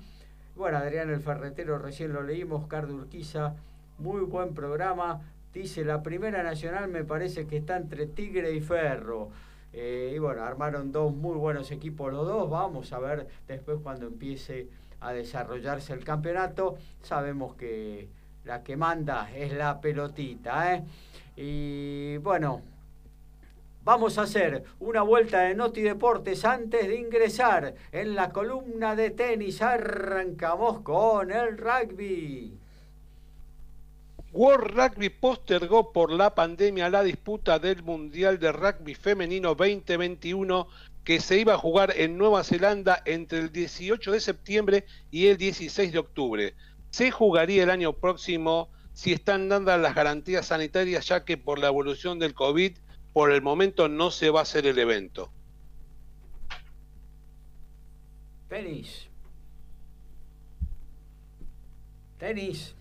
Bueno, 0.55 0.77
Adrián 0.77 1.09
el 1.09 1.21
Ferretero, 1.21 1.79
recién 1.79 2.13
lo 2.13 2.23
leímos, 2.23 2.63
Oscar 2.63 2.91
Urquiza, 2.91 3.55
muy 3.99 4.21
buen 4.21 4.53
programa. 4.53 5.23
Dice, 5.55 5.83
la 5.83 6.03
primera 6.03 6.43
nacional 6.43 6.89
me 6.89 7.05
parece 7.05 7.47
que 7.47 7.57
está 7.57 7.79
entre 7.79 8.07
Tigre 8.07 8.53
y 8.53 8.61
Ferro. 8.61 9.31
Eh, 9.73 10.13
y 10.15 10.19
bueno, 10.19 10.43
armaron 10.43 10.93
dos 10.93 11.15
muy 11.15 11.37
buenos 11.37 11.71
equipos 11.71 12.13
los 12.13 12.27
dos. 12.27 12.51
Vamos 12.51 12.93
a 12.93 12.99
ver 12.99 13.29
después 13.49 13.79
cuando 13.83 14.07
empiece 14.07 14.69
a 15.01 15.13
desarrollarse 15.15 15.95
el 15.95 16.05
campeonato. 16.05 16.77
Sabemos 17.01 17.55
que 17.55 18.11
la 18.45 18.63
que 18.63 18.77
manda 18.77 19.31
es 19.35 19.55
la 19.55 19.81
pelotita. 19.81 20.75
¿eh? 20.75 20.85
Y 21.35 22.19
bueno, 22.19 22.61
Vamos 23.85 24.17
a 24.17 24.23
hacer 24.23 24.63
una 24.79 25.03
vuelta 25.03 25.41
de 25.41 25.57
Noti 25.57 25.81
Deportes 25.81 26.45
antes 26.45 26.87
de 26.87 26.95
ingresar 26.95 27.75
en 27.91 28.15
la 28.15 28.31
columna 28.31 28.95
de 28.95 29.11
tenis. 29.11 29.61
Arrancamos 29.61 30.83
con 30.83 31.33
el 31.33 31.59
rugby. 31.59 32.57
World 34.33 34.71
Rugby 34.71 35.11
postergó 35.11 35.93
por 35.93 36.13
la 36.13 36.33
pandemia 36.33 36.89
la 36.91 37.03
disputa 37.03 37.59
del 37.59 37.83
Mundial 37.83 38.39
de 38.39 38.53
Rugby 38.53 38.95
Femenino 38.95 39.57
2021 39.57 40.69
que 41.03 41.19
se 41.19 41.39
iba 41.39 41.55
a 41.55 41.59
jugar 41.59 41.93
en 41.97 42.17
Nueva 42.17 42.45
Zelanda 42.45 43.03
entre 43.05 43.41
el 43.41 43.51
18 43.51 44.13
de 44.13 44.21
septiembre 44.21 44.87
y 45.11 45.27
el 45.27 45.37
16 45.37 45.93
de 45.93 45.99
octubre. 45.99 46.55
Se 46.91 47.11
jugaría 47.11 47.65
el 47.65 47.71
año 47.71 47.95
próximo 47.95 48.69
si 48.93 49.13
están 49.13 49.49
dando 49.49 49.77
las 49.77 49.95
garantías 49.95 50.47
sanitarias 50.47 51.05
ya 51.09 51.25
que 51.25 51.37
por 51.37 51.59
la 51.59 51.67
evolución 51.67 52.21
del 52.21 52.33
COVID 52.33 52.77
por 53.13 53.31
el 53.33 53.43
momento 53.43 53.89
no 53.89 54.11
se 54.11 54.31
va 54.31 54.41
a 54.41 54.43
hacer 54.43 54.67
el 54.67 54.79
evento. 54.79 55.31
Tenis. 58.49 59.09
Tenis. 62.19 62.75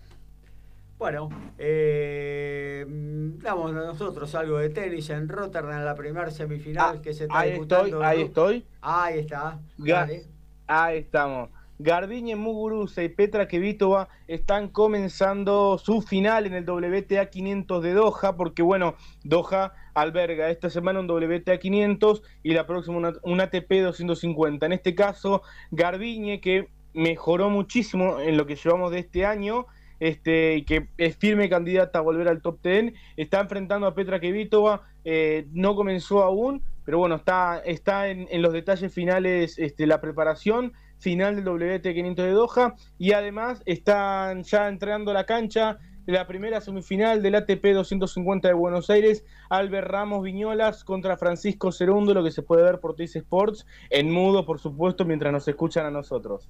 Bueno, 0.98 1.30
eh, 1.58 2.84
damos 2.88 3.72
a 3.72 3.74
nosotros 3.74 4.32
algo 4.36 4.58
de 4.58 4.68
tenis 4.68 5.10
en 5.10 5.28
Rotterdam, 5.28 5.84
la 5.84 5.96
primera 5.96 6.30
semifinal 6.30 6.98
Ah, 6.98 7.02
que 7.02 7.12
se 7.12 7.24
está 7.24 7.40
ahí 7.40 7.50
disputando. 7.50 7.86
estoy, 7.86 8.02
ahí 8.04 8.22
estoy. 8.22 8.66
Ahí 8.80 9.18
está. 9.18 9.58
Dale. 9.78 10.26
Ahí 10.68 10.98
estamos. 10.98 11.50
Garbiñe 11.80 12.36
Muguruza 12.36 13.02
y 13.02 13.08
Petra 13.08 13.48
Kvitova 13.48 14.08
están 14.28 14.68
comenzando 14.68 15.76
su 15.78 16.00
final 16.02 16.46
en 16.46 16.54
el 16.54 16.64
WTA 16.70 17.26
500 17.26 17.82
de 17.82 17.92
Doha, 17.94 18.36
porque 18.36 18.62
bueno, 18.62 18.94
Doha 19.24 19.74
alberga 19.94 20.50
esta 20.50 20.70
semana 20.70 21.00
un 21.00 21.10
WTA 21.10 21.58
500 21.58 22.22
y 22.42 22.52
la 22.52 22.66
próxima 22.66 23.12
un 23.22 23.40
ATP 23.40 23.70
250. 23.82 24.66
En 24.66 24.72
este 24.72 24.94
caso, 24.94 25.42
Garbiñe, 25.70 26.40
que 26.40 26.68
mejoró 26.94 27.50
muchísimo 27.50 28.20
en 28.20 28.36
lo 28.36 28.46
que 28.46 28.56
llevamos 28.56 28.90
de 28.92 29.00
este 29.00 29.24
año, 29.24 29.66
este, 30.00 30.64
que 30.64 30.88
es 30.98 31.16
firme 31.16 31.48
candidata 31.48 32.00
a 32.00 32.02
volver 32.02 32.28
al 32.28 32.42
top 32.42 32.60
10, 32.62 32.92
está 33.16 33.40
enfrentando 33.40 33.86
a 33.86 33.94
Petra 33.94 34.20
Kvitova, 34.20 34.82
eh, 35.04 35.46
no 35.52 35.74
comenzó 35.74 36.22
aún, 36.22 36.62
pero 36.84 36.98
bueno, 36.98 37.14
está, 37.14 37.60
está 37.64 38.08
en, 38.08 38.26
en 38.30 38.42
los 38.42 38.52
detalles 38.52 38.92
finales 38.92 39.58
este, 39.58 39.86
la 39.86 40.00
preparación 40.00 40.72
final 40.98 41.36
del 41.36 41.44
WT 41.44 41.82
500 41.94 42.24
de 42.24 42.30
Doha 42.30 42.74
y 42.98 43.12
además 43.12 43.62
están 43.66 44.44
ya 44.44 44.68
entrando 44.68 45.10
a 45.10 45.14
la 45.14 45.26
cancha 45.26 45.78
la 46.06 46.26
primera 46.26 46.60
semifinal 46.60 47.22
del 47.22 47.36
ATP 47.36 47.64
250 47.74 48.48
de 48.48 48.54
Buenos 48.54 48.90
Aires, 48.90 49.24
Albert 49.48 49.88
Ramos 49.88 50.22
Viñolas 50.22 50.84
contra 50.84 51.16
Francisco 51.16 51.70
Cerundo, 51.70 52.14
lo 52.14 52.24
que 52.24 52.30
se 52.30 52.42
puede 52.42 52.62
ver 52.62 52.80
por 52.80 52.94
Teis 52.94 53.14
Sports, 53.14 53.66
en 53.90 54.10
mudo 54.10 54.44
por 54.44 54.58
supuesto, 54.58 55.04
mientras 55.04 55.32
nos 55.32 55.46
escuchan 55.46 55.86
a 55.86 55.90
nosotros. 55.90 56.48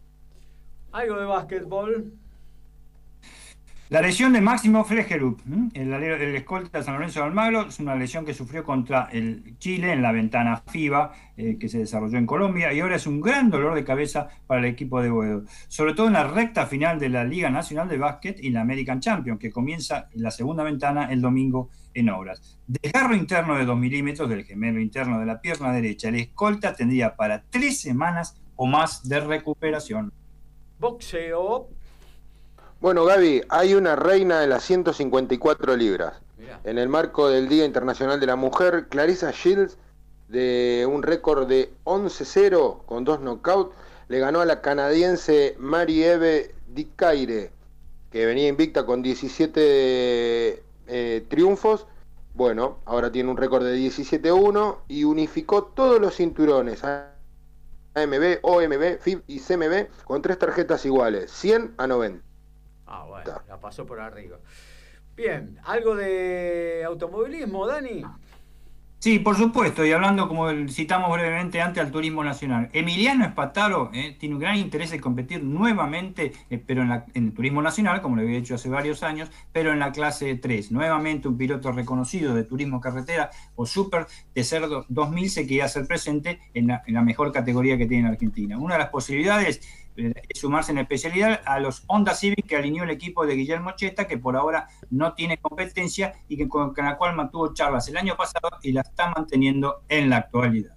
Algo 0.92 1.18
de 1.18 1.26
básquetbol. 1.26 2.12
La 3.92 4.00
lesión 4.00 4.32
de 4.32 4.40
Máximo 4.40 4.84
Flegerup, 4.84 5.42
¿m? 5.46 5.68
el, 5.74 5.92
alero- 5.92 6.16
escolta 6.16 6.82
San 6.82 6.94
Lorenzo 6.94 7.20
de 7.20 7.26
Almagro, 7.26 7.68
es 7.68 7.78
una 7.78 7.94
lesión 7.94 8.24
que 8.24 8.32
sufrió 8.32 8.64
contra 8.64 9.10
el 9.12 9.58
Chile 9.58 9.92
en 9.92 10.00
la 10.00 10.12
ventana 10.12 10.62
FIBA 10.66 11.12
eh, 11.36 11.58
que 11.60 11.68
se 11.68 11.76
desarrolló 11.80 12.16
en 12.16 12.24
Colombia 12.24 12.72
y 12.72 12.80
ahora 12.80 12.96
es 12.96 13.06
un 13.06 13.20
gran 13.20 13.50
dolor 13.50 13.74
de 13.74 13.84
cabeza 13.84 14.28
para 14.46 14.60
el 14.60 14.64
equipo 14.64 15.02
de 15.02 15.10
Boedo, 15.10 15.44
sobre 15.68 15.92
todo 15.92 16.06
en 16.06 16.14
la 16.14 16.24
recta 16.26 16.64
final 16.64 16.98
de 16.98 17.10
la 17.10 17.22
Liga 17.24 17.50
Nacional 17.50 17.86
de 17.86 17.98
Básquet 17.98 18.42
y 18.42 18.48
la 18.48 18.62
American 18.62 18.98
Champions, 19.00 19.38
que 19.38 19.50
comienza 19.50 20.08
en 20.10 20.22
la 20.22 20.30
segunda 20.30 20.64
ventana 20.64 21.12
el 21.12 21.20
domingo 21.20 21.68
en 21.92 22.08
obras. 22.08 22.58
Desgarro 22.66 23.14
interno 23.14 23.58
de 23.58 23.66
2 23.66 23.78
milímetros 23.78 24.26
del 24.26 24.44
gemelo 24.46 24.80
interno 24.80 25.20
de 25.20 25.26
la 25.26 25.42
pierna 25.42 25.70
derecha, 25.70 26.08
el 26.08 26.14
escolta 26.14 26.74
tendría 26.74 27.14
para 27.14 27.42
tres 27.42 27.82
semanas 27.82 28.40
o 28.56 28.64
más 28.66 29.06
de 29.06 29.20
recuperación. 29.20 30.14
Boxeo. 30.78 31.68
Bueno, 32.82 33.04
Gaby, 33.04 33.42
hay 33.48 33.74
una 33.74 33.94
reina 33.94 34.40
de 34.40 34.48
las 34.48 34.64
154 34.64 35.76
libras. 35.76 36.20
Mirá. 36.36 36.58
En 36.64 36.78
el 36.78 36.88
marco 36.88 37.28
del 37.28 37.48
Día 37.48 37.64
Internacional 37.64 38.18
de 38.18 38.26
la 38.26 38.34
Mujer, 38.34 38.88
Clarissa 38.88 39.30
Shields, 39.30 39.78
de 40.26 40.84
un 40.90 41.04
récord 41.04 41.46
de 41.46 41.70
11-0 41.84 42.84
con 42.84 43.04
dos 43.04 43.20
knockouts, 43.20 43.72
le 44.08 44.18
ganó 44.18 44.40
a 44.40 44.46
la 44.46 44.62
canadiense 44.62 45.54
Marie-Eve 45.60 46.56
Dicaire, 46.74 47.52
que 48.10 48.26
venía 48.26 48.48
invicta 48.48 48.84
con 48.84 49.00
17 49.00 50.64
eh, 50.88 51.24
triunfos. 51.28 51.86
Bueno, 52.34 52.78
ahora 52.84 53.12
tiene 53.12 53.30
un 53.30 53.36
récord 53.36 53.64
de 53.64 53.78
17-1 53.78 54.78
y 54.88 55.04
unificó 55.04 55.66
todos 55.66 56.00
los 56.00 56.16
cinturones 56.16 56.82
AMB, 56.82 58.40
OMB, 58.42 58.98
FIB 58.98 59.22
y 59.28 59.38
CMB 59.38 60.04
con 60.04 60.20
tres 60.20 60.36
tarjetas 60.40 60.84
iguales, 60.84 61.30
100 61.30 61.74
a 61.76 61.86
90. 61.86 62.31
Ah, 62.94 63.04
bueno, 63.08 63.32
la 63.48 63.58
pasó 63.58 63.86
por 63.86 64.00
arriba. 64.00 64.38
Bien, 65.16 65.58
algo 65.64 65.96
de 65.96 66.82
automovilismo, 66.86 67.66
Dani. 67.66 68.02
Sí, 68.98 69.18
por 69.18 69.34
supuesto, 69.36 69.84
y 69.84 69.90
hablando 69.90 70.28
como 70.28 70.48
citamos 70.68 71.10
brevemente 71.10 71.60
antes 71.60 71.82
al 71.82 71.90
turismo 71.90 72.22
nacional, 72.22 72.68
Emiliano 72.72 73.24
Espataro 73.24 73.90
eh, 73.92 74.14
tiene 74.20 74.36
un 74.36 74.40
gran 74.40 74.56
interés 74.56 74.92
en 74.92 75.00
competir 75.00 75.42
nuevamente, 75.42 76.32
eh, 76.50 76.62
pero 76.64 76.82
en, 76.82 76.90
la- 76.90 77.06
en 77.14 77.26
el 77.28 77.32
turismo 77.34 77.62
nacional, 77.62 78.00
como 78.00 78.14
lo 78.14 78.22
había 78.22 78.38
hecho 78.38 78.54
hace 78.54 78.68
varios 78.68 79.02
años, 79.02 79.28
pero 79.52 79.72
en 79.72 79.80
la 79.80 79.90
clase 79.90 80.36
3. 80.36 80.70
Nuevamente 80.70 81.26
un 81.26 81.36
piloto 81.36 81.72
reconocido 81.72 82.32
de 82.34 82.44
turismo 82.44 82.80
carretera 82.80 83.30
o 83.56 83.66
super 83.66 84.06
de 84.36 84.44
ser 84.44 84.68
do- 84.68 84.84
2000 84.88 85.30
se 85.30 85.48
quería 85.48 85.64
hacer 85.64 85.86
presente 85.88 86.38
en 86.54 86.68
la, 86.68 86.84
en 86.86 86.94
la 86.94 87.02
mejor 87.02 87.32
categoría 87.32 87.76
que 87.78 87.86
tiene 87.86 88.06
Argentina. 88.08 88.56
Una 88.58 88.74
de 88.74 88.80
las 88.82 88.90
posibilidades 88.90 89.48
es 89.58 89.81
sumarse 90.34 90.72
en 90.72 90.78
especialidad 90.78 91.40
a 91.44 91.60
los 91.60 91.84
Honda 91.86 92.14
Civic 92.14 92.46
que 92.46 92.56
alineó 92.56 92.84
el 92.84 92.90
equipo 92.90 93.26
de 93.26 93.34
Guillermo 93.34 93.72
Chesta, 93.76 94.06
que 94.06 94.18
por 94.18 94.36
ahora 94.36 94.68
no 94.90 95.14
tiene 95.14 95.38
competencia 95.38 96.12
y 96.28 96.36
que 96.36 96.48
con, 96.48 96.74
con 96.74 96.84
la 96.84 96.96
cual 96.96 97.14
mantuvo 97.14 97.52
charlas 97.54 97.88
el 97.88 97.96
año 97.96 98.16
pasado 98.16 98.48
y 98.62 98.72
la 98.72 98.82
está 98.82 99.10
manteniendo 99.10 99.82
en 99.88 100.10
la 100.10 100.18
actualidad. 100.18 100.76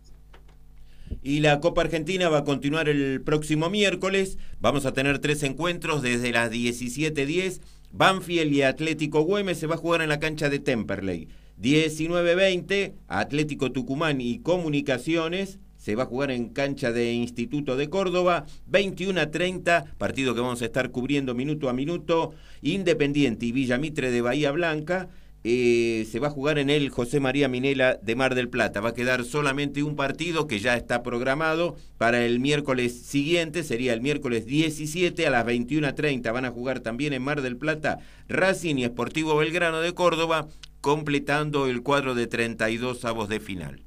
Y 1.23 1.39
la 1.39 1.59
Copa 1.59 1.81
Argentina 1.81 2.29
va 2.29 2.39
a 2.39 2.43
continuar 2.43 2.87
el 2.87 3.21
próximo 3.21 3.69
miércoles. 3.69 4.37
Vamos 4.59 4.85
a 4.85 4.93
tener 4.93 5.19
tres 5.19 5.41
encuentros 5.43 6.01
desde 6.01 6.31
las 6.31 6.51
17.10. 6.51 7.61
Banfield 7.91 8.53
y 8.53 8.61
Atlético 8.61 9.21
Güemes 9.21 9.57
se 9.57 9.67
va 9.67 9.75
a 9.75 9.79
jugar 9.79 10.01
en 10.01 10.09
la 10.09 10.19
cancha 10.19 10.49
de 10.49 10.59
Temperley. 10.59 11.29
19.20, 11.61 12.93
Atlético 13.07 13.71
Tucumán 13.71 14.19
y 14.19 14.39
Comunicaciones 14.39 15.59
se 15.85 15.93
va 15.93 16.03
a 16.03 16.07
jugar 16.07 16.31
en 16.31 16.49
cancha 16.49 16.91
de 16.91 17.13
Instituto 17.13 17.77
de 17.77 17.91
Córdoba. 17.91 18.47
21.30, 18.71 19.85
partido 19.99 20.33
que 20.33 20.41
vamos 20.41 20.63
a 20.63 20.65
estar 20.65 20.89
cubriendo 20.89 21.35
minuto 21.35 21.69
a 21.69 21.73
minuto. 21.73 22.33
Independiente 22.63 23.45
y 23.45 23.51
Villamitre 23.51 24.09
de 24.09 24.21
Bahía 24.21 24.49
Blanca 24.49 25.09
eh, 25.43 26.07
se 26.11 26.17
va 26.19 26.29
a 26.29 26.31
jugar 26.31 26.57
en 26.57 26.71
el 26.71 26.89
José 26.89 27.19
María 27.19 27.47
Minela 27.49 27.99
de 28.01 28.15
Mar 28.15 28.33
del 28.33 28.49
Plata. 28.49 28.81
Va 28.81 28.89
a 28.89 28.93
quedar 28.95 29.23
solamente 29.25 29.83
un 29.83 29.95
partido 29.95 30.47
que 30.47 30.57
ya 30.57 30.75
está 30.75 31.03
programado 31.03 31.75
para 31.99 32.25
el 32.25 32.39
miércoles 32.39 33.03
siguiente, 33.03 33.61
sería 33.61 33.93
el 33.93 34.01
miércoles 34.01 34.47
17 34.47 35.27
a 35.27 35.29
las 35.29 35.45
21.30. 35.45 36.33
Van 36.33 36.45
a 36.45 36.51
jugar 36.51 36.79
también 36.79 37.13
en 37.13 37.21
Mar 37.21 37.43
del 37.43 37.57
Plata 37.57 37.99
Racing 38.27 38.77
y 38.77 38.85
Sportivo 38.85 39.35
Belgrano 39.37 39.81
de 39.81 39.93
Córdoba, 39.93 40.47
completando 40.81 41.67
el 41.67 41.83
cuadro 41.83 42.15
de 42.15 42.25
32 42.25 43.05
avos 43.05 43.29
de 43.29 43.39
final. 43.39 43.84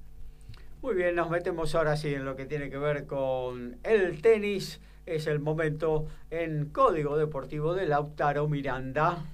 Muy 0.80 0.94
bien, 0.94 1.16
nos 1.16 1.28
metemos 1.28 1.74
ahora 1.74 1.96
sí 1.96 2.14
en 2.14 2.24
lo 2.24 2.36
que 2.36 2.46
tiene 2.46 2.70
que 2.70 2.78
ver 2.78 3.06
con 3.06 3.78
el 3.82 4.22
tenis. 4.22 4.80
Es 5.06 5.26
el 5.26 5.40
momento 5.40 6.06
en 6.30 6.66
Código 6.66 7.16
Deportivo 7.16 7.74
de 7.74 7.86
Lautaro 7.86 8.46
Miranda. 8.46 9.24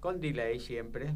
Con 0.00 0.20
delay 0.20 0.60
siempre. 0.60 1.14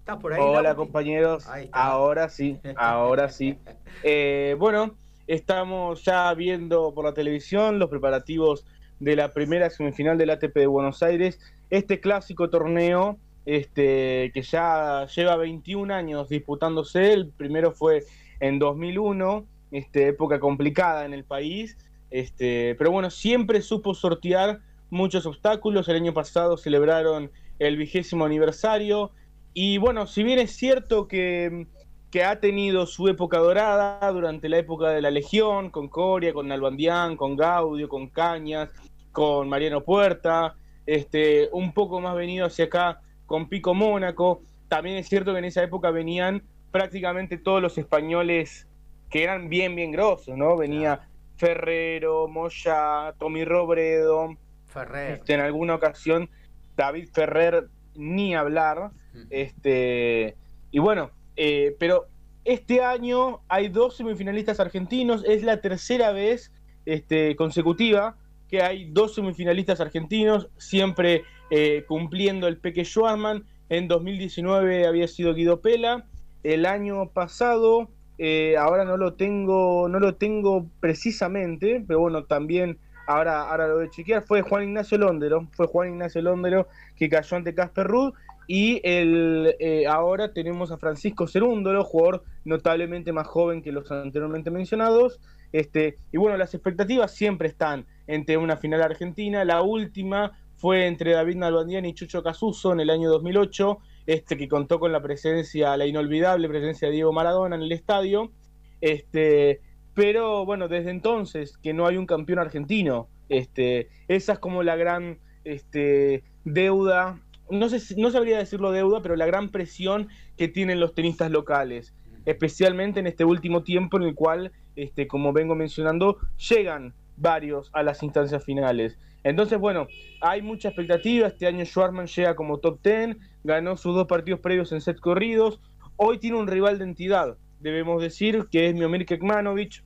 ¿Estás 0.00 0.16
por 0.16 0.32
ahí? 0.32 0.40
Hola 0.42 0.62
Lauti? 0.62 0.76
compañeros, 0.76 1.46
Ahí 1.48 1.68
ahora 1.72 2.28
sí, 2.30 2.58
ahora 2.76 3.28
sí. 3.28 3.58
Eh, 4.02 4.56
bueno, 4.58 4.96
estamos 5.26 6.04
ya 6.04 6.32
viendo 6.34 6.92
por 6.94 7.04
la 7.04 7.14
televisión 7.14 7.78
los 7.78 7.88
preparativos 7.90 8.64
de 8.98 9.16
la 9.16 9.32
primera 9.32 9.70
semifinal 9.70 10.18
del 10.18 10.30
ATP 10.30 10.54
de 10.54 10.66
Buenos 10.66 11.02
Aires, 11.02 11.40
este 11.70 12.00
clásico 12.00 12.50
torneo 12.50 13.18
este, 13.48 14.30
que 14.34 14.42
ya 14.42 15.06
lleva 15.06 15.36
21 15.36 15.94
años 15.94 16.28
disputándose, 16.28 17.14
el 17.14 17.30
primero 17.30 17.72
fue 17.72 18.04
en 18.40 18.58
2001, 18.58 19.46
este, 19.70 20.08
época 20.08 20.38
complicada 20.38 21.06
en 21.06 21.14
el 21.14 21.24
país, 21.24 21.78
este, 22.10 22.74
pero 22.74 22.90
bueno, 22.90 23.08
siempre 23.08 23.62
supo 23.62 23.94
sortear 23.94 24.60
muchos 24.90 25.24
obstáculos, 25.24 25.88
el 25.88 25.96
año 25.96 26.12
pasado 26.12 26.58
celebraron 26.58 27.30
el 27.58 27.78
vigésimo 27.78 28.26
aniversario, 28.26 29.12
y 29.54 29.78
bueno, 29.78 30.06
si 30.06 30.24
bien 30.24 30.40
es 30.40 30.54
cierto 30.54 31.08
que, 31.08 31.68
que 32.10 32.24
ha 32.24 32.40
tenido 32.40 32.84
su 32.84 33.08
época 33.08 33.38
dorada 33.38 34.12
durante 34.12 34.50
la 34.50 34.58
época 34.58 34.90
de 34.90 35.00
la 35.00 35.10
Legión, 35.10 35.70
con 35.70 35.88
Coria, 35.88 36.34
con 36.34 36.48
Nalbandián, 36.48 37.16
con 37.16 37.34
Gaudio, 37.34 37.88
con 37.88 38.10
Cañas, 38.10 38.68
con 39.10 39.48
Mariano 39.48 39.82
Puerta, 39.84 40.54
este, 40.84 41.48
un 41.52 41.72
poco 41.72 41.98
más 41.98 42.14
venido 42.14 42.44
hacia 42.44 42.66
acá 42.66 43.00
con 43.28 43.48
Pico 43.48 43.74
Mónaco. 43.74 44.42
También 44.66 44.96
es 44.96 45.08
cierto 45.08 45.32
que 45.32 45.38
en 45.38 45.44
esa 45.44 45.62
época 45.62 45.92
venían 45.92 46.42
prácticamente 46.72 47.38
todos 47.38 47.62
los 47.62 47.78
españoles 47.78 48.66
que 49.10 49.22
eran 49.22 49.48
bien, 49.48 49.76
bien 49.76 49.92
grosos, 49.92 50.36
¿no? 50.36 50.56
Venía 50.56 51.08
Ferrero, 51.36 52.26
Moya, 52.26 53.14
Tommy 53.18 53.44
Robredo, 53.44 54.36
Ferrer. 54.66 55.18
este, 55.18 55.34
en 55.34 55.40
alguna 55.40 55.76
ocasión 55.76 56.28
David 56.76 57.08
Ferrer 57.12 57.68
ni 57.94 58.34
hablar. 58.34 58.90
Este, 59.30 60.36
y 60.70 60.78
bueno, 60.78 61.10
eh, 61.36 61.76
pero 61.78 62.06
este 62.44 62.82
año 62.82 63.40
hay 63.48 63.68
dos 63.68 63.96
semifinalistas 63.96 64.58
argentinos, 64.58 65.24
es 65.26 65.42
la 65.42 65.60
tercera 65.60 66.12
vez 66.12 66.52
este, 66.86 67.36
consecutiva 67.36 68.16
que 68.48 68.62
hay 68.62 68.90
dos 68.90 69.14
semifinalistas 69.14 69.80
argentinos, 69.80 70.48
siempre 70.56 71.24
eh, 71.50 71.84
cumpliendo 71.86 72.48
el 72.48 72.58
Peque 72.58 72.84
Schwarman. 72.84 73.44
En 73.68 73.88
2019 73.88 74.86
había 74.86 75.08
sido 75.08 75.34
Guido 75.34 75.60
Pela. 75.60 76.06
El 76.42 76.66
año 76.66 77.10
pasado, 77.10 77.90
eh, 78.18 78.56
ahora 78.56 78.84
no 78.84 78.96
lo 78.96 79.14
tengo, 79.14 79.88
no 79.88 80.00
lo 80.00 80.14
tengo 80.14 80.66
precisamente, 80.80 81.84
pero 81.86 82.00
bueno, 82.00 82.24
también 82.24 82.78
ahora, 83.06 83.42
ahora 83.50 83.68
lo 83.68 83.78
de 83.78 83.90
chequear, 83.90 84.22
fue 84.22 84.42
Juan 84.42 84.64
Ignacio 84.64 84.98
Londero, 84.98 85.48
fue 85.52 85.66
Juan 85.66 85.88
Ignacio 85.88 86.22
Londero 86.22 86.68
que 86.96 87.08
cayó 87.08 87.36
ante 87.36 87.54
Casper 87.54 87.86
Ruud 87.86 88.14
y 88.50 88.80
el, 88.82 89.54
eh, 89.60 89.86
ahora 89.86 90.32
tenemos 90.32 90.72
a 90.72 90.78
Francisco 90.78 91.28
Cerúndolo, 91.28 91.84
jugador 91.84 92.24
notablemente 92.46 93.12
más 93.12 93.26
joven 93.26 93.60
que 93.60 93.72
los 93.72 93.92
anteriormente 93.92 94.50
mencionados. 94.50 95.20
Este, 95.52 95.98
y 96.12 96.16
bueno, 96.16 96.38
las 96.38 96.54
expectativas 96.54 97.14
siempre 97.14 97.48
están 97.48 97.84
entre 98.06 98.38
una 98.38 98.56
final 98.56 98.82
argentina. 98.82 99.44
La 99.44 99.60
última 99.60 100.32
fue 100.58 100.86
entre 100.86 101.12
David 101.12 101.36
Nalbandián 101.36 101.84
y 101.86 101.94
Chucho 101.94 102.22
Casuso 102.22 102.72
en 102.72 102.80
el 102.80 102.90
año 102.90 103.08
2008, 103.10 103.78
este, 104.06 104.36
que 104.36 104.48
contó 104.48 104.80
con 104.80 104.90
la 104.90 105.00
presencia, 105.00 105.76
la 105.76 105.86
inolvidable 105.86 106.48
presencia 106.48 106.88
de 106.88 106.94
Diego 106.94 107.12
Maradona 107.12 107.54
en 107.56 107.62
el 107.62 107.72
estadio. 107.72 108.32
Este, 108.80 109.60
pero 109.94 110.44
bueno, 110.44 110.66
desde 110.66 110.90
entonces 110.90 111.56
que 111.58 111.72
no 111.72 111.86
hay 111.86 111.96
un 111.96 112.06
campeón 112.06 112.40
argentino, 112.40 113.08
este, 113.28 113.88
esa 114.08 114.32
es 114.34 114.38
como 114.40 114.64
la 114.64 114.74
gran 114.74 115.18
este, 115.44 116.24
deuda, 116.44 117.20
no, 117.50 117.68
sé, 117.68 117.94
no 117.96 118.10
sabría 118.10 118.38
decirlo 118.38 118.72
deuda, 118.72 119.00
pero 119.00 119.14
la 119.14 119.26
gran 119.26 119.50
presión 119.50 120.08
que 120.36 120.48
tienen 120.48 120.80
los 120.80 120.94
tenistas 120.94 121.30
locales, 121.30 121.94
especialmente 122.26 122.98
en 122.98 123.06
este 123.06 123.24
último 123.24 123.62
tiempo 123.62 123.96
en 123.96 124.02
el 124.04 124.14
cual, 124.16 124.50
este, 124.74 125.06
como 125.06 125.32
vengo 125.32 125.54
mencionando, 125.54 126.18
llegan 126.48 126.94
varios 127.20 127.70
a 127.72 127.82
las 127.82 128.02
instancias 128.02 128.44
finales. 128.44 128.96
Entonces, 129.24 129.58
bueno, 129.58 129.88
hay 130.20 130.42
mucha 130.42 130.68
expectativa. 130.68 131.28
Este 131.28 131.46
año 131.46 131.64
Schwarman 131.64 132.06
llega 132.06 132.36
como 132.36 132.58
top 132.58 132.80
10, 132.82 133.16
ganó 133.44 133.76
sus 133.76 133.94
dos 133.94 134.06
partidos 134.06 134.40
previos 134.40 134.72
en 134.72 134.80
set 134.80 135.00
corridos. 135.00 135.60
Hoy 135.96 136.18
tiene 136.18 136.36
un 136.36 136.46
rival 136.46 136.78
de 136.78 136.84
entidad, 136.84 137.36
debemos 137.60 138.00
decir, 138.00 138.46
que 138.50 138.68
es 138.68 138.74
Miomir 138.74 139.04
Kekmanovic, 139.04 139.82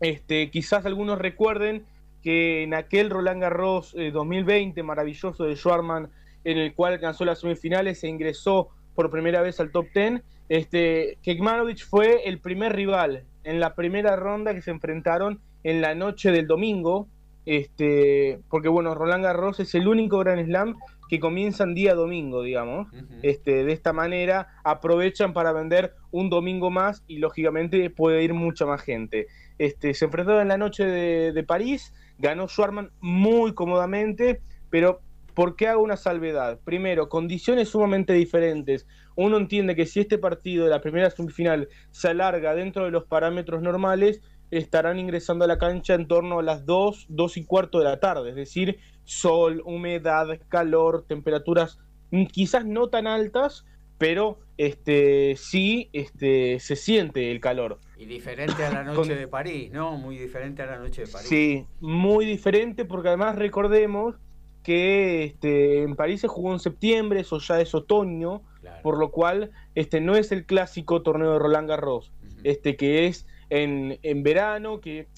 este, 0.00 0.50
quizás 0.50 0.86
algunos 0.86 1.18
recuerden 1.18 1.84
que 2.22 2.62
en 2.62 2.74
aquel 2.74 3.10
Roland 3.10 3.40
Garros 3.40 3.94
2020 3.94 4.80
eh, 4.80 4.82
maravilloso 4.82 5.44
de 5.44 5.56
Schwarman, 5.56 6.10
en 6.44 6.58
el 6.58 6.74
cual 6.74 6.94
alcanzó 6.94 7.24
las 7.24 7.40
semifinales 7.40 8.02
e 8.02 8.08
ingresó 8.08 8.68
por 8.94 9.10
primera 9.10 9.42
vez 9.42 9.60
al 9.60 9.70
top 9.70 9.86
10, 9.94 10.22
este, 10.48 11.18
Kekmanovic 11.22 11.86
fue 11.86 12.28
el 12.28 12.40
primer 12.40 12.74
rival 12.74 13.24
en 13.44 13.60
la 13.60 13.74
primera 13.74 14.16
ronda 14.16 14.54
que 14.54 14.62
se 14.62 14.70
enfrentaron 14.70 15.40
en 15.62 15.80
la 15.80 15.94
noche 15.94 16.30
del 16.30 16.46
domingo, 16.46 17.08
este, 17.46 18.40
porque 18.48 18.68
bueno, 18.68 18.94
Roland 18.94 19.24
Garros 19.24 19.60
es 19.60 19.74
el 19.74 19.88
único 19.88 20.18
Grand 20.18 20.44
Slam 20.44 20.76
que 21.08 21.18
comienzan 21.18 21.74
día 21.74 21.94
domingo, 21.94 22.42
digamos. 22.42 22.86
este, 23.22 23.64
de 23.64 23.72
esta 23.72 23.92
manera 23.92 24.46
aprovechan 24.62 25.32
para 25.32 25.52
vender 25.52 25.94
un 26.12 26.30
domingo 26.30 26.70
más 26.70 27.02
y 27.08 27.18
lógicamente 27.18 27.90
puede 27.90 28.22
ir 28.22 28.32
mucha 28.32 28.64
más 28.64 28.80
gente. 28.80 29.26
Este, 29.58 29.92
se 29.92 30.04
enfrentó 30.04 30.40
en 30.40 30.48
la 30.48 30.56
noche 30.56 30.86
de, 30.86 31.42
París, 31.42 31.92
ganó 32.18 32.46
Schwarman 32.46 32.92
muy 33.00 33.54
cómodamente, 33.54 34.40
pero 34.70 35.00
¿por 35.34 35.56
qué 35.56 35.66
hago 35.66 35.82
una 35.82 35.96
salvedad? 35.96 36.60
Primero, 36.64 37.08
condiciones 37.08 37.70
sumamente 37.70 38.12
diferentes. 38.12 38.86
Uno 39.16 39.36
entiende 39.36 39.74
que 39.74 39.86
si 39.86 40.00
este 40.00 40.16
partido 40.16 40.64
de 40.64 40.70
la 40.70 40.80
primera 40.80 41.10
semifinal 41.10 41.68
se 41.90 42.08
alarga 42.08 42.54
dentro 42.54 42.84
de 42.84 42.92
los 42.92 43.04
parámetros 43.04 43.62
normales, 43.62 44.22
estarán 44.50 44.98
ingresando 44.98 45.44
a 45.44 45.48
la 45.48 45.58
cancha 45.58 45.94
en 45.94 46.08
torno 46.08 46.38
a 46.38 46.42
las 46.42 46.66
2, 46.66 47.06
2 47.08 47.36
y 47.36 47.44
cuarto 47.44 47.78
de 47.78 47.84
la 47.84 48.00
tarde, 48.00 48.30
es 48.30 48.36
decir, 48.36 48.78
sol, 49.04 49.62
humedad, 49.64 50.38
calor, 50.48 51.04
temperaturas 51.06 51.78
mm, 52.10 52.26
quizás 52.26 52.64
no 52.64 52.88
tan 52.88 53.06
altas, 53.06 53.64
pero 53.98 54.38
este 54.56 55.36
sí 55.36 55.90
este 55.92 56.58
se 56.60 56.76
siente 56.76 57.30
el 57.30 57.40
calor. 57.40 57.78
Y 57.98 58.06
diferente 58.06 58.64
a 58.64 58.72
la 58.72 58.82
noche 58.84 59.14
de 59.14 59.28
París, 59.28 59.70
¿no? 59.72 59.96
Muy 59.96 60.18
diferente 60.18 60.62
a 60.62 60.66
la 60.66 60.78
noche 60.78 61.06
de 61.06 61.12
París. 61.12 61.28
Sí, 61.28 61.66
muy 61.80 62.24
diferente 62.24 62.84
porque 62.84 63.08
además 63.08 63.36
recordemos 63.36 64.16
que 64.62 65.24
este, 65.24 65.82
en 65.82 65.96
París 65.96 66.20
se 66.20 66.28
jugó 66.28 66.52
en 66.52 66.58
septiembre, 66.58 67.20
eso 67.20 67.38
ya 67.38 67.60
es 67.60 67.74
otoño, 67.74 68.42
por 68.82 68.98
lo 68.98 69.10
cual 69.10 69.50
este, 69.74 70.00
no 70.00 70.16
es 70.16 70.32
el 70.32 70.44
clásico 70.44 71.02
torneo 71.02 71.32
de 71.32 71.38
Roland 71.38 71.68
Garros, 71.68 72.12
este, 72.44 72.76
que 72.76 73.06
es 73.06 73.26
en, 73.50 73.98
en, 74.02 74.22
verano, 74.22 74.80
que 74.80 75.08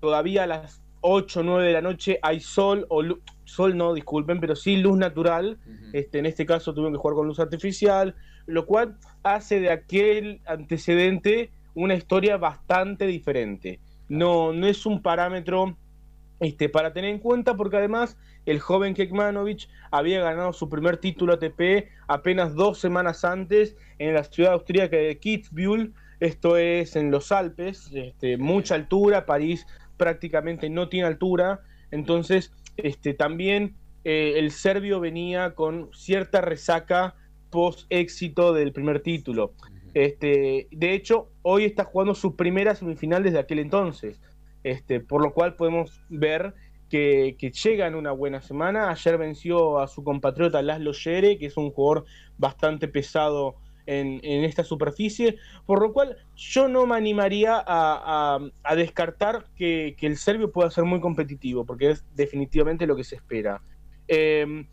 todavía 0.00 0.44
a 0.44 0.46
las 0.46 0.82
8 1.00 1.40
o 1.40 1.42
9 1.42 1.66
de 1.66 1.72
la 1.72 1.80
noche 1.80 2.18
hay 2.22 2.40
sol, 2.40 2.86
o 2.88 3.02
sol 3.44 3.76
no, 3.76 3.94
disculpen, 3.94 4.40
pero 4.40 4.54
sí 4.54 4.76
luz 4.76 4.98
natural, 4.98 5.58
este, 5.92 6.18
en 6.18 6.26
este 6.26 6.46
caso 6.46 6.74
tuvieron 6.74 6.92
que 6.92 6.98
jugar 6.98 7.16
con 7.16 7.26
luz 7.26 7.40
artificial, 7.40 8.14
lo 8.46 8.66
cual 8.66 8.96
hace 9.22 9.60
de 9.60 9.70
aquel 9.70 10.40
antecedente 10.46 11.50
una 11.74 11.94
historia 11.94 12.36
bastante 12.36 13.06
diferente. 13.06 13.80
No, 14.08 14.52
no 14.52 14.66
es 14.66 14.86
un 14.86 15.02
parámetro 15.02 15.76
este, 16.40 16.68
para 16.68 16.92
tener 16.92 17.10
en 17.10 17.18
cuenta 17.18 17.56
porque 17.56 17.76
además 17.76 18.16
el 18.46 18.60
joven 18.60 18.94
Kekmanovic 18.94 19.68
había 19.90 20.22
ganado 20.22 20.52
su 20.52 20.68
primer 20.68 20.96
título 20.96 21.34
ATP 21.34 21.88
apenas 22.06 22.54
dos 22.54 22.78
semanas 22.78 23.24
antes 23.24 23.76
en 23.98 24.14
la 24.14 24.24
ciudad 24.24 24.52
austríaca 24.52 24.96
de 24.96 25.18
Kitzbühel, 25.18 25.92
esto 26.20 26.56
es 26.56 26.96
en 26.96 27.10
los 27.10 27.32
Alpes, 27.32 27.90
este, 27.94 28.36
mucha 28.36 28.74
altura, 28.74 29.26
París 29.26 29.66
prácticamente 29.96 30.68
no 30.70 30.88
tiene 30.88 31.06
altura, 31.06 31.60
entonces 31.90 32.52
este, 32.76 33.14
también 33.14 33.74
eh, 34.04 34.34
el 34.36 34.50
serbio 34.50 35.00
venía 35.00 35.54
con 35.54 35.90
cierta 35.92 36.40
resaca 36.40 37.14
post 37.50 37.86
éxito 37.90 38.52
del 38.52 38.72
primer 38.72 39.00
título. 39.00 39.52
Este, 39.94 40.68
de 40.70 40.92
hecho, 40.92 41.30
hoy 41.42 41.64
está 41.64 41.84
jugando 41.84 42.14
su 42.14 42.36
primera 42.36 42.74
semifinal 42.74 43.22
desde 43.22 43.38
aquel 43.38 43.58
entonces, 43.58 44.20
este, 44.62 45.00
por 45.00 45.22
lo 45.22 45.32
cual 45.32 45.56
podemos 45.56 46.02
ver 46.08 46.54
que, 46.88 47.36
llega 47.64 47.86
en 47.86 47.94
una 47.94 48.12
buena 48.12 48.40
semana. 48.40 48.90
Ayer 48.90 49.18
venció 49.18 49.78
a 49.78 49.88
su 49.88 50.04
compatriota 50.04 50.62
Laszlo 50.62 50.92
Yere, 50.92 51.38
que 51.38 51.46
es 51.46 51.56
un 51.56 51.70
jugador 51.70 52.04
bastante 52.38 52.88
pesado 52.88 53.56
en, 53.88 54.44
esta 54.44 54.64
superficie, 54.64 55.38
por 55.66 55.80
lo 55.80 55.92
cual 55.92 56.16
yo 56.36 56.68
no 56.68 56.86
me 56.86 56.96
animaría 56.96 57.62
a, 57.66 58.38
descartar 58.76 59.46
que, 59.56 59.96
el 60.00 60.16
serbio 60.16 60.52
pueda 60.52 60.70
ser 60.70 60.84
muy 60.84 61.00
competitivo, 61.00 61.64
porque 61.64 61.90
es 61.90 62.04
definitivamente 62.14 62.86
lo 62.86 62.96
que 62.96 63.04
se 63.04 63.16
espera. 63.16 63.62
Em, 64.06 64.66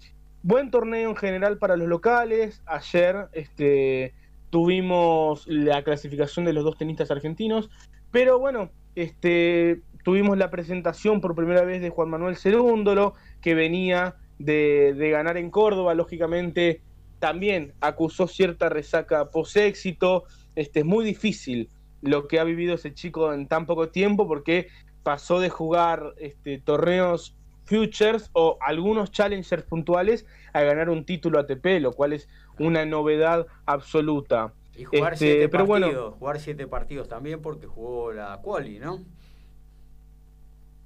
buen 0.43 0.69
torneo 0.69 1.09
en 1.09 1.15
general 1.15 1.57
para 1.57 1.77
los 1.77 1.87
locales. 1.87 2.61
Ayer 2.65 3.27
este, 3.33 4.13
tuvimos 4.49 5.47
la 5.47 5.83
clasificación 5.83 6.45
de 6.45 6.53
los 6.53 6.63
dos 6.63 6.77
tenistas 6.77 7.09
argentinos, 7.09 7.69
pero 8.11 8.37
bueno, 8.37 8.69
este, 8.95 9.81
tuvimos 10.03 10.37
la 10.37 10.51
presentación 10.51 11.21
por 11.21 11.35
primera 11.35 11.63
vez 11.63 11.81
de 11.81 11.89
Juan 11.89 12.09
Manuel 12.09 12.35
Cerúndolo, 12.35 13.15
que 13.41 13.55
venía 13.55 14.15
de, 14.39 15.09
ganar 15.11 15.37
en 15.37 15.49
Córdoba, 15.49 15.93
lógicamente 15.95 16.81
también 17.19 17.73
acusó 17.81 18.27
cierta 18.27 18.69
resaca 18.69 19.29
post-éxito. 19.29 20.23
Este, 20.55 20.79
es 20.81 20.85
muy 20.85 21.05
difícil 21.05 21.69
lo 22.01 22.27
que 22.27 22.39
ha 22.39 22.43
vivido 22.43 22.75
ese 22.75 22.93
chico 22.93 23.33
en 23.33 23.47
tan 23.47 23.65
poco 23.65 23.89
tiempo 23.89 24.27
porque 24.27 24.67
pasó 25.03 25.39
de 25.39 25.49
jugar 25.49 26.13
este, 26.17 26.59
torneos 26.59 27.35
futures 27.65 28.29
o 28.33 28.57
algunos 28.61 29.11
challengers 29.11 29.63
puntuales 29.63 30.25
a 30.53 30.61
ganar 30.61 30.89
un 30.89 31.05
título 31.05 31.39
ATP, 31.39 31.79
lo 31.79 31.93
cual 31.93 32.13
es 32.13 32.29
una 32.59 32.85
novedad 32.85 33.47
absoluta. 33.65 34.53
Y 34.75 34.83
jugar 34.83 35.13
este, 35.13 35.25
siete 35.25 35.49
pero 35.49 35.67
partidos, 35.67 36.15
jugar 36.15 36.39
siete 36.39 36.67
partidos 36.67 37.07
también 37.07 37.41
porque 37.41 37.65
jugó 37.65 38.11
la 38.11 38.39
quali, 38.41 38.79
¿no? 38.79 39.03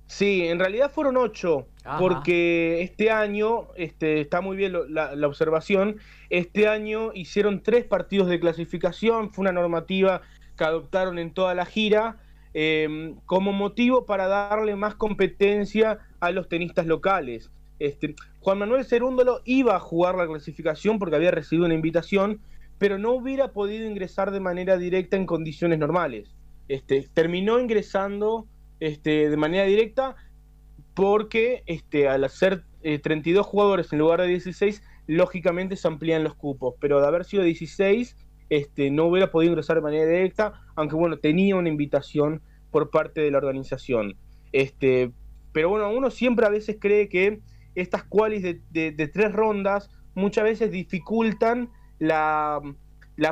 Sí, 0.10 0.48
en 0.48 0.58
realidad 0.58 0.90
fueron 0.92 1.18
ocho, 1.18 1.68
porque 2.00 2.82
este 2.82 3.12
año, 3.12 3.68
este, 3.76 4.22
está 4.22 4.42
muy 4.42 4.58
bien 4.58 4.74
la, 4.90 5.28
observación, 5.28 5.98
este 6.32 6.68
año 6.68 7.12
hicieron 7.14 7.62
tres 7.62 7.86
partidos 7.86 8.28
de 8.28 8.40
clasificación, 8.40 9.32
fue 9.32 9.44
una 9.44 9.52
normativa 9.52 10.24
que 10.58 10.64
adoptaron 10.64 11.20
en 11.20 11.32
toda 11.32 11.54
la 11.54 11.64
gira, 11.64 12.18
em, 12.56 13.18
como 13.28 13.54
motivo 13.54 14.08
para 14.08 14.28
darle 14.28 14.76
más 14.76 14.96
competencia 14.96 16.00
a 16.20 16.32
los 16.32 16.50
tenistas 16.50 16.88
locales. 16.88 17.52
Este, 17.78 18.16
Juan 18.40 18.58
Manuel 18.58 18.86
Cerúndolo 18.86 19.42
iba 19.46 19.76
a 19.76 19.80
jugar 19.80 20.16
la 20.16 20.26
clasificación 20.26 20.98
porque 20.98 21.18
había 21.18 21.30
recibido 21.30 21.68
una 21.68 21.76
invitación, 21.76 22.42
pero 22.80 22.98
no 22.98 23.12
hubiera 23.12 23.52
podido 23.52 23.86
ingresar 23.86 24.32
de 24.32 24.40
manera 24.40 24.76
directa 24.80 25.18
en 25.18 25.28
condiciones 25.28 25.78
normales. 25.78 26.36
Este, 26.68 27.08
terminó 27.14 27.60
ingresando 27.60 28.48
este, 28.80 29.30
de 29.30 29.38
manera 29.38 29.66
directa 29.66 30.16
porque 30.94 31.64
este, 31.66 32.08
al 32.08 32.24
hacer 32.24 32.66
32 32.82 33.46
eh, 33.46 33.50
jugadores 33.50 33.94
en 33.94 34.00
lugar 34.00 34.22
de 34.22 34.28
16, 34.28 34.84
lógicamente 35.08 35.76
se 35.76 35.88
amplían 35.88 36.24
los 36.24 36.36
cupos, 36.36 36.76
pero 36.80 37.02
de 37.02 37.08
haber 37.08 37.26
sido 37.26 37.44
16, 37.44 38.16
este, 38.50 38.92
no 38.92 39.06
hubiera 39.06 39.32
podido 39.32 39.52
ingresar 39.52 39.78
de 39.78 39.82
manera 39.82 40.06
directa, 40.06 40.54
aunque 40.76 40.96
bueno, 40.96 41.20
tenía 41.20 41.56
una 41.56 41.70
invitación 41.70 42.42
por 42.72 42.90
parte 42.90 43.22
de 43.22 43.32
la 43.32 43.38
organización. 43.38 44.16
Este, 44.52 45.12
pero 45.52 45.70
bueno, 45.70 45.92
uno 45.92 46.10
siempre 46.12 46.46
a 46.46 46.50
veces 46.50 46.78
cree 46.80 47.10
que 47.10 47.40
estas 47.76 48.04
cuales 48.04 48.44
de, 48.44 49.12
tres 49.14 49.32
rondas 49.32 49.90
muchas 50.16 50.44
veces 50.44 50.72
dificultan 50.72 51.70
la, 52.00 52.62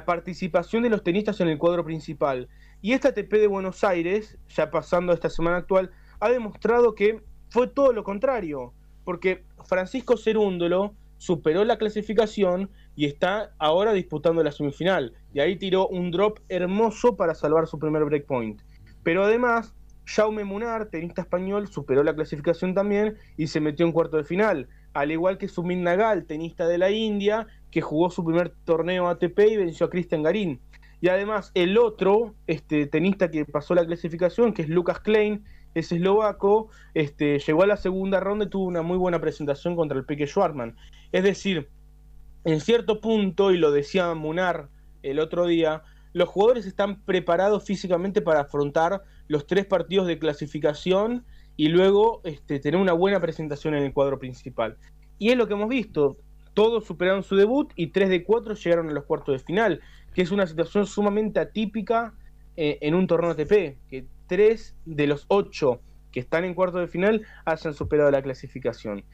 participación 0.05 0.83
de 0.83 0.89
los 0.89 1.03
tenistas 1.03 1.39
en 1.41 1.47
el 1.47 1.57
cuadro 1.57 1.83
principal. 1.83 2.49
Y 2.87 2.93
esta 2.93 3.09
ATP 3.09 3.33
de 3.33 3.47
Buenos 3.47 3.83
Aires, 3.83 4.37
ya 4.47 4.71
pasando 4.71 5.11
a 5.11 5.15
esta 5.15 5.29
semana 5.29 5.57
actual, 5.57 5.91
ha 6.21 6.29
demostrado 6.29 6.95
que 6.95 7.21
fue 7.49 7.67
todo 7.67 7.91
lo 7.91 8.05
contrario, 8.05 8.71
porque 9.03 9.43
Francisco 9.65 10.15
Cerúndolo 10.15 10.95
superó 11.17 11.65
la 11.65 11.77
clasificación 11.77 12.69
y 12.95 13.05
está 13.05 13.51
ahora 13.57 13.91
disputando 13.91 14.41
la 14.41 14.53
semifinal. 14.53 15.11
Y 15.33 15.41
ahí 15.41 15.57
tiró 15.57 15.89
un 15.89 16.11
drop 16.11 16.39
hermoso 16.47 17.17
para 17.17 17.35
salvar 17.35 17.67
su 17.67 17.77
primer 17.77 18.05
breakpoint. 18.05 18.61
Pero 19.03 19.25
además, 19.25 19.75
Jaume 20.05 20.45
Munar, 20.45 20.85
tenista 20.85 21.23
español, 21.23 21.67
superó 21.67 22.03
la 22.03 22.15
clasificación 22.15 22.73
también 22.73 23.17
y 23.35 23.47
se 23.47 23.59
metió 23.59 23.85
en 23.85 23.91
cuarto 23.91 24.15
de 24.15 24.23
final. 24.23 24.69
Al 24.93 25.11
igual 25.11 25.37
que 25.37 25.49
Sumit 25.49 25.79
Nagal, 25.79 26.25
tenista 26.25 26.65
de 26.65 26.77
la 26.77 26.89
India, 26.89 27.47
que 27.69 27.81
jugó 27.81 28.09
su 28.09 28.23
primer 28.23 28.53
torneo 28.63 29.09
ATP 29.09 29.39
y 29.39 29.57
venció 29.57 29.87
a 29.87 29.89
Christian 29.89 30.23
Garín. 30.23 30.61
Y 30.99 31.09
además, 31.09 31.51
el 31.53 31.77
otro 31.77 32.33
este, 32.47 32.87
tenista 32.87 33.29
que 33.29 33.45
pasó 33.45 33.75
la 33.75 33.85
clasificación, 33.85 34.53
que 34.53 34.63
es 34.63 34.69
Lucas 34.69 34.99
Klein, 34.99 35.43
es 35.75 35.91
eslovaco, 35.91 36.69
este, 36.93 37.39
llegó 37.39 37.63
a 37.63 37.67
la 37.67 37.77
segunda 37.77 38.19
ronda 38.19 38.45
y 38.45 38.49
tuvo 38.49 38.65
una 38.65 38.81
muy 38.81 38.97
buena 38.97 39.21
presentación 39.21 39.75
contra 39.75 39.97
el 39.97 40.05
Peque 40.05 40.25
Schwartzman. 40.25 40.75
Es 41.11 41.23
decir, 41.23 41.69
en 42.45 42.61
cierto 42.61 42.99
punto, 42.99 43.51
y 43.51 43.57
lo 43.57 43.71
decía 43.71 44.13
Munar 44.15 44.69
el 45.03 45.19
otro 45.19 45.45
día, 45.45 45.83
los 46.13 46.29
jugadores 46.29 46.65
están 46.65 47.01
preparados 47.03 47.63
físicamente 47.63 48.21
para 48.21 48.41
afrontar 48.41 49.03
los 49.27 49.45
tres 49.45 49.65
partidos 49.65 50.07
de 50.07 50.17
clasificación 50.17 51.25
y 51.57 51.69
luego 51.69 52.21
este, 52.23 52.59
tener 52.59 52.79
una 52.79 52.93
buena 52.93 53.19
presentación 53.19 53.75
en 53.75 53.83
el 53.83 53.93
cuadro 53.93 54.17
principal. 54.17 54.77
Y 55.19 55.29
es 55.29 55.37
lo 55.37 55.47
que 55.47 55.53
hemos 55.53 55.69
visto. 55.69 56.17
Todos 56.53 56.85
superaron 56.85 57.23
su 57.23 57.35
debut 57.35 57.71
y 57.75 57.87
tres 57.87 58.09
de 58.09 58.23
cuatro 58.23 58.55
llegaron 58.55 58.89
a 58.89 58.93
los 58.93 59.05
cuartos 59.05 59.33
de 59.33 59.45
final, 59.45 59.81
que 60.17 60.23
es 60.23 60.31
una 60.31 60.47
situación 60.47 60.87
sumamente 60.87 61.39
atípica 61.39 62.15
eh, 62.55 62.79
en 62.81 62.95
un 62.95 63.05
torneo 63.05 63.29
ATP, 63.29 63.77
que 63.87 64.07
tres 64.25 64.75
de 64.83 65.05
los 65.05 65.25
ocho 65.27 65.79
que 66.11 66.19
están 66.19 66.43
en 66.43 66.55
cuarto 66.55 66.79
de 66.79 66.87
final 66.87 67.21
hayan 67.45 67.75
superado 67.75 68.09
la 68.09 68.23
clasificación. 68.23 69.05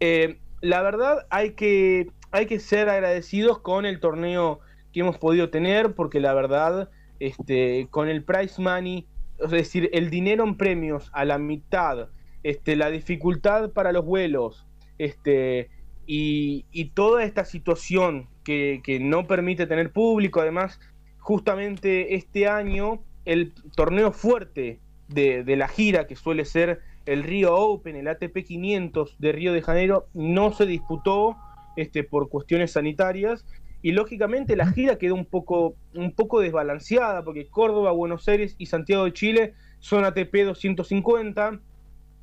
Eh, 0.00 0.38
la 0.62 0.80
verdad 0.80 1.26
hay 1.28 1.50
que, 1.50 2.06
hay 2.30 2.46
que 2.46 2.58
ser 2.58 2.88
agradecidos 2.88 3.58
con 3.58 3.84
el 3.84 4.00
torneo 4.00 4.60
que 4.94 5.00
hemos 5.00 5.18
podido 5.18 5.50
tener, 5.50 5.94
porque 5.94 6.20
la 6.20 6.32
verdad, 6.32 6.88
este, 7.20 7.88
con 7.90 8.08
el 8.08 8.24
prize 8.24 8.62
money, 8.62 9.06
es 9.38 9.50
decir, 9.50 9.90
el 9.92 10.08
dinero 10.08 10.42
en 10.42 10.56
premios 10.56 11.10
a 11.12 11.26
la 11.26 11.36
mitad, 11.36 12.08
este, 12.44 12.76
la 12.76 12.88
dificultad 12.88 13.72
para 13.72 13.92
los 13.92 14.06
vuelos, 14.06 14.66
este, 14.96 15.68
y, 16.06 16.90
toda 16.94 17.24
esta 17.24 17.44
situación 17.44 18.28
que, 18.44 18.80
que 18.84 19.00
no 19.00 19.26
permite 19.26 19.66
tener 19.66 19.92
público, 19.92 20.40
además, 20.40 20.80
justamente 21.18 22.14
este 22.14 22.46
año 22.46 23.00
el 23.24 23.52
torneo 23.74 24.12
fuerte 24.12 24.78
de, 25.08 25.56
la 25.56 25.68
gira, 25.68 26.06
que 26.06 26.16
suele 26.16 26.44
ser 26.44 26.80
el 27.04 27.22
Río 27.22 27.54
Open, 27.54 27.96
el 27.96 28.08
ATP 28.08 28.44
500 28.44 29.16
de 29.18 29.32
Río 29.32 29.52
de 29.52 29.62
Janeiro, 29.62 30.06
no 30.14 30.52
se 30.52 30.66
disputó 30.66 31.36
este, 31.76 32.04
por 32.04 32.28
cuestiones 32.28 32.72
sanitarias. 32.72 33.44
Y 33.82 33.92
lógicamente 33.92 34.56
la 34.56 34.66
gira 34.66 34.98
quedó 34.98 35.14
un 35.14 35.26
poco, 35.26 35.74
un 35.94 36.12
poco 36.12 36.40
desbalanceada 36.40 37.22
porque 37.22 37.48
Córdoba, 37.48 37.92
Buenos 37.92 38.26
Aires 38.28 38.54
y 38.58 38.66
Santiago 38.66 39.04
de 39.04 39.12
Chile 39.12 39.54
son 39.80 40.04
ATP 40.04 40.34
250 40.44 41.60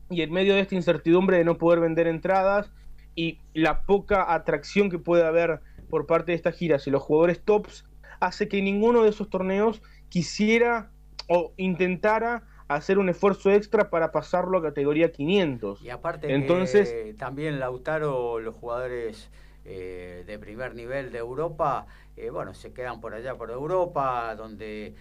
y 0.09 0.21
en 0.21 0.31
medio 0.31 0.55
de 0.55 0.61
esta 0.61 0.75
incertidumbre 0.75 1.37
de 1.37 1.45
no 1.45 1.57
poder 1.57 1.79
vender 1.79 2.07
entradas 2.07 2.71
y 3.15 3.39
la 3.53 3.81
poca 3.83 4.33
atracción 4.33 4.89
que 4.89 4.99
puede 4.99 5.25
haber 5.25 5.61
por 5.89 6.05
parte 6.05 6.31
de 6.31 6.35
estas 6.35 6.55
giras 6.55 6.87
y 6.87 6.91
los 6.91 7.03
jugadores 7.03 7.41
tops 7.43 7.85
hace 8.19 8.47
que 8.47 8.61
ninguno 8.61 9.03
de 9.03 9.09
esos 9.09 9.29
torneos 9.29 9.81
quisiera 10.09 10.91
o 11.27 11.53
intentara 11.57 12.43
hacer 12.67 12.97
un 12.97 13.09
esfuerzo 13.09 13.51
extra 13.51 13.89
para 13.89 14.11
pasarlo 14.11 14.57
a 14.57 14.61
categoría 14.61 15.11
500. 15.11 15.81
Y 15.81 15.89
aparte 15.89 16.33
Entonces, 16.33 17.15
también 17.17 17.59
Lautaro, 17.59 18.39
los 18.39 18.55
jugadores 18.55 19.29
eh, 19.65 20.23
de 20.25 20.39
primer 20.39 20.75
nivel 20.75 21.11
de 21.11 21.19
Europa, 21.19 21.85
eh, 22.15 22.29
bueno, 22.29 22.53
se 22.53 22.73
quedan 22.73 22.99
por 22.99 23.13
allá 23.13 23.35
por 23.35 23.51
Europa, 23.51 24.35
donde 24.35 24.95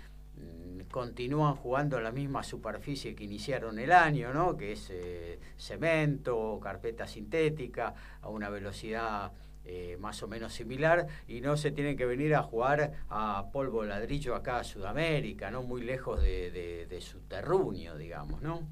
continúan 0.93 1.57
jugando 1.57 1.97
en 1.97 2.05
la 2.05 2.13
misma 2.13 2.45
superficie 2.45 3.15
que 3.15 3.25
iniciaron 3.25 3.79
el 3.79 3.91
año, 3.91 4.33
¿no? 4.33 4.57
que 4.57 4.73
es 4.73 4.91
eh, 4.91 5.41
cemento, 5.57 6.61
carpeta 6.63 7.07
sintética, 7.07 7.95
a 8.21 8.29
una 8.29 8.51
velocidad 8.51 9.33
eh, 9.65 9.97
más 10.01 10.23
o 10.23 10.29
menos 10.29 10.53
similar 10.53 11.07
y 11.29 11.41
no 11.41 11.57
se 11.57 11.71
tienen 11.71 11.97
que 11.97 12.05
venir 12.05 12.35
a 12.35 12.43
jugar 12.43 12.93
a 13.09 13.47
polvo 13.53 13.85
ladrillo 13.85 14.35
acá 14.35 14.59
a 14.59 14.65
Sudamérica, 14.65 15.53
¿no? 15.53 15.63
Muy 15.63 15.83
lejos 15.83 16.21
de, 16.21 16.99
su 17.01 17.21
terruño, 17.21 17.97
digamos, 17.97 18.43
¿no? 18.43 18.67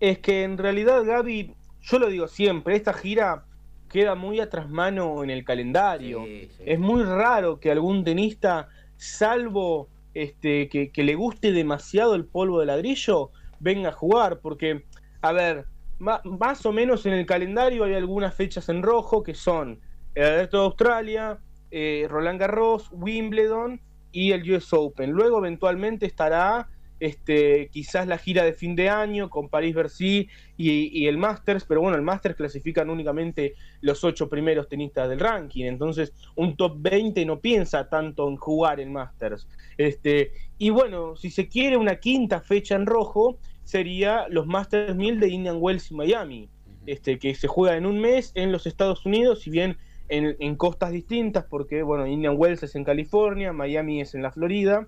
Es 0.00 0.18
que 0.18 0.42
en 0.42 0.58
realidad, 0.58 1.02
Gaby, 1.02 1.54
yo 1.80 1.98
lo 1.98 2.08
digo 2.08 2.28
siempre, 2.28 2.76
esta 2.76 2.92
gira 2.92 3.46
queda 3.88 4.14
muy 4.14 4.38
atrás 4.38 4.68
mano 4.68 5.24
en 5.24 5.30
el 5.30 5.44
calendario. 5.44 6.26
Es 6.58 6.78
muy 6.78 7.02
raro 7.02 7.58
que 7.58 7.70
algún 7.70 8.04
tenista, 8.04 8.68
salvo 8.96 9.88
este, 10.14 10.68
que, 10.68 11.02
le 11.02 11.14
guste 11.14 11.52
demasiado 11.52 12.14
el 12.14 12.24
polvo 12.24 12.60
de 12.60 12.66
ladrillo, 12.66 13.30
venga 13.60 13.90
a 13.90 13.92
jugar, 13.92 14.40
porque, 14.40 14.84
a 15.20 15.32
ver, 15.32 15.66
más 15.98 16.66
o 16.66 16.72
menos 16.72 17.06
en 17.06 17.12
el 17.12 17.26
calendario 17.26 17.84
hay 17.84 17.94
algunas 17.94 18.34
fechas 18.34 18.68
en 18.68 18.82
rojo 18.82 19.22
que 19.22 19.34
son 19.34 19.80
el 20.14 20.24
Abierto 20.24 20.58
de 20.58 20.64
Australia, 20.64 21.38
eh, 21.70 22.06
Roland 22.08 22.40
Garros, 22.40 22.88
Wimbledon 22.92 23.80
y 24.12 24.32
el 24.32 24.48
US 24.52 24.72
Open. 24.72 25.10
Luego 25.10 25.38
eventualmente 25.38 26.06
estará 26.06 26.68
este, 27.00 27.68
quizás 27.68 28.06
la 28.06 28.18
gira 28.18 28.44
de 28.44 28.52
fin 28.52 28.76
de 28.76 28.88
año 28.88 29.28
con 29.30 29.48
París-Bercy 29.48 30.28
y, 30.56 31.06
el 31.06 31.18
Masters, 31.18 31.64
pero 31.64 31.80
bueno, 31.80 31.96
el 31.96 32.02
Masters 32.02 32.36
clasifican 32.36 32.90
únicamente 32.90 33.54
los 33.80 34.04
ocho 34.04 34.28
primeros 34.28 34.68
tenistas 34.68 35.08
del 35.08 35.20
ranking, 35.20 35.64
entonces 35.64 36.12
un 36.36 36.56
top 36.56 36.76
20 36.78 37.24
no 37.26 37.40
piensa 37.40 37.88
tanto 37.88 38.28
en 38.28 38.36
jugar 38.36 38.80
el 38.80 38.90
Masters. 38.90 39.48
Este, 39.76 40.32
y 40.58 40.70
bueno, 40.70 41.16
si 41.16 41.30
se 41.30 41.48
quiere 41.48 41.76
una 41.76 41.96
quinta 41.96 42.40
fecha 42.40 42.76
en 42.76 42.86
rojo, 42.86 43.38
sería 43.64 44.26
los 44.28 44.46
Masters 44.46 44.94
1000 44.94 45.20
de 45.20 45.28
Indian 45.28 45.56
Wells 45.58 45.90
y 45.90 45.94
Miami, 45.94 46.48
este, 46.86 47.18
que 47.18 47.34
se 47.34 47.48
juega 47.48 47.76
en 47.76 47.86
un 47.86 48.00
mes 48.00 48.32
en 48.34 48.52
los 48.52 48.66
Estados 48.66 49.04
Unidos, 49.04 49.40
si 49.40 49.50
bien 49.50 49.76
en, 50.08 50.56
costas 50.56 50.92
distintas, 50.92 51.44
porque 51.44 51.82
bueno, 51.82 52.06
Indian 52.06 52.34
Wells 52.36 52.62
es 52.62 52.74
en 52.74 52.84
California, 52.84 53.52
Miami 53.52 54.00
es 54.00 54.14
en 54.14 54.22
la 54.22 54.30
Florida, 54.30 54.86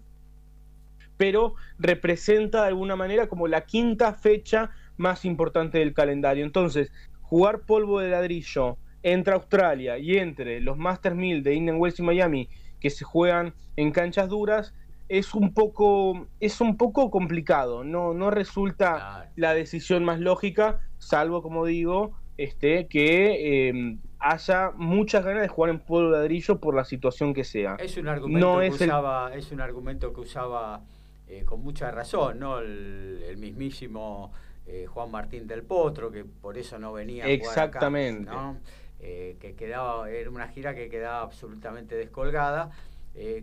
pero 1.16 1.55
representa 1.78 2.62
de 2.62 2.68
alguna 2.68 2.97
manera 2.97 3.28
como 3.28 3.48
la 3.48 3.62
quinta 3.62 4.14
fecha 4.14 4.70
más 4.97 5.24
importante 5.24 5.78
del 5.78 5.94
calendario. 5.94 6.44
Entonces, 6.44 6.93
jugar 7.22 7.60
polvo 7.60 8.01
de 8.01 8.10
ladrillo 8.10 8.78
entre 9.02 9.34
Australia 9.34 9.98
y 9.98 10.16
entre 10.16 10.60
los 10.60 10.76
Masters 10.76 11.16
1000 11.16 11.43
de 11.43 11.55
Indian 11.55 11.76
Wells 11.78 11.98
y 11.98 12.02
Miami, 12.02 12.48
que 12.80 12.90
se 12.90 13.05
juegan 13.05 13.55
en 13.76 13.93
canchas 13.93 14.28
duras, 14.28 14.74
es 15.09 15.34
un 15.34 15.55
poco 15.55 16.26
es 16.40 16.60
un 16.60 16.76
poco 16.76 17.10
complicado. 17.10 17.84
No 17.84 18.14
no 18.14 18.30
resulta 18.30 19.30
la 19.36 19.55
decisión 19.55 20.05
más 20.05 20.18
lógica 20.18 20.80
salvo 20.98 21.43
como 21.43 21.64
digo 21.64 22.14
este 22.36 22.86
que 22.88 23.68
em, 23.68 24.01
haya 24.18 24.72
muchas 24.74 25.24
ganas 25.24 25.43
de 25.43 25.48
jugar 25.48 25.70
en 25.70 25.78
polvo 25.78 26.10
ladrillo 26.10 26.60
por 26.60 26.74
la 26.74 26.84
situación 26.84 27.34
que 27.34 27.44
sea. 27.44 27.76
Es 27.78 27.97
un 27.97 28.09
argumento 28.09 28.59
que 28.59 28.68
usaba 28.68 29.34
es 29.34 29.52
un 29.52 29.60
argumento 29.60 30.12
que 30.12 30.20
usaba 30.20 30.82
eh, 31.28 31.44
con 31.44 31.61
mucha 31.61 31.90
razón 31.90 32.39
no 32.39 32.61
el, 32.61 33.36
mismísimo 33.36 34.32
eh, 34.65 34.86
Juan 34.86 35.11
Martín 35.11 35.48
del 35.48 35.65
Potro 35.65 36.11
que 36.11 36.24
por 36.24 36.57
eso 36.57 36.78
no 36.78 36.93
venía 36.93 37.24
a 37.24 37.28
exactamente. 37.28 38.31
¿no? 38.31 38.59
Eh, 39.01 39.36
que 39.40 39.55
quedaba 39.55 40.09
era 40.09 40.31
una 40.31 40.47
gira 40.48 40.74
que 40.74 40.89
quedaba 40.89 41.23
absolutamente 41.23 41.97
descolgada. 41.97 42.70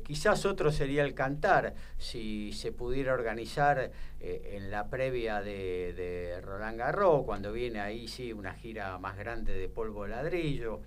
Quizás 0.05 0.45
otro 0.45 0.71
sería 0.71 1.03
el 1.03 1.15
cantar, 1.15 1.73
si 1.97 2.53
se 2.53 2.71
pudiera 2.71 3.11
organizar 3.11 3.89
en 4.19 4.69
la 4.69 4.87
previa 4.87 5.41
de, 5.41 6.39
Roland 6.43 6.77
Garros, 6.77 7.23
cuando 7.25 7.51
viene 7.51 7.79
ahí 7.79 8.07
sí 8.07 8.33
una 8.33 8.53
gira 8.53 8.99
más 8.99 9.17
grande 9.17 9.51
de 9.53 9.69
polvo 9.69 10.03
de 10.03 10.09
ladrillo, 10.09 10.81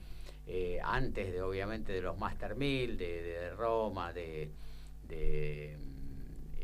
antes 0.85 1.33
de 1.33 1.43
obviamente 1.43 1.95
de 1.95 2.01
los 2.01 2.17
Master 2.17 2.55
1000, 2.55 2.97
de, 2.97 3.51
Roma, 3.57 4.13
de, 4.13 4.53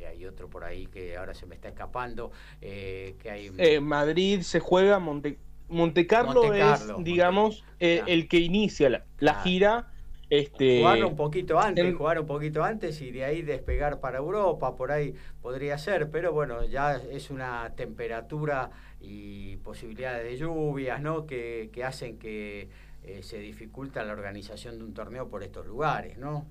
hay 0.06 0.26
otro 0.26 0.48
por 0.48 0.64
ahí 0.64 0.86
que 0.86 1.16
ahora 1.16 1.34
se 1.34 1.46
me 1.46 1.54
está 1.54 1.68
escapando, 1.68 2.30
que 2.60 3.30
hay... 3.30 3.80
Madrid 3.80 4.42
se 4.42 4.60
juega, 4.60 4.98
Monte, 4.98 5.38
Montecarlo, 5.68 6.52
es, 6.52 6.86
digamos, 6.98 7.64
el 7.78 8.28
que 8.28 8.38
inicia 8.38 9.04
la, 9.18 9.34
gira 9.42 9.92
este, 10.32 10.78
jugar 10.78 11.04
un 11.04 11.14
poquito 11.14 11.60
antes, 11.60 11.94
jugar 11.94 12.18
un 12.18 12.26
poquito 12.26 12.64
antes 12.64 13.02
y 13.02 13.10
de 13.10 13.26
ahí 13.26 13.42
despegar 13.42 14.00
para 14.00 14.16
Europa, 14.16 14.76
por 14.76 14.90
ahí 14.90 15.14
podría 15.42 15.76
ser, 15.76 16.08
pero 16.08 16.32
bueno, 16.32 16.64
ya 16.64 16.96
es 16.96 17.28
una 17.28 17.70
temperatura 17.76 18.70
y 18.98 19.58
posibilidades 19.58 20.24
de 20.24 20.38
lluvias, 20.38 21.02
¿no? 21.02 21.26
Que, 21.26 21.70
hacen 21.84 22.18
que 22.18 22.70
eh, 23.04 23.22
se 23.22 23.40
dificulta 23.40 24.02
la 24.04 24.14
organización 24.14 24.78
de 24.78 24.84
un 24.84 24.94
torneo 24.94 25.28
por 25.28 25.42
estos 25.42 25.66
lugares, 25.66 26.16
¿no? 26.16 26.46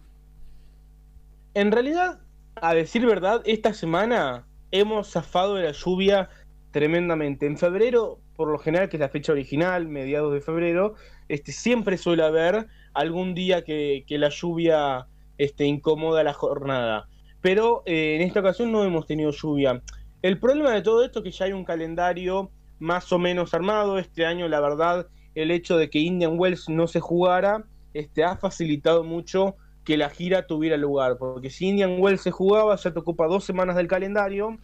En 1.56 1.72
realidad, 1.72 2.20
a 2.56 2.74
decir 2.74 3.06
verdad, 3.06 3.42
esta 3.46 3.74
semana 3.74 4.46
hemos 4.72 5.12
zafado 5.12 5.56
de 5.56 5.64
la 5.64 5.72
lluvia 5.72 6.30
tremendamente. 6.72 7.46
En 7.46 7.58
febrero, 7.58 8.20
por 8.36 8.50
lo 8.50 8.58
general, 8.58 8.90
que 8.90 8.98
es 8.98 9.02
la 9.02 9.10
fecha 9.10 9.32
original, 9.32 9.88
mediados 9.88 10.34
de 10.34 10.42
febrero, 10.42 10.96
este, 11.28 11.52
siempre 11.52 11.98
suele 11.98 12.24
haber 12.24 12.68
algún 12.94 13.34
día 13.34 13.64
que, 13.64 14.06
la 14.10 14.30
lluvia 14.30 15.08
este, 15.38 15.66
incomoda 15.66 16.24
la 16.24 16.34
jornada. 16.34 17.08
Pero 17.42 17.84
eh, 17.86 18.16
en 18.16 18.22
esta 18.22 18.42
ocasión 18.42 18.72
no 18.72 18.84
hemos 18.84 19.08
tenido 19.08 19.32
lluvia. 19.32 19.82
El 20.22 20.40
problema 20.40 20.72
de 20.72 20.82
todo 20.82 21.04
esto 21.04 21.20
es 21.20 21.24
que 21.24 21.32
ya 21.32 21.46
hay 21.46 21.54
un 21.54 21.66
calendario 21.66 22.52
más 22.80 23.12
o 23.12 23.20
menos 23.20 23.54
armado. 23.54 23.98
Este 23.98 24.26
año, 24.26 24.48
la 24.48 24.60
verdad, 24.60 25.08
el 25.36 25.52
hecho 25.52 25.78
de 25.78 25.90
que 25.90 26.00
Indian 26.00 26.38
Wells 26.38 26.70
no 26.70 26.88
se 26.88 27.00
jugara 27.00 27.66
este, 27.94 28.24
ha 28.24 28.38
facilitado 28.38 29.04
mucho 29.04 29.56
que 29.84 29.98
la 29.98 30.10
gira 30.10 30.48
tuviera 30.48 30.78
lugar. 30.78 31.18
Porque 31.18 31.50
si 31.50 31.68
Indian 31.68 31.98
Wells 32.00 32.22
se 32.22 32.32
jugaba, 32.32 32.76
ya 32.76 32.92
te 32.92 33.00
ocupa 33.00 33.28
dos 33.28 33.44
semanas 33.44 33.76
del 33.76 33.88
calendario. 33.88 34.58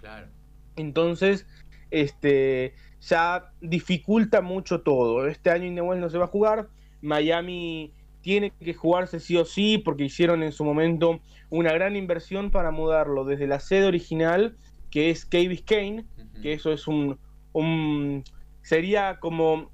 Entonces, 0.75 1.47
este, 1.91 2.73
ya 3.01 3.51
dificulta 3.61 4.41
mucho 4.41 4.81
todo. 4.81 5.27
Este 5.27 5.49
año 5.49 5.65
Indian 5.65 5.87
Wells 5.87 6.01
no 6.01 6.09
se 6.09 6.17
va 6.17 6.25
a 6.25 6.29
jugar. 6.29 6.69
Miami 7.01 7.93
tiene 8.21 8.51
que 8.51 8.73
jugarse 8.73 9.19
sí 9.19 9.37
o 9.37 9.45
sí 9.45 9.77
porque 9.77 10.03
hicieron 10.03 10.43
en 10.43 10.51
su 10.51 10.65
momento 10.65 11.21
una 11.49 11.71
gran 11.71 11.95
inversión 11.95 12.51
para 12.51 12.71
mudarlo 12.71 13.23
desde 13.23 13.47
la 13.47 13.59
sede 13.59 13.85
original, 13.85 14.57
que 14.91 15.09
es 15.09 15.25
Key 15.25 15.47
Biscayne, 15.47 16.05
que 16.41 16.53
eso 16.53 16.71
es 16.71 16.87
un, 16.87 17.19
un 17.53 18.23
sería 18.61 19.17
como 19.19 19.71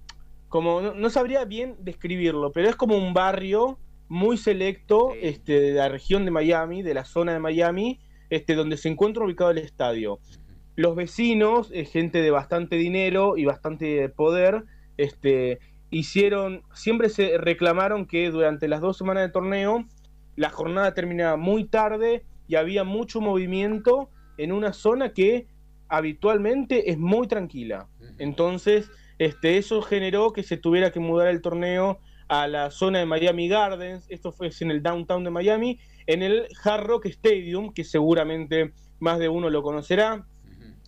como 0.50 0.82
no, 0.82 1.10
sabría 1.10 1.46
bien 1.46 1.78
describirlo, 1.80 2.52
pero 2.52 2.70
es 2.70 2.76
como 2.76 2.96
un 2.96 3.16
barrio 3.16 3.80
muy 4.14 4.38
selecto 4.38 5.14
este, 5.20 5.60
de 5.60 5.74
la 5.74 5.90
región 5.90 6.24
de 6.24 6.30
Miami, 6.30 6.84
de 6.84 6.94
la 6.94 7.04
zona 7.04 7.34
de 7.34 7.40
Miami, 7.40 8.00
este, 8.30 8.54
donde 8.54 8.78
se 8.78 8.88
encuentra 8.88 9.26
ubicado 9.26 9.50
el 9.50 9.58
estadio. 9.58 10.20
Los 10.76 10.96
vecinos, 10.96 11.72
eh, 11.74 11.86
gente 11.86 12.22
de 12.22 12.30
bastante 12.30 12.76
dinero 12.76 13.38
y 13.38 13.46
bastante 13.46 14.08
poder, 14.10 14.66
este, 14.98 15.58
hicieron, 15.90 16.62
siempre 16.76 17.10
se 17.10 17.40
reclamaron 17.40 18.06
que 18.06 18.30
durante 18.30 18.68
las 18.68 18.82
dos 18.82 18.98
semanas 18.98 19.24
de 19.24 19.32
torneo 19.32 19.86
la 20.36 20.52
jornada 20.52 20.94
terminaba 20.94 21.36
muy 21.36 21.66
tarde 21.66 22.24
y 22.48 22.56
había 22.56 22.84
mucho 22.84 23.20
movimiento 23.20 24.12
en 24.38 24.52
una 24.52 24.74
zona 24.74 25.14
que 25.14 25.48
habitualmente 25.88 26.92
es 26.92 27.00
muy 27.00 27.28
tranquila. 27.28 27.88
Entonces, 28.20 28.92
este, 29.18 29.58
eso 29.58 29.82
generó 29.82 30.34
que 30.34 30.44
se 30.44 30.58
tuviera 30.58 30.92
que 30.92 31.00
mudar 31.00 31.30
el 31.30 31.42
torneo 31.42 32.00
a 32.34 32.48
la 32.48 32.72
zona 32.72 32.98
de 32.98 33.06
Miami 33.06 33.48
Gardens, 33.48 34.08
esto 34.10 34.32
fue 34.32 34.50
en 34.60 34.72
el 34.72 34.82
downtown 34.82 35.24
de 35.24 35.30
Miami, 35.30 35.80
en 36.08 36.24
el 36.24 36.48
Hard 36.64 36.88
Rock 36.88 37.06
Stadium, 37.06 37.72
que 37.72 37.84
seguramente 37.84 38.74
más 39.00 39.20
de 39.20 39.30
uno 39.30 39.52
lo 39.52 39.62
conocerá. 39.62 40.26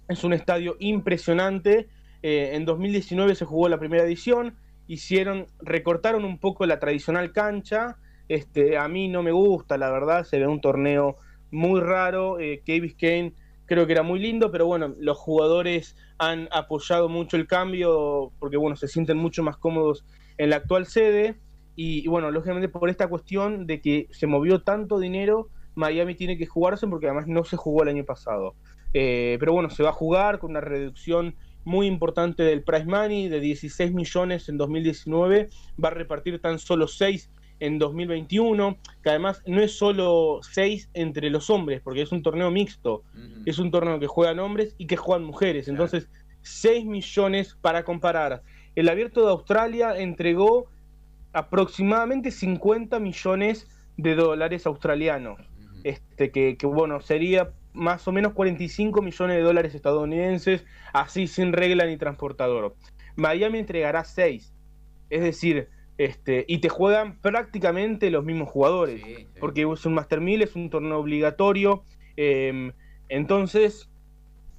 Es 0.08 0.24
un 0.24 0.34
estadio 0.34 0.76
impresionante. 0.80 1.88
Eh, 2.24 2.52
en 2.54 2.66
2019 2.66 3.36
se 3.36 3.46
jugó 3.46 3.70
la 3.70 3.78
primera 3.78 4.04
edición, 4.04 4.56
hicieron, 4.88 5.46
recortaron 5.60 6.26
un 6.26 6.40
poco 6.40 6.66
la 6.66 6.80
tradicional 6.80 7.32
cancha. 7.32 7.98
Este, 8.28 8.80
a 8.80 8.88
mí 8.88 9.08
no 9.08 9.22
me 9.22 9.32
gusta, 9.32 9.78
la 9.78 9.92
verdad, 9.92 10.24
se 10.24 10.40
ve 10.40 10.48
un 10.48 10.62
torneo 10.62 11.18
muy 11.52 11.80
raro. 11.80 12.40
Eh, 12.40 12.64
Kane 12.66 13.34
creo 13.68 13.86
que 13.86 13.94
era 13.94 14.02
muy 14.02 14.20
lindo, 14.20 14.50
pero 14.50 14.66
bueno, 14.66 14.96
los 14.98 15.18
jugadores 15.20 15.96
han 16.18 16.50
apoyado 16.52 17.08
mucho 17.08 17.38
el 17.38 17.46
cambio 17.46 18.32
porque 18.40 18.58
bueno, 18.58 18.76
se 18.76 18.88
sienten 18.88 19.18
mucho 19.18 19.44
más 19.44 19.58
cómodos 19.58 20.06
en 20.38 20.50
la 20.50 20.58
actual 20.58 20.86
sede 20.86 21.36
y, 21.76 22.08
bueno, 22.08 22.32
lógicamente 22.32 22.70
por 22.70 22.90
esta 22.90 23.08
cuestión 23.08 23.68
de 23.68 23.82
que 23.82 24.08
se 24.12 24.28
movió 24.28 24.62
tanto 24.62 25.00
dinero, 25.00 25.50
Miami 25.76 26.16
tiene 26.16 26.38
que 26.38 26.46
jugarse 26.46 26.88
porque 26.88 27.08
además 27.08 27.28
no 27.28 27.44
se 27.44 27.58
jugó 27.58 27.84
el 27.84 27.90
año 27.90 28.06
pasado. 28.06 28.56
Eh, 28.94 29.36
pero 29.40 29.52
bueno, 29.52 29.70
se 29.70 29.84
va 29.84 29.90
a 29.90 29.94
jugar 29.94 30.40
con 30.40 30.52
una 30.52 30.62
reducción 30.62 31.36
muy 31.66 31.88
importante 31.88 32.44
del 32.44 32.64
price 32.64 32.86
money 32.86 33.28
de 33.28 33.40
16 33.42 33.92
millones 33.92 34.48
en 34.48 34.58
2019, 34.58 35.50
va 35.84 35.90
a 35.90 35.92
repartir 35.92 36.40
tan 36.40 36.60
solo 36.60 36.88
6 36.88 37.30
en 37.60 37.80
2021, 37.80 38.78
que 39.04 39.10
además 39.10 39.42
no 39.46 39.62
es 39.62 39.78
solo 39.78 40.40
6 40.44 40.92
entre 40.94 41.30
los 41.30 41.50
hombres, 41.50 41.82
porque 41.82 42.04
es 42.04 42.12
un 42.12 42.22
torneo 42.22 42.52
mixto, 42.52 43.04
es 43.46 43.60
un 43.60 43.72
torneo 43.72 44.00
que 44.00 44.08
juegan 44.08 44.40
hombres 44.40 44.76
y 44.78 44.88
que 44.88 44.96
juegan 44.96 45.26
mujeres, 45.26 45.68
entonces 45.68 46.08
6 46.42 46.86
millones 46.86 47.58
para 47.60 47.84
comparar. 47.84 48.44
El 48.76 48.90
abierto 48.90 49.26
de 49.26 49.32
Australia 49.32 49.98
entregó 49.98 50.68
aproximadamente 51.34 52.32
50 52.32 53.00
millones 53.00 53.68
de 53.98 54.16
dólares 54.16 54.66
australianos, 54.66 55.40
este, 55.84 56.32
que, 56.32 56.58
que 56.58 56.66
bueno, 56.66 57.02
sería 57.02 57.52
más 57.74 58.08
o 58.08 58.12
menos 58.12 58.34
45 58.34 59.02
millones 59.02 59.38
de 59.38 59.44
dólares 59.44 59.76
estadounidenses, 59.76 60.66
así 60.94 61.28
sin 61.28 61.54
regla 61.54 61.86
ni 61.86 61.98
transportador. 61.98 62.76
Miami 63.16 63.60
entregará 63.60 64.04
6, 64.04 64.54
es 65.10 65.22
decir, 65.22 65.70
este, 65.98 66.44
y 66.48 66.58
te 66.58 66.70
juegan 66.70 67.20
prácticamente 67.20 68.10
los 68.10 68.26
mismos 68.26 68.50
jugadores, 68.50 69.02
porque 69.40 69.62
es 69.62 69.86
un 69.86 69.94
Master 69.94 70.20
1000, 70.20 70.42
es 70.42 70.56
un 70.56 70.70
torneo 70.70 71.00
obligatorio. 71.00 71.84
Em, 72.18 72.74
entonces, 73.08 73.90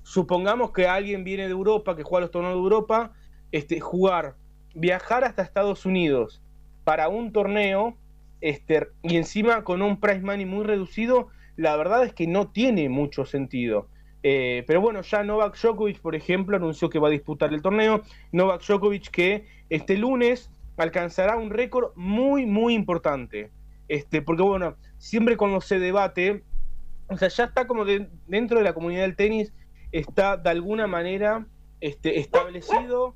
supongamos 0.02 0.72
que 0.72 0.86
alguien 0.86 1.24
viene 1.24 1.44
de 1.44 1.50
Europa, 1.50 1.96
que 1.96 2.04
juega 2.04 2.22
los 2.22 2.30
torneos 2.30 2.54
de 2.54 2.60
Europa, 2.60 3.12
este, 3.52 3.80
jugar, 3.80 4.34
viajar 4.74 5.24
hasta 5.24 5.42
Estados 5.42 5.86
Unidos 5.86 6.42
para 6.84 7.08
un 7.08 7.32
torneo 7.32 7.96
este, 8.40 8.88
y 9.02 9.16
encima 9.16 9.64
con 9.64 9.82
un 9.82 9.98
price 9.98 10.20
money 10.20 10.46
muy 10.46 10.64
reducido, 10.64 11.28
la 11.56 11.76
verdad 11.76 12.04
es 12.04 12.12
que 12.12 12.26
no 12.26 12.48
tiene 12.48 12.88
mucho 12.88 13.24
sentido. 13.24 13.88
Eh, 14.22 14.64
pero 14.66 14.80
bueno, 14.80 15.02
ya 15.02 15.22
Novak 15.22 15.56
Djokovic, 15.56 16.00
por 16.00 16.14
ejemplo, 16.14 16.56
anunció 16.56 16.90
que 16.90 16.98
va 16.98 17.08
a 17.08 17.12
disputar 17.12 17.52
el 17.54 17.62
torneo. 17.62 18.02
Novak 18.32 18.62
Djokovic 18.62 19.10
que 19.10 19.46
este 19.70 19.96
lunes 19.96 20.50
alcanzará 20.76 21.36
un 21.36 21.50
récord 21.50 21.92
muy, 21.94 22.44
muy 22.44 22.74
importante. 22.74 23.50
Este, 23.88 24.22
porque 24.22 24.42
bueno, 24.42 24.76
siempre 24.98 25.36
cuando 25.36 25.60
se 25.60 25.78
debate, 25.78 26.42
o 27.08 27.16
sea, 27.16 27.28
ya 27.28 27.44
está 27.44 27.66
como 27.66 27.84
dentro 27.84 28.58
de 28.58 28.64
la 28.64 28.74
comunidad 28.74 29.02
del 29.02 29.16
tenis, 29.16 29.52
está 29.92 30.36
de 30.36 30.50
alguna 30.50 30.86
manera 30.86 31.46
este, 31.80 32.18
establecido, 32.18 33.14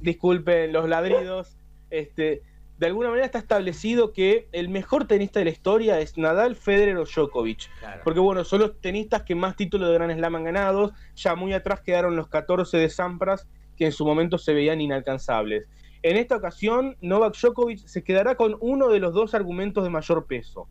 disculpen 0.00 0.72
los 0.72 0.88
ladridos, 0.88 1.56
este, 1.90 2.42
de 2.78 2.86
alguna 2.86 3.08
manera 3.08 3.26
está 3.26 3.38
establecido 3.38 4.12
que 4.12 4.48
el 4.52 4.68
mejor 4.68 5.06
tenista 5.06 5.40
de 5.40 5.46
la 5.46 5.50
historia 5.50 5.98
es 5.98 6.16
Nadal, 6.16 6.54
Federer 6.54 6.96
o 6.96 7.04
Djokovic. 7.04 7.68
Porque 8.04 8.20
bueno, 8.20 8.44
son 8.44 8.60
los 8.60 8.80
tenistas 8.80 9.24
que 9.24 9.34
más 9.34 9.56
títulos 9.56 9.88
de 9.88 9.94
Gran 9.94 10.14
Slam 10.16 10.36
han 10.36 10.44
ganado. 10.44 10.92
Ya 11.16 11.34
muy 11.34 11.52
atrás 11.52 11.80
quedaron 11.80 12.14
los 12.14 12.28
14 12.28 12.76
de 12.76 12.88
Sampras, 12.88 13.48
que 13.76 13.86
en 13.86 13.92
su 13.92 14.06
momento 14.06 14.38
se 14.38 14.54
veían 14.54 14.80
inalcanzables. 14.80 15.66
En 16.02 16.16
esta 16.16 16.36
ocasión, 16.36 16.96
Novak 17.00 17.36
Djokovic 17.36 17.80
se 17.80 18.04
quedará 18.04 18.36
con 18.36 18.56
uno 18.60 18.88
de 18.88 19.00
los 19.00 19.12
dos 19.12 19.34
argumentos 19.34 19.82
de 19.82 19.90
mayor 19.90 20.26
peso, 20.26 20.68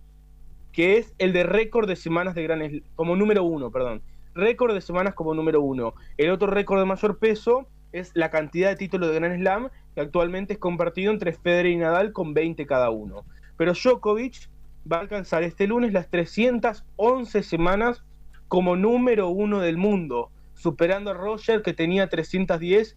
que 0.71 0.97
es 0.97 1.13
el 1.17 1.33
de 1.33 1.43
récord 1.43 1.89
de 1.89 1.97
semanas 1.97 2.35
de 2.35 2.43
Gran 2.43 2.59
Slam, 2.69 2.83
como 2.95 3.17
número 3.17 3.43
uno, 3.43 3.69
perdón. 3.69 4.01
Récord 4.33 4.73
de 4.73 4.79
semanas 4.79 5.13
como 5.13 5.33
número 5.33 5.61
uno. 5.61 5.93
El 6.15 6.29
otro 6.29 6.47
récord 6.47 6.79
de 6.79 6.85
mayor 6.85 7.17
peso 7.17 7.67
es 7.97 8.11
la 8.13 8.29
cantidad 8.29 8.69
de 8.69 8.75
títulos 8.75 9.09
de 9.09 9.19
Gran 9.19 9.37
Slam, 9.37 9.69
que 9.95 10.01
actualmente 10.01 10.53
es 10.53 10.59
compartido 10.59 11.11
entre 11.11 11.33
Federer 11.33 11.71
y 11.71 11.77
Nadal 11.77 12.13
con 12.13 12.33
20 12.33 12.65
cada 12.65 12.89
uno. 12.89 13.25
Pero 13.57 13.73
Djokovic 13.73 14.49
va 14.91 14.97
a 14.97 15.01
alcanzar 15.01 15.43
este 15.43 15.67
lunes 15.67 15.93
las 15.93 16.09
311 16.09 17.43
semanas 17.43 18.03
como 18.47 18.75
número 18.75 19.29
uno 19.29 19.59
del 19.59 19.77
mundo, 19.77 20.31
superando 20.53 21.11
a 21.11 21.13
Roger 21.13 21.61
que 21.61 21.73
tenía 21.73 22.07
310 22.07 22.95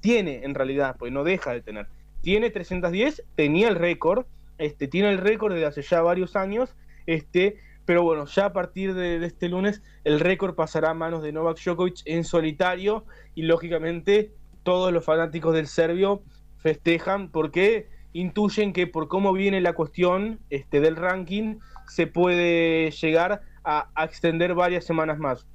tiene 0.00 0.44
en 0.44 0.54
realidad, 0.54 0.96
pues 0.98 1.12
no 1.12 1.24
deja 1.24 1.52
de 1.52 1.62
tener. 1.62 1.86
Tiene 2.22 2.50
310, 2.50 3.24
tenía 3.34 3.68
el 3.68 3.74
récord, 3.74 4.26
este, 4.58 4.88
tiene 4.88 5.10
el 5.10 5.18
récord 5.18 5.52
desde 5.52 5.66
hace 5.66 5.82
ya 5.82 6.00
varios 6.02 6.36
años, 6.36 6.74
este, 7.06 7.58
pero 7.86 8.02
bueno, 8.02 8.26
ya 8.26 8.46
a 8.46 8.52
partir 8.52 8.94
de, 8.94 9.24
este 9.24 9.48
lunes 9.48 9.80
el 10.04 10.20
récord 10.20 10.56
pasará 10.56 10.90
a 10.90 10.94
manos 10.94 11.22
de 11.22 11.32
Novak 11.32 11.58
Djokovic 11.62 12.02
en 12.04 12.24
solitario 12.24 13.04
y 13.34 13.42
lógicamente 13.42 14.34
todos 14.64 14.92
los 14.92 15.04
fanáticos 15.04 15.54
del 15.54 15.68
serbio 15.68 16.22
festejan 16.58 17.30
porque 17.30 17.88
intuyen 18.12 18.72
que 18.72 18.88
por 18.88 19.06
cómo 19.06 19.32
viene 19.32 19.60
la 19.60 19.74
cuestión 19.74 20.40
este, 20.50 20.80
del 20.80 20.96
ranking 20.96 21.58
se 21.86 22.08
puede 22.08 22.90
llegar 22.90 23.42
a, 23.64 23.88
extender 24.04 24.54
varias 24.54 24.84
semanas 24.84 25.18
más. 25.18 25.46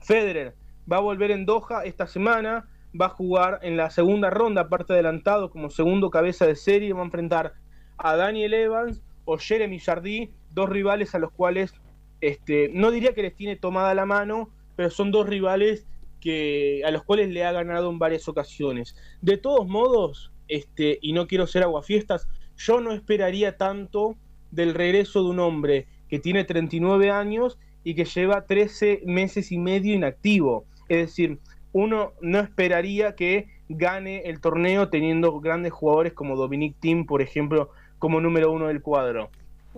Federer 0.00 0.54
va 0.90 0.96
a 0.96 1.00
volver 1.00 1.30
en 1.30 1.44
Doha 1.44 1.84
esta 1.84 2.06
semana, 2.06 2.68
va 2.98 3.06
a 3.06 3.10
jugar 3.10 3.60
en 3.62 3.76
la 3.76 3.90
segunda 3.90 4.30
ronda, 4.30 4.62
aparte 4.62 4.94
adelantado 4.94 5.50
como 5.50 5.68
segundo 5.68 6.08
cabeza 6.08 6.46
de 6.46 6.56
serie, 6.56 6.94
va 6.94 7.02
a 7.02 7.04
enfrentar 7.04 7.52
a 7.98 8.16
Daniel 8.16 8.54
Evans 8.54 9.02
o 9.32 9.38
Jeremy 9.38 9.78
Jardí, 9.78 10.30
dos 10.50 10.68
rivales 10.68 11.14
a 11.14 11.20
los 11.20 11.30
cuales 11.30 11.72
este, 12.20 12.68
no 12.74 12.90
diría 12.90 13.14
que 13.14 13.22
les 13.22 13.36
tiene 13.36 13.54
tomada 13.54 13.94
la 13.94 14.04
mano, 14.04 14.50
pero 14.74 14.90
son 14.90 15.12
dos 15.12 15.28
rivales 15.28 15.86
que, 16.20 16.82
a 16.84 16.90
los 16.90 17.04
cuales 17.04 17.28
le 17.28 17.44
ha 17.44 17.52
ganado 17.52 17.90
en 17.90 18.00
varias 18.00 18.26
ocasiones. 18.26 18.96
De 19.22 19.36
todos 19.36 19.68
modos, 19.68 20.32
este, 20.48 20.98
y 21.00 21.12
no 21.12 21.28
quiero 21.28 21.46
ser 21.46 21.62
aguafiestas, 21.62 22.28
yo 22.56 22.80
no 22.80 22.92
esperaría 22.92 23.56
tanto 23.56 24.16
del 24.50 24.74
regreso 24.74 25.22
de 25.22 25.30
un 25.30 25.38
hombre 25.38 25.86
que 26.08 26.18
tiene 26.18 26.42
39 26.42 27.12
años 27.12 27.56
y 27.84 27.94
que 27.94 28.06
lleva 28.06 28.46
13 28.46 29.02
meses 29.06 29.52
y 29.52 29.58
medio 29.58 29.94
inactivo. 29.94 30.64
Es 30.88 31.06
decir, 31.06 31.38
uno 31.70 32.14
no 32.20 32.40
esperaría 32.40 33.14
que 33.14 33.46
gane 33.68 34.22
el 34.24 34.40
torneo 34.40 34.88
teniendo 34.88 35.38
grandes 35.38 35.72
jugadores 35.72 36.14
como 36.14 36.34
Dominic 36.34 36.74
Thiem, 36.80 37.06
por 37.06 37.22
ejemplo, 37.22 37.70
como 38.00 38.20
número 38.20 38.50
uno 38.50 38.66
del 38.66 38.82
cuadro. 38.82 39.30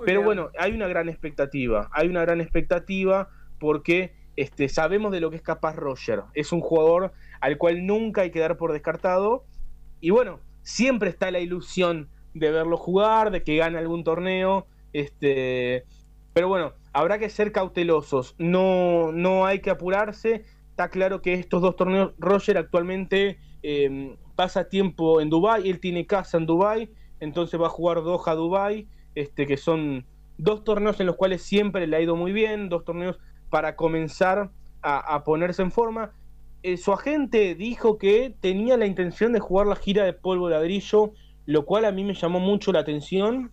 Pero 0.07 0.23
bueno, 0.23 0.49
hay 0.59 0.73
una 0.73 0.89
gran 0.89 1.11
expectativa, 1.11 1.90
hay 1.93 2.09
una 2.09 2.23
gran 2.23 2.40
expectativa 2.40 3.28
porque 3.59 4.15
este, 4.36 4.70
sabemos 4.70 5.12
de 5.12 5.20
lo 5.20 5.28
que 5.28 5.36
es 5.36 5.43
capaz 5.43 5.77
Roger. 5.77 6.23
Es 6.32 6.53
un 6.53 6.62
jugador 6.62 7.12
al 7.40 7.59
cual 7.59 7.85
nunca 7.85 8.23
hay 8.23 8.31
que 8.31 8.40
dar 8.40 8.57
por 8.57 8.73
descartado. 8.73 9.44
Y 10.01 10.09
bueno, 10.09 10.40
siempre 10.62 11.11
está 11.11 11.31
la 11.31 11.40
ilusión 11.40 12.09
de 12.32 12.51
verlo 12.51 12.78
jugar, 12.78 13.31
de 13.31 13.43
que 13.43 13.57
gane 13.57 13.77
algún 13.77 14.05
torneo. 14.05 14.66
Este, 14.94 15.85
pero 16.32 16.49
bueno, 16.49 16.73
habrá 16.94 17.19
que 17.19 17.28
ser 17.28 17.53
cautelosos. 17.53 18.35
No, 18.39 19.12
no 19.12 19.44
hay 19.44 19.61
que 19.61 19.70
apurarse. 19.70 20.44
Está 20.70 20.89
claro 20.89 21.20
que 21.20 21.35
estos 21.35 21.61
dos 21.61 21.77
torneos, 21.77 22.12
Roger 22.19 22.57
actualmente 22.57 23.39
em, 23.62 24.16
pasa 24.36 24.69
tiempo 24.69 25.20
en 25.20 25.28
Dubai, 25.28 25.69
él 25.69 25.81
tiene 25.81 26.07
casa 26.07 26.39
en 26.39 26.47
Dubai, 26.47 26.90
entonces 27.23 27.61
va 27.61 27.66
a 27.66 27.70
jugar 27.70 28.03
Doha 28.03 28.35
Dubai, 28.35 28.89
este, 29.15 29.47
que 29.47 29.57
son 29.57 30.05
dos 30.39 30.65
torneos 30.65 30.99
en 30.99 31.07
los 31.07 31.15
cuales 31.15 31.40
siempre 31.40 31.86
le 31.86 31.97
ha 31.97 32.01
ido 32.01 32.16
muy 32.16 32.32
bien, 32.32 32.69
dos 32.69 32.85
torneos 32.85 33.20
para 33.49 33.77
comenzar 33.77 34.51
a, 34.82 35.23
ponerse 35.23 35.62
en 35.62 35.70
forma. 35.70 36.11
Eh, 36.65 36.77
su 36.77 36.93
agente 36.93 37.55
dijo 37.55 37.97
que 37.97 38.35
tenía 38.40 38.77
la 38.77 38.86
intención 38.86 39.32
de 39.32 39.39
jugar 39.39 39.69
la 39.69 39.77
gira 39.77 40.05
de 40.05 40.12
polvo 40.12 40.51
ladrillo, 40.51 41.12
lo 41.47 41.65
cual 41.65 41.85
a 41.85 41.93
mí 41.93 42.03
me 42.03 42.15
llamó 42.15 42.40
mucho 42.40 42.73
la 42.73 42.81
atención, 42.81 43.53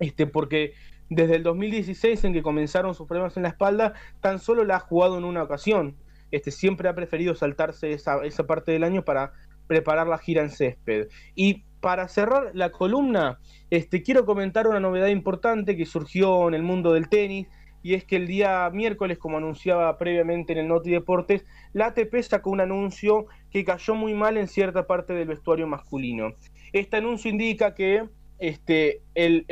este, 0.00 0.26
porque 0.26 0.72
desde 1.08 1.36
el 1.36 1.44
2016 1.44 2.24
en 2.24 2.32
que 2.32 2.42
comenzaron 2.42 2.96
sus 2.96 3.06
problemas 3.06 3.36
en 3.36 3.44
la 3.44 3.50
espalda, 3.50 3.94
tan 4.20 4.40
solo 4.40 4.64
la 4.64 4.76
ha 4.76 4.80
jugado 4.80 5.18
en 5.18 5.24
una 5.24 5.44
ocasión. 5.44 5.94
Este, 6.32 6.50
siempre 6.50 6.88
ha 6.88 6.96
preferido 6.96 7.36
saltarse 7.36 7.92
esa, 7.92 8.24
esa 8.24 8.44
parte 8.44 8.72
del 8.72 8.82
año 8.82 9.04
para 9.04 9.34
preparar 9.68 10.08
la 10.08 10.18
gira 10.18 10.42
en 10.42 10.50
césped. 10.50 11.06
Y 11.36 11.62
para 11.84 12.08
cerrar 12.08 12.52
la 12.54 12.72
columna, 12.72 13.38
este, 13.68 14.02
quiero 14.02 14.24
comentar 14.24 14.66
una 14.66 14.80
novedad 14.80 15.08
importante 15.08 15.76
que 15.76 15.84
surgió 15.84 16.48
en 16.48 16.54
el 16.54 16.62
mundo 16.62 16.94
del 16.94 17.10
tenis 17.10 17.46
y 17.82 17.92
es 17.92 18.06
que 18.06 18.16
el 18.16 18.26
día 18.26 18.70
miércoles, 18.72 19.18
como 19.18 19.36
anunciaba 19.36 19.98
previamente 19.98 20.54
en 20.54 20.60
el 20.60 20.68
Noti 20.68 20.90
Deportes, 20.90 21.44
la 21.74 21.88
ATP 21.88 22.22
sacó 22.22 22.48
un 22.48 22.62
anuncio 22.62 23.26
que 23.50 23.64
cayó 23.66 23.94
muy 23.94 24.14
mal 24.14 24.38
en 24.38 24.48
cierta 24.48 24.86
parte 24.86 25.12
del 25.12 25.28
vestuario 25.28 25.66
masculino. 25.66 26.32
Este 26.72 26.96
anuncio 26.96 27.30
indica 27.30 27.74
que 27.74 28.08
este, 28.38 29.02
el, 29.14 29.44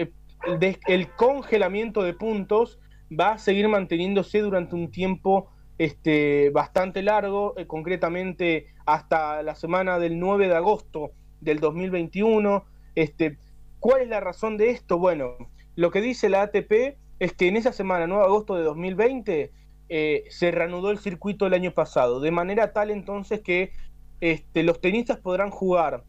el, 0.87 1.09
congelamiento 1.11 2.03
de 2.03 2.15
puntos 2.15 2.81
va 3.11 3.33
a 3.33 3.39
seguir 3.39 3.69
manteniéndose 3.69 4.39
durante 4.39 4.75
un 4.75 4.91
tiempo 4.91 5.51
este, 5.77 6.49
bastante 6.49 7.03
largo, 7.03 7.53
eh, 7.59 7.67
concretamente 7.67 8.69
hasta 8.87 9.43
la 9.43 9.55
semana 9.55 9.99
del 9.99 10.19
9 10.19 10.49
de 10.49 10.57
agosto 10.57 11.11
del 11.43 11.61
2021. 11.61 12.65
Este, 12.95 13.39
¿Cuál 13.81 14.03
es 14.03 14.09
la 14.09 14.21
razón 14.21 14.57
de 14.57 14.71
esto? 14.71 14.99
Bueno, 14.99 15.37
lo 15.77 15.91
que 15.91 16.01
dice 16.01 16.29
la 16.29 16.43
ATP 16.43 16.97
es 17.19 17.33
que 17.33 17.49
en 17.49 17.57
esa 17.57 17.73
semana, 17.73 18.07
9 18.07 18.23
de 18.23 18.29
agosto 18.29 18.57
de 18.57 18.63
2020, 18.65 19.51
eh, 19.89 20.25
se 20.31 20.51
reanudó 20.51 20.91
el 20.91 20.99
circuito 20.99 21.47
el 21.47 21.55
año 21.55 21.73
pasado, 21.73 22.21
de 22.21 22.31
manera 22.31 22.73
tal 22.73 22.91
entonces 22.91 23.41
que 23.41 23.73
este, 24.21 24.63
los 24.63 24.81
tenistas 24.81 25.19
podrán 25.19 25.51
jugar 25.51 26.05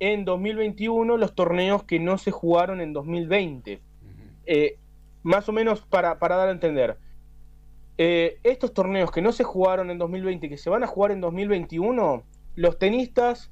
en 0.00 0.24
2021 0.24 1.16
los 1.16 1.34
torneos 1.34 1.84
que 1.84 2.00
no 2.00 2.18
se 2.18 2.30
jugaron 2.30 2.80
en 2.80 2.92
2020. 2.92 3.80
Eh, 4.46 4.78
más 5.22 5.48
o 5.48 5.52
menos 5.52 5.82
para, 5.82 6.14
dar 6.14 6.48
a 6.48 6.50
entender. 6.50 6.96
Eh, 7.98 8.38
estos 8.44 8.72
torneos 8.72 9.10
que 9.10 9.20
no 9.20 9.32
se 9.32 9.44
jugaron 9.44 9.90
en 9.90 9.98
2020 9.98 10.46
y 10.46 10.50
que 10.50 10.56
se 10.56 10.70
van 10.70 10.84
a 10.84 10.86
jugar 10.86 11.10
en 11.10 11.20
2021, 11.20 12.22
los 12.54 12.78
tenistas 12.78 13.50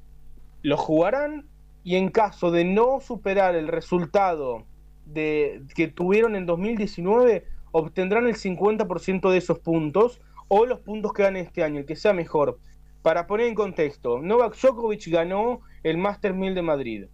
los 0.67 0.81
jugarán 0.81 1.47
y 1.85 1.95
en 1.95 2.09
caso 2.09 2.51
de 2.51 2.65
no 2.65 2.99
superar 2.99 3.55
el 3.55 3.69
resultado 3.69 4.65
de, 5.05 5.61
que 5.75 5.87
tuvieron 5.87 6.35
en 6.35 6.45
2019 6.45 7.45
obtendrán 7.71 8.27
el 8.27 8.35
50% 8.35 9.31
de 9.31 9.37
esos 9.37 9.59
puntos 9.59 10.19
o 10.49 10.65
los 10.65 10.81
puntos 10.81 11.13
que 11.13 11.23
ganen 11.23 11.45
este 11.45 11.63
año, 11.63 11.79
el 11.79 11.85
que 11.85 11.95
sea 11.95 12.11
mejor. 12.11 12.59
Para 13.01 13.27
poner 13.27 13.47
en 13.47 13.55
contexto, 13.55 14.19
Novak 14.21 14.57
Djokovic 14.57 15.07
ganó 15.07 15.61
el 15.83 15.97
Master 15.97 16.33
1000 16.33 16.55
de 16.55 16.61
Madrid. 16.61 17.05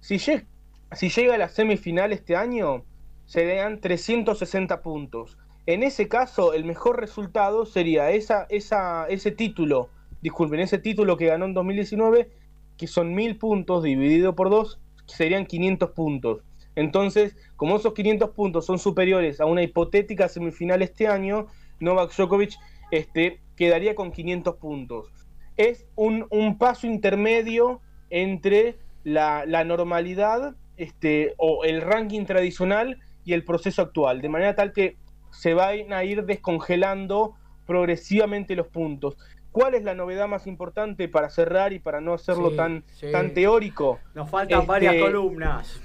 Si, 0.00 0.18
si 0.18 1.08
llega 1.08 1.36
a 1.36 1.38
la 1.38 1.48
semifinal 1.48 2.12
este 2.12 2.36
año, 2.36 2.84
serían 3.24 3.80
360 3.80 4.82
puntos. 4.82 5.38
En 5.64 5.82
ese 5.82 6.08
caso, 6.08 6.52
el 6.52 6.66
mejor 6.66 7.00
resultado 7.00 7.64
sería 7.64 8.10
esa, 8.10 8.46
esa, 8.50 9.06
ese 9.06 9.30
título, 9.30 9.88
disculpen, 10.20 10.60
ese 10.60 10.76
título 10.76 11.16
que 11.16 11.28
ganó 11.28 11.46
en 11.46 11.54
2019, 11.54 12.41
que 12.76 12.86
son 12.86 13.14
1000 13.14 13.38
puntos 13.38 13.82
dividido 13.82 14.34
por 14.34 14.50
2, 14.50 14.80
serían 15.06 15.46
500 15.46 15.90
puntos. 15.90 16.42
Entonces, 16.74 17.36
como 17.56 17.76
esos 17.76 17.92
500 17.92 18.30
puntos 18.30 18.66
son 18.66 18.78
superiores 18.78 19.40
a 19.40 19.46
una 19.46 19.62
hipotética 19.62 20.28
semifinal 20.28 20.82
este 20.82 21.06
año, 21.06 21.46
Novak 21.80 22.14
Djokovic 22.14 22.54
este, 22.90 23.40
quedaría 23.56 23.94
con 23.94 24.12
500 24.12 24.56
puntos. 24.56 25.08
Es 25.56 25.86
un, 25.96 26.26
paso 26.58 26.86
intermedio 26.86 27.80
entre 28.10 28.78
la, 29.04 29.44
normalidad 29.64 30.54
este, 30.76 31.34
o 31.36 31.64
el 31.64 31.82
ranking 31.82 32.24
tradicional 32.24 32.98
y 33.24 33.34
el 33.34 33.44
proceso 33.44 33.82
actual, 33.82 34.20
de 34.22 34.28
manera 34.28 34.54
tal 34.54 34.72
que 34.72 34.96
se 35.30 35.54
van 35.54 35.92
a 35.92 36.04
ir 36.04 36.24
descongelando 36.24 37.34
progresivamente 37.66 38.56
los 38.56 38.68
puntos. 38.68 39.16
¿Cuál 39.52 39.74
es 39.74 39.84
la 39.84 39.94
novedad 39.94 40.28
más 40.28 40.46
importante 40.46 41.08
para 41.08 41.28
cerrar 41.28 41.74
y 41.74 41.78
para 41.78 42.00
no 42.00 42.14
hacerlo 42.14 42.52
tan, 42.56 42.84
tan 43.12 43.34
teórico? 43.34 44.00
Nos 44.14 44.30
faltan 44.30 44.66
varias 44.66 44.94
este, 44.94 45.06
columnas. 45.06 45.80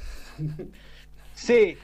Sí, 1.34 1.78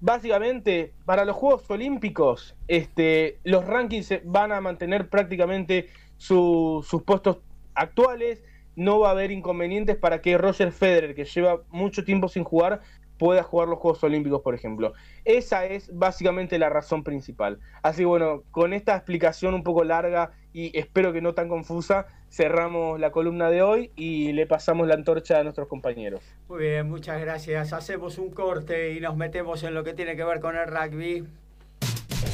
básicamente 0.00 0.92
para 1.04 1.24
los 1.24 1.36
Juegos 1.36 1.70
Olímpicos, 1.70 2.56
este, 2.66 3.38
los 3.44 3.64
rankings 3.66 4.20
van 4.24 4.52
a 4.52 4.60
mantener 4.60 5.08
prácticamente 5.08 5.88
sus 6.18 6.86
puestos 7.06 7.38
actuales. 7.74 8.42
No 8.74 9.00
va 9.00 9.08
a 9.08 9.10
haber 9.12 9.30
inconvenientes 9.30 9.96
para 9.96 10.20
que 10.20 10.36
Roger 10.36 10.72
Federer, 10.72 11.14
que 11.14 11.24
lleva 11.24 11.62
mucho 11.70 12.04
tiempo 12.04 12.28
sin 12.28 12.42
jugar, 12.42 12.80
pueda 13.18 13.42
jugar 13.44 13.68
los 13.68 13.78
Juegos 13.78 14.02
Olímpicos, 14.02 14.42
por 14.42 14.54
ejemplo. 14.54 14.94
Esa 15.24 15.66
es 15.66 15.96
básicamente 15.96 16.58
la 16.58 16.68
razón 16.68 17.04
principal. 17.04 17.60
Así 17.82 18.04
bueno, 18.04 18.42
con 18.50 18.72
esta 18.72 18.96
explicación 18.96 19.54
un 19.54 19.62
poco 19.62 19.84
larga 19.84 20.32
y 20.52 20.76
espero 20.78 21.12
que 21.12 21.20
no 21.20 21.34
tan 21.34 21.48
confusa, 21.48 22.06
cerramos 22.30 22.98
la 23.00 23.10
columna 23.10 23.50
de 23.50 23.62
hoy 23.62 23.90
y 23.96 24.32
le 24.32 24.46
pasamos 24.46 24.86
la 24.86 24.94
antorcha 24.94 25.38
a 25.38 25.42
nuestros 25.42 25.68
compañeros. 25.68 26.20
Muy 26.48 26.60
bien, 26.64 26.88
muchas 26.88 27.20
gracias. 27.20 27.72
Hacemos 27.72 28.18
un 28.18 28.30
corte 28.30 28.92
y 28.92 29.00
nos 29.00 29.16
metemos 29.16 29.62
en 29.62 29.74
lo 29.74 29.84
que 29.84 29.94
tiene 29.94 30.16
que 30.16 30.24
ver 30.24 30.40
con 30.40 30.56
el 30.56 30.66
rugby. 30.66 31.24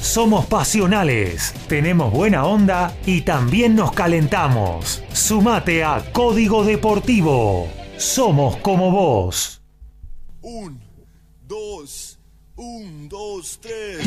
Somos 0.00 0.46
pasionales, 0.46 1.52
tenemos 1.68 2.12
buena 2.12 2.46
onda 2.46 2.96
y 3.04 3.22
también 3.22 3.74
nos 3.76 3.92
calentamos. 3.92 5.04
Sumate 5.12 5.84
a 5.84 6.02
Código 6.12 6.64
Deportivo. 6.64 7.68
Somos 7.98 8.56
como 8.56 8.90
vos. 8.90 9.60
Un, 10.40 10.80
dos, 11.46 12.18
un, 12.56 13.08
dos, 13.08 13.58
tres. 13.60 13.98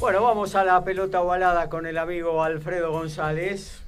Bueno, 0.00 0.22
vamos 0.22 0.54
a 0.54 0.64
la 0.64 0.82
pelota 0.82 1.20
ovalada 1.20 1.68
con 1.68 1.84
el 1.84 1.98
amigo 1.98 2.42
Alfredo 2.42 2.90
González. 2.90 3.82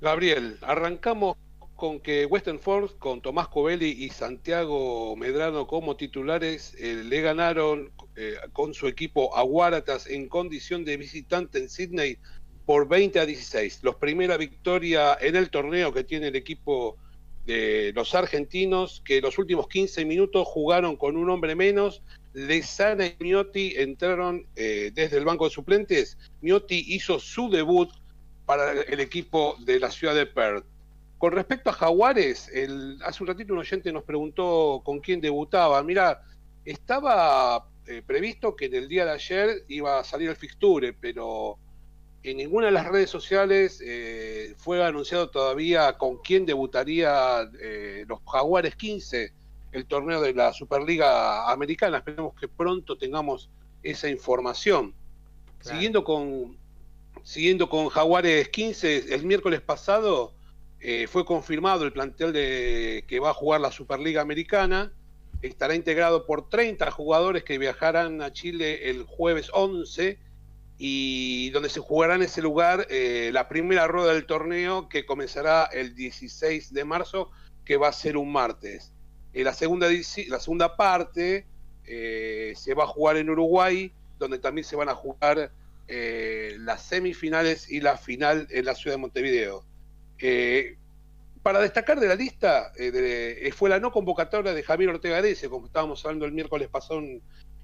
Gabriel, 0.00 0.56
arrancamos 0.62 1.36
con 1.74 1.98
que 1.98 2.26
Western 2.26 2.60
Force, 2.60 2.94
con 2.96 3.20
Tomás 3.20 3.48
Covelli 3.48 3.90
y 3.90 4.10
Santiago 4.10 5.16
Medrano 5.16 5.66
como 5.66 5.96
titulares, 5.96 6.76
eh, 6.78 7.02
le 7.04 7.20
ganaron 7.22 7.90
eh, 8.14 8.36
con 8.52 8.72
su 8.72 8.86
equipo 8.86 9.36
a 9.36 9.42
Guaratas 9.42 10.06
en 10.06 10.28
condición 10.28 10.84
de 10.84 10.96
visitante 10.96 11.58
en 11.58 11.68
Sydney 11.68 12.18
por 12.64 12.86
20 12.86 13.18
a 13.18 13.26
16. 13.26 13.80
Los 13.82 13.96
primera 13.96 14.36
victoria 14.36 15.18
en 15.20 15.34
el 15.34 15.50
torneo 15.50 15.92
que 15.92 16.04
tiene 16.04 16.28
el 16.28 16.36
equipo 16.36 16.98
de 17.46 17.92
los 17.96 18.14
argentinos, 18.14 19.02
que 19.04 19.20
los 19.20 19.38
últimos 19.38 19.66
15 19.66 20.04
minutos 20.04 20.46
jugaron 20.46 20.96
con 20.96 21.16
un 21.16 21.30
hombre 21.30 21.56
menos. 21.56 22.00
Lesana 22.34 23.06
y 23.06 23.16
Miotti 23.20 23.74
entraron 23.76 24.46
eh, 24.56 24.90
desde 24.92 25.18
el 25.18 25.24
banco 25.24 25.44
de 25.44 25.50
suplentes. 25.50 26.18
Miotti 26.42 26.84
hizo 26.88 27.18
su 27.18 27.48
debut 27.48 27.90
para 28.44 28.72
el 28.72 29.00
equipo 29.00 29.56
de 29.60 29.80
la 29.80 29.90
ciudad 29.90 30.14
de 30.14 30.26
Perth. 30.26 30.66
Con 31.18 31.32
respecto 31.32 31.70
a 31.70 31.72
Jaguares, 31.72 32.50
el, 32.52 32.98
hace 33.02 33.22
un 33.22 33.28
ratito 33.28 33.54
un 33.54 33.60
oyente 33.60 33.92
nos 33.92 34.04
preguntó 34.04 34.82
con 34.84 35.00
quién 35.00 35.20
debutaba. 35.20 35.82
Mira, 35.82 36.22
estaba 36.64 37.66
eh, 37.86 38.02
previsto 38.04 38.56
que 38.56 38.66
en 38.66 38.74
el 38.74 38.88
día 38.88 39.04
de 39.04 39.12
ayer 39.12 39.64
iba 39.68 40.00
a 40.00 40.04
salir 40.04 40.28
el 40.28 40.36
fixture, 40.36 40.92
pero 40.92 41.58
en 42.22 42.38
ninguna 42.38 42.66
de 42.66 42.72
las 42.72 42.88
redes 42.88 43.10
sociales 43.10 43.82
eh, 43.84 44.54
fue 44.56 44.82
anunciado 44.82 45.28
todavía 45.28 45.96
con 45.98 46.18
quién 46.18 46.46
debutaría 46.46 47.48
eh, 47.60 48.04
los 48.08 48.20
Jaguares 48.26 48.74
15, 48.76 49.32
el 49.74 49.86
torneo 49.86 50.20
de 50.20 50.32
la 50.32 50.52
Superliga 50.52 51.50
Americana. 51.50 51.98
Esperemos 51.98 52.34
que 52.38 52.48
pronto 52.48 52.96
tengamos 52.96 53.50
esa 53.82 54.08
información. 54.08 54.94
Siguiendo 55.60 56.04
con 56.04 56.56
siguiendo 57.22 57.68
con 57.68 57.88
Jaguares 57.88 58.48
15, 58.50 59.14
el 59.14 59.24
miércoles 59.24 59.60
pasado 59.60 60.32
eh, 60.80 61.06
fue 61.06 61.24
confirmado 61.24 61.84
el 61.84 61.92
plantel 61.92 62.32
de 62.32 63.04
que 63.08 63.18
va 63.18 63.30
a 63.30 63.34
jugar 63.34 63.60
la 63.60 63.72
Superliga 63.72 64.20
Americana. 64.22 64.92
Estará 65.42 65.74
integrado 65.74 66.26
por 66.26 66.48
30 66.48 66.90
jugadores 66.90 67.42
que 67.42 67.58
viajarán 67.58 68.22
a 68.22 68.32
Chile 68.32 68.90
el 68.90 69.04
jueves 69.04 69.50
11 69.52 70.18
y 70.78 71.50
donde 71.50 71.68
se 71.68 71.80
jugará 71.80 72.14
en 72.14 72.22
ese 72.22 72.42
lugar 72.42 72.86
eh, 72.90 73.30
la 73.32 73.48
primera 73.48 73.86
rueda 73.86 74.12
del 74.12 74.26
torneo 74.26 74.88
que 74.88 75.04
comenzará 75.04 75.64
el 75.64 75.94
16 75.94 76.72
de 76.72 76.84
marzo, 76.84 77.30
que 77.64 77.76
va 77.76 77.88
a 77.88 77.92
ser 77.92 78.16
un 78.16 78.30
martes. 78.30 78.93
Eh, 79.34 79.44
la, 79.44 79.52
segunda, 79.52 79.88
la 80.28 80.40
segunda 80.40 80.76
parte 80.76 81.44
eh, 81.86 82.54
se 82.56 82.72
va 82.74 82.84
a 82.84 82.86
jugar 82.86 83.16
en 83.16 83.28
Uruguay, 83.28 83.92
donde 84.18 84.38
también 84.38 84.64
se 84.64 84.76
van 84.76 84.88
a 84.88 84.94
jugar 84.94 85.52
las 85.86 86.82
semifinales 86.82 87.70
y 87.70 87.82
la 87.82 87.98
final 87.98 88.46
en 88.50 88.64
la 88.64 88.74
ciudad 88.74 88.94
de 88.94 89.00
Montevideo. 89.02 89.66
para 91.42 91.60
destacar 91.60 92.00
de 92.00 92.08
la 92.08 92.14
lista, 92.14 92.72
fue 93.54 93.68
la 93.68 93.78
no 93.78 93.92
convocatoria 93.92 94.54
de 94.54 94.62
Javier 94.62 94.88
Ortega 94.88 95.18
Arece, 95.18 95.50
como 95.50 95.66
estábamos 95.66 96.02
hablando 96.06 96.24
el 96.24 96.32
miércoles 96.32 96.68
pasado 96.68 97.02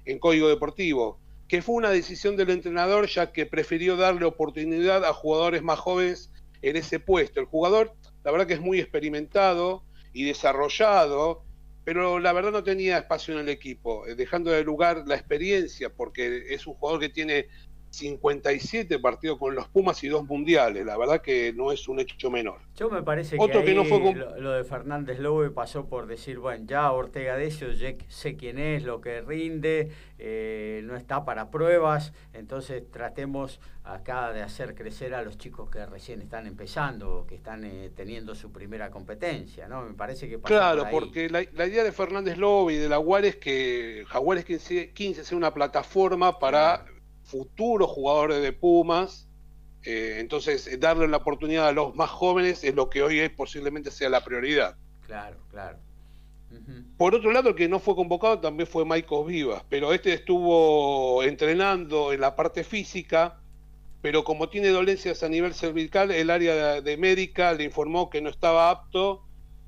en 0.05 0.19
Código 0.19 0.49
Deportivo 0.49 1.19
que 1.51 1.61
fue 1.61 1.75
una 1.75 1.89
decisión 1.89 2.37
del 2.37 2.49
entrenador 2.49 3.09
ya 3.09 3.33
que 3.33 3.45
prefirió 3.45 3.97
darle 3.97 4.23
oportunidad 4.23 5.03
a 5.03 5.11
jugadores 5.11 5.61
más 5.61 5.79
jóvenes 5.79 6.31
en 6.61 6.77
ese 6.77 6.97
puesto. 7.01 7.41
El 7.41 7.45
jugador, 7.45 7.93
la 8.23 8.31
verdad 8.31 8.47
que 8.47 8.53
es 8.53 8.61
muy 8.61 8.79
experimentado 8.79 9.83
y 10.13 10.23
desarrollado, 10.23 11.43
pero 11.83 12.19
la 12.19 12.33
verdad 12.33 12.51
no 12.51 12.63
tenía 12.63 12.97
espacio 12.99 13.33
en 13.33 13.41
el 13.41 13.49
equipo, 13.49 14.05
eh, 14.07 14.15
dejando 14.15 14.51
de 14.51 14.63
lugar 14.63 15.03
la 15.07 15.15
experiencia, 15.15 15.89
porque 15.89 16.43
es 16.49 16.67
un 16.67 16.75
jugador 16.75 17.01
que 17.01 17.09
tiene 17.09 17.47
57 17.91 18.99
partidos 18.99 19.37
con 19.37 19.53
los 19.53 19.67
Pumas 19.67 20.01
y 20.03 20.07
dos 20.07 20.25
mundiales. 20.25 20.85
La 20.85 20.97
verdad 20.97 21.21
que 21.21 21.53
no 21.53 21.71
es 21.71 21.87
un 21.87 21.99
hecho 21.99 22.31
menor. 22.31 22.59
Yo 22.75 22.89
me 22.89 23.03
parece 23.03 23.37
que, 23.37 23.73
no 23.75 23.85
fue 23.85 24.13
lo, 24.15 24.51
de 24.53 24.63
Fernández 24.63 25.19
Lobe 25.19 25.51
pasó 25.51 25.85
por 25.87 26.07
decir, 26.07 26.39
bueno, 26.39 26.65
ya 26.65 26.91
Ortega 26.91 27.35
Decio, 27.35 27.71
ya 27.73 27.93
sé 28.07 28.37
quién 28.37 28.57
es, 28.57 28.83
lo 28.83 29.01
que 29.01 29.21
rinde, 29.21 29.91
eh, 30.17 30.81
no 30.85 30.95
está 30.95 31.25
para 31.25 31.51
pruebas, 31.51 32.13
entonces 32.33 32.89
tratemos 32.89 33.59
acá 33.83 34.31
de 34.31 34.41
hacer 34.41 34.73
crecer 34.73 35.13
a 35.13 35.21
los 35.21 35.37
chicos 35.37 35.69
que 35.69 35.85
recién 35.85 36.21
están 36.21 36.47
empezando, 36.47 37.25
que 37.27 37.35
están 37.35 37.65
eh, 37.65 37.91
teniendo 37.93 38.35
su 38.35 38.51
primera 38.51 38.89
competencia, 38.89 39.67
¿no? 39.67 39.81
Me 39.81 39.93
parece 39.93 40.29
que 40.29 40.39
Claro, 40.39 40.87
porque 40.89 41.29
la, 41.29 41.41
idea 41.43 41.83
de 41.83 41.91
Fernández 41.91 42.37
Lobe 42.37 42.73
y 42.73 42.77
de 42.77 42.87
la 42.87 42.99
UAR 42.99 43.25
es 43.25 43.35
que 43.35 44.05
Jaguares 44.07 44.45
15, 44.45 44.91
15 44.91 45.23
sea 45.25 45.37
una 45.37 45.53
plataforma 45.53 46.39
para 46.39 46.85
futuros 47.31 47.89
jugadores 47.89 48.41
de 48.41 48.51
Pumas. 48.51 49.27
Eh, 49.83 50.17
entonces, 50.19 50.69
darle 50.79 51.07
la 51.07 51.17
oportunidad 51.17 51.67
a 51.67 51.71
los 51.71 51.95
más 51.95 52.09
jóvenes 52.09 52.63
es 52.63 52.75
lo 52.75 52.89
que 52.89 53.01
hoy 53.01 53.19
es, 53.19 53.31
posiblemente 53.31 53.89
sea 53.89 54.09
la 54.09 54.23
prioridad. 54.23 54.75
Claro, 55.07 55.37
claro. 55.49 55.77
Por 56.97 57.15
otro 57.15 57.31
lado, 57.31 57.49
el 57.49 57.55
que 57.55 57.69
no 57.69 57.79
fue 57.79 57.95
convocado 57.95 58.39
también 58.39 58.67
fue 58.67 58.83
Maicos 58.83 59.25
Vivas, 59.25 59.63
pero 59.69 59.93
este 59.93 60.13
estuvo 60.13 61.23
entrenando 61.23 62.11
en 62.11 62.19
la 62.19 62.35
parte 62.35 62.65
física, 62.65 63.39
pero 64.01 64.25
como 64.25 64.49
tiene 64.49 64.67
dolencias 64.67 65.23
a 65.23 65.29
nivel 65.29 65.53
cervical, 65.53 66.11
el 66.11 66.29
área 66.29 66.81
de 66.81 66.97
médica 66.97 67.53
le 67.53 67.63
informó 67.63 68.09
que 68.09 68.21
no 68.21 68.29
estaba 68.29 68.69
apto 68.69 69.23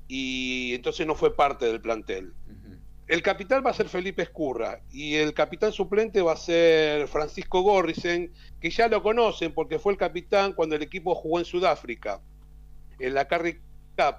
y 0.08 0.74
entonces 0.74 1.06
no 1.06 1.14
fue 1.14 1.34
parte 1.34 1.64
del 1.64 1.80
plantel. 1.80 2.34
El 3.06 3.20
capitán 3.20 3.62
va 3.64 3.70
a 3.70 3.74
ser 3.74 3.88
Felipe 3.90 4.22
Escurra 4.22 4.80
y 4.90 5.16
el 5.16 5.34
capitán 5.34 5.72
suplente 5.72 6.22
va 6.22 6.32
a 6.32 6.36
ser 6.36 7.06
Francisco 7.06 7.60
Gorrisen, 7.60 8.32
que 8.60 8.70
ya 8.70 8.88
lo 8.88 9.02
conocen 9.02 9.52
porque 9.52 9.78
fue 9.78 9.92
el 9.92 9.98
capitán 9.98 10.54
cuando 10.54 10.74
el 10.76 10.82
equipo 10.82 11.14
jugó 11.14 11.38
en 11.38 11.44
Sudáfrica, 11.44 12.22
en 12.98 13.12
la 13.12 13.28
Carry 13.28 13.60
Cup. 13.96 14.16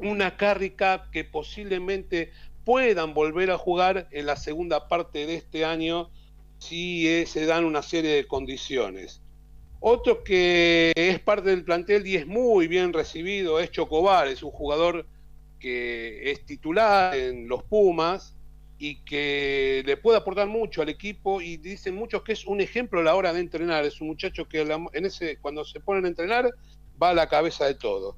Una 0.00 0.36
Carry 0.36 0.70
Cup 0.70 1.10
que 1.10 1.24
posiblemente 1.24 2.30
puedan 2.66 3.14
volver 3.14 3.50
a 3.50 3.58
jugar 3.58 4.06
en 4.10 4.26
la 4.26 4.36
segunda 4.36 4.86
parte 4.86 5.26
de 5.26 5.36
este 5.36 5.64
año 5.64 6.10
si 6.58 7.08
eh, 7.08 7.24
se 7.26 7.46
dan 7.46 7.64
una 7.64 7.82
serie 7.82 8.10
de 8.10 8.26
condiciones. 8.26 9.22
Otro 9.80 10.22
que 10.22 10.92
es 10.94 11.18
parte 11.20 11.48
del 11.48 11.64
plantel 11.64 12.06
y 12.06 12.16
es 12.16 12.26
muy 12.26 12.68
bien 12.68 12.92
recibido 12.92 13.58
es 13.60 13.70
Chocobar, 13.70 14.28
es 14.28 14.42
un 14.42 14.50
jugador 14.50 15.06
que 15.60 16.30
es 16.30 16.44
titular 16.44 17.14
en 17.14 17.48
los 17.48 17.62
Pumas 17.62 18.34
y 18.78 18.96
que 19.04 19.82
le 19.84 19.98
puede 19.98 20.18
aportar 20.18 20.48
mucho 20.48 20.80
al 20.80 20.88
equipo 20.88 21.40
y 21.40 21.58
dicen 21.58 21.94
muchos 21.94 22.22
que 22.22 22.32
es 22.32 22.46
un 22.46 22.62
ejemplo 22.62 23.00
a 23.00 23.02
la 23.02 23.14
hora 23.14 23.32
de 23.32 23.40
entrenar, 23.40 23.84
es 23.84 24.00
un 24.00 24.08
muchacho 24.08 24.48
que 24.48 24.62
en 24.62 25.04
ese 25.04 25.36
cuando 25.36 25.64
se 25.64 25.80
ponen 25.80 26.06
a 26.06 26.08
entrenar 26.08 26.50
va 27.00 27.10
a 27.10 27.14
la 27.14 27.28
cabeza 27.28 27.66
de 27.66 27.74
todo. 27.74 28.16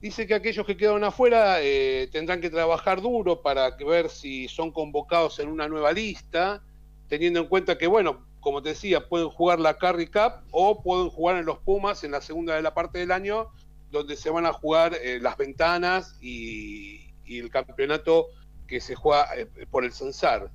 Dice 0.00 0.26
que 0.26 0.34
aquellos 0.34 0.64
que 0.64 0.76
quedan 0.76 1.02
afuera 1.02 1.60
eh, 1.60 2.08
tendrán 2.12 2.40
que 2.40 2.50
trabajar 2.50 3.00
duro 3.00 3.42
para 3.42 3.70
ver 3.76 4.10
si 4.10 4.46
son 4.46 4.70
convocados 4.70 5.40
en 5.40 5.48
una 5.48 5.66
nueva 5.66 5.92
lista, 5.92 6.62
teniendo 7.08 7.40
en 7.40 7.46
cuenta 7.46 7.78
que, 7.78 7.88
bueno, 7.88 8.24
como 8.40 8.62
te 8.62 8.68
decía, 8.68 9.08
pueden 9.08 9.28
jugar 9.28 9.58
la 9.58 9.76
Carry 9.76 10.06
Cup 10.06 10.44
o 10.52 10.82
pueden 10.82 11.08
jugar 11.08 11.38
en 11.38 11.46
los 11.46 11.58
Pumas 11.58 12.04
en 12.04 12.12
la 12.12 12.20
segunda 12.20 12.54
de 12.54 12.62
la 12.62 12.74
parte 12.74 13.00
del 13.00 13.10
año 13.10 13.48
donde 13.90 14.16
se 14.16 14.30
van 14.30 14.46
a 14.46 14.52
jugar 14.52 14.94
eh, 14.94 15.18
las 15.20 15.36
ventanas 15.36 16.16
y, 16.20 17.04
el 17.26 17.50
campeonato 17.50 18.28
que 18.66 18.80
se 18.80 18.94
juega 18.94 19.28
eh, 19.36 19.46
por 19.70 19.84
el 19.84 19.92
Censar. 19.92 20.50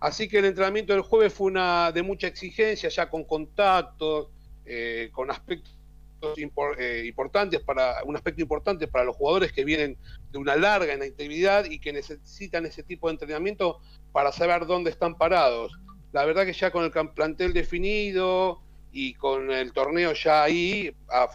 Así 0.00 0.28
que 0.28 0.38
el 0.38 0.46
entrenamiento 0.46 0.94
del 0.94 1.02
jueves 1.02 1.34
fue 1.34 1.48
una 1.48 1.92
de 1.92 2.02
mucha 2.02 2.26
exigencia, 2.26 2.88
ya 2.88 3.10
con 3.10 3.24
contactos, 3.24 4.28
eh, 4.64 5.10
con 5.12 5.30
aspectos 5.30 5.76
importantes 7.04 7.60
para 7.60 8.02
un 8.04 8.16
aspecto 8.16 8.40
importante 8.40 8.88
para 8.88 9.04
los 9.04 9.14
jugadores 9.14 9.52
que 9.52 9.64
vienen 9.64 9.98
de 10.32 10.38
una 10.38 10.56
larga 10.56 10.94
inactividad 10.94 11.66
y 11.66 11.78
que 11.78 11.92
necesitan 11.92 12.64
ese 12.66 12.82
tipo 12.82 13.08
de 13.08 13.12
entrenamiento 13.12 13.80
para 14.12 14.32
saber 14.32 14.66
dónde 14.66 14.90
están 14.90 15.16
parados. 15.16 15.78
La 16.12 16.24
verdad 16.24 16.46
que 16.46 16.54
ya 16.54 16.70
con 16.70 16.84
el 16.84 16.90
plantel 16.90 17.52
definido 17.52 18.62
y 18.90 19.14
con 19.14 19.50
el 19.50 19.72
torneo 19.72 20.14
ya 20.14 20.42
ahí 20.42 20.94
a, 21.08 21.28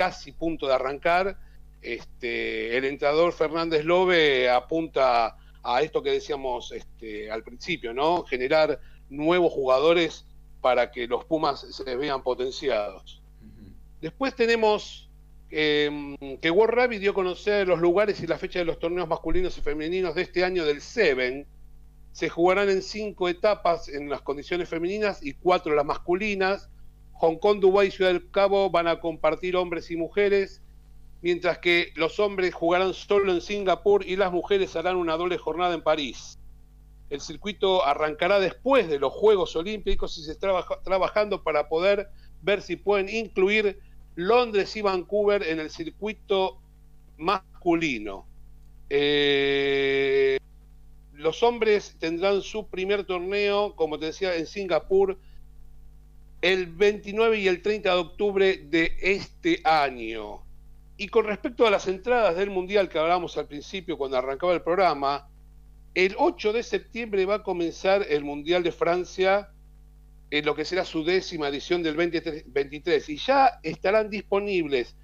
casi 0.00 0.32
punto 0.32 0.66
de 0.66 0.72
arrancar, 0.72 1.36
este, 1.82 2.74
el 2.74 2.86
entrenador 2.86 3.34
Fernández 3.34 3.84
Lobe 3.84 4.48
apunta 4.48 5.36
a 5.62 5.82
esto 5.82 6.02
que 6.02 6.10
decíamos 6.10 6.72
este, 6.72 7.30
al 7.30 7.42
principio, 7.42 7.92
¿no? 7.92 8.24
Generar 8.24 8.80
nuevos 9.10 9.52
jugadores 9.52 10.24
para 10.62 10.90
que 10.90 11.06
los 11.06 11.26
Pumas 11.26 11.66
se 11.68 11.96
vean 11.96 12.22
potenciados. 12.22 13.20
Después 14.00 14.34
tenemos 14.34 15.10
em, 15.50 16.16
que 16.38 16.50
World 16.50 16.78
Rugby 16.78 16.96
dio 16.96 17.10
a 17.10 17.14
conocer 17.14 17.68
los 17.68 17.78
lugares 17.78 18.22
y 18.22 18.26
la 18.26 18.38
fecha 18.38 18.58
de 18.58 18.64
los 18.64 18.78
torneos 18.78 19.06
masculinos 19.06 19.58
y 19.58 19.60
femeninos 19.60 20.14
de 20.14 20.22
este 20.22 20.44
año 20.44 20.64
del 20.64 20.80
Seven. 20.80 21.46
Se 22.12 22.30
jugarán 22.30 22.70
en 22.70 22.80
cinco 22.80 23.28
etapas 23.28 23.90
en 23.90 24.08
las 24.08 24.22
condiciones 24.22 24.66
femeninas 24.66 25.22
y 25.22 25.34
cuatro 25.34 25.74
las 25.74 25.84
masculinas. 25.84 26.70
Hong 27.20 27.36
Kong, 27.36 27.60
Dubái 27.60 27.88
y 27.88 27.90
Ciudad 27.90 28.12
del 28.12 28.30
Cabo 28.30 28.70
van 28.70 28.88
a 28.88 28.98
compartir 28.98 29.54
hombres 29.54 29.90
y 29.90 29.96
mujeres, 29.96 30.62
mientras 31.20 31.58
que 31.58 31.92
los 31.94 32.18
hombres 32.18 32.54
jugarán 32.54 32.94
solo 32.94 33.30
en 33.30 33.42
Singapur 33.42 34.06
y 34.06 34.16
las 34.16 34.32
mujeres 34.32 34.74
harán 34.74 34.96
una 34.96 35.18
doble 35.18 35.36
jornada 35.36 35.74
en 35.74 35.82
París. 35.82 36.38
El 37.10 37.20
circuito 37.20 37.84
arrancará 37.84 38.40
después 38.40 38.88
de 38.88 38.98
los 38.98 39.12
Juegos 39.12 39.54
Olímpicos 39.54 40.16
y 40.16 40.22
se 40.22 40.32
está 40.32 40.48
trabajando 40.82 41.42
para 41.42 41.68
poder 41.68 42.08
ver 42.40 42.62
si 42.62 42.76
pueden 42.76 43.10
incluir 43.10 43.78
Londres 44.14 44.74
y 44.76 44.80
Vancouver 44.80 45.42
en 45.42 45.60
el 45.60 45.68
circuito 45.68 46.58
masculino. 47.18 48.26
Eh, 48.88 50.38
los 51.12 51.42
hombres 51.42 51.96
tendrán 51.98 52.40
su 52.40 52.66
primer 52.68 53.04
torneo, 53.04 53.76
como 53.76 53.98
te 53.98 54.06
decía, 54.06 54.36
en 54.36 54.46
Singapur 54.46 55.18
el 56.42 56.66
29 56.66 57.38
y 57.38 57.48
el 57.48 57.62
30 57.62 57.90
de 57.90 57.98
octubre 57.98 58.56
de 58.56 58.96
este 59.00 59.60
año. 59.64 60.42
Y 60.96 61.08
con 61.08 61.26
respecto 61.26 61.66
a 61.66 61.70
las 61.70 61.88
entradas 61.88 62.36
del 62.36 62.50
Mundial 62.50 62.88
que 62.88 62.98
hablábamos 62.98 63.36
al 63.36 63.46
principio 63.46 63.98
cuando 63.98 64.18
arrancaba 64.18 64.52
el 64.52 64.62
programa, 64.62 65.28
el 65.94 66.14
8 66.18 66.52
de 66.52 66.62
septiembre 66.62 67.26
va 67.26 67.36
a 67.36 67.42
comenzar 67.42 68.06
el 68.08 68.24
Mundial 68.24 68.62
de 68.62 68.72
Francia 68.72 69.50
en 70.30 70.44
lo 70.44 70.54
que 70.54 70.64
será 70.64 70.84
su 70.84 71.04
décima 71.04 71.48
edición 71.48 71.82
del 71.82 71.96
2023 71.96 73.08
y 73.08 73.16
ya 73.16 73.58
estarán 73.62 74.10
disponibles 74.10 74.94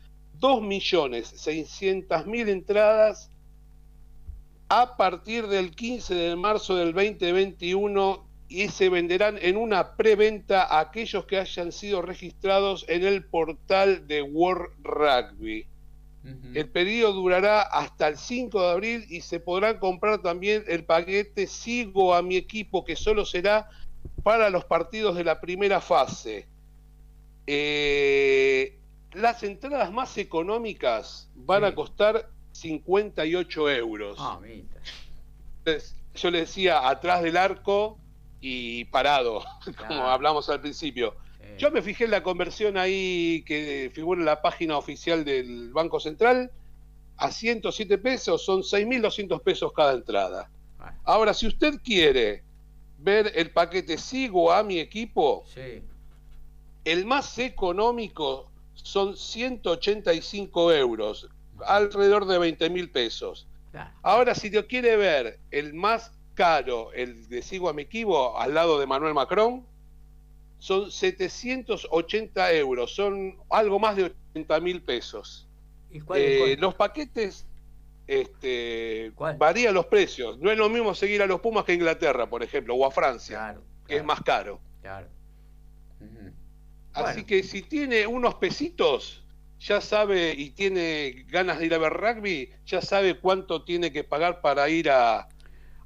2.600.000 0.41 2.49
entradas 2.49 3.31
a 4.69 4.97
partir 4.97 5.49
del 5.49 5.75
15 5.75 6.15
de 6.15 6.37
marzo 6.37 6.77
del 6.77 6.93
2021 6.93 8.26
y 8.49 8.69
se 8.69 8.89
venderán 8.89 9.39
en 9.41 9.57
una 9.57 9.97
preventa 9.97 10.63
a 10.63 10.81
aquellos 10.81 11.27
que 11.27 11.39
hayan 11.39 11.73
sido 11.73 12.03
registrados 12.03 12.85
en 12.89 13.05
el 13.05 13.25
portal 13.25 14.07
de 14.07 14.23
World 14.23 14.73
Rugby. 14.83 15.67
El 16.55 16.69
pedido 16.71 17.13
durará 17.13 17.63
hasta 17.63 18.09
el 18.09 18.17
5 18.17 18.61
de 18.61 18.69
abril 18.69 19.07
y 19.09 19.21
se 19.21 19.39
podrán 19.39 19.79
comprar 19.79 20.23
también 20.23 20.65
el 20.67 20.85
paquete 20.85 21.47
Sigo 21.47 22.17
a 22.17 22.23
mi 22.23 22.37
equipo, 22.37 22.85
que 22.85 22.97
solo 22.97 23.25
será 23.25 23.71
para 24.25 24.51
los 24.51 24.65
partidos 24.65 25.15
de 25.17 25.23
la 25.23 25.41
primera 25.41 25.81
fase. 25.81 26.49
Eh, 27.47 28.77
las 29.13 29.45
entradas 29.45 29.93
más 29.93 30.19
económicas 30.19 31.31
van 31.37 31.63
a 31.63 31.77
costar 31.77 32.29
58 32.53 33.71
euros. 33.71 34.17
Ah, 34.21 34.41
mira. 34.43 34.67
Entonces, 35.59 35.95
yo 36.17 36.33
le 36.33 36.41
decía 36.41 36.89
atrás 36.89 37.23
del 37.23 37.37
arco 37.37 38.01
y 38.41 38.85
parado, 38.87 39.45
como 39.89 40.03
hablamos 40.03 40.49
al 40.49 40.61
principio. 40.61 41.15
Yo 41.59 41.71
me 41.71 41.81
fijé 41.81 42.05
en 42.05 42.11
la 42.11 42.23
conversión 42.23 42.77
ahí 42.77 43.43
que 43.47 43.91
figura 43.95 44.21
en 44.21 44.27
la 44.27 44.43
página 44.43 44.77
oficial 44.77 45.25
del 45.25 45.73
Banco 45.73 46.01
Central. 46.01 46.51
A 47.17 47.31
107 47.31 47.97
pesos 47.99 48.45
son 48.45 48.61
6.200 48.61 49.41
pesos 49.41 49.73
cada 49.73 49.95
entrada. 49.95 50.51
Ahora, 51.05 51.33
si 51.33 51.47
usted 51.47 51.81
quiere 51.83 52.43
ver 52.99 53.33
el 53.35 53.51
paquete 53.51 53.97
Sigo 53.97 54.53
a 54.53 54.63
mi 54.63 54.79
equipo, 54.79 55.45
el 56.85 57.07
más 57.07 57.39
económico 57.39 58.51
son 58.75 59.17
185 59.17 60.73
euros, 60.73 61.29
alrededor 61.65 62.27
de 62.27 62.39
20 62.39 62.71
mil 62.71 62.91
pesos. 62.91 63.47
Ahora, 64.03 64.35
si 64.35 64.51
lo 64.51 64.67
quiere 64.67 64.97
ver 64.97 65.39
el 65.51 65.75
más 65.75 66.13
caro, 66.37 66.93
el 66.93 67.29
de 67.29 67.43
Sigo 67.43 67.69
a 67.69 67.73
mi 67.73 67.83
equipo, 67.83 68.39
al 68.39 68.55
lado 68.55 68.79
de 68.79 68.87
Manuel 68.87 69.15
Macron, 69.15 69.67
son 70.59 70.91
780 70.91 72.53
euros, 72.53 72.95
son 72.95 73.37
algo 73.51 73.81
más 73.81 73.97
de 73.97 74.15
80 74.35 74.61
mil 74.61 74.83
pesos. 74.83 75.49
¿Y 75.91 76.01
eh, 76.15 76.57
Los 76.59 76.75
paquetes 76.75 77.47
este, 78.07 79.13
varían 79.39 79.75
los 79.75 79.87
precios. 79.87 80.39
No 80.39 80.51
es 80.51 80.59
lo 80.59 80.69
mismo 80.69 80.95
seguir 80.95 81.23
a 81.23 81.27
los 81.27 81.41
Pumas 81.41 81.65
que 81.65 81.73
a 81.73 81.75
Inglaterra, 81.75 82.29
por 82.29 82.43
ejemplo, 82.43 82.75
o 82.75 82.87
a 82.87 82.91
Francia, 82.91 83.57
que 83.87 83.97
es 83.97 84.05
más 84.05 84.23
caro. 84.23 84.61
Claro. 84.83 85.09
Así 86.93 87.25
que 87.25 87.43
si 87.43 87.63
tiene 87.63 88.07
unos 88.07 88.37
pesitos, 88.37 89.23
ya 89.59 89.81
sabe 89.81 90.35
y 90.37 90.51
tiene 90.51 91.27
ganas 91.29 91.59
de 91.59 91.67
ir 91.67 91.75
a 91.75 91.79
ver 91.79 91.93
rugby, 91.93 92.51
ya 92.67 92.81
sabe 92.81 93.19
cuánto 93.19 93.65
tiene 93.65 93.93
que 93.93 94.05
pagar 94.05 94.41
para 94.41 94.69
ir 94.69 94.91
a, 94.91 95.29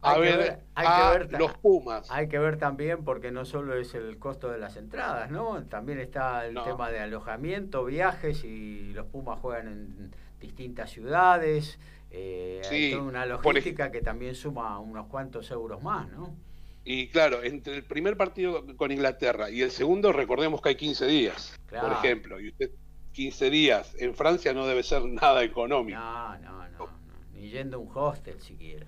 a 0.02 0.18
ver, 0.18 0.60
a 0.74 1.18
los 1.39 1.52
Pumas. 1.59 2.10
Hay 2.10 2.28
que 2.28 2.39
ver 2.39 2.59
también 2.59 3.05
porque 3.05 3.31
no 3.31 3.44
solo 3.44 3.77
es 3.77 3.94
el 3.94 4.18
costo 4.18 4.51
de 4.51 4.59
las 4.59 4.77
entradas, 4.77 5.31
¿no? 5.31 5.62
También 5.64 6.01
está 6.01 6.47
el 6.47 6.55
tema 6.55 6.90
de 6.90 7.01
alojamiento, 7.01 7.85
viajes 7.85 8.44
y 8.44 8.93
los 8.93 9.06
Pumas 9.06 9.39
juegan 9.40 9.68
en 9.68 10.14
distintas 10.40 10.90
ciudades. 10.90 11.78
Eh, 12.10 12.62
hay 12.68 12.90
toda 12.93 13.05
una 13.05 13.27
logística 13.27 13.90
que 13.90 14.01
también 14.01 14.35
suma 14.35 14.78
unos 14.78 15.06
cuantos 15.06 15.51
euros 15.51 15.82
más, 15.82 16.09
¿no? 16.10 16.35
Y 16.82 17.09
claro, 17.09 17.43
entre 17.43 17.77
el 17.77 17.85
primer 17.85 18.16
partido 18.16 18.64
con 18.77 18.90
Inglaterra 18.90 19.51
y 19.51 19.60
el 19.60 19.70
segundo, 19.70 20.12
recordemos 20.12 20.62
que 20.62 20.70
hay 20.70 20.77
15 20.77 21.06
días, 21.06 21.60
por 21.68 21.93
ejemplo, 21.93 22.40
y 22.40 22.48
usted 22.48 22.70
15 23.12 23.51
días 23.51 23.94
en 23.98 24.14
Francia 24.14 24.55
no 24.55 24.66
debe 24.66 24.82
ser 24.82 25.05
nada 25.06 25.44
económico. 25.44 25.98
No, 25.98 26.39
no, 26.39 26.68
no, 26.68 26.78
no. 26.78 26.89
ni 27.35 27.51
yendo 27.51 27.77
a 27.77 27.81
un 27.81 27.90
hostel 27.94 28.40
siquiera. 28.40 28.86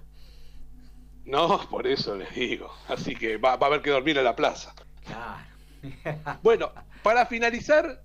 No, 1.24 1.68
por 1.70 1.86
eso 1.86 2.16
les 2.16 2.34
digo. 2.34 2.70
Así 2.88 3.14
que 3.14 3.36
va, 3.36 3.52
a 3.52 3.54
haber 3.54 3.82
que 3.82 3.90
dormir 3.90 4.18
en 4.18 4.24
la 4.24 4.36
plaza. 4.36 4.74
Claro. 5.04 5.42
bueno, 6.42 6.72
para 7.02 7.26
finalizar, 7.26 8.02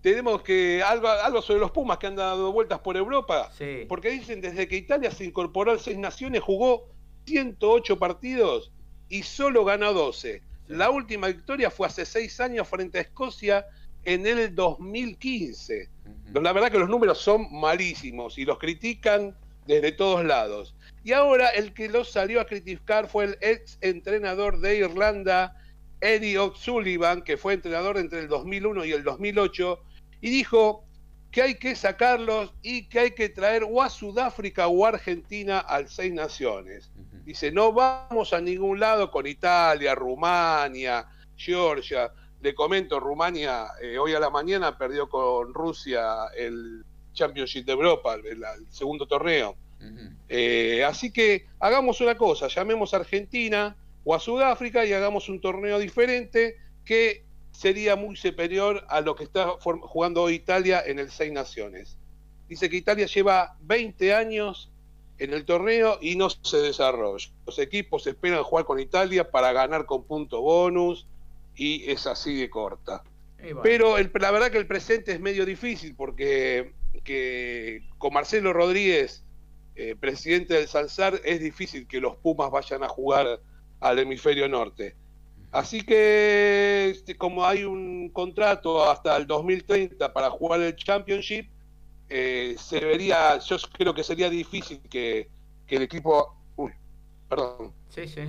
tenemos 0.00 0.42
que 0.42 0.82
algo, 0.82 1.08
algo 1.08 1.42
sobre 1.42 1.60
los 1.60 1.70
Pumas 1.70 1.98
que 1.98 2.06
han 2.06 2.16
dado 2.16 2.52
vueltas 2.52 2.80
por 2.80 2.96
Europa. 2.96 3.50
Sí. 3.56 3.84
Porque 3.88 4.10
dicen 4.10 4.40
desde 4.40 4.68
que 4.68 4.76
Italia 4.76 5.10
se 5.10 5.24
incorporó 5.24 5.70
al 5.70 5.80
Seis 5.80 5.98
Naciones 5.98 6.42
jugó 6.42 6.88
108 7.26 7.98
partidos 7.98 8.72
y 9.08 9.22
solo 9.22 9.64
ganó 9.64 9.92
12. 9.92 10.42
La 10.68 10.90
última 10.90 11.28
victoria 11.28 11.70
fue 11.70 11.86
hace 11.86 12.06
seis 12.06 12.40
años 12.40 12.66
frente 12.66 12.98
a 12.98 13.02
Escocia 13.02 13.66
en 14.04 14.26
el 14.26 14.54
2015. 14.54 15.88
La 16.32 16.52
verdad 16.52 16.70
que 16.70 16.78
los 16.78 16.88
números 16.88 17.18
son 17.18 17.46
malísimos 17.50 18.38
y 18.38 18.44
los 18.44 18.58
critican 18.58 19.36
desde 19.66 19.92
todos 19.92 20.24
lados. 20.24 20.74
Y 21.04 21.12
ahora 21.12 21.50
el 21.50 21.74
que 21.74 21.90
los 21.90 22.10
salió 22.10 22.40
a 22.40 22.46
criticar 22.46 23.08
fue 23.08 23.24
el 23.24 23.38
ex 23.42 23.76
entrenador 23.82 24.58
de 24.60 24.78
Irlanda, 24.78 25.54
Eddie 26.00 26.38
O'Sullivan, 26.38 27.22
que 27.22 27.36
fue 27.36 27.52
entrenador 27.52 27.98
entre 27.98 28.20
el 28.20 28.28
2001 28.28 28.86
y 28.86 28.92
el 28.92 29.04
2008, 29.04 29.80
y 30.22 30.30
dijo 30.30 30.86
que 31.30 31.42
hay 31.42 31.54
que 31.56 31.76
sacarlos 31.76 32.54
y 32.62 32.88
que 32.88 33.00
hay 33.00 33.10
que 33.10 33.28
traer 33.28 33.64
o 33.68 33.82
a 33.82 33.90
Sudáfrica 33.90 34.68
o 34.68 34.86
a 34.86 34.90
Argentina 34.90 35.58
al 35.58 35.90
Seis 35.90 36.14
Naciones. 36.14 36.90
Dice, 37.24 37.52
no 37.52 37.72
vamos 37.72 38.32
a 38.32 38.40
ningún 38.40 38.80
lado 38.80 39.10
con 39.10 39.26
Italia, 39.26 39.94
Rumania, 39.94 41.06
Georgia. 41.36 42.10
Le 42.40 42.54
comento, 42.54 42.98
Rumania 42.98 43.66
eh, 43.82 43.98
hoy 43.98 44.14
a 44.14 44.20
la 44.20 44.30
mañana 44.30 44.78
perdió 44.78 45.06
con 45.08 45.52
Rusia 45.52 46.28
el 46.34 46.82
Championship 47.12 47.66
de 47.66 47.72
Europa, 47.72 48.14
el 48.14 48.42
segundo 48.70 49.06
torneo. 49.06 49.56
Eh, 50.28 50.84
así 50.84 51.10
que 51.10 51.46
hagamos 51.60 52.00
una 52.00 52.16
cosa, 52.16 52.48
llamemos 52.48 52.94
a 52.94 52.98
Argentina 52.98 53.76
o 54.04 54.14
a 54.14 54.20
Sudáfrica 54.20 54.84
y 54.84 54.92
hagamos 54.92 55.28
un 55.28 55.40
torneo 55.40 55.78
diferente 55.78 56.56
que 56.84 57.24
sería 57.52 57.96
muy 57.96 58.16
superior 58.16 58.84
a 58.88 59.00
lo 59.00 59.14
que 59.14 59.24
está 59.24 59.48
jugando 59.60 60.22
hoy 60.22 60.34
Italia 60.34 60.82
en 60.84 60.98
el 60.98 61.10
Seis 61.10 61.32
Naciones. 61.32 61.96
Dice 62.48 62.68
que 62.68 62.76
Italia 62.76 63.06
lleva 63.06 63.56
20 63.62 64.14
años 64.14 64.70
en 65.18 65.32
el 65.32 65.44
torneo 65.44 65.98
y 66.00 66.16
no 66.16 66.28
se 66.30 66.58
desarrolla. 66.58 67.28
Los 67.46 67.58
equipos 67.58 68.06
esperan 68.06 68.42
jugar 68.42 68.64
con 68.64 68.80
Italia 68.80 69.30
para 69.30 69.52
ganar 69.52 69.86
con 69.86 70.04
punto 70.04 70.40
bonus 70.40 71.06
y 71.54 71.88
es 71.90 72.06
así 72.06 72.36
de 72.36 72.50
corta. 72.50 73.02
Pero 73.62 73.96
la 73.98 74.30
verdad 74.30 74.50
que 74.50 74.58
el 74.58 74.66
presente 74.66 75.12
es 75.12 75.20
medio 75.20 75.44
difícil 75.44 75.94
porque 75.94 76.72
que 77.04 77.82
con 77.98 78.14
Marcelo 78.14 78.52
Rodríguez 78.52 79.22
eh, 79.76 79.96
presidente 79.98 80.54
del 80.54 80.68
Salzar, 80.68 81.20
es 81.24 81.40
difícil 81.40 81.86
que 81.86 82.00
los 82.00 82.16
Pumas 82.16 82.50
vayan 82.50 82.84
a 82.84 82.88
jugar 82.88 83.40
al 83.80 83.98
hemisferio 83.98 84.48
norte. 84.48 84.94
Así 85.50 85.82
que 85.82 86.90
este, 86.90 87.16
como 87.16 87.46
hay 87.46 87.64
un 87.64 88.08
contrato 88.10 88.90
hasta 88.90 89.16
el 89.16 89.26
2030 89.26 90.12
para 90.12 90.30
jugar 90.30 90.60
el 90.60 90.74
Championship, 90.74 91.48
eh, 92.08 92.56
se 92.58 92.80
vería, 92.80 93.38
yo 93.38 93.56
creo 93.72 93.94
que 93.94 94.02
sería 94.02 94.28
difícil 94.28 94.80
que, 94.90 95.28
el 95.68 95.82
equipo, 95.82 96.36
uy, 96.56 96.72
perdón, 97.28 97.72
sí, 97.88 98.06
sí. 98.06 98.22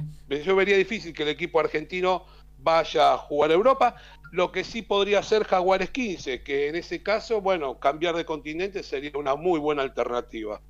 yo 0.44 0.56
vería 0.56 0.78
difícil 0.78 1.14
que 1.14 1.24
el 1.24 1.30
equipo 1.30 1.60
argentino 1.60 2.26
vaya 2.58 3.14
a 3.14 3.18
jugar 3.18 3.52
a 3.52 3.54
Europa, 3.54 3.96
lo 4.32 4.52
que 4.52 4.64
sí 4.64 4.82
podría 4.82 5.22
ser 5.22 5.44
Jaguares 5.44 5.92
15, 5.92 6.42
que 6.42 6.68
en 6.68 6.76
ese 6.76 7.04
caso, 7.04 7.42
bueno, 7.42 7.80
cambiar 7.80 8.16
de 8.16 8.26
continente 8.26 8.82
sería 8.84 9.12
una 9.16 9.36
muy 9.36 9.60
buena 9.60 9.84
alternativa. 9.84 10.62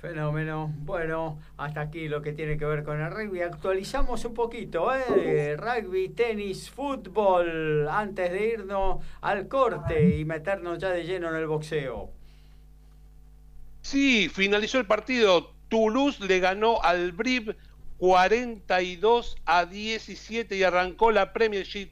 Fenómeno. 0.00 0.72
Bueno, 0.80 1.38
hasta 1.56 1.80
aquí 1.80 2.06
lo 2.08 2.20
que 2.20 2.32
tiene 2.32 2.58
que 2.58 2.66
ver 2.66 2.84
con 2.84 3.00
el 3.00 3.10
rugby. 3.10 3.40
Actualizamos 3.40 4.24
un 4.26 4.34
poquito, 4.34 4.94
¿eh? 4.94 5.56
Rugby, 5.58 6.10
tenis, 6.10 6.70
fútbol, 6.70 7.88
antes 7.88 8.30
de 8.30 8.46
irnos 8.48 9.02
al 9.22 9.48
corte 9.48 10.18
y 10.18 10.24
meternos 10.24 10.78
ya 10.78 10.90
de 10.90 11.04
lleno 11.04 11.30
en 11.30 11.36
el 11.36 11.46
boxeo. 11.46 12.10
Sí, 13.80 14.28
finalizó 14.28 14.78
el 14.78 14.86
partido. 14.86 15.54
Toulouse 15.68 16.20
le 16.20 16.40
ganó 16.40 16.82
al 16.82 17.12
Brib 17.12 17.56
42 17.98 19.36
a 19.46 19.64
17 19.64 20.56
y 20.56 20.62
arrancó 20.62 21.10
la 21.10 21.32
Premiership. 21.32 21.90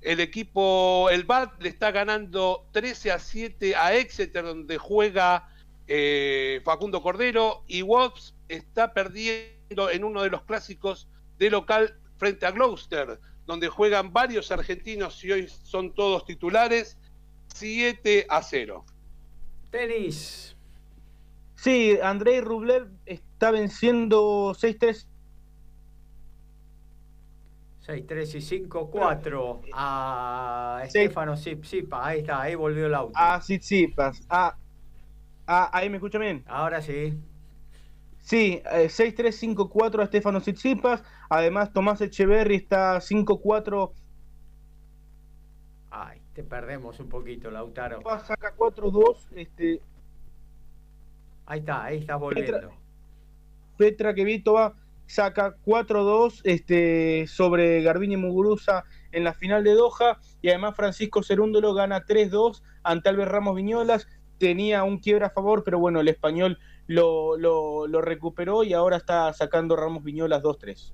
El 0.00 0.20
equipo, 0.20 1.08
el 1.10 1.24
BAT, 1.24 1.62
le 1.62 1.68
está 1.68 1.90
ganando 1.90 2.66
13 2.72 3.12
a 3.12 3.18
7 3.18 3.76
a 3.76 3.94
Exeter, 3.94 4.44
donde 4.44 4.76
juega 4.76 5.48
eh, 5.86 6.60
Facundo 6.64 7.02
Cordero 7.02 7.64
y 7.66 7.82
Watts 7.82 8.34
está 8.48 8.92
perdiendo 8.92 9.90
en 9.90 10.04
uno 10.04 10.22
de 10.22 10.30
los 10.30 10.42
clásicos 10.42 11.08
de 11.38 11.50
local 11.50 11.98
frente 12.16 12.46
a 12.46 12.52
Gloucester, 12.52 13.18
donde 13.46 13.68
juegan 13.68 14.12
varios 14.12 14.50
argentinos 14.50 15.22
y 15.24 15.32
hoy 15.32 15.48
son 15.48 15.94
todos 15.94 16.24
titulares, 16.24 16.96
7 17.54 18.26
a 18.28 18.42
0. 18.42 18.84
Tenis. 19.70 20.56
Sí, 21.54 21.98
Andrei 22.02 22.40
Rublev 22.40 22.88
está 23.06 23.50
venciendo 23.50 24.54
6-3. 24.54 25.06
6-3 27.86 28.34
y 28.34 28.68
5-4 28.68 29.60
a 29.74 30.82
Estefano 30.84 31.36
Sipa. 31.36 32.06
Ahí 32.06 32.20
está, 32.20 32.40
ahí 32.40 32.54
volvió 32.54 32.86
el 32.86 32.94
auto. 32.94 33.12
A 33.14 33.38
Tsitsipas. 33.40 34.22
A 34.30 34.56
Ah, 35.46 35.70
ahí 35.72 35.90
me 35.90 35.96
escucha 35.96 36.18
bien. 36.18 36.44
Ahora 36.46 36.80
sí. 36.80 37.18
Sí, 38.20 38.62
6-3-5-4 38.64 40.02
a 40.02 40.06
Stefano 40.06 40.40
Tsitsipas. 40.40 41.02
Además, 41.28 41.72
Tomás 41.72 42.00
Echeverry 42.00 42.56
está 42.56 42.96
5-4. 42.96 43.92
Ay, 45.90 46.22
te 46.32 46.42
perdemos 46.42 46.98
un 47.00 47.08
poquito, 47.08 47.50
Lautaro. 47.50 48.00
Saca 48.24 48.54
4-2. 48.56 49.28
Este... 49.36 49.80
Ahí 51.46 51.60
está, 51.60 51.84
ahí 51.84 51.98
estás 51.98 52.18
volviendo. 52.18 52.72
Petra, 53.76 54.14
Kvitova 54.14 54.74
saca 55.06 55.56
4-2 55.66 56.40
este, 56.44 57.26
sobre 57.26 57.82
Garbini 57.82 58.16
Muguruza 58.16 58.84
en 59.12 59.24
la 59.24 59.34
final 59.34 59.62
de 59.64 59.74
Doha 59.74 60.18
y 60.40 60.48
además 60.48 60.76
Francisco 60.76 61.22
Cerúndolo 61.22 61.74
gana 61.74 62.04
3-2 62.04 62.62
ante 62.82 63.08
Albert 63.10 63.30
Ramos 63.30 63.54
Viñolas. 63.54 64.08
Tenía 64.44 64.84
un 64.84 64.98
quiebra 64.98 65.28
a 65.28 65.30
favor, 65.30 65.64
pero 65.64 65.78
bueno, 65.78 66.00
el 66.00 66.08
español 66.08 66.58
lo, 66.86 67.38
lo, 67.38 68.02
recuperó 68.02 68.62
y 68.62 68.74
ahora 68.74 68.98
está 68.98 69.32
sacando 69.32 69.74
Ramos 69.74 70.04
Viñolas 70.04 70.42
2-3. 70.42 70.92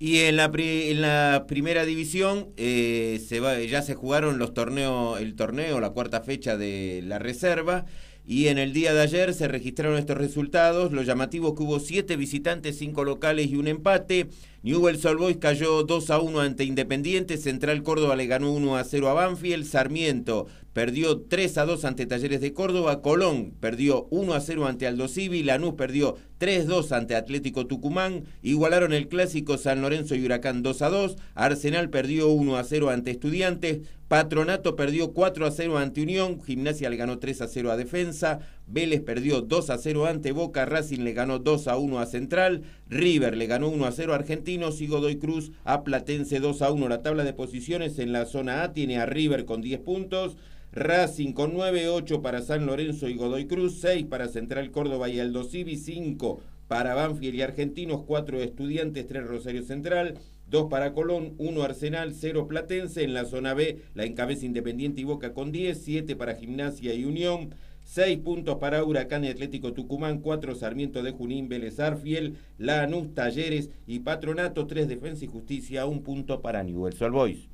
Y 0.00 0.22
en 0.22 0.34
la, 0.34 0.50
en 0.52 1.00
la 1.00 1.44
primera 1.46 1.84
división 1.84 2.48
eh, 2.56 3.24
se 3.24 3.38
va, 3.38 3.60
ya 3.60 3.82
se 3.82 3.94
jugaron 3.94 4.40
los 4.40 4.54
torneos, 4.54 5.20
el 5.20 5.36
torneo, 5.36 5.78
la 5.78 5.90
cuarta 5.90 6.20
fecha 6.20 6.56
de 6.56 7.00
la 7.04 7.20
reserva. 7.20 7.84
Y 8.30 8.48
en 8.48 8.58
el 8.58 8.74
día 8.74 8.92
de 8.92 9.00
ayer 9.00 9.32
se 9.32 9.48
registraron 9.48 9.96
estos 9.96 10.18
resultados. 10.18 10.92
Lo 10.92 11.02
llamativo 11.02 11.54
que 11.54 11.62
hubo 11.62 11.80
siete 11.80 12.14
visitantes, 12.14 12.76
cinco 12.76 13.02
locales 13.02 13.46
y 13.46 13.56
un 13.56 13.68
empate. 13.68 14.28
Newell's 14.62 15.02
Old 15.06 15.18
Boys 15.18 15.36
cayó 15.38 15.82
2 15.84 16.10
a 16.10 16.18
1 16.18 16.40
ante 16.40 16.64
Independiente. 16.64 17.38
Central 17.38 17.82
Córdoba 17.82 18.16
le 18.16 18.26
ganó 18.26 18.52
1 18.52 18.76
a 18.76 18.84
0 18.84 19.08
a 19.08 19.14
Banfield. 19.14 19.64
Sarmiento 19.64 20.46
perdió 20.74 21.22
3 21.22 21.56
a 21.56 21.64
2 21.64 21.86
ante 21.86 22.04
Talleres 22.04 22.42
de 22.42 22.52
Córdoba. 22.52 23.00
Colón 23.00 23.54
perdió 23.60 24.08
1 24.10 24.34
a 24.34 24.40
0 24.40 24.66
ante 24.66 24.86
Aldo 24.86 25.08
Civi. 25.08 25.42
Lanús 25.42 25.72
perdió 25.72 26.16
3 26.36 26.64
a 26.64 26.68
2 26.68 26.92
ante 26.92 27.14
Atlético 27.14 27.66
Tucumán. 27.66 28.24
Igualaron 28.42 28.92
el 28.92 29.08
clásico 29.08 29.56
San 29.56 29.80
Lorenzo 29.80 30.14
y 30.16 30.24
Huracán 30.26 30.62
2 30.62 30.82
a 30.82 30.90
2. 30.90 31.16
Arsenal 31.34 31.88
perdió 31.88 32.28
1 32.28 32.58
a 32.58 32.64
0 32.64 32.90
ante 32.90 33.10
Estudiantes. 33.10 33.78
Patronato 34.08 34.74
perdió 34.74 35.12
4 35.12 35.44
a 35.44 35.50
0 35.50 35.76
ante 35.76 36.02
Unión. 36.02 36.42
Gimnasia 36.42 36.88
le 36.88 36.96
ganó 36.96 37.18
3 37.18 37.42
a 37.42 37.48
0 37.48 37.70
a 37.70 37.76
Defensa. 37.76 38.40
Vélez 38.66 39.02
perdió 39.02 39.42
2 39.42 39.68
a 39.68 39.76
0 39.76 40.06
ante 40.06 40.32
Boca, 40.32 40.64
Racing 40.64 41.00
le 41.00 41.12
ganó 41.12 41.38
2 41.38 41.68
a 41.68 41.76
1 41.76 41.98
a 42.00 42.06
Central, 42.06 42.62
River 42.88 43.36
le 43.36 43.46
ganó 43.46 43.68
1 43.68 43.86
a 43.86 43.92
0 43.92 44.12
a 44.12 44.16
Argentinos 44.16 44.80
y 44.80 44.86
Godoy 44.86 45.16
Cruz 45.16 45.52
a 45.64 45.84
Platense 45.84 46.40
2 46.40 46.62
a 46.62 46.72
1. 46.72 46.88
La 46.88 47.02
tabla 47.02 47.24
de 47.24 47.34
posiciones 47.34 47.98
en 47.98 48.12
la 48.12 48.24
zona 48.24 48.62
A 48.62 48.72
tiene 48.72 48.98
a 48.98 49.06
River 49.06 49.44
con 49.44 49.60
10 49.60 49.80
puntos, 49.80 50.36
Racing 50.72 51.32
con 51.32 51.52
9, 51.52 51.88
8 51.88 52.22
para 52.22 52.40
San 52.40 52.64
Lorenzo 52.66 53.08
y 53.08 53.14
Godoy 53.14 53.46
Cruz, 53.46 53.78
6 53.80 54.06
para 54.06 54.28
Central 54.28 54.70
Córdoba 54.70 55.08
y 55.10 55.20
Aldo 55.20 55.44
Civi, 55.44 55.76
5 55.76 56.40
para 56.66 56.94
Banfield 56.94 57.34
y 57.34 57.42
Argentinos, 57.42 58.02
4 58.06 58.40
Estudiantes, 58.40 59.06
3 59.06 59.26
Rosario 59.26 59.62
Central, 59.62 60.14
2 60.50 60.68
para 60.68 60.92
Colón, 60.92 61.34
1 61.38 61.62
Arsenal, 61.62 62.14
0 62.14 62.48
Platense. 62.48 63.04
En 63.04 63.14
la 63.14 63.24
zona 63.24 63.54
B 63.54 63.82
la 63.94 64.04
encabeza 64.04 64.46
Independiente 64.46 65.00
y 65.00 65.04
Boca 65.04 65.34
con 65.34 65.52
10, 65.52 65.80
7 65.82 66.16
para 66.16 66.34
Gimnasia 66.34 66.94
y 66.94 67.04
Unión. 67.04 67.54
6 67.84 68.18
puntos 68.18 68.56
para 68.56 68.84
Huracán 68.84 69.24
y 69.24 69.28
Atlético 69.28 69.72
Tucumán, 69.72 70.20
4 70.20 70.54
Sarmiento 70.54 71.02
de 71.02 71.12
Junín, 71.12 71.48
Vélez 71.48 71.80
Arfiel, 71.80 72.36
Lanús, 72.58 73.14
Talleres 73.14 73.70
y 73.86 74.00
Patronato, 74.00 74.66
3 74.66 74.88
Defensa 74.88 75.24
y 75.24 75.28
Justicia, 75.28 75.86
1 75.86 76.02
punto 76.02 76.42
para 76.42 76.62
Newell's 76.62 77.00
Old 77.00 77.14
Boys. 77.14 77.48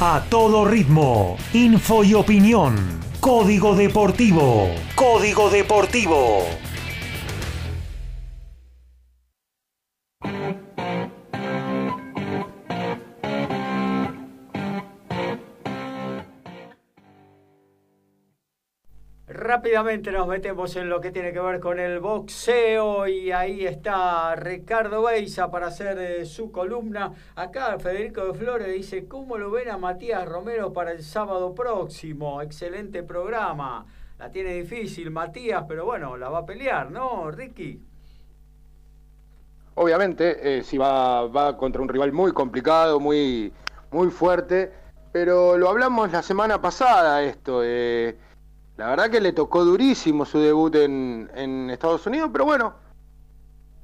A 0.00 0.24
todo 0.30 0.64
ritmo, 0.64 1.36
info 1.52 2.04
y 2.04 2.14
opinión. 2.14 2.76
Código 3.18 3.74
Deportivo. 3.74 4.68
Código 4.94 5.50
Deportivo. 5.50 6.44
Rápidamente 19.58 20.12
nos 20.12 20.28
metemos 20.28 20.76
en 20.76 20.88
lo 20.88 21.00
que 21.00 21.10
tiene 21.10 21.32
que 21.32 21.40
ver 21.40 21.58
con 21.58 21.80
el 21.80 21.98
boxeo 21.98 23.08
y 23.08 23.32
ahí 23.32 23.66
está 23.66 24.36
Ricardo 24.36 25.02
Beisa 25.02 25.50
para 25.50 25.66
hacer 25.66 25.98
eh, 25.98 26.26
su 26.26 26.52
columna. 26.52 27.12
Acá 27.34 27.76
Federico 27.80 28.24
de 28.26 28.34
Flores 28.34 28.72
dice, 28.72 29.08
¿cómo 29.08 29.36
lo 29.36 29.50
ven 29.50 29.68
a 29.68 29.76
Matías 29.76 30.28
Romero 30.28 30.72
para 30.72 30.92
el 30.92 31.02
sábado 31.02 31.56
próximo? 31.56 32.40
Excelente 32.40 33.02
programa. 33.02 33.84
La 34.16 34.30
tiene 34.30 34.54
difícil 34.54 35.10
Matías, 35.10 35.64
pero 35.66 35.84
bueno, 35.84 36.16
la 36.16 36.28
va 36.28 36.38
a 36.38 36.46
pelear, 36.46 36.92
¿no, 36.92 37.28
Ricky? 37.32 37.82
Obviamente, 39.74 40.58
eh, 40.58 40.62
si 40.62 40.78
va, 40.78 41.26
va 41.26 41.56
contra 41.56 41.82
un 41.82 41.88
rival 41.88 42.12
muy 42.12 42.30
complicado, 42.30 43.00
muy, 43.00 43.52
muy 43.90 44.08
fuerte, 44.10 44.72
pero 45.10 45.58
lo 45.58 45.68
hablamos 45.68 46.12
la 46.12 46.22
semana 46.22 46.60
pasada 46.60 47.24
esto. 47.24 47.62
Eh, 47.64 48.27
la 48.78 48.90
verdad 48.90 49.10
que 49.10 49.20
le 49.20 49.32
tocó 49.32 49.64
durísimo 49.64 50.24
su 50.24 50.38
debut 50.38 50.72
en, 50.76 51.68
Estados 51.68 52.06
Unidos, 52.06 52.30
pero 52.32 52.44
bueno, 52.44 52.74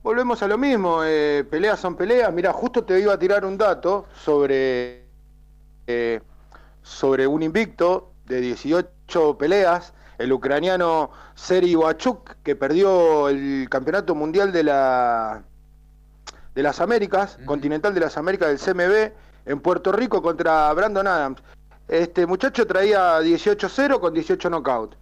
volvemos 0.05 0.41
a 0.41 0.47
lo 0.47 0.57
mismo. 0.57 1.03
Eh, 1.03 1.45
peleas 1.51 1.81
son 1.81 1.97
peleas. 1.97 2.33
Mira, 2.33 2.53
justo 2.53 2.85
te 2.85 3.01
iba 3.01 3.13
a 3.13 3.19
tirar 3.19 3.45
un 3.45 3.59
dato 3.59 4.07
sobre, 4.15 5.05
eh, 5.89 6.21
sobre 6.83 7.27
un 7.27 7.43
invicto 7.43 8.13
de 8.27 8.41
18 8.41 9.37
peleas, 9.37 9.95
el 10.19 10.33
ucraniano 10.33 11.11
Seri 11.35 11.75
Wachuk, 11.75 12.37
que 12.45 12.55
perdió 12.55 13.29
el 13.29 13.67
campeonato 13.69 14.15
mundial 14.15 14.53
de, 14.53 14.63
la, 14.63 15.43
de 16.55 16.63
las 16.63 16.81
Américas, 16.81 17.37
continental 17.47 17.95
de 17.95 18.01
las 18.01 18.17
Américas 18.17 18.49
del 18.49 18.61
CMB, 18.61 19.13
en 19.47 19.61
Puerto 19.61 19.91
Rico 19.91 20.23
contra 20.23 20.73
Brandon 20.73 21.09
Adams. 21.09 21.43
Este 21.89 22.27
muchacho 22.27 22.67
traía 22.67 23.21
18-0 23.21 24.01
con 24.01 24.15
18 24.15 24.49
knockout. 24.49 24.97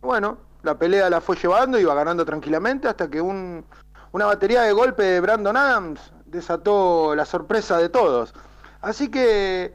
Bueno, 0.00 0.38
la 0.62 0.78
pelea 0.78 1.10
la 1.10 1.20
fue 1.20 1.36
llevando, 1.36 1.78
iba 1.78 1.94
ganando 1.94 2.24
tranquilamente 2.24 2.88
hasta 2.88 3.08
que 3.08 3.20
un, 3.20 3.64
una 4.12 4.26
batería 4.26 4.62
de 4.62 4.72
golpe 4.72 5.02
de 5.02 5.20
Brandon 5.20 5.56
Adams 5.56 6.12
desató 6.24 7.14
la 7.14 7.24
sorpresa 7.24 7.78
de 7.78 7.88
todos. 7.88 8.32
Así 8.80 9.10
que 9.10 9.74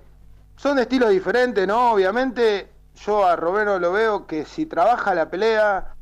son 0.55 0.79
estilos 0.79 1.09
diferentes, 1.09 1.67
¿no? 1.67 1.91
Obviamente 1.93 2.69
yo 2.95 3.25
a 3.25 3.35
Romero 3.35 3.79
lo 3.79 3.91
veo 3.91 4.25
que 4.25 4.45
si 4.45 4.65
trabaja 4.65 5.13
la 5.13 5.29
pelea, 5.29 5.95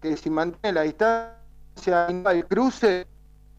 que 0.00 0.16
si 0.16 0.30
mantiene 0.30 0.74
la 0.74 0.82
distancia, 0.82 2.06
el 2.08 2.46
cruce, 2.46 3.06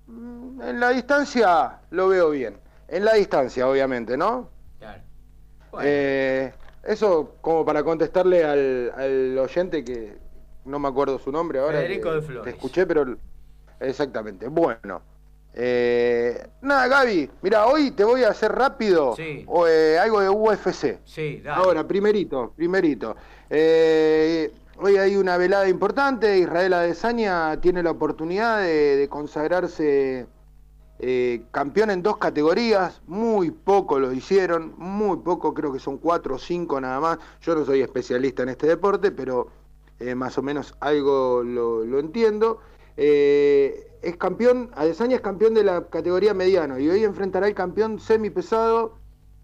mm, 0.07 0.61
en 0.61 0.79
la 0.79 0.89
distancia 0.89 1.79
lo 1.89 2.09
veo 2.09 2.29
bien. 2.29 2.59
En 2.88 3.03
la 3.03 3.13
distancia, 3.13 3.67
obviamente, 3.67 4.15
¿no? 4.15 4.49
Eh, 5.81 6.52
eso 6.84 7.35
como 7.41 7.65
para 7.65 7.84
contestarle 7.84 8.44
al, 8.44 9.38
oyente 9.38 9.84
que 9.84 10.18
no 10.65 10.80
me 10.80 10.88
acuerdo 10.88 11.19
su 11.19 11.31
nombre 11.31 11.60
ahora. 11.60 11.80
Federico 11.80 12.14
de 12.14 12.22
Flores. 12.22 12.44
Te 12.44 12.49
escuché, 12.52 12.85
pero 12.85 13.18
exactamente. 13.80 14.48
Bueno. 14.48 15.02
Eh, 15.60 16.48
nada, 16.61 16.88
Gaby, 16.88 17.31
mira, 17.41 17.65
hoy 17.65 17.89
te 17.89 18.03
voy 18.03 18.23
a 18.23 18.30
hacer 18.30 18.52
rápido 18.52 19.15
eh, 19.18 19.98
algo 19.99 20.22
de 20.22 20.30
UFC. 20.30 20.99
Sí, 21.03 21.41
Ahora, 21.48 21.88
primerito, 21.88 22.53
primerito. 22.56 23.15
hoy 23.49 24.98
hay 24.98 25.15
una 25.15 25.35
velada 25.38 25.68
importante, 25.68 26.38
Israel 26.38 26.73
Adesanya 26.73 27.60
tiene 27.60 27.81
la 27.81 27.89
oportunidad 27.89 28.61
de 28.61 29.07
consagrarse 29.10 30.27
eh, 30.99 31.44
campeón 31.52 31.91
en 31.91 32.02
dos 32.02 32.18
categorías, 32.18 33.02
muy 33.06 33.52
poco 33.52 33.99
lo 33.99 34.11
hicieron, 34.11 34.74
muy 34.78 35.18
poco, 35.18 35.53
creo 35.53 35.72
que 35.72 35.80
son 35.80 35.98
cuatro 35.98 36.36
o 36.36 36.40
cinco 36.40 36.82
nada 36.82 36.99
más. 36.99 37.19
Yo 37.41 37.56
no 37.56 37.65
soy 37.65 37.82
especialista 37.82 38.44
en 38.44 38.49
este 38.49 38.68
deporte, 38.68 39.11
pero 39.11 39.48
eh, 39.99 40.15
más 40.15 40.38
o 40.38 40.41
menos 40.41 40.74
algo 40.80 41.44
lo, 41.44 41.99
entiendo. 41.99 42.60
Eh, 42.98 43.91
es 44.02 44.18
campeón, 44.18 44.72
Adesanya 44.74 45.18
es 45.18 45.22
campeón 45.22 45.53
de 45.53 45.64
la 45.64 45.88
categoría 45.88 46.34
mediano 46.34 46.80
y 46.80 46.90
hoy 46.90 47.03
enfrentará 47.03 47.45
al 47.45 47.53
campeón 47.53 47.99
semipesado, 47.99 48.98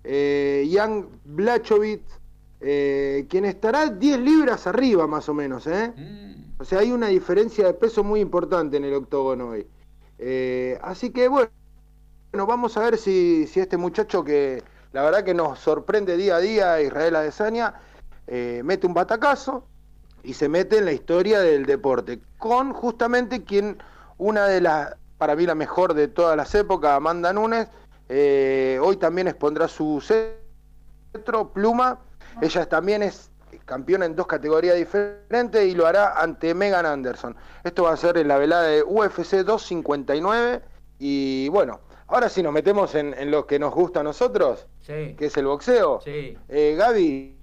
Jan 0.03 1.07
Blachowicz, 1.23 2.19
quien 2.59 3.45
estará 3.45 3.89
10 3.89 4.19
libras 4.19 4.65
arriba 4.67 5.05
más 5.05 5.29
o 5.29 5.33
menos. 5.33 5.67
Mm. 5.67 6.59
O 6.59 6.65
sea, 6.65 6.79
hay 6.79 6.91
una 6.91 7.07
diferencia 7.07 7.65
de 7.67 7.73
peso 7.73 8.03
muy 8.03 8.21
importante 8.21 8.77
en 8.77 8.85
el 8.85 8.93
octógono 8.93 9.49
hoy. 9.49 9.67
Eh, 10.25 10.79
así 10.81 11.09
que 11.09 11.27
bueno, 11.27 11.51
vamos 12.31 12.77
a 12.77 12.79
ver 12.79 12.97
si, 12.97 13.43
este 13.55 13.75
muchacho 13.75 14.23
que 14.23 14.63
la 14.93 15.01
verdad 15.03 15.25
que 15.25 15.33
nos 15.33 15.59
sorprende 15.59 16.15
día 16.15 16.37
a 16.37 16.39
día, 16.39 16.81
Israel 16.81 17.17
Adesanya, 17.17 17.73
eh, 18.27 18.61
mete 18.63 18.87
un 18.87 18.93
batacazo 18.93 19.67
y 20.23 20.35
se 20.35 20.47
mete 20.47 20.77
en 20.77 20.85
la 20.85 20.93
historia 20.93 21.41
del 21.41 21.65
deporte, 21.65 22.21
con 22.37 22.71
justamente 22.71 23.43
quien, 23.43 23.83
una 24.17 24.45
de 24.45 24.61
las, 24.61 24.95
para 25.17 25.35
mí 25.35 25.45
la 25.45 25.55
mejor 25.55 25.93
de 25.93 26.07
todas 26.07 26.37
las 26.37 26.55
épocas, 26.55 26.91
Amanda 26.91 27.33
Nunes, 27.33 27.67
eh, 28.07 28.79
hoy 28.81 28.95
también 28.95 29.27
expondrá 29.27 29.67
su 29.67 29.99
cetro, 29.99 31.51
pluma, 31.51 31.99
ella 32.39 32.65
también 32.69 33.03
es 33.03 33.29
campeona 33.65 34.05
en 34.05 34.15
dos 34.15 34.27
categorías 34.27 34.75
diferentes 34.75 35.65
y 35.65 35.75
lo 35.75 35.87
hará 35.87 36.19
ante 36.21 36.53
Megan 36.53 36.85
Anderson. 36.85 37.35
Esto 37.63 37.83
va 37.83 37.93
a 37.93 37.97
ser 37.97 38.17
en 38.17 38.27
la 38.27 38.37
velada 38.37 38.63
de 38.63 38.83
UFC 38.83 39.43
259 39.43 40.61
y 40.99 41.49
bueno, 41.49 41.79
ahora 42.07 42.29
sí 42.29 42.43
nos 42.43 42.53
metemos 42.53 42.95
en, 42.95 43.31
lo 43.31 43.45
que 43.47 43.59
nos 43.59 43.73
gusta 43.73 44.01
a 44.01 44.03
nosotros, 44.03 44.67
que 44.85 45.17
es 45.19 45.37
el 45.37 45.45
boxeo. 45.45 46.01
Sí. 46.03 46.37
Eh, 46.47 46.75
Gaby, 46.77 47.37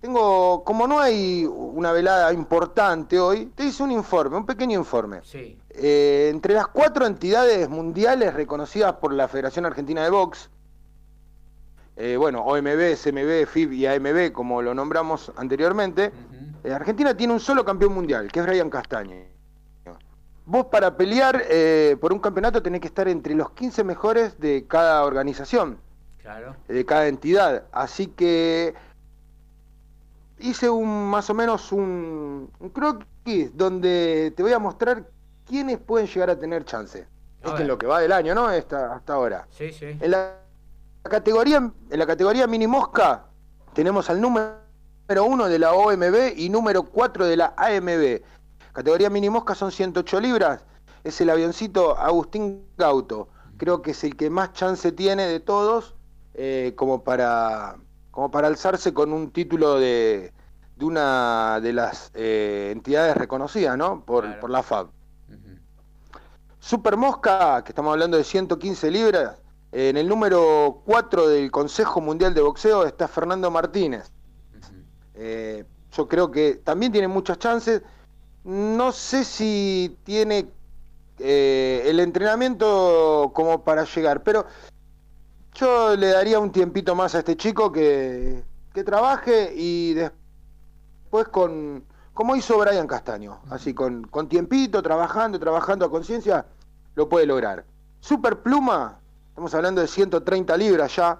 tengo, 0.00 0.64
como 0.64 0.86
no 0.86 0.98
hay 0.98 1.44
una 1.44 1.92
velada 1.92 2.32
importante 2.32 3.20
hoy, 3.20 3.46
te 3.54 3.64
hice 3.64 3.82
un 3.82 3.92
informe, 3.92 4.38
un 4.38 4.46
pequeño 4.46 4.78
informe. 4.78 5.20
Sí. 5.22 5.58
Eh, 5.70 6.28
entre 6.30 6.54
las 6.54 6.68
cuatro 6.68 7.06
entidades 7.06 7.68
mundiales 7.68 8.32
reconocidas 8.32 8.94
por 8.94 9.12
la 9.12 9.28
Federación 9.28 9.66
Argentina 9.66 10.02
de 10.02 10.10
Box, 10.10 10.48
eh, 12.02 12.16
bueno, 12.16 12.40
OMB, 12.42 12.94
SMB, 12.96 13.46
FIB 13.46 13.72
y 13.72 13.86
AMB, 13.86 14.32
como 14.32 14.62
lo 14.62 14.72
nombramos 14.74 15.30
anteriormente, 15.36 16.10
eh, 16.64 16.72
Argentina 16.72 17.14
tiene 17.14 17.32
un 17.34 17.40
solo 17.40 17.62
campeón 17.64 17.92
mundial, 17.92 18.32
que 18.32 18.40
es 18.40 18.46
Brian 18.46 18.70
Castaño. 18.70 19.16
Vos 20.46 20.66
para 20.66 20.96
pelear 20.96 21.42
eh, 21.48 21.96
por 22.00 22.12
un 22.12 22.18
campeonato 22.18 22.62
tenés 22.62 22.80
que 22.80 22.86
estar 22.88 23.06
entre 23.06 23.34
los 23.34 23.50
15 23.50 23.84
mejores 23.84 24.40
de 24.40 24.64
cada 24.66 25.04
organización, 25.04 25.78
Claro. 26.22 26.56
de 26.66 26.84
cada 26.86 27.06
entidad. 27.06 27.64
Así 27.70 28.06
que 28.08 28.74
hice 30.38 30.68
un 30.70 31.10
más 31.10 31.28
o 31.30 31.34
menos 31.34 31.70
un, 31.70 32.50
un 32.58 32.68
croquis 32.70 33.56
donde 33.56 34.32
te 34.36 34.42
voy 34.42 34.52
a 34.52 34.58
mostrar 34.58 35.04
quiénes 35.46 35.78
pueden 35.78 36.06
llegar 36.08 36.30
a 36.30 36.38
tener 36.38 36.64
chance. 36.64 37.00
A 37.42 37.44
Esto 37.46 37.52
ver. 37.52 37.62
es 37.62 37.68
lo 37.68 37.78
que 37.78 37.86
va 37.86 38.00
del 38.00 38.12
año, 38.12 38.34
¿no? 38.34 38.50
Esta- 38.50 38.94
hasta 38.94 39.12
ahora. 39.14 39.46
Sí, 39.50 39.72
sí. 39.72 39.96
En 40.00 40.10
la 40.10 40.39
categoría, 41.08 41.56
en 41.58 41.98
la 41.98 42.06
categoría 42.06 42.46
mini 42.46 42.66
mosca 42.66 43.26
tenemos 43.72 44.10
al 44.10 44.20
número 44.20 44.60
uno 45.24 45.48
de 45.48 45.58
la 45.58 45.72
OMB 45.72 46.36
y 46.36 46.48
número 46.48 46.82
4 46.82 47.26
de 47.26 47.36
la 47.36 47.54
AMB. 47.56 48.22
Categoría 48.72 49.10
mini 49.10 49.30
mosca 49.30 49.54
son 49.54 49.72
108 49.72 50.20
libras. 50.20 50.64
Es 51.02 51.20
el 51.20 51.30
avioncito 51.30 51.96
Agustín 51.96 52.66
Gauto. 52.76 53.28
Creo 53.56 53.82
que 53.82 53.92
es 53.92 54.04
el 54.04 54.16
que 54.16 54.30
más 54.30 54.52
chance 54.52 54.92
tiene 54.92 55.26
de 55.26 55.40
todos 55.40 55.94
eh, 56.34 56.74
como, 56.76 57.02
para, 57.02 57.76
como 58.10 58.30
para 58.30 58.48
alzarse 58.48 58.94
con 58.94 59.12
un 59.12 59.30
título 59.30 59.78
de, 59.78 60.32
de 60.76 60.84
una 60.84 61.60
de 61.60 61.72
las 61.72 62.10
eh, 62.14 62.70
entidades 62.72 63.16
reconocidas 63.16 63.76
¿no? 63.76 64.04
por, 64.04 64.38
por 64.40 64.50
la 64.50 64.62
FAB. 64.62 64.88
Super 66.58 66.96
Mosca, 66.96 67.62
que 67.64 67.72
estamos 67.72 67.92
hablando 67.92 68.16
de 68.16 68.24
115 68.24 68.90
libras, 68.90 69.40
en 69.72 69.96
el 69.96 70.08
número 70.08 70.82
4 70.84 71.28
del 71.28 71.50
Consejo 71.50 72.00
Mundial 72.00 72.34
de 72.34 72.40
Boxeo 72.40 72.84
está 72.84 73.06
Fernando 73.06 73.50
Martínez. 73.50 74.10
Eh, 75.14 75.64
yo 75.92 76.08
creo 76.08 76.30
que 76.30 76.56
también 76.56 76.92
tiene 76.92 77.08
muchas 77.08 77.38
chances. 77.38 77.82
No 78.44 78.90
sé 78.90 79.24
si 79.24 79.96
tiene 80.04 80.48
eh, 81.18 81.82
el 81.86 82.00
entrenamiento 82.00 83.30
como 83.34 83.62
para 83.62 83.84
llegar, 83.84 84.22
pero 84.22 84.46
yo 85.54 85.96
le 85.96 86.08
daría 86.08 86.38
un 86.38 86.50
tiempito 86.50 86.94
más 86.94 87.14
a 87.14 87.18
este 87.18 87.36
chico 87.36 87.70
que, 87.70 88.42
que 88.72 88.84
trabaje 88.84 89.52
y 89.54 89.94
después 89.94 91.28
con, 91.28 91.84
como 92.14 92.36
hizo 92.36 92.58
Brian 92.58 92.86
Castaño, 92.86 93.40
así 93.50 93.74
con, 93.74 94.04
con 94.04 94.28
tiempito, 94.28 94.82
trabajando, 94.82 95.38
trabajando 95.38 95.84
a 95.84 95.90
conciencia, 95.90 96.46
lo 96.94 97.08
puede 97.08 97.26
lograr. 97.26 97.64
Super 98.00 98.40
Pluma, 98.40 98.99
estamos 99.40 99.54
hablando 99.54 99.80
de 99.80 99.86
130 99.86 100.54
libras 100.58 100.94
ya, 100.96 101.18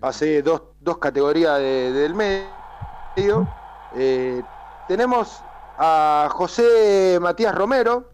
pasé 0.00 0.42
dos, 0.42 0.60
dos 0.80 0.98
categorías 0.98 1.56
de- 1.60 1.92
del 1.92 2.16
medio. 2.16 3.46
Eh, 3.94 4.42
tenemos 4.88 5.40
a 5.78 6.28
José 6.32 7.16
Matías 7.20 7.54
Romero, 7.54 8.10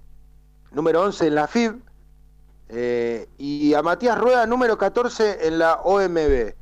número 0.72 1.00
11 1.04 1.28
en 1.28 1.34
la 1.36 1.46
FIB, 1.46 1.80
eh, 2.68 3.30
y 3.38 3.72
a 3.72 3.80
Matías 3.80 4.18
Rueda, 4.18 4.44
número 4.44 4.76
14 4.76 5.46
en 5.48 5.58
la 5.58 5.80
OMB. 5.84 6.54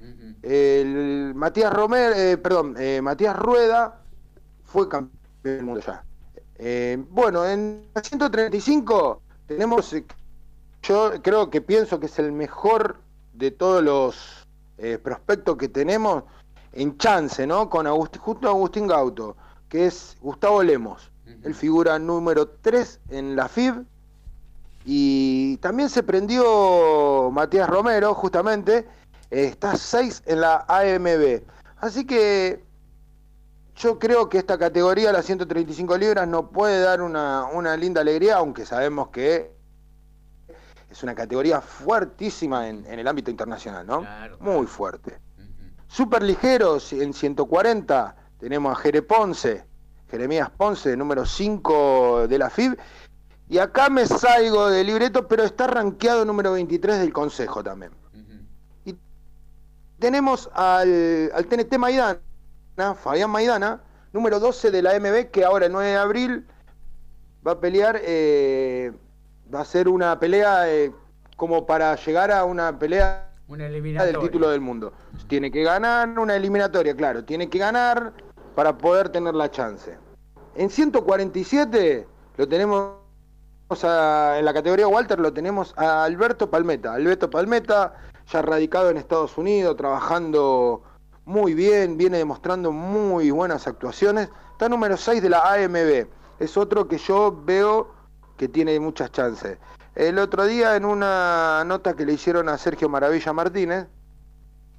El 0.42 1.32
Matías 1.34 1.72
Romero, 1.72 2.14
eh, 2.14 2.36
perdón, 2.36 2.76
Matías 3.02 3.34
Rueda 3.34 4.02
fue 4.62 4.88
campeón 4.88 5.18
del 5.42 5.64
mundo 5.64 5.80
ya. 5.80 6.04
Bueno, 7.10 7.44
en 7.44 7.88
la 7.92 8.02
135 8.04 9.20
tenemos, 9.48 9.92
yo 10.84 11.12
creo 11.22 11.50
que 11.50 11.60
pienso 11.60 11.98
que 11.98 12.06
es 12.06 12.18
el 12.18 12.32
mejor 12.32 13.00
de 13.32 13.50
todos 13.50 13.82
los 13.82 14.46
eh, 14.78 14.98
prospectos 15.02 15.56
que 15.56 15.68
tenemos 15.68 16.24
en 16.72 16.98
chance, 16.98 17.46
¿no? 17.46 17.70
Con 17.70 17.86
Agustín, 17.86 18.20
justo 18.20 18.48
Agustín 18.48 18.86
Gauto, 18.86 19.36
que 19.68 19.86
es 19.86 20.16
Gustavo 20.20 20.62
Lemos. 20.62 21.10
Él 21.42 21.54
figura 21.54 21.98
número 21.98 22.48
3 22.48 23.00
en 23.10 23.34
la 23.34 23.48
FIB. 23.48 23.84
Y 24.84 25.56
también 25.58 25.88
se 25.88 26.02
prendió 26.02 27.30
Matías 27.32 27.68
Romero, 27.68 28.14
justamente. 28.14 28.86
está 29.30 29.76
6 29.76 30.24
en 30.26 30.42
la 30.42 30.66
AMB. 30.68 31.42
Así 31.78 32.06
que 32.06 32.62
yo 33.76 33.98
creo 33.98 34.28
que 34.28 34.38
esta 34.38 34.58
categoría, 34.58 35.12
las 35.12 35.24
135 35.24 35.96
libras, 35.96 36.28
no 36.28 36.50
puede 36.50 36.80
dar 36.80 37.00
una, 37.00 37.46
una 37.46 37.76
linda 37.76 38.02
alegría, 38.02 38.36
aunque 38.36 38.66
sabemos 38.66 39.08
que 39.08 39.54
es 40.94 41.02
una 41.02 41.14
categoría 41.14 41.60
fuertísima 41.60 42.68
en, 42.68 42.86
en 42.86 43.00
el 43.00 43.08
ámbito 43.08 43.28
internacional, 43.28 43.84
¿no? 43.84 44.06
Muy 44.38 44.66
fuerte. 44.68 45.18
Super 45.88 46.22
ligeros 46.22 46.92
en 46.92 47.12
140 47.12 48.14
tenemos 48.38 48.72
a 48.72 48.80
Jere 48.80 49.02
Ponce, 49.02 49.64
Jeremías 50.08 50.50
Ponce, 50.50 50.96
número 50.96 51.26
5 51.26 52.28
de 52.28 52.38
la 52.38 52.48
FIB. 52.48 52.78
Y 53.48 53.58
acá 53.58 53.90
me 53.90 54.06
salgo 54.06 54.70
del 54.70 54.86
libreto, 54.86 55.26
pero 55.26 55.42
está 55.42 55.66
rankeado 55.66 56.24
número 56.24 56.52
23 56.52 57.00
del 57.00 57.12
Consejo 57.12 57.64
también. 57.64 57.90
Y 58.84 58.96
tenemos 59.98 60.48
al, 60.54 61.32
al 61.34 61.46
TNT 61.46 61.76
Maidana, 61.76 62.20
Fabián 63.02 63.30
Maidana, 63.30 63.82
número 64.12 64.38
12 64.38 64.70
de 64.70 64.80
la 64.80 64.98
MB, 65.00 65.32
que 65.32 65.44
ahora 65.44 65.66
el 65.66 65.72
9 65.72 65.88
de 65.88 65.96
abril 65.96 66.46
va 67.44 67.52
a 67.52 67.60
pelear, 67.60 68.00
eh, 68.00 68.92
va 69.54 69.60
a 69.60 69.64
ser 69.64 69.88
una 69.88 70.18
pelea 70.18 70.68
eh, 70.70 70.92
como 71.36 71.66
para 71.66 71.94
llegar 71.96 72.30
a 72.32 72.44
una 72.44 72.78
pelea 72.78 73.30
Una 74.00 74.04
del 74.06 74.14
título 74.22 74.48
del 74.50 74.60
mundo. 74.60 74.92
Tiene 75.28 75.50
que 75.50 75.62
ganar 75.62 76.18
una 76.18 76.34
eliminatoria, 76.36 76.94
claro, 76.96 77.24
tiene 77.24 77.48
que 77.48 77.58
ganar 77.58 78.12
para 78.54 78.76
poder 78.78 79.08
tener 79.10 79.34
la 79.34 79.50
chance. 79.50 79.96
En 80.56 80.70
147 80.70 82.06
lo 82.36 82.48
tenemos 82.48 82.92
a- 83.82 84.36
en 84.38 84.44
la 84.44 84.52
categoría 84.54 84.86
Walter 84.88 85.18
lo 85.18 85.32
tenemos 85.32 85.74
a 85.76 86.04
Alberto 86.04 86.48
Palmeta. 86.50 86.94
Alberto 86.94 87.28
Palmeta, 87.30 87.94
ya 88.30 88.42
radicado 88.42 88.90
en 88.90 88.96
Estados 88.96 89.36
Unidos, 89.36 89.76
trabajando 89.76 90.82
muy 91.24 91.54
bien, 91.54 91.96
viene 91.96 92.18
demostrando 92.18 92.70
muy 92.72 93.30
buenas 93.30 93.66
actuaciones. 93.66 94.28
Está 94.52 94.68
número 94.68 94.96
6 94.96 95.22
de 95.22 95.30
la 95.30 95.40
AMB. 95.52 96.06
Es 96.38 96.56
otro 96.56 96.86
que 96.88 96.98
yo 96.98 97.40
veo 97.44 97.88
que 98.36 98.48
tiene 98.48 98.78
muchas 98.80 99.12
chances. 99.12 99.58
El 99.94 100.18
otro 100.18 100.44
día 100.44 100.76
en 100.76 100.84
una 100.84 101.62
nota 101.64 101.94
que 101.94 102.04
le 102.04 102.14
hicieron 102.14 102.48
a 102.48 102.58
Sergio 102.58 102.88
Maravilla 102.88 103.32
Martínez, 103.32 103.86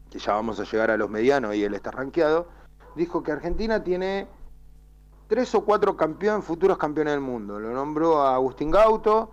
que 0.09 0.19
ya 0.19 0.33
vamos 0.33 0.59
a 0.59 0.63
llegar 0.63 0.91
a 0.91 0.97
los 0.97 1.09
medianos 1.09 1.55
y 1.55 1.63
él 1.63 1.73
está 1.73 1.91
rankeado, 1.91 2.47
dijo 2.95 3.23
que 3.23 3.31
Argentina 3.31 3.83
tiene 3.83 4.27
tres 5.27 5.55
o 5.55 5.63
cuatro 5.63 5.95
campeones, 5.95 6.45
futuros 6.45 6.77
campeones 6.77 7.13
del 7.13 7.21
mundo. 7.21 7.59
Lo 7.59 7.71
nombró 7.73 8.21
a 8.21 8.35
Agustín 8.35 8.71
Gauto, 8.71 9.31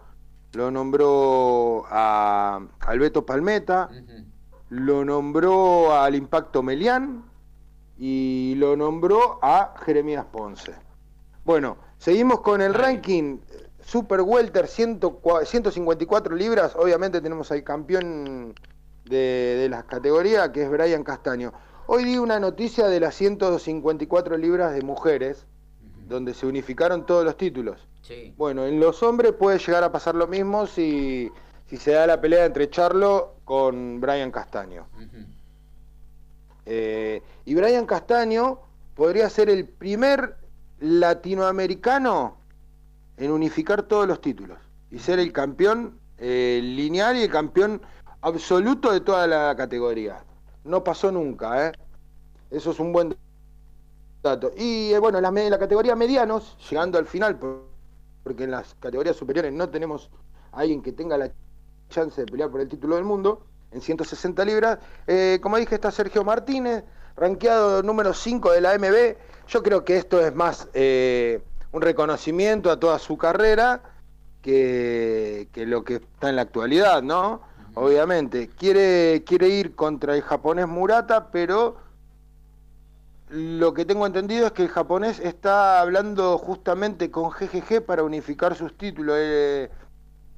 lo 0.53 0.71
nombró 0.71 1.85
a 1.89 2.61
Alberto 2.81 3.27
Palmeta, 3.27 3.91
lo 4.69 5.05
nombró 5.05 5.95
al 5.95 6.15
Impacto 6.15 6.63
Melián 6.63 7.25
y 7.99 8.55
lo 8.57 8.77
nombró 8.77 9.39
a 9.43 9.75
Jeremías 9.85 10.27
Ponce. 10.31 10.75
Bueno, 11.45 11.77
seguimos 11.99 12.41
con 12.41 12.61
el 12.61 12.73
ranking 12.75 13.39
Super 13.85 14.21
Welter 14.23 14.67
100 14.67 15.01
154 15.45 16.35
libras. 16.37 16.75
Obviamente 16.77 17.21
tenemos 17.21 17.51
al 17.53 17.65
campeón 17.65 18.55
de, 19.05 19.57
de 19.61 19.69
la 19.69 19.83
categoría 19.85 20.53
que 20.53 20.63
es 20.63 20.71
Brian 20.71 21.05
Castaño. 21.05 21.53
Hoy 21.87 22.05
di 22.05 22.19
una 22.19 22.39
noticia 22.39 22.87
de 22.87 23.01
las 23.01 23.15
154 23.17 24.37
libras 24.37 24.73
de 24.73 24.83
mujeres, 24.83 25.47
donde 26.09 26.33
se 26.33 26.47
unificaron 26.47 27.07
todos 27.07 27.25
los 27.25 27.37
títulos. 27.37 27.89
Sí. 28.03 28.35
Bueno, 28.37 28.67
en 28.67 28.81
los 28.81 29.03
hombres 29.03 29.33
puede 29.33 29.59
llegar 29.59 29.85
a 29.85 29.93
pasar 29.93 30.15
lo 30.15 30.27
mismo 30.27 30.67
si, 30.67 31.31
si 31.67 31.77
se 31.77 31.93
da 31.93 32.07
la 32.07 32.21
pelea 32.21 32.45
entre 32.45 32.71
Charlo 32.71 33.37
con 33.45 34.01
Brian 34.01 34.31
Castaño. 34.31 34.87
Eh, 36.67 37.23
y 37.45 37.55
Brian 37.55 37.87
Castaño 37.87 38.61
podría 38.95 39.29
ser 39.29 39.51
el 39.51 39.67
primer 39.67 40.37
latinoamericano 40.79 42.37
en 43.23 43.31
unificar 43.31 43.83
todos 43.85 44.07
los 44.09 44.21
títulos 44.21 44.59
y 44.91 44.99
ser 44.99 45.19
el 45.21 45.33
campeón 45.33 45.99
eh, 46.19 46.61
lineal 46.63 47.17
y 47.17 47.23
el 47.23 47.31
campeón 47.31 47.81
absoluto 48.21 48.91
de 48.93 49.01
toda 49.01 49.27
la 49.29 49.55
categoría. 49.57 50.25
No 50.65 50.83
pasó 50.83 51.13
nunca, 51.13 51.69
¿eh? 51.69 51.73
Eso 52.51 52.73
es 52.73 52.81
un 52.81 52.93
buen 52.93 53.17
dato. 54.23 54.53
Y 54.57 54.93
eh, 54.93 54.99
bueno, 54.99 55.19
en 55.19 55.23
la, 55.23 55.31
la 55.31 55.59
categoría 55.59 55.95
medianos, 55.95 56.57
llegando 56.69 56.99
al 56.99 57.07
final, 57.07 57.39
por- 57.39 57.71
porque 58.25 58.45
en 58.45 58.51
las 58.51 58.75
categorías 58.81 59.17
superiores 59.17 59.53
no 59.53 59.69
tenemos 59.69 60.11
a 60.53 60.61
alguien 60.61 60.83
que 60.83 60.93
tenga 60.93 61.17
la 61.17 61.31
chance 61.89 62.21
de 62.21 62.27
pelear 62.27 62.51
por 62.51 62.61
el 62.61 62.69
título 62.69 62.97
del 62.97 63.05
mundo, 63.05 63.47
en 63.71 63.81
160 63.81 64.45
libras. 64.45 64.79
Eh, 65.07 65.39
como 65.43 65.57
dije, 65.59 65.77
está 65.77 65.91
Sergio 65.91 66.25
Martínez, 66.25 66.85
rankeado 67.17 67.83
número 67.85 68.13
5 68.15 68.51
de 68.53 68.61
la 68.61 68.77
MB. 68.79 69.17
Yo 69.49 69.63
creo 69.63 69.85
que 69.85 69.97
esto 69.97 70.21
es 70.21 70.35
más 70.35 70.69
un 71.73 71.83
reconocimiento 71.83 72.71
a 72.71 72.79
toda 72.79 72.99
su 72.99 73.17
carrera 73.19 73.83
que, 74.43 75.49
que, 75.53 75.67
lo 75.67 75.85
que 75.85 75.95
está 75.97 76.29
en 76.29 76.37
la 76.37 76.43
actualidad, 76.43 77.03
¿no? 77.03 77.41
Obviamente. 77.75 78.49
Quiere, 78.49 79.25
quiere 79.25 79.49
ir 79.49 79.75
contra 79.75 80.15
el 80.15 80.23
japonés 80.23 80.69
Murata, 80.69 81.31
pero 81.31 81.77
lo 83.31 83.73
que 83.73 83.87
tengo 83.87 84.07
entendido 84.07 84.47
es 84.47 84.53
que 84.53 84.63
el 84.63 84.69
japonés 84.69 85.19
está 85.19 85.81
hablando 85.81 86.37
justamente 86.37 87.11
con 87.11 87.31
GGG 87.31 87.83
para 87.87 88.03
unificar 88.03 88.55
sus 88.55 88.77
títulos. 88.77 89.17
Eh, 89.19 89.71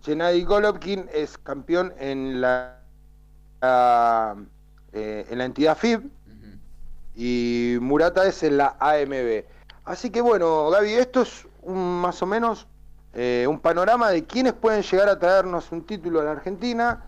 Gennady 0.03 0.45
Golovkin 0.45 1.09
es 1.13 1.37
campeón 1.39 1.93
en 1.99 2.41
la, 2.41 2.79
eh, 4.93 5.27
en 5.29 5.39
la 5.39 5.45
entidad 5.45 5.77
FIB 5.77 6.09
y 7.17 7.79
Murata 7.81 8.27
es 8.27 8.43
en 8.43 8.59
la 8.59 8.77
AMB. 8.79 9.45
Así 9.85 10.11
que 10.11 10.23
bueno, 10.23 10.71
Gaby, 10.71 10.95
esto 10.95 11.23
es 11.23 11.47
un, 11.63 12.01
más 12.01 12.23
o 12.23 12.27
menos 12.27 12.67
eh, 13.13 13.47
un 13.49 13.61
panorama 13.61 14.11
de 14.11 14.25
quiénes 14.25 14.55
pueden 14.55 14.83
llegar 14.83 15.09
a 15.09 15.19
traernos 15.19 15.71
un 15.73 15.85
título 15.85 16.21
a 16.21 16.25
la 16.25 16.33
Argentina, 16.33 17.05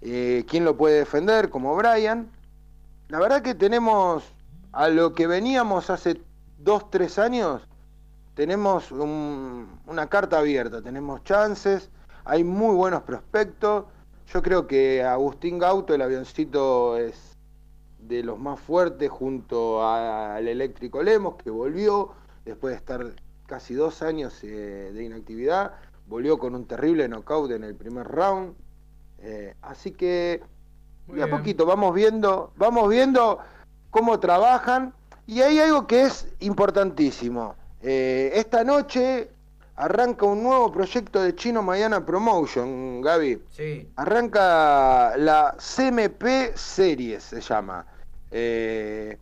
eh, 0.00 0.44
quién 0.48 0.64
lo 0.64 0.76
puede 0.76 1.00
defender, 1.00 1.50
como 1.50 1.74
Brian. 1.74 2.30
La 3.08 3.18
verdad 3.18 3.42
que 3.42 3.54
tenemos 3.54 4.24
a 4.72 4.88
lo 4.88 5.12
que 5.12 5.26
veníamos 5.26 5.90
hace 5.90 6.22
dos, 6.58 6.88
tres 6.90 7.18
años, 7.18 7.62
tenemos 8.34 8.92
una 8.92 10.06
carta 10.08 10.38
abierta, 10.38 10.80
tenemos 10.80 11.24
chances, 11.24 11.90
hay 12.24 12.44
muy 12.44 12.74
buenos 12.76 13.02
prospectos. 13.02 13.86
Yo 14.32 14.40
creo 14.40 14.68
que 14.68 15.02
Agustín 15.02 15.58
Gauto, 15.58 15.94
el 15.94 16.02
avioncito, 16.02 16.96
es 16.96 17.36
de 17.98 18.22
los 18.22 18.38
más 18.38 18.60
fuertes 18.60 19.10
junto 19.10 19.86
al 19.86 20.46
eléctrico 20.46 21.02
Lemos, 21.02 21.34
que 21.42 21.50
volvió 21.50 22.12
después 22.50 22.72
de 22.72 22.78
estar 22.78 23.06
casi 23.46 23.74
dos 23.74 24.02
años 24.02 24.38
eh, 24.42 24.90
de 24.92 25.04
inactividad, 25.04 25.72
volvió 26.06 26.38
con 26.38 26.54
un 26.54 26.66
terrible 26.66 27.08
knockout 27.08 27.50
en 27.52 27.64
el 27.64 27.74
primer 27.74 28.06
round. 28.06 28.54
Eh, 29.22 29.54
así 29.62 29.92
que, 29.92 30.42
de 31.08 31.22
a 31.22 31.30
poquito, 31.30 31.66
vamos 31.66 31.94
viendo, 31.94 32.52
vamos 32.56 32.88
viendo 32.88 33.38
cómo 33.90 34.18
trabajan. 34.20 34.92
Y 35.26 35.42
hay 35.42 35.60
algo 35.60 35.86
que 35.86 36.02
es 36.02 36.26
importantísimo. 36.40 37.54
Eh, 37.82 38.32
esta 38.34 38.64
noche 38.64 39.30
arranca 39.76 40.26
un 40.26 40.42
nuevo 40.42 40.70
proyecto 40.72 41.22
de 41.22 41.34
Chino 41.34 41.62
Mayana 41.62 42.04
Promotion, 42.04 43.00
Gaby. 43.00 43.42
Sí. 43.50 43.88
Arranca 43.96 45.16
la 45.16 45.56
CMP 45.56 46.56
Series, 46.56 47.22
se 47.22 47.40
llama. 47.40 47.86
Eh, 48.30 49.16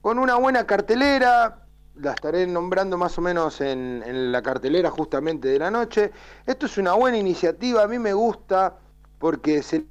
con 0.00 0.18
una 0.18 0.36
buena 0.36 0.66
cartelera, 0.66 1.59
la 2.00 2.12
estaré 2.12 2.46
nombrando 2.46 2.96
más 2.96 3.16
o 3.18 3.20
menos 3.20 3.60
en, 3.60 4.32
la 4.32 4.42
cartelera 4.42 4.90
justamente 4.90 5.48
de 5.48 5.58
la 5.58 5.70
noche. 5.70 6.12
Esto 6.46 6.66
es 6.66 6.78
una 6.78 6.94
buena 6.94 7.18
iniciativa, 7.18 7.82
a 7.82 7.88
mí 7.88 7.98
me 7.98 8.12
gusta 8.12 8.76
porque 9.18 9.62
se 9.62 9.86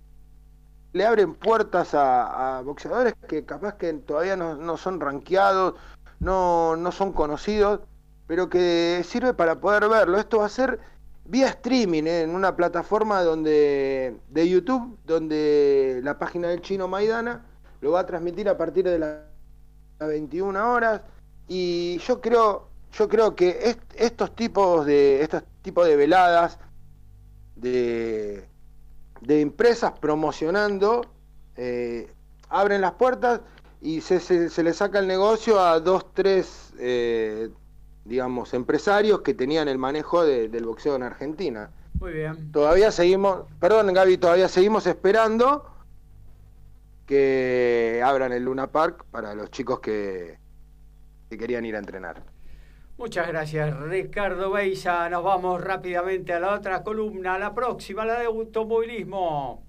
le 0.94 1.06
abren 1.06 1.36
puertas 1.36 1.92
a, 1.94 2.62
boxeadores 2.66 3.14
que 3.28 3.46
capaz 3.46 3.76
que 3.76 3.94
todavía 3.94 4.36
no, 4.36 4.78
son 4.78 5.00
rankeados, 5.00 5.76
no, 6.20 6.76
no 6.76 6.92
son 6.92 7.14
conocidos, 7.14 7.82
pero 8.28 8.50
que 8.50 9.04
sirve 9.06 9.34
para 9.34 9.60
poder 9.60 9.88
verlo. 9.88 10.18
Esto 10.18 10.40
va 10.40 10.46
a 10.46 10.50
ser 10.50 10.80
vía 11.26 11.48
streaming 11.50 12.04
¿eh? 12.04 12.24
en 12.24 12.32
una 12.32 12.56
plataforma 12.56 13.22
donde 13.22 14.18
de 14.30 14.50
YouTube, 14.50 14.98
donde 15.06 16.00
la 16.04 16.18
página 16.18 16.48
del 16.48 16.62
chino 16.62 16.88
Maidana 16.88 17.46
lo 17.82 17.92
va 17.92 18.02
a 18.02 18.06
transmitir 18.06 18.50
a 18.50 18.58
partir 18.58 18.86
de 18.86 19.00
las 19.00 19.20
21 20.00 20.74
horas. 20.74 21.02
Y 21.50 21.98
yo 21.98 22.22
creo, 22.22 22.70
yo 22.94 23.10
creo 23.10 23.36
que 23.36 23.76
estos 23.98 24.34
tipos 24.36 24.86
de 24.86 25.22
estos 25.24 25.44
tipos 25.62 25.86
de 25.86 25.98
veladas 25.98 26.60
de 27.58 28.48
de 29.22 29.42
empresas 29.42 29.94
promocionando, 30.00 31.06
eh, 31.56 32.12
abren 32.50 32.82
las 32.82 32.94
puertas 32.94 33.42
y 33.82 34.02
se, 34.02 34.20
se, 34.20 34.64
le 34.64 34.74
saca 34.74 35.00
el 35.00 35.08
negocio 35.08 35.60
a 35.60 35.80
dos, 35.80 36.14
tres, 36.14 36.74
eh, 36.80 37.50
digamos, 38.06 38.54
empresarios 38.54 39.22
que 39.22 39.34
tenían 39.34 39.68
el 39.68 39.78
manejo 39.78 40.26
del 40.26 40.66
boxeo 40.66 40.96
en 40.96 41.04
Argentina. 41.04 41.72
Muy 42.00 42.14
bien. 42.14 42.52
Todavía 42.52 42.92
seguimos, 42.92 43.44
perdón 43.60 43.94
Gaby, 43.94 44.18
todavía 44.18 44.48
seguimos 44.48 44.88
esperando 44.88 45.66
que 47.06 48.02
abran 48.06 48.32
el 48.32 48.44
Luna 48.44 48.68
Park 48.68 49.06
para 49.12 49.34
los 49.34 49.50
chicos 49.52 49.80
que, 49.80 50.39
que 51.30 51.38
querían 51.38 51.66
ir 51.66 51.76
a 51.76 51.80
entrenar. 51.80 52.24
Muchas 52.98 53.28
gracias, 53.28 53.80
Ricardo 53.80 54.52
Beisa. 54.52 55.10
Nos 55.10 55.24
vamos 55.24 55.62
rápidamente 55.62 56.34
a 56.34 56.40
la 56.40 56.54
otra 56.56 56.84
columna, 56.84 57.40
la 57.40 57.54
próxima, 57.54 58.04
la 58.04 58.20
de 58.20 58.26
automovilismo. 58.26 59.69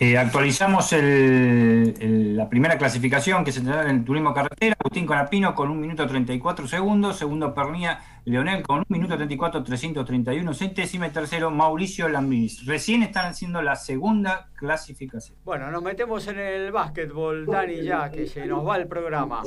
Eh, 0.00 0.16
actualizamos 0.16 0.92
la 0.92 2.48
primera 2.48 2.78
clasificación 2.78 3.44
que 3.44 3.50
se 3.50 3.60
tendrá 3.60 3.82
en 3.82 3.96
el 3.96 4.04
turismo 4.04 4.32
carretera. 4.32 4.76
Agustín 4.78 5.06
Conapino 5.06 5.56
con 5.56 5.70
1 5.70 5.80
minuto 5.80 6.06
34 6.06 6.68
segundos. 6.68 7.16
Segundo, 7.16 7.52
Pernía 7.52 7.98
Leonel 8.24 8.62
con 8.62 8.78
1 8.78 8.86
minuto 8.90 9.16
34 9.16 9.64
331 9.64 10.54
centésimo. 10.54 11.10
Tercero, 11.10 11.50
Mauricio 11.50 12.08
Lambis. 12.08 12.64
Recién 12.64 13.02
están 13.02 13.26
haciendo 13.26 13.60
la 13.60 13.74
segunda 13.74 14.50
clasificación. 14.54 15.36
Bueno, 15.44 15.68
nos 15.72 15.82
metemos 15.82 16.28
en 16.28 16.38
el 16.38 16.70
básquetbol, 16.70 17.46
Dani, 17.46 17.82
ya 17.82 18.08
que 18.08 18.28
se 18.28 18.46
nos 18.46 18.64
va 18.64 18.76
el 18.76 18.86
programa. 18.86 19.42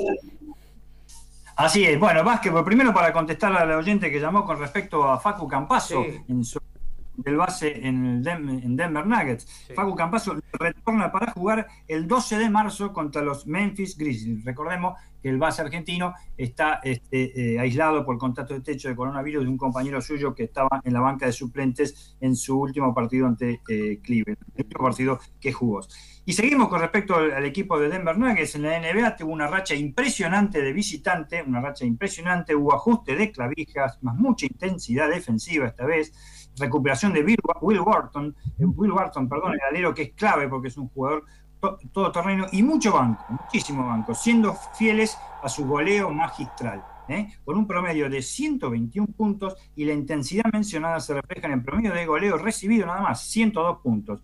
Así 1.56 1.86
es. 1.86 1.98
Bueno, 1.98 2.26
básquetbol. 2.26 2.66
Primero 2.66 2.94
para 2.94 3.14
contestar 3.14 3.56
al 3.56 3.72
oyente 3.72 4.12
que 4.12 4.20
llamó 4.20 4.46
con 4.46 4.60
respecto 4.60 5.10
a 5.10 5.18
Facu 5.18 5.48
Campaso 5.48 6.04
en 6.28 6.44
su 6.44 6.60
del 7.24 7.38
base 7.38 7.86
en, 7.88 8.06
el 8.06 8.24
Denver 8.24 9.06
Nuggets. 9.06 9.72
Facu 9.76 9.96
Campaso 9.96 10.36
retorna 10.54 11.12
para 11.12 11.32
jugar 11.32 11.68
el 11.88 12.08
12 12.08 12.38
de 12.38 12.50
marzo 12.50 12.94
contra 12.94 13.22
los 13.22 13.48
Memphis 13.48 13.98
Grizzlies. 13.98 14.44
Recordemos 14.46 14.96
que 15.22 15.30
el 15.30 15.38
base 15.38 15.62
argentino 15.62 16.14
está 16.38 16.80
este, 16.84 17.54
eh, 17.54 17.60
aislado 17.60 18.04
por 18.06 18.18
contacto 18.18 18.54
de 18.54 18.62
techo 18.62 18.90
de 18.90 18.96
coronavirus 18.96 19.44
de 19.44 19.50
un 19.50 19.58
compañero 19.58 20.02
suyo 20.02 20.34
que 20.34 20.46
estaba 20.46 20.82
en 20.84 20.94
la 20.94 21.00
banca 21.00 21.26
de 21.26 21.32
suplentes 21.32 22.16
en 22.20 22.36
su 22.36 22.60
último 22.60 22.94
partido 22.94 23.28
ante 23.28 23.62
eh, 23.68 24.00
Cleveland, 24.02 24.38
el 24.56 24.66
último 24.66 24.84
partido 24.84 25.20
que 25.40 25.54
jugó. 25.54 25.82
Y 26.26 26.34
seguimos 26.34 26.70
con 26.70 26.80
respecto 26.80 27.16
al, 27.16 27.46
equipo 27.46 27.80
de 27.80 27.90
Denver 27.90 28.18
Nuggets. 28.18 28.56
En 28.56 28.64
la 28.64 28.80
NBA 28.80 29.16
tuvo 29.16 29.32
una 29.32 29.48
racha 29.48 29.76
impresionante 29.76 30.62
de 30.62 30.74
visitante, 30.74 31.42
una 31.42 31.62
racha 31.62 31.86
impresionante, 31.86 32.56
hubo 32.56 32.74
ajuste 32.74 33.16
de 33.16 33.32
clavijas, 33.32 33.98
más 34.02 34.16
mucha 34.16 34.46
intensidad 34.46 35.10
defensiva 35.10 35.68
esta 35.68 35.86
vez 35.86 36.14
recuperación 36.58 37.14
de 37.14 37.24
Will 37.62 37.80
Wharton, 37.80 38.36
eh, 38.60 38.66
Will 38.66 38.94
perdón, 39.30 39.54
el 39.54 39.62
alero 39.70 39.94
que 39.94 40.04
es 40.04 40.14
clave 40.14 40.48
porque 40.48 40.70
es 40.70 40.78
un 40.78 40.90
jugador 40.90 41.26
todo 41.92 42.12
terreno 42.12 42.48
y 42.52 42.64
mucho 42.64 42.92
banco, 42.92 43.24
muchísimo 43.30 43.86
banco, 43.86 44.16
siendo 44.16 44.56
fieles 44.78 45.18
a 45.44 45.48
su 45.48 45.66
goleo 45.66 46.10
magistral. 46.10 46.84
¿eh? 47.08 47.28
Con 47.44 47.58
un 47.58 47.68
promedio 47.68 48.10
de 48.10 48.22
121 48.22 49.08
puntos 49.16 49.56
y 49.76 49.86
la 49.86 49.94
intensidad 49.94 50.46
mencionada 50.52 51.00
se 51.00 51.14
refleja 51.14 51.48
en 51.48 51.54
el 51.54 51.64
promedio 51.64 51.94
de 51.94 52.06
goleo 52.06 52.38
recibido 52.38 52.88
nada 52.88 53.02
más, 53.02 53.22
102 53.26 53.80
puntos. 53.82 54.22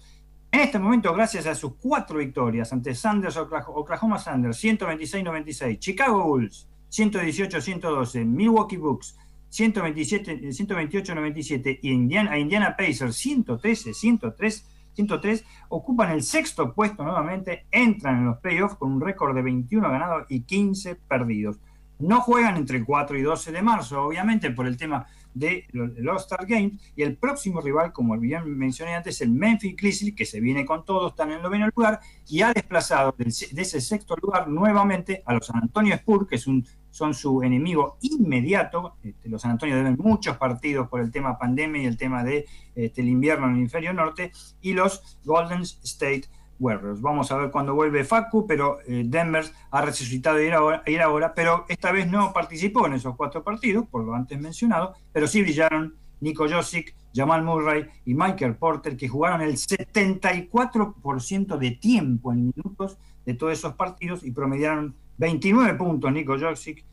En 0.51 0.61
este 0.61 0.79
momento, 0.79 1.13
gracias 1.13 1.45
a 1.45 1.53
sus 1.53 1.75
cuatro 1.75 2.19
victorias 2.19 2.71
ante 2.71 2.95
Sanders, 2.95 3.37
Oklahoma 3.37 4.17
Sanders, 4.17 4.63
126-96, 4.63 5.77
Chicago 5.77 6.23
Bulls, 6.23 6.67
118-112, 6.89 8.25
Milwaukee 8.25 8.77
Bucks, 8.77 9.17
127, 9.49 10.49
128-97 10.49 11.79
y 11.81 11.91
Indiana, 11.91 12.31
a 12.31 12.39
Indiana 12.39 12.75
Pacers 12.77 13.15
113, 13.15 13.93
103, 13.93 14.65
103, 14.93 15.45
ocupan 15.69 16.11
el 16.11 16.23
sexto 16.23 16.73
puesto 16.73 17.03
nuevamente, 17.03 17.65
entran 17.71 18.17
en 18.17 18.25
los 18.25 18.37
playoffs 18.37 18.75
con 18.75 18.91
un 18.91 19.01
récord 19.01 19.35
de 19.35 19.41
21 19.41 19.89
ganados 19.89 20.25
y 20.29 20.41
15 20.41 20.95
perdidos. 20.95 21.59
No 21.99 22.21
juegan 22.21 22.57
entre 22.57 22.77
el 22.77 22.85
4 22.85 23.17
y 23.17 23.21
12 23.23 23.51
de 23.51 23.61
marzo, 23.61 24.03
obviamente, 24.03 24.51
por 24.51 24.67
el 24.67 24.77
tema 24.77 25.07
de 25.33 25.65
los 25.71 25.91
All-Star 25.97 26.45
Games. 26.45 26.73
Y 26.95 27.03
el 27.03 27.15
próximo 27.15 27.61
rival, 27.61 27.91
como 27.91 28.17
bien 28.19 28.57
mencioné 28.57 28.95
antes, 28.95 29.21
el 29.21 29.31
Memphis 29.31 29.75
Grizzlies, 29.75 30.15
que 30.15 30.25
se 30.25 30.39
viene 30.39 30.65
con 30.65 30.85
todo, 30.85 31.09
están 31.09 31.29
en 31.29 31.37
el 31.37 31.43
noveno 31.43 31.67
lugar 31.75 31.99
y 32.27 32.41
ha 32.41 32.53
desplazado 32.53 33.15
de 33.17 33.61
ese 33.61 33.81
sexto 33.81 34.15
lugar 34.15 34.47
nuevamente 34.47 35.23
a 35.25 35.33
los 35.33 35.47
San 35.47 35.61
Antonio 35.61 35.95
Spurs, 35.95 36.27
que 36.27 36.35
es 36.35 36.47
un 36.47 36.65
son 36.97 37.13
su 37.13 37.43
enemigo 37.43 37.97
inmediato. 38.01 38.95
Este, 39.03 39.29
los 39.29 39.43
San 39.43 39.51
Antonio 39.51 39.75
deben 39.75 39.97
muchos 39.99 40.37
partidos 40.37 40.89
por 40.89 40.99
el 40.99 41.11
tema 41.11 41.37
pandemia 41.37 41.83
y 41.83 41.85
el 41.85 41.95
tema 41.95 42.23
del 42.23 42.45
de, 42.73 42.85
este, 42.85 43.03
invierno 43.03 43.47
en 43.47 43.55
el 43.55 43.61
inferior 43.61 43.93
norte. 43.93 44.31
Y 44.61 44.73
los 44.73 45.19
Golden 45.23 45.61
State 45.61 46.23
Warriors. 46.59 47.01
Vamos 47.01 47.31
a 47.31 47.37
ver 47.37 47.51
cuándo 47.51 47.75
vuelve 47.75 48.03
Facu, 48.03 48.47
pero 48.47 48.79
eh, 48.87 49.03
Denver 49.05 49.45
ha 49.69 49.81
resucitado 49.83 50.41
ir 50.41 50.53
ahora, 50.53 50.81
ir 50.87 51.01
ahora, 51.01 51.35
pero 51.35 51.65
esta 51.69 51.91
vez 51.91 52.09
no 52.09 52.33
participó 52.33 52.87
en 52.87 52.93
esos 52.93 53.15
cuatro 53.15 53.43
partidos, 53.43 53.87
por 53.87 54.03
lo 54.03 54.15
antes 54.15 54.39
mencionado, 54.39 54.95
pero 55.13 55.27
sí 55.27 55.43
brillaron 55.43 55.95
Nico 56.19 56.47
Josic, 56.49 56.95
Jamal 57.13 57.43
Murray 57.43 57.85
y 58.05 58.15
Michael 58.15 58.55
Porter, 58.55 58.97
que 58.97 59.07
jugaron 59.07 59.41
el 59.41 59.53
74% 59.53 61.57
de 61.57 61.71
tiempo 61.71 62.33
en 62.33 62.51
minutos 62.55 62.97
de 63.23 63.35
todos 63.35 63.53
esos 63.53 63.75
partidos 63.75 64.23
y 64.23 64.31
promediaron 64.31 64.95
29 65.17 65.73
puntos 65.75 66.11
Nico 66.11 66.37
Jokic, 66.39 66.83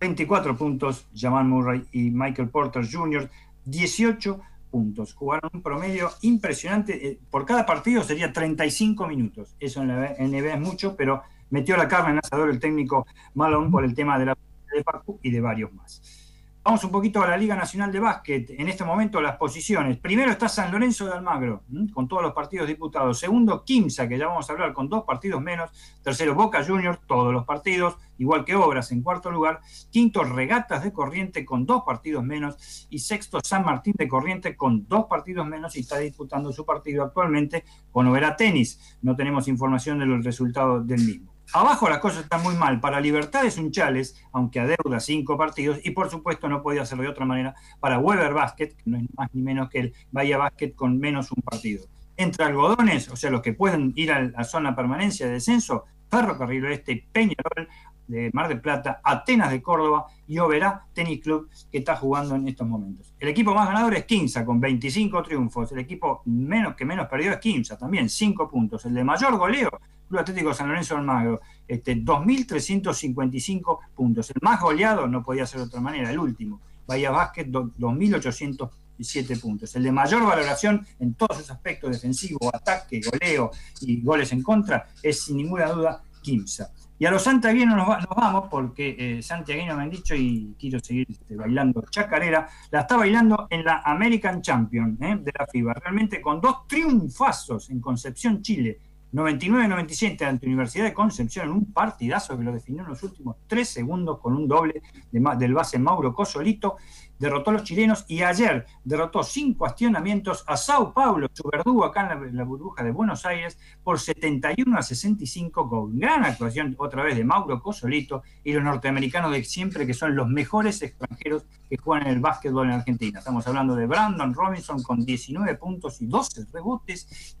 24 0.00 0.56
puntos 0.56 1.06
Jamal 1.14 1.46
Murray 1.46 1.84
y 1.92 2.10
Michael 2.10 2.48
Porter 2.48 2.86
Jr., 2.90 3.28
18 3.64 4.40
puntos. 4.70 5.14
Jugaron 5.14 5.50
un 5.52 5.62
promedio 5.62 6.10
impresionante. 6.22 7.08
Eh, 7.08 7.18
por 7.30 7.44
cada 7.44 7.64
partido 7.66 8.02
sería 8.02 8.32
35 8.32 9.06
minutos. 9.06 9.56
Eso 9.58 9.82
en 9.82 9.88
la 9.88 10.14
NBA 10.18 10.54
es 10.54 10.60
mucho, 10.60 10.96
pero 10.96 11.22
metió 11.50 11.76
la 11.76 11.88
carne 11.88 12.10
en 12.10 12.16
el 12.16 12.20
asador 12.24 12.50
el 12.50 12.60
técnico 12.60 13.06
Malone 13.34 13.70
por 13.70 13.84
el 13.84 13.94
tema 13.94 14.18
de 14.18 14.26
la 14.26 14.34
de 14.34 14.84
y 15.22 15.30
de 15.30 15.40
varios 15.40 15.72
más. 15.72 16.25
Vamos 16.66 16.82
un 16.82 16.90
poquito 16.90 17.22
a 17.22 17.28
la 17.28 17.36
Liga 17.36 17.54
Nacional 17.54 17.92
de 17.92 18.00
Básquet. 18.00 18.50
En 18.58 18.68
este 18.68 18.82
momento 18.82 19.20
las 19.20 19.36
posiciones. 19.36 19.98
Primero 19.98 20.32
está 20.32 20.48
San 20.48 20.72
Lorenzo 20.72 21.06
de 21.06 21.12
Almagro, 21.12 21.62
con 21.94 22.08
todos 22.08 22.24
los 22.24 22.32
partidos 22.32 22.66
diputados. 22.66 23.20
Segundo, 23.20 23.62
Quimsa, 23.64 24.08
que 24.08 24.18
ya 24.18 24.26
vamos 24.26 24.50
a 24.50 24.52
hablar, 24.52 24.72
con 24.72 24.88
dos 24.88 25.04
partidos 25.04 25.40
menos. 25.40 25.70
Tercero, 26.02 26.34
Boca 26.34 26.64
Juniors, 26.64 26.98
todos 27.06 27.32
los 27.32 27.44
partidos, 27.44 27.96
igual 28.18 28.44
que 28.44 28.56
Obras 28.56 28.90
en 28.90 29.02
cuarto 29.02 29.30
lugar. 29.30 29.60
Quinto, 29.92 30.24
Regatas 30.24 30.82
de 30.82 30.92
Corriente, 30.92 31.44
con 31.44 31.66
dos 31.66 31.84
partidos 31.86 32.24
menos. 32.24 32.88
Y 32.90 32.98
sexto, 32.98 33.38
San 33.44 33.64
Martín 33.64 33.94
de 33.96 34.08
Corriente, 34.08 34.56
con 34.56 34.88
dos 34.88 35.04
partidos 35.04 35.46
menos 35.46 35.76
y 35.76 35.80
está 35.82 35.98
disputando 35.98 36.50
su 36.50 36.66
partido 36.66 37.04
actualmente 37.04 37.62
con 37.92 38.08
Oberá 38.08 38.34
Tenis. 38.34 38.98
No 39.02 39.14
tenemos 39.14 39.46
información 39.46 40.00
de 40.00 40.06
los 40.06 40.24
resultados 40.24 40.84
del 40.84 40.98
mismo. 40.98 41.35
Abajo 41.52 41.88
las 41.88 41.98
cosas 41.98 42.24
están 42.24 42.42
muy 42.42 42.54
mal. 42.54 42.80
Para 42.80 43.00
Libertad 43.00 43.44
es 43.44 43.56
un 43.56 43.70
Chales, 43.70 44.20
aunque 44.32 44.60
adeuda 44.60 45.00
cinco 45.00 45.38
partidos, 45.38 45.78
y 45.84 45.90
por 45.90 46.10
supuesto 46.10 46.48
no 46.48 46.62
podía 46.62 46.82
hacerlo 46.82 47.04
de 47.04 47.10
otra 47.10 47.24
manera 47.24 47.54
para 47.80 47.98
Weber 47.98 48.34
Basket, 48.34 48.68
que 48.68 48.82
no 48.84 48.98
es 48.98 49.04
más 49.16 49.28
ni 49.32 49.42
menos 49.42 49.70
que 49.70 49.78
el 49.78 49.94
Bahía 50.10 50.38
Basket 50.38 50.72
con 50.74 50.98
menos 50.98 51.30
un 51.30 51.42
partido. 51.42 51.86
Entre 52.16 52.44
algodones, 52.44 53.08
o 53.08 53.16
sea, 53.16 53.30
los 53.30 53.42
que 53.42 53.52
pueden 53.52 53.92
ir 53.94 54.10
a 54.10 54.22
la 54.22 54.44
zona 54.44 54.74
permanencia 54.74 55.26
de 55.26 55.32
descenso, 55.32 55.84
Ferrocarril 56.10 56.64
Oeste, 56.64 57.06
Peñarol 57.12 57.68
de 58.06 58.30
Mar 58.32 58.48
del 58.48 58.60
Plata, 58.60 59.00
Atenas 59.02 59.50
de 59.50 59.60
Córdoba 59.60 60.06
y 60.28 60.38
Oberá 60.38 60.86
Tenis 60.92 61.20
Club 61.22 61.50
que 61.70 61.78
está 61.78 61.96
jugando 61.96 62.36
en 62.36 62.48
estos 62.48 62.66
momentos. 62.66 63.12
El 63.18 63.28
equipo 63.28 63.54
más 63.54 63.66
ganador 63.66 63.94
es 63.94 64.04
Quimsa 64.04 64.44
con 64.44 64.60
25 64.60 65.22
triunfos. 65.22 65.72
El 65.72 65.80
equipo 65.80 66.22
menos 66.26 66.74
que 66.76 66.84
menos 66.84 67.08
perdió 67.08 67.32
es 67.32 67.38
Quimsa 67.38 67.76
también, 67.76 68.08
5 68.08 68.48
puntos. 68.48 68.84
El 68.86 68.94
de 68.94 69.04
mayor 69.04 69.36
goleo 69.36 69.70
Club 70.08 70.20
Atlético 70.20 70.54
San 70.54 70.68
Lorenzo 70.68 70.96
Almagro, 70.96 71.40
este, 71.66 71.96
2.355 71.96 73.78
puntos. 73.94 74.30
El 74.30 74.40
más 74.42 74.60
goleado 74.60 75.06
no 75.06 75.22
podía 75.22 75.46
ser 75.46 75.60
de 75.60 75.66
otra 75.66 75.80
manera, 75.80 76.10
el 76.10 76.18
último. 76.18 76.60
Bahía 76.86 77.10
Vázquez, 77.10 77.48
2.807 77.48 79.40
puntos. 79.40 79.74
El 79.74 79.82
de 79.82 79.92
mayor 79.92 80.24
valoración 80.24 80.86
en 81.00 81.14
todos 81.14 81.38
sus 81.38 81.50
aspectos, 81.50 81.90
defensivo, 81.90 82.50
ataque, 82.54 83.00
goleo 83.00 83.50
y 83.80 84.00
goles 84.02 84.32
en 84.32 84.42
contra, 84.42 84.88
es 85.02 85.22
sin 85.22 85.36
ninguna 85.36 85.66
duda 85.68 86.02
Quimsa. 86.22 86.70
Y 86.98 87.04
a 87.04 87.10
los 87.10 87.22
santiagueños 87.22 87.76
nos, 87.76 87.88
nos 87.88 88.16
vamos 88.16 88.48
porque 88.50 88.96
eh, 88.98 89.20
me 89.46 89.70
han 89.70 89.90
dicho 89.90 90.14
y 90.14 90.54
quiero 90.58 90.80
seguir 90.80 91.06
este, 91.10 91.36
bailando 91.36 91.84
chacarera. 91.90 92.48
La 92.70 92.80
está 92.80 92.96
bailando 92.96 93.46
en 93.50 93.64
la 93.64 93.82
American 93.84 94.40
Champion 94.40 94.96
eh, 95.02 95.18
de 95.20 95.32
la 95.38 95.46
FIBA, 95.46 95.74
realmente 95.74 96.22
con 96.22 96.40
dos 96.40 96.66
triunfazos 96.66 97.68
en 97.68 97.80
Concepción, 97.80 98.40
Chile. 98.40 98.80
99-97 99.16 100.26
ante 100.26 100.46
Universidad 100.46 100.84
de 100.84 100.92
Concepción 100.92 101.46
en 101.46 101.52
un 101.52 101.72
partidazo 101.72 102.36
que 102.36 102.44
lo 102.44 102.52
definió 102.52 102.82
en 102.82 102.88
los 102.88 103.02
últimos 103.02 103.36
tres 103.46 103.70
segundos 103.70 104.18
con 104.18 104.36
un 104.36 104.46
doble 104.46 104.82
del 105.10 105.54
base 105.54 105.78
Mauro 105.78 106.12
Cosolito 106.12 106.76
derrotó 107.18 107.50
a 107.50 107.54
los 107.54 107.64
chilenos 107.64 108.04
y 108.08 108.22
ayer 108.22 108.66
derrotó 108.84 109.22
sin 109.22 109.54
cuestionamientos 109.54 110.44
a 110.46 110.56
Sao 110.56 110.92
Paulo, 110.92 111.28
su 111.32 111.48
verdugo 111.50 111.84
acá 111.84 112.12
en 112.12 112.36
la, 112.36 112.44
burbuja 112.44 112.84
de 112.84 112.90
Buenos 112.90 113.24
Aires, 113.26 113.58
por 113.82 113.98
71 113.98 114.78
a 114.78 114.82
65 114.82 115.68
con 115.68 115.98
gran 115.98 116.24
actuación 116.24 116.74
otra 116.78 117.02
vez 117.02 117.16
de 117.16 117.24
Mauro 117.24 117.60
Cosolito 117.62 118.22
y 118.44 118.52
los 118.52 118.62
norteamericanos 118.62 119.32
de 119.32 119.44
siempre 119.44 119.86
que 119.86 119.94
son 119.94 120.14
los 120.14 120.28
mejores 120.28 120.82
extranjeros 120.82 121.44
que 121.68 121.76
juegan 121.76 122.06
en 122.06 122.14
el 122.14 122.20
básquetbol 122.20 122.66
en 122.66 122.74
Argentina. 122.74 123.18
Estamos 123.18 123.46
hablando 123.46 123.74
de 123.74 123.86
Brandon 123.86 124.32
Robinson 124.32 124.82
con 124.82 125.04
19 125.04 125.56
puntos 125.56 126.00
y 126.00 126.06
12 126.06 126.46
rebotes 126.52 127.36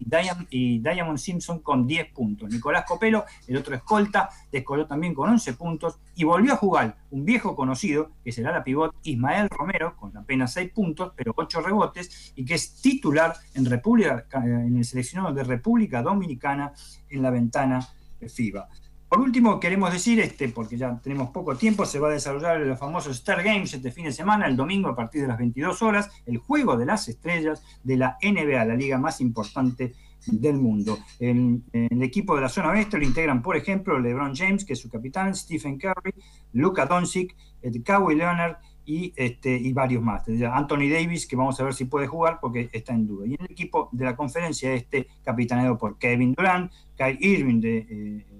y 0.50 0.78
Diamond, 0.80 1.18
Simpson 1.18 1.60
con 1.60 1.86
10 1.86 2.12
puntos. 2.12 2.50
Nicolás 2.50 2.84
Copelo, 2.86 3.24
el 3.46 3.56
otro 3.56 3.74
escolta, 3.74 4.28
descoló 4.50 4.86
también 4.86 5.14
con 5.14 5.30
11 5.30 5.54
puntos 5.54 5.98
y 6.14 6.24
volvió 6.24 6.54
a 6.54 6.56
jugar 6.56 6.96
un 7.16 7.24
viejo 7.24 7.56
conocido, 7.56 8.10
que 8.22 8.30
será 8.30 8.52
la 8.52 8.62
pivot 8.62 8.94
Ismael 9.02 9.48
Romero, 9.48 9.96
con 9.96 10.14
apenas 10.16 10.52
6 10.52 10.70
puntos, 10.72 11.12
pero 11.16 11.32
8 11.34 11.60
rebotes, 11.62 12.32
y 12.36 12.44
que 12.44 12.54
es 12.54 12.80
titular 12.82 13.34
en, 13.54 13.64
República, 13.64 14.26
en 14.44 14.76
el 14.76 14.84
seleccionado 14.84 15.34
de 15.34 15.42
República 15.42 16.02
Dominicana 16.02 16.72
en 17.08 17.22
la 17.22 17.30
ventana 17.30 17.88
FIBA. 18.20 18.68
Por 19.08 19.20
último, 19.20 19.58
queremos 19.60 19.92
decir, 19.92 20.20
este, 20.20 20.48
porque 20.48 20.76
ya 20.76 20.98
tenemos 21.00 21.30
poco 21.30 21.56
tiempo, 21.56 21.86
se 21.86 21.98
va 21.98 22.08
a 22.08 22.12
desarrollar 22.12 22.60
los 22.60 22.78
famosos 22.78 23.16
Star 23.16 23.42
Games 23.42 23.72
este 23.72 23.92
fin 23.92 24.04
de 24.04 24.12
semana, 24.12 24.46
el 24.46 24.56
domingo 24.56 24.88
a 24.88 24.96
partir 24.96 25.22
de 25.22 25.28
las 25.28 25.38
22 25.38 25.80
horas, 25.82 26.10
el 26.26 26.38
juego 26.38 26.76
de 26.76 26.86
las 26.86 27.08
estrellas 27.08 27.62
de 27.84 27.96
la 27.96 28.18
NBA, 28.20 28.64
la 28.64 28.74
liga 28.74 28.98
más 28.98 29.20
importante 29.20 29.94
del 30.26 30.58
mundo. 30.58 30.98
En, 31.18 31.64
el 31.72 32.02
equipo 32.02 32.34
de 32.34 32.42
la 32.42 32.48
zona 32.48 32.70
oeste 32.70 32.98
lo 32.98 33.04
integran, 33.04 33.42
por 33.42 33.56
ejemplo, 33.56 33.98
LeBron 33.98 34.34
James, 34.34 34.64
que 34.64 34.74
es 34.74 34.78
su 34.80 34.88
capitán, 34.88 35.34
Stephen 35.34 35.78
Curry, 35.78 36.14
Luka 36.52 36.86
Doncic, 36.86 37.34
Kawhi 37.84 38.14
Leonard 38.14 38.56
y, 38.84 39.12
este, 39.16 39.56
y 39.56 39.72
varios 39.72 40.02
más. 40.02 40.24
Anthony 40.28 40.88
Davis, 40.90 41.26
que 41.26 41.36
vamos 41.36 41.58
a 41.60 41.64
ver 41.64 41.74
si 41.74 41.86
puede 41.86 42.06
jugar 42.06 42.38
porque 42.40 42.70
está 42.72 42.94
en 42.94 43.06
duda. 43.06 43.26
Y 43.26 43.34
en 43.34 43.40
el 43.40 43.50
equipo 43.50 43.88
de 43.92 44.04
la 44.04 44.16
conferencia 44.16 44.72
este, 44.72 45.08
capitaneado 45.24 45.76
por 45.76 45.98
Kevin 45.98 46.34
Durant, 46.34 46.72
Kyle 46.96 47.18
Irving 47.20 47.60
de... 47.60 47.78
Eh, 47.78 48.35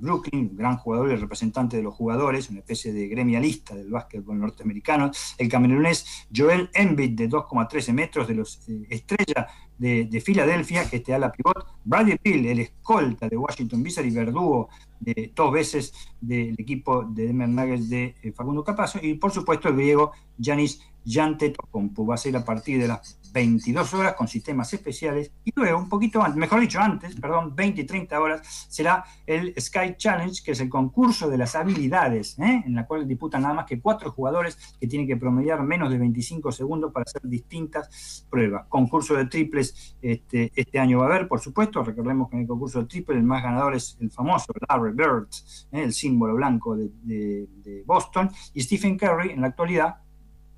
Brooklyn, 0.00 0.50
un 0.50 0.56
gran 0.56 0.76
jugador 0.76 1.10
y 1.10 1.16
representante 1.16 1.76
de 1.76 1.82
los 1.82 1.94
jugadores, 1.94 2.50
una 2.50 2.60
especie 2.60 2.92
de 2.92 3.08
gremialista 3.08 3.74
del 3.74 3.90
básquetbol 3.90 4.38
norteamericano, 4.38 5.10
el 5.36 5.48
camerunés 5.48 6.26
Joel 6.34 6.70
Embiid 6.74 7.12
de 7.12 7.28
2,13 7.28 7.92
metros 7.92 8.28
de 8.28 8.34
los 8.34 8.68
eh, 8.68 8.86
estrella 8.90 9.48
de, 9.78 10.22
Filadelfia, 10.24 10.88
que 10.88 10.96
este 10.96 11.16
la 11.18 11.30
pivot, 11.30 11.66
Bradley 11.84 12.18
Bill, 12.22 12.46
el 12.46 12.60
escolta 12.60 13.28
de 13.28 13.36
Washington 13.36 13.82
Wizards 13.82 14.08
y 14.08 14.14
verdugo 14.14 14.68
de, 15.00 15.32
dos 15.34 15.52
veces 15.52 15.92
del 16.20 16.56
equipo 16.58 17.04
de 17.04 17.28
Denver 17.28 17.48
Nuggets 17.48 17.88
de 17.88 18.16
eh, 18.22 18.32
Facundo 18.32 18.64
Capazo, 18.64 18.98
y 19.00 19.14
por 19.14 19.30
supuesto 19.30 19.68
el 19.68 19.76
griego 19.76 20.12
Yanis 20.36 20.80
Jantetocompu. 21.06 22.06
Va 22.06 22.14
a 22.14 22.18
ser 22.18 22.36
a 22.36 22.44
partir 22.44 22.80
de 22.80 22.88
las 22.88 23.18
22 23.38 23.94
horas 23.94 24.14
con 24.14 24.26
sistemas 24.26 24.72
especiales 24.72 25.30
y 25.44 25.52
luego, 25.54 25.78
un 25.78 25.88
poquito 25.88 26.20
antes, 26.20 26.36
mejor 26.36 26.60
dicho 26.60 26.80
antes, 26.80 27.14
perdón, 27.14 27.54
20 27.54 27.82
y 27.82 27.84
30 27.84 28.20
horas, 28.20 28.66
será 28.68 29.04
el 29.26 29.54
Sky 29.60 29.94
Challenge, 29.96 30.42
que 30.44 30.50
es 30.52 30.60
el 30.60 30.68
concurso 30.68 31.30
de 31.30 31.38
las 31.38 31.54
habilidades, 31.54 32.36
¿eh? 32.40 32.64
en 32.66 32.74
la 32.74 32.84
cual 32.84 33.06
disputan 33.06 33.42
nada 33.42 33.54
más 33.54 33.66
que 33.66 33.80
cuatro 33.80 34.10
jugadores 34.10 34.76
que 34.80 34.88
tienen 34.88 35.06
que 35.06 35.16
promediar 35.16 35.62
menos 35.62 35.88
de 35.90 35.98
25 35.98 36.50
segundos 36.50 36.92
para 36.92 37.04
hacer 37.04 37.22
distintas 37.22 38.26
pruebas. 38.28 38.66
Concurso 38.68 39.14
de 39.14 39.26
triples 39.26 39.96
este, 40.02 40.50
este 40.56 40.78
año 40.80 40.98
va 40.98 41.04
a 41.04 41.08
haber, 41.10 41.28
por 41.28 41.38
supuesto, 41.38 41.84
recordemos 41.84 42.28
que 42.28 42.36
en 42.36 42.42
el 42.42 42.48
concurso 42.48 42.80
de 42.80 42.86
triple 42.86 43.14
el 43.14 43.22
más 43.22 43.44
ganador 43.44 43.76
es 43.76 43.96
el 44.00 44.10
famoso 44.10 44.52
Larry 44.68 44.94
Bird, 44.94 45.28
¿eh? 45.70 45.84
el 45.84 45.92
símbolo 45.92 46.34
blanco 46.34 46.76
de, 46.76 46.90
de 47.04 47.84
Boston, 47.86 48.30
y 48.52 48.62
Stephen 48.62 48.98
Curry 48.98 49.30
en 49.30 49.42
la 49.42 49.46
actualidad, 49.46 49.98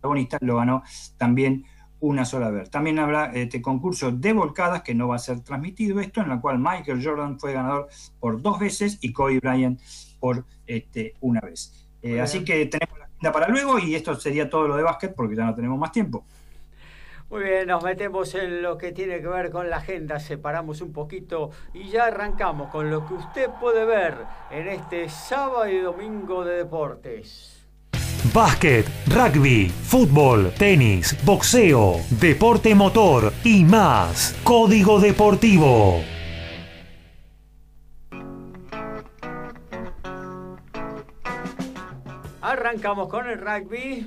protagonista, 0.01 0.39
lo 0.40 0.57
ganó 0.57 0.82
también 1.19 1.66
una 2.01 2.25
sola 2.25 2.51
vez. 2.51 2.71
También 2.71 2.99
habrá 2.99 3.27
este 3.33 3.63
concurso 3.63 4.11
de 4.11 4.33
volcadas 4.33 4.83
que 4.83 4.95
no 4.95 5.09
va 5.09 5.17
a 5.17 5.19
ser 5.19 5.41
transmitido 5.41 6.01
esto, 6.01 6.21
en 6.21 6.29
la 6.29 6.41
cual 6.41 6.59
Michael 6.59 7.05
Jordan 7.05 7.39
fue 7.39 7.53
ganador 7.53 7.89
por 8.19 8.41
dos 8.43 8.59
veces 8.59 8.99
y 9.01 9.13
Kobe 9.13 9.39
Bryant 9.41 9.81
por 10.19 10.45
este, 10.67 11.15
una 11.21 11.41
vez. 11.41 11.89
Eh, 12.03 12.21
así 12.21 12.45
que 12.45 12.67
tenemos 12.67 12.99
la 12.99 13.05
agenda 13.05 13.33
para 13.33 13.49
luego 13.49 13.79
y 13.79 13.95
esto 13.95 14.15
sería 14.15 14.49
todo 14.49 14.67
lo 14.67 14.77
de 14.77 14.83
básquet 14.83 15.15
porque 15.15 15.37
ya 15.37 15.45
no 15.45 15.55
tenemos 15.55 15.79
más 15.79 15.93
tiempo. 15.93 16.25
Muy 17.31 17.45
bien, 17.45 17.69
nos 17.69 17.85
metemos 17.85 18.35
en 18.35 18.61
lo 18.61 18.77
que 18.77 18.91
tiene 18.91 19.21
que 19.21 19.29
ver 19.29 19.51
con 19.53 19.71
la 19.71 19.77
agenda, 19.77 20.19
separamos 20.19 20.81
un 20.81 20.93
poquito 20.93 21.51
y 21.73 21.89
ya 21.89 22.07
arrancamos 22.07 22.71
con 22.71 22.91
lo 22.91 23.07
que 23.07 23.15
usted 23.15 23.51
puede 23.61 23.85
ver 23.85 24.17
en 24.51 24.67
este 24.67 25.09
sábado 25.09 25.69
y 25.69 25.79
domingo 25.79 26.45
de 26.45 26.57
deportes. 26.57 27.60
Básquet, 28.35 28.87
rugby, 29.09 29.71
fútbol, 29.71 30.53
tenis, 30.59 31.17
boxeo, 31.25 31.97
deporte 32.11 32.75
motor 32.75 33.33
y 33.45 33.65
más. 33.65 34.39
Código 34.45 35.01
Deportivo. 35.01 36.03
Arrancamos 42.43 43.09
con 43.09 43.27
el 43.27 43.41
rugby. 43.41 44.07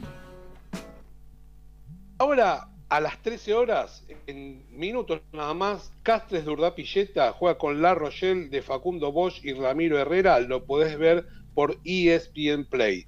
Ahora, 2.19 2.68
a 2.90 2.99
las 2.99 3.19
13 3.23 3.56
horas, 3.56 4.06
en 4.27 4.64
minutos 4.69 5.22
nada 5.31 5.56
más, 5.56 5.91
Castres 6.03 6.45
de 6.45 6.52
Urdapilleta 6.52 7.31
juega 7.31 7.57
con 7.57 7.81
La 7.81 7.95
Rochelle 7.95 8.49
de 8.49 8.61
Facundo 8.61 9.11
Bosch 9.11 9.44
y 9.44 9.53
Ramiro 9.53 9.98
Herrera. 9.98 10.40
Lo 10.40 10.65
podés 10.65 10.99
ver 10.99 11.26
por 11.56 11.80
ESPN 11.84 12.65
Play. 12.69 13.07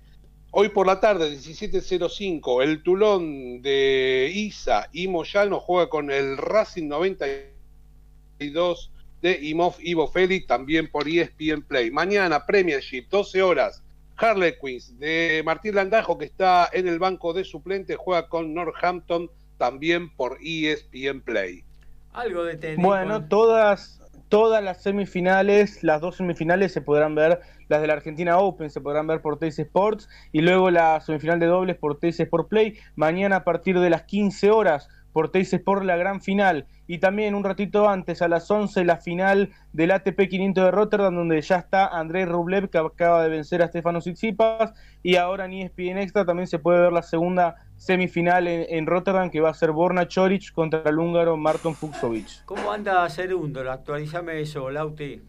Hoy 0.57 0.69
por 0.69 0.87
la 0.87 1.01
tarde, 1.01 1.33
17.05, 1.33 2.63
el 2.63 2.81
Tulón 2.81 3.61
de 3.61 4.31
Isa 4.33 4.87
y 4.93 5.09
Moyano 5.09 5.59
juega 5.59 5.89
con 5.89 6.09
el 6.09 6.37
Racing 6.37 6.87
92 6.87 8.89
de 9.21 9.37
Imov 9.41 9.75
Ivo 9.81 10.07
Félix, 10.07 10.47
también 10.47 10.89
por 10.89 11.09
ESPN 11.09 11.61
Play. 11.61 11.91
Mañana, 11.91 12.45
Premiership, 12.45 13.09
12 13.09 13.43
horas. 13.43 13.83
Harley 14.15 14.53
Queens 14.57 14.97
de 14.97 15.41
Martín 15.43 15.75
Landajo, 15.75 16.17
que 16.17 16.23
está 16.23 16.69
en 16.71 16.87
el 16.87 16.99
banco 16.99 17.33
de 17.33 17.43
suplentes, 17.43 17.97
juega 17.97 18.29
con 18.29 18.53
Northampton, 18.53 19.29
también 19.57 20.15
por 20.15 20.37
ESPN 20.41 21.19
Play. 21.19 21.65
Algo 22.13 22.45
de 22.45 22.55
tenis. 22.55 22.81
Bueno, 22.81 23.27
todas, 23.27 23.99
todas 24.35 24.61
las 24.61 24.83
semifinales, 24.83 25.81
las 25.81 26.01
dos 26.01 26.17
semifinales 26.17 26.73
se 26.73 26.81
podrán 26.81 27.15
ver 27.15 27.39
las 27.69 27.79
de 27.79 27.87
la 27.87 27.93
Argentina 27.93 28.37
Open 28.37 28.69
se 28.69 28.81
podrán 28.81 29.07
ver 29.07 29.21
por 29.21 29.39
Teis 29.39 29.57
Sports 29.59 30.09
y 30.33 30.41
luego 30.41 30.69
la 30.71 30.99
semifinal 30.99 31.39
de 31.39 31.45
dobles 31.45 31.77
por 31.77 31.99
Teis 31.99 32.19
Sport 32.19 32.49
Play. 32.49 32.77
Mañana 32.97 33.37
a 33.37 33.43
partir 33.45 33.79
de 33.79 33.89
las 33.89 34.03
15 34.03 34.51
horas 34.51 34.89
por 35.13 35.31
Teis 35.31 35.53
Sport 35.53 35.83
la 35.85 35.95
gran 35.95 36.19
final 36.19 36.67
y 36.85 36.97
también 36.97 37.33
un 37.33 37.45
ratito 37.45 37.87
antes 37.87 38.21
a 38.21 38.27
las 38.27 38.51
11 38.51 38.83
la 38.83 38.97
final 38.97 39.51
del 39.71 39.91
ATP 39.91 40.27
500 40.27 40.65
de 40.65 40.71
Rotterdam 40.71 41.15
donde 41.15 41.39
ya 41.39 41.55
está 41.55 41.87
Andrei 41.87 42.25
Rublev 42.25 42.69
que 42.69 42.77
acaba 42.77 43.23
de 43.23 43.29
vencer 43.29 43.61
a 43.61 43.69
Stefano 43.69 43.99
Tsitsipas 43.99 44.73
y 45.01 45.15
ahora 45.15 45.45
en 45.45 45.53
ESPN 45.53 45.99
Extra 45.99 46.25
también 46.25 46.47
se 46.47 46.59
puede 46.59 46.81
ver 46.81 46.91
la 46.91 47.03
segunda 47.03 47.55
semifinal 47.77 48.47
en, 48.47 48.85
Rotterdam 48.85 49.29
que 49.29 49.41
va 49.41 49.49
a 49.49 49.53
ser 49.53 49.71
Borna 49.71 50.07
Choric 50.07 50.51
contra 50.53 50.83
el 50.85 50.97
húngaro 50.97 51.37
Marton 51.37 51.75
Fuxovic. 51.75 52.45
¿Cómo 52.45 52.71
anda 52.71 53.09
Cerundo? 53.09 53.69
Actualízame 53.69 54.39
eso, 54.39 54.69
Lauti. 54.69 55.21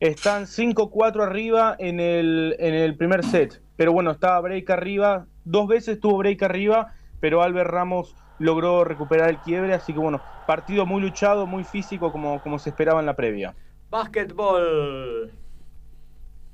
Están 0.00 0.44
5-4 0.44 1.22
arriba 1.22 1.76
en 1.78 2.00
el, 2.00 2.56
en 2.58 2.74
el 2.74 2.96
primer 2.96 3.24
set. 3.24 3.62
Pero 3.76 3.92
bueno, 3.92 4.12
estaba 4.12 4.40
break 4.40 4.68
arriba. 4.70 5.26
Dos 5.44 5.66
veces 5.66 6.00
tuvo 6.00 6.18
break 6.18 6.42
arriba, 6.42 6.92
pero 7.20 7.42
Albert 7.42 7.70
Ramos 7.70 8.14
logró 8.38 8.84
recuperar 8.84 9.30
el 9.30 9.38
quiebre. 9.38 9.74
Así 9.74 9.92
que 9.92 9.98
bueno, 9.98 10.20
partido 10.46 10.86
muy 10.86 11.00
luchado, 11.00 11.46
muy 11.46 11.64
físico, 11.64 12.12
como, 12.12 12.42
como 12.42 12.58
se 12.58 12.70
esperaba 12.70 13.00
en 13.00 13.06
la 13.06 13.16
previa. 13.16 13.54
Básquetbol. 13.90 15.32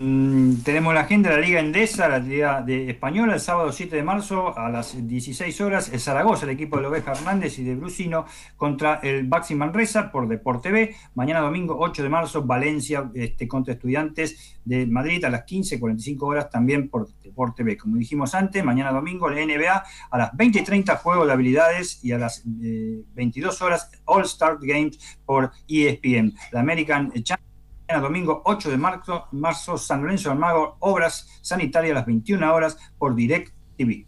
Mm, 0.02 0.62
tenemos 0.64 0.94
la 0.94 1.00
agenda 1.00 1.28
de 1.28 1.36
la 1.36 1.42
Liga 1.42 1.60
Endesa, 1.60 2.08
la 2.08 2.18
Liga 2.18 2.62
de 2.62 2.88
Española, 2.88 3.34
el 3.34 3.40
sábado 3.40 3.70
7 3.70 3.96
de 3.96 4.02
marzo 4.02 4.56
a 4.56 4.70
las 4.70 4.96
16 5.06 5.60
horas, 5.60 5.92
el 5.92 6.00
Zaragoza, 6.00 6.46
el 6.46 6.52
equipo 6.52 6.76
de 6.76 6.84
Lobeja 6.84 7.12
Hernández 7.12 7.58
y 7.58 7.64
de 7.64 7.76
Brusino 7.76 8.24
contra 8.56 8.94
el 9.02 9.26
Baxi 9.26 9.54
Manresa 9.54 10.10
por 10.10 10.26
Deporte 10.26 10.72
B. 10.72 10.96
Mañana 11.16 11.40
domingo 11.40 11.76
8 11.78 12.02
de 12.02 12.08
marzo, 12.08 12.44
Valencia 12.44 13.10
este, 13.12 13.46
contra 13.46 13.74
Estudiantes 13.74 14.58
de 14.64 14.86
Madrid 14.86 15.22
a 15.26 15.28
las 15.28 15.44
15.45 15.44 16.16
horas 16.22 16.48
también 16.48 16.88
por 16.88 17.06
Deporte 17.22 17.62
B. 17.62 17.76
Como 17.76 17.98
dijimos 17.98 18.34
antes, 18.34 18.64
mañana 18.64 18.92
domingo 18.92 19.28
la 19.28 19.44
NBA 19.44 19.84
a 20.12 20.18
las 20.18 20.34
20 20.34 20.60
y 20.60 20.64
30 20.64 20.96
juego 20.96 21.26
de 21.26 21.32
habilidades 21.34 22.02
y 22.02 22.12
a 22.12 22.18
las 22.18 22.42
22 22.46 23.60
eh, 23.60 23.64
horas 23.64 23.90
All 24.06 24.22
Star 24.22 24.56
Games 24.62 24.98
por 25.26 25.50
ESPN. 25.68 26.32
La 26.52 26.60
American 26.60 27.12
Championship 27.22 27.49
domingo 27.98 28.42
8 28.44 28.70
de 28.70 28.76
marzo, 28.76 29.26
marzo 29.32 29.76
San 29.76 30.02
Lorenzo 30.02 30.28
del 30.28 30.38
Mago, 30.38 30.76
obras 30.80 31.26
sanitarias 31.42 31.92
a 31.92 31.94
las 31.94 32.06
21 32.06 32.54
horas 32.54 32.76
por 32.98 33.14
Direct 33.14 33.52
TV. 33.76 34.06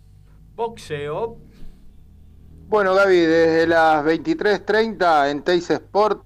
Boxeo. 0.54 1.38
Bueno, 2.68 2.94
Gaby, 2.94 3.16
desde 3.16 3.66
las 3.66 4.04
23.30 4.04 5.30
en 5.30 5.42
Teis 5.42 5.68
Sport 5.70 6.24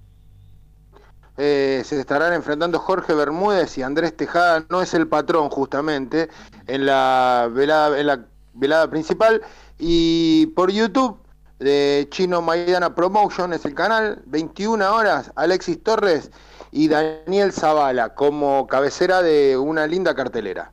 eh, 1.37 1.83
se 1.85 1.99
estarán 1.99 2.33
enfrentando 2.33 2.79
Jorge 2.79 3.13
Bermúdez 3.13 3.77
y 3.77 3.83
Andrés 3.83 4.15
Tejada, 4.15 4.65
no 4.69 4.81
es 4.81 4.93
el 4.93 5.07
patrón 5.07 5.49
justamente, 5.49 6.29
en 6.65 6.85
la 6.85 7.49
velada, 7.51 7.99
en 7.99 8.07
la 8.07 8.25
velada 8.53 8.89
principal. 8.89 9.41
Y 9.77 10.47
por 10.47 10.71
YouTube 10.71 11.19
de 11.59 12.07
Chino 12.09 12.41
Maidana 12.41 12.95
Promotion 12.95 13.53
es 13.53 13.65
el 13.65 13.75
canal, 13.75 14.23
21 14.25 14.95
horas, 14.95 15.31
Alexis 15.35 15.81
Torres 15.83 16.31
y 16.71 16.87
Daniel 16.87 17.51
Zavala 17.51 18.13
como 18.15 18.67
cabecera 18.67 19.21
de 19.21 19.57
una 19.57 19.87
linda 19.87 20.15
cartelera. 20.15 20.71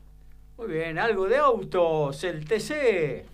Muy 0.57 0.69
bien, 0.69 0.99
algo 0.99 1.27
de 1.27 1.37
autos, 1.37 2.23
el 2.25 2.45
TC. 2.45 3.27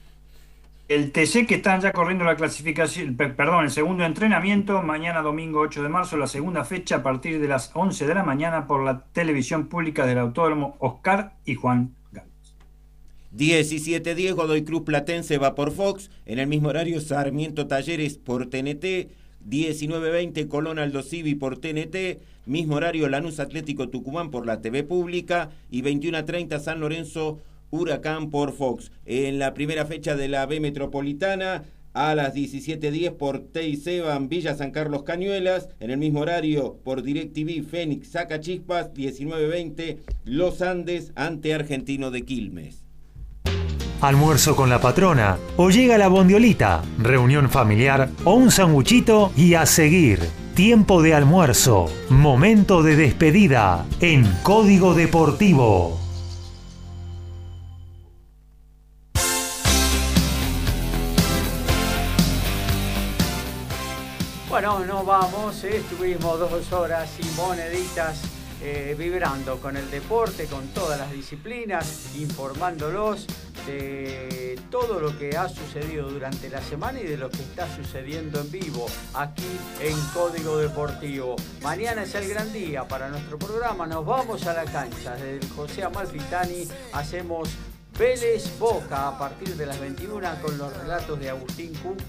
El 0.88 1.12
TC 1.12 1.46
que 1.46 1.54
están 1.54 1.80
ya 1.80 1.92
corriendo 1.92 2.24
la 2.24 2.34
clasificación, 2.34 3.16
perdón, 3.16 3.64
el 3.64 3.70
segundo 3.70 4.04
entrenamiento, 4.04 4.82
mañana 4.82 5.22
domingo 5.22 5.60
8 5.60 5.84
de 5.84 5.88
marzo, 5.88 6.16
la 6.16 6.26
segunda 6.26 6.64
fecha 6.64 6.96
a 6.96 7.02
partir 7.04 7.40
de 7.40 7.46
las 7.46 7.70
11 7.74 8.08
de 8.08 8.14
la 8.14 8.24
mañana 8.24 8.66
por 8.66 8.82
la 8.82 9.04
televisión 9.12 9.68
pública 9.68 10.04
del 10.04 10.18
Autódromo 10.18 10.74
Oscar 10.80 11.34
y 11.44 11.54
Juan 11.54 11.94
Gálvez. 12.10 12.56
17-10 13.36 14.34
Godoy 14.34 14.64
Cruz 14.64 14.82
Platense 14.82 15.38
va 15.38 15.54
por 15.54 15.70
Fox, 15.70 16.10
en 16.26 16.40
el 16.40 16.48
mismo 16.48 16.70
horario 16.70 17.00
Sarmiento 17.00 17.68
Talleres 17.68 18.18
por 18.18 18.46
TNT, 18.46 19.12
19-20 19.48 20.48
Colón 20.48 20.78
Aldo 20.78 21.02
Civi 21.02 21.34
por 21.34 21.58
TNT, 21.58 22.20
Mismo 22.46 22.76
horario 22.76 23.08
Lanús 23.08 23.38
Atlético 23.38 23.90
Tucumán 23.90 24.30
por 24.30 24.46
la 24.46 24.60
TV 24.60 24.82
pública 24.82 25.50
y 25.70 25.82
21 25.82 26.18
a 26.18 26.24
30 26.24 26.58
San 26.58 26.80
Lorenzo 26.80 27.38
Huracán 27.70 28.30
por 28.30 28.52
Fox. 28.52 28.90
En 29.06 29.38
la 29.38 29.54
primera 29.54 29.86
fecha 29.86 30.16
de 30.16 30.28
la 30.28 30.46
B 30.46 30.58
Metropolitana 30.58 31.64
a 31.92 32.14
las 32.14 32.34
17.10 32.34 33.12
por 33.16 33.40
Teiseban 33.40 34.28
Villa 34.28 34.54
San 34.54 34.70
Carlos 34.70 35.02
Cañuelas. 35.02 35.68
En 35.80 35.90
el 35.90 35.98
mismo 35.98 36.20
horario 36.20 36.78
por 36.82 37.02
DirecTV 37.02 37.62
Fénix 37.62 38.08
Saca 38.08 38.40
Chispas 38.40 38.92
19.20 38.94 39.98
Los 40.24 40.62
Andes 40.62 41.12
ante 41.14 41.54
Argentino 41.54 42.10
de 42.10 42.22
Quilmes. 42.22 42.89
Almuerzo 44.00 44.56
con 44.56 44.70
la 44.70 44.80
patrona 44.80 45.36
o 45.58 45.68
llega 45.68 45.98
la 45.98 46.08
bondiolita, 46.08 46.80
reunión 46.96 47.50
familiar 47.50 48.08
o 48.24 48.32
un 48.32 48.50
sanguchito 48.50 49.30
y 49.36 49.54
a 49.54 49.66
seguir 49.66 50.20
tiempo 50.54 51.02
de 51.02 51.14
almuerzo, 51.14 51.86
momento 52.08 52.82
de 52.82 52.96
despedida 52.96 53.84
en 54.00 54.24
Código 54.42 54.94
Deportivo. 54.94 55.98
Bueno, 64.48 64.80
nos 64.86 65.04
vamos, 65.04 65.62
estuvimos 65.62 66.38
dos 66.38 66.72
horas 66.72 67.10
y 67.18 67.36
moneditas 67.36 68.39
eh, 68.62 68.94
vibrando 68.98 69.58
con 69.58 69.76
el 69.76 69.90
deporte, 69.90 70.44
con 70.44 70.68
todas 70.68 70.98
las 70.98 71.10
disciplinas, 71.12 72.14
informándolos 72.16 73.26
de 73.66 74.58
todo 74.70 75.00
lo 75.00 75.18
que 75.18 75.36
ha 75.36 75.48
sucedido 75.48 76.10
durante 76.10 76.48
la 76.48 76.60
semana 76.60 77.00
y 77.00 77.04
de 77.04 77.16
lo 77.16 77.30
que 77.30 77.42
está 77.42 77.74
sucediendo 77.74 78.40
en 78.40 78.50
vivo 78.50 78.86
aquí 79.14 79.50
en 79.80 79.98
Código 80.12 80.58
Deportivo. 80.58 81.36
Mañana 81.62 82.02
es 82.02 82.14
el 82.14 82.28
gran 82.28 82.52
día 82.52 82.86
para 82.86 83.08
nuestro 83.08 83.38
programa, 83.38 83.86
nos 83.86 84.04
vamos 84.04 84.46
a 84.46 84.52
la 84.52 84.64
cancha. 84.64 85.14
Desde 85.14 85.48
José 85.48 85.84
Amalfitani 85.84 86.68
hacemos 86.92 87.48
Vélez 87.98 88.58
Boca 88.58 89.08
a 89.08 89.18
partir 89.18 89.56
de 89.56 89.66
las 89.66 89.80
21 89.80 90.28
con 90.42 90.56
los 90.58 90.76
relatos 90.76 91.18
de 91.18 91.30
Agustín 91.30 91.72
Cook 91.82 92.02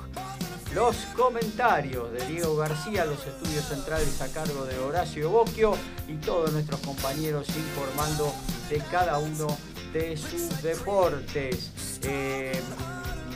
los 0.74 0.96
comentarios 1.18 2.12
de 2.14 2.26
Diego 2.28 2.56
García, 2.56 3.06
los 3.06 3.26
estudios 3.26 3.66
centrales 3.66 4.22
a 4.22 4.28
cargo 4.32 4.66
de 4.66 4.78
Horacio 4.80 5.30
Bocchio 5.30 5.74
y 6.08 6.16
todos 6.16 6.54
nuestros 6.54 6.80
compañeros 6.82 7.48
informando 7.50 8.34
de 8.70 8.78
cada 8.90 9.18
uno 9.18 9.48
de 9.92 10.16
sus 10.16 10.62
deportes. 10.62 12.00
Eh, 12.04 12.60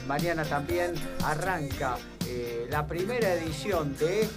mañana 0.07 0.45
también 0.45 0.93
arranca 1.23 1.97
eh, 2.27 2.67
la 2.69 2.87
primera 2.87 3.33
edición 3.33 3.95
de 3.97 4.27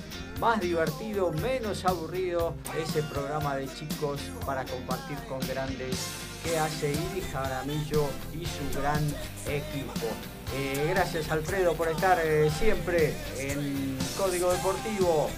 Más 0.40 0.60
divertido, 0.60 1.32
menos 1.32 1.84
aburrido, 1.84 2.54
ese 2.80 3.02
programa 3.02 3.56
de 3.56 3.66
chicos 3.74 4.20
para 4.46 4.64
compartir 4.64 5.18
con 5.28 5.40
grandes 5.40 5.96
que 6.44 6.58
hace 6.58 6.92
Iris 6.92 7.26
Jaramillo 7.32 8.08
y 8.32 8.44
su 8.44 8.78
gran 8.78 9.04
equipo. 9.46 10.06
Eh, 10.54 10.86
gracias 10.90 11.30
Alfredo 11.30 11.74
por 11.74 11.88
estar 11.88 12.18
eh, 12.22 12.50
siempre 12.58 13.14
en 13.38 13.98
Código 14.16 14.52
Deportivo. 14.52 15.30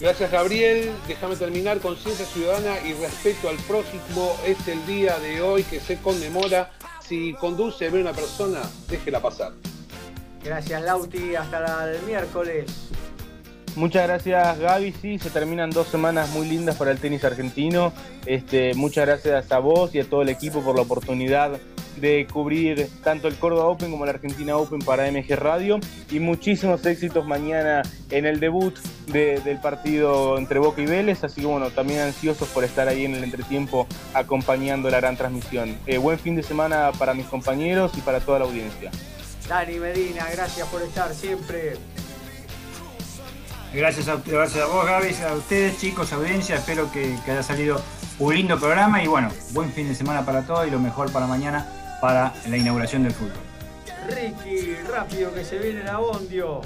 Gracias 0.00 0.30
Gabriel, 0.30 0.90
déjame 1.06 1.36
terminar, 1.36 1.78
conciencia 1.80 2.24
ciudadana 2.24 2.80
y 2.80 2.94
respeto 2.94 3.50
al 3.50 3.56
prójimo 3.56 4.34
es 4.46 4.66
el 4.66 4.86
día 4.86 5.18
de 5.18 5.42
hoy 5.42 5.62
que 5.62 5.78
se 5.78 5.98
conmemora. 5.98 6.70
Si 7.06 7.34
conduce 7.34 7.86
a 7.86 7.90
ver 7.90 8.00
una 8.00 8.14
persona, 8.14 8.62
déjela 8.88 9.20
pasar. 9.20 9.52
Gracias 10.42 10.82
Lauti, 10.82 11.34
hasta 11.34 11.92
el 11.92 12.02
miércoles. 12.02 12.90
Muchas 13.76 14.06
gracias 14.06 14.58
Gaby, 14.58 14.94
sí, 15.00 15.18
se 15.18 15.30
terminan 15.30 15.70
dos 15.70 15.88
semanas 15.88 16.30
muy 16.30 16.48
lindas 16.48 16.76
para 16.76 16.90
el 16.90 16.98
tenis 16.98 17.24
argentino. 17.24 17.92
Este, 18.26 18.74
muchas 18.74 19.06
gracias 19.06 19.50
a 19.52 19.58
vos 19.58 19.94
y 19.94 20.00
a 20.00 20.04
todo 20.04 20.22
el 20.22 20.28
equipo 20.28 20.60
por 20.60 20.76
la 20.76 20.82
oportunidad 20.82 21.58
de 21.96 22.26
cubrir 22.32 22.88
tanto 23.02 23.28
el 23.28 23.36
Córdoba 23.36 23.66
Open 23.66 23.90
como 23.90 24.04
la 24.04 24.12
Argentina 24.12 24.56
Open 24.56 24.80
para 24.80 25.10
MG 25.10 25.36
Radio 25.36 25.78
y 26.10 26.18
muchísimos 26.18 26.84
éxitos 26.86 27.26
mañana 27.26 27.82
en 28.10 28.26
el 28.26 28.40
debut 28.40 28.76
del 29.06 29.58
partido 29.60 30.38
entre 30.38 30.58
Boca 30.58 30.80
y 30.80 30.86
Vélez, 30.86 31.24
así 31.24 31.40
que 31.40 31.46
bueno, 31.46 31.70
también 31.70 32.00
ansiosos 32.00 32.48
por 32.48 32.64
estar 32.64 32.88
ahí 32.88 33.04
en 33.04 33.14
el 33.14 33.24
entretiempo 33.24 33.86
acompañando 34.14 34.88
la 34.90 35.00
gran 35.00 35.16
transmisión. 35.16 35.76
Eh, 35.86 35.98
buen 35.98 36.18
fin 36.18 36.36
de 36.36 36.42
semana 36.42 36.92
para 36.98 37.12
mis 37.14 37.26
compañeros 37.26 37.92
y 37.96 38.00
para 38.00 38.20
toda 38.20 38.38
la 38.38 38.44
audiencia. 38.44 38.90
Dani 39.48 39.78
Medina, 39.78 40.26
gracias 40.32 40.68
por 40.68 40.80
estar 40.82 41.12
siempre. 41.12 41.74
Gracias 43.72 44.08
a, 44.08 44.16
gracias 44.16 44.64
a 44.64 44.66
vos, 44.66 44.84
Gaby, 44.84 45.14
a 45.28 45.34
ustedes, 45.34 45.78
chicos, 45.78 46.12
audiencia. 46.12 46.56
Espero 46.56 46.90
que, 46.90 47.16
que 47.24 47.30
haya 47.30 47.42
salido 47.42 47.80
un 48.18 48.34
lindo 48.34 48.58
programa 48.58 49.02
y 49.02 49.06
bueno, 49.06 49.30
buen 49.52 49.72
fin 49.72 49.88
de 49.88 49.94
semana 49.94 50.24
para 50.26 50.42
todos 50.42 50.66
y 50.66 50.70
lo 50.70 50.80
mejor 50.80 51.12
para 51.12 51.26
mañana 51.26 51.98
para 52.00 52.34
la 52.48 52.56
inauguración 52.56 53.04
del 53.04 53.12
fútbol. 53.12 53.32
Ricky, 54.08 54.74
rápido 54.90 55.32
que 55.32 55.44
se 55.44 55.58
viene 55.58 55.84
la 55.84 55.98
Bondio. 55.98 56.62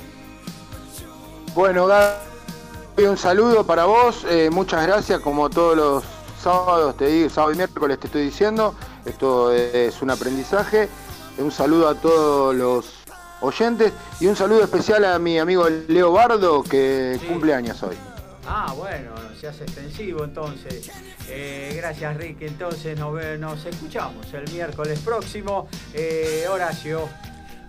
Bueno, 1.54 1.86
Gaby, 1.86 3.06
un 3.06 3.18
saludo 3.18 3.66
para 3.66 3.84
vos. 3.84 4.24
Eh, 4.30 4.48
muchas 4.50 4.86
gracias, 4.86 5.20
como 5.20 5.50
todos 5.50 5.76
los 5.76 6.04
sábados 6.42 6.96
te 6.96 7.06
digo, 7.06 7.28
sábado 7.28 7.52
y 7.52 7.56
miércoles 7.56 8.00
te 8.00 8.06
estoy 8.06 8.22
diciendo. 8.22 8.74
Esto 9.04 9.52
es 9.52 10.00
un 10.00 10.10
aprendizaje. 10.10 10.88
Un 11.36 11.52
saludo 11.52 11.88
a 11.88 11.94
todos 11.96 12.54
los 12.54 12.93
oyentes 13.44 13.92
y 14.20 14.26
un 14.26 14.36
saludo 14.36 14.64
especial 14.64 15.04
a 15.04 15.18
mi 15.18 15.38
amigo 15.38 15.68
Leo 15.88 16.12
Bardo 16.12 16.62
que 16.62 17.18
cumple 17.28 17.54
años 17.54 17.82
hoy. 17.82 17.96
Ah, 18.46 18.74
bueno, 18.76 19.12
se 19.40 19.48
hace 19.48 19.64
extensivo 19.64 20.24
entonces. 20.24 20.90
Eh, 21.28 21.72
gracias 21.76 22.16
Ricky, 22.16 22.46
entonces 22.46 22.98
nos, 22.98 23.14
nos, 23.38 23.64
escuchamos 23.64 24.32
el 24.34 24.50
miércoles 24.52 24.98
próximo. 25.00 25.68
Eh, 25.94 26.44
Horacio. 26.50 27.08